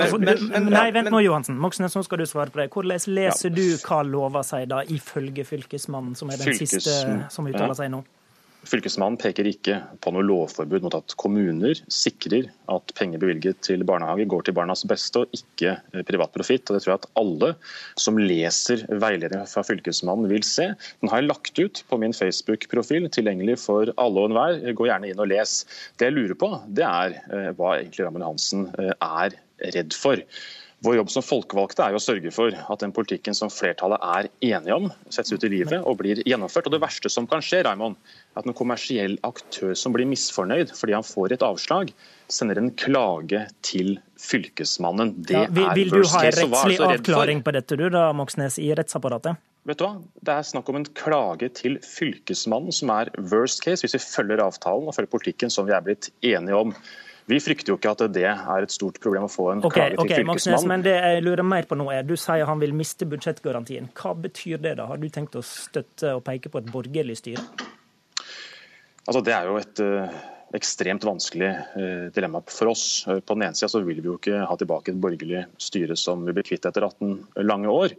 Nei, 0.73 0.89
vent 0.95 1.13
nå, 1.13 1.21
Johansen. 1.27 1.59
Moxnes, 1.61 1.95
nå 1.99 2.05
skal 2.07 2.23
du 2.23 2.29
svare 2.31 2.55
på 2.55 2.63
det. 2.63 2.71
Hvordan 2.73 3.11
leser 3.19 3.53
du 3.55 3.65
hva 3.85 4.01
lova 4.07 4.43
sier 4.47 4.69
da, 4.71 4.83
ifølge 4.89 5.45
Fylkesmannen, 5.47 6.17
som 6.19 6.33
er 6.33 6.41
den 6.41 6.57
siste 6.59 7.27
som 7.33 7.51
uttaler 7.51 7.77
seg 7.77 7.93
nå? 7.93 8.07
Fylkesmannen 8.67 9.19
peker 9.21 9.47
ikke 9.49 9.79
på 10.03 10.13
noe 10.15 10.25
lovforbud 10.27 10.85
mot 10.87 10.97
at 10.99 11.15
kommuner 11.21 11.79
sikrer 11.93 12.49
at 12.73 12.93
penger 12.99 13.23
bevilget 13.23 13.61
til 13.67 13.85
barnehage 13.87 14.27
går 14.31 14.47
til 14.47 14.57
barnas 14.57 14.83
beste 14.89 15.23
og 15.23 15.37
ikke 15.37 15.77
eh, 15.77 16.05
privat 16.09 16.35
profitt. 16.35 16.67
Det 16.67 16.83
tror 16.83 16.95
jeg 16.95 17.03
at 17.03 17.09
alle 17.23 17.53
som 18.01 18.19
leser 18.21 18.85
veiledningen 18.91 19.49
fra 19.51 19.65
Fylkesmannen 19.67 20.31
vil 20.33 20.45
se. 20.47 20.73
Den 21.03 21.13
har 21.13 21.23
jeg 21.23 21.31
lagt 21.31 21.63
ut 21.63 21.83
på 21.89 22.01
min 22.03 22.17
Facebook-profil, 22.17 23.09
tilgjengelig 23.15 23.61
for 23.65 23.95
alle 23.95 24.27
og 24.27 24.31
enhver. 24.33 24.61
Gå 24.77 24.91
gjerne 24.91 25.13
inn 25.13 25.23
og 25.23 25.31
les. 25.31 25.59
Det 25.97 26.11
jeg 26.11 26.19
lurer 26.19 26.39
på, 26.39 26.53
det 26.77 26.87
er 26.87 27.19
eh, 27.31 27.51
hva 27.57 27.77
egentlig 27.79 28.07
Raymond 28.07 28.31
Hansen 28.33 28.71
eh, 28.81 28.95
er 28.99 29.39
redd 29.77 29.95
for. 29.97 30.21
Vår 30.85 30.99
jobb 30.99 31.11
som 31.11 31.25
folkevalgte 31.25 31.87
er 31.87 31.95
jo 31.95 32.01
å 32.01 32.05
sørge 32.05 32.31
for 32.35 32.53
at 32.53 32.83
den 32.83 32.93
politikken 32.93 33.37
som 33.37 33.49
flertallet 33.53 34.03
er 34.05 34.29
enige 34.45 34.77
om, 34.77 34.91
settes 35.09 35.33
ut 35.33 35.47
i 35.49 35.51
livet 35.55 35.81
og 35.81 35.97
blir 36.03 36.21
gjennomført. 36.29 36.69
Og 36.69 36.77
Det 36.77 36.83
verste 36.83 37.11
som 37.13 37.29
kan 37.31 37.41
skje, 37.45 37.63
Raimond, 37.65 37.97
er 38.35 38.43
at 38.43 38.51
en 38.51 38.57
kommersiell 38.57 39.17
aktør 39.25 39.73
som 39.79 39.97
blir 39.97 40.09
misfornøyd 40.11 40.75
fordi 40.77 40.97
han 40.99 41.07
får 41.07 41.39
et 41.39 41.47
avslag, 41.47 41.95
sender 42.29 42.61
en 42.61 42.69
klage 42.77 43.47
til 43.65 43.97
Fylkesmannen. 44.21 45.15
Det 45.25 45.39
ja, 45.39 45.49
vil, 45.49 45.71
vil 45.81 45.95
du 45.97 46.03
ha 46.13 46.23
en 46.27 46.39
rettslig 46.43 46.79
avklaring 46.85 47.41
på 47.47 47.57
dette 47.57 47.81
du 47.81 47.89
da, 47.93 48.11
Moxnes, 48.17 48.61
i 48.61 48.69
rettsapparatet? 48.77 49.41
Vet 49.67 49.81
du 49.81 49.87
hva? 49.87 49.97
Det 50.23 50.35
er 50.37 50.47
snakk 50.47 50.69
om 50.71 50.77
en 50.79 50.87
klage 50.95 51.49
til 51.57 51.81
Fylkesmannen, 51.83 52.75
som 52.75 52.93
er 52.95 53.11
worst 53.33 53.65
case 53.65 53.83
hvis 53.83 53.97
vi 53.97 54.05
følger 54.05 54.45
avtalen 54.45 54.87
og 54.87 54.95
følger 54.95 55.15
politikken 55.17 55.51
som 55.51 55.67
vi 55.67 55.75
er 55.75 55.83
blitt 55.89 56.13
enige 56.21 56.61
om. 56.61 56.77
Vi 57.27 57.39
frykter 57.43 57.73
jo 57.73 57.77
ikke 57.81 57.91
at 57.97 58.03
det 58.15 58.23
er 58.29 58.63
et 58.63 58.71
stort 58.75 59.01
problem 59.03 59.27
å 59.27 59.31
få 59.31 59.49
en 59.51 59.65
okay, 59.67 59.91
klage 59.91 59.97
til 59.97 60.05
okay, 60.05 60.23
fylkesmannen. 60.23 60.69
men 60.71 60.85
det 60.87 60.95
jeg 60.95 61.25
lurer 61.27 61.43
mer 61.43 61.67
på 61.67 61.79
nå 61.79 61.89
er, 61.91 62.05
Du 62.07 62.15
sier 62.15 62.47
han 62.47 62.63
vil 62.63 62.75
miste 62.77 63.09
budsjettgarantien. 63.11 63.89
Hva 63.99 64.15
betyr 64.15 64.63
det? 64.63 64.77
da? 64.79 64.87
Har 64.93 65.03
du 65.03 65.09
tenkt 65.11 65.35
å 65.35 65.43
støtte 65.43 66.15
og 66.15 66.23
peke 66.27 66.53
på 66.53 66.63
et 66.63 66.71
borgerlig 66.71 67.19
styre? 67.19 67.43
Altså, 69.07 69.23
Det 69.27 69.35
er 69.35 69.51
jo 69.51 69.59
et 69.59 69.83
uh, 69.83 70.23
ekstremt 70.57 71.05
vanskelig 71.07 71.53
uh, 71.77 72.07
dilemma 72.15 72.43
for 72.51 72.73
oss. 72.73 73.05
Uh, 73.09 73.21
på 73.21 73.37
den 73.37 73.47
ene 73.49 73.59
sida 73.59 73.83
vil 73.85 74.01
vi 74.01 74.11
jo 74.11 74.17
ikke 74.19 74.45
ha 74.49 74.57
tilbake 74.59 74.93
et 74.93 75.01
borgerlig 75.03 75.45
styre 75.63 75.97
som 75.99 76.25
vi 76.27 76.35
ble 76.37 76.45
kvitt 76.47 76.67
etter 76.69 76.87
18 76.87 77.45
lange 77.47 77.73
år. 77.73 77.95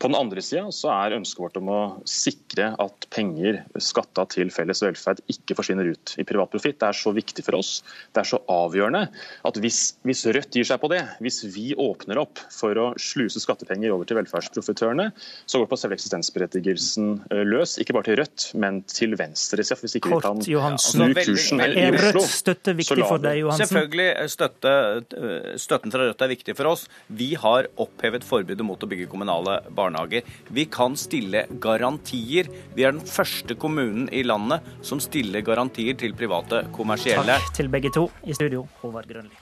På 0.00 0.10
den 0.10 0.18
andre 0.18 0.44
sida 0.44 0.68
er 0.94 1.16
ønsket 1.18 1.44
vårt 1.44 1.60
om 1.60 1.70
å 1.72 1.80
sikre 2.08 2.72
at 2.80 3.08
penger 3.14 3.62
skatta 3.80 4.26
til 4.32 4.52
felles 4.54 4.82
velferd 4.84 5.22
ikke 5.30 5.56
forsvinner 5.58 5.90
ut 5.92 6.14
i 6.20 6.26
privat 6.26 6.52
profitt. 6.52 6.78
Det 6.80 6.90
er 6.90 6.98
så 6.98 7.12
viktig 7.14 7.44
for 7.46 7.58
oss, 7.60 7.72
det 8.14 8.22
er 8.22 8.30
så 8.32 8.40
avgjørende, 8.50 9.06
at 9.46 9.60
hvis, 9.62 9.80
hvis, 10.06 10.26
Rødt 10.30 10.54
gir 10.54 10.66
seg 10.68 10.78
på 10.82 10.90
det, 10.92 11.00
hvis 11.24 11.40
vi 11.54 11.70
åpner 11.80 12.20
opp 12.20 12.38
for 12.54 12.76
å 12.78 12.90
sluse 13.00 13.40
skattepenger 13.42 13.90
over 13.94 14.06
til 14.06 14.18
velferdsprofitørene, 14.20 15.08
så 15.48 15.60
går 15.60 15.70
på 15.70 15.78
selve 15.80 15.96
eksistensberettigelsen 15.96 17.08
eh, 17.32 17.42
løs. 17.48 17.78
Ikke 17.82 17.96
bare 17.96 18.10
til 18.10 18.20
Rødt, 18.20 18.50
men 18.60 18.82
til 18.90 19.16
venstre. 19.18 19.64
Hvis 19.64 19.96
ikke 19.98 20.12
Kort, 20.12 20.44
vi 20.46 20.56
kan 20.58 20.78
snu 20.80 21.08
kursen 21.16 21.62
i 21.62 21.66
Oslo, 21.66 21.80
Er 21.80 21.96
Rødt 22.04 22.26
støtte 22.30 22.74
viktig 22.78 23.04
for 23.04 23.22
deg, 23.22 23.42
Johansen? 23.42 23.68
Selvfølgelig. 23.70 24.08
Støtte, 24.32 24.72
eh, 25.16 25.50
støtten 25.60 25.94
fra 25.94 26.06
Rødt 26.08 26.24
er 26.24 26.32
viktig 26.32 26.56
for 26.58 26.72
oss. 26.72 26.86
Vi 27.08 27.34
har 27.34 27.68
opphevet 27.80 28.26
forbudet 28.26 28.66
mot 28.66 28.80
å 28.80 28.90
bygge 28.90 29.08
kommunale 29.10 29.60
barnehager. 29.70 30.22
Vi 30.50 30.66
kan 30.66 30.96
stille 30.96 31.46
garantier. 31.60 32.50
Vi 32.74 32.84
er 32.84 32.92
den 32.96 33.04
første 33.04 33.56
kommunen 33.56 34.08
i 34.12 34.22
landet 34.22 34.66
som 34.82 35.00
stiller 35.00 35.44
garantier 35.46 35.96
til 35.98 36.14
private 36.14 36.66
kommersielle. 36.76 37.38
Takk 37.40 37.54
til 37.56 37.68
begge 37.72 37.92
to. 37.94 38.10
I 38.26 38.36
studio, 38.36 38.66
Håvard 38.82 39.08
Grønli. 39.10 39.36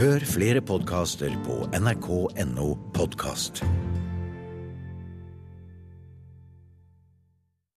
Hør 0.00 0.24
flere 0.24 0.62
podkaster 0.64 1.34
på 1.44 1.66
nrk.no 1.76 2.70
podkast. 2.96 3.60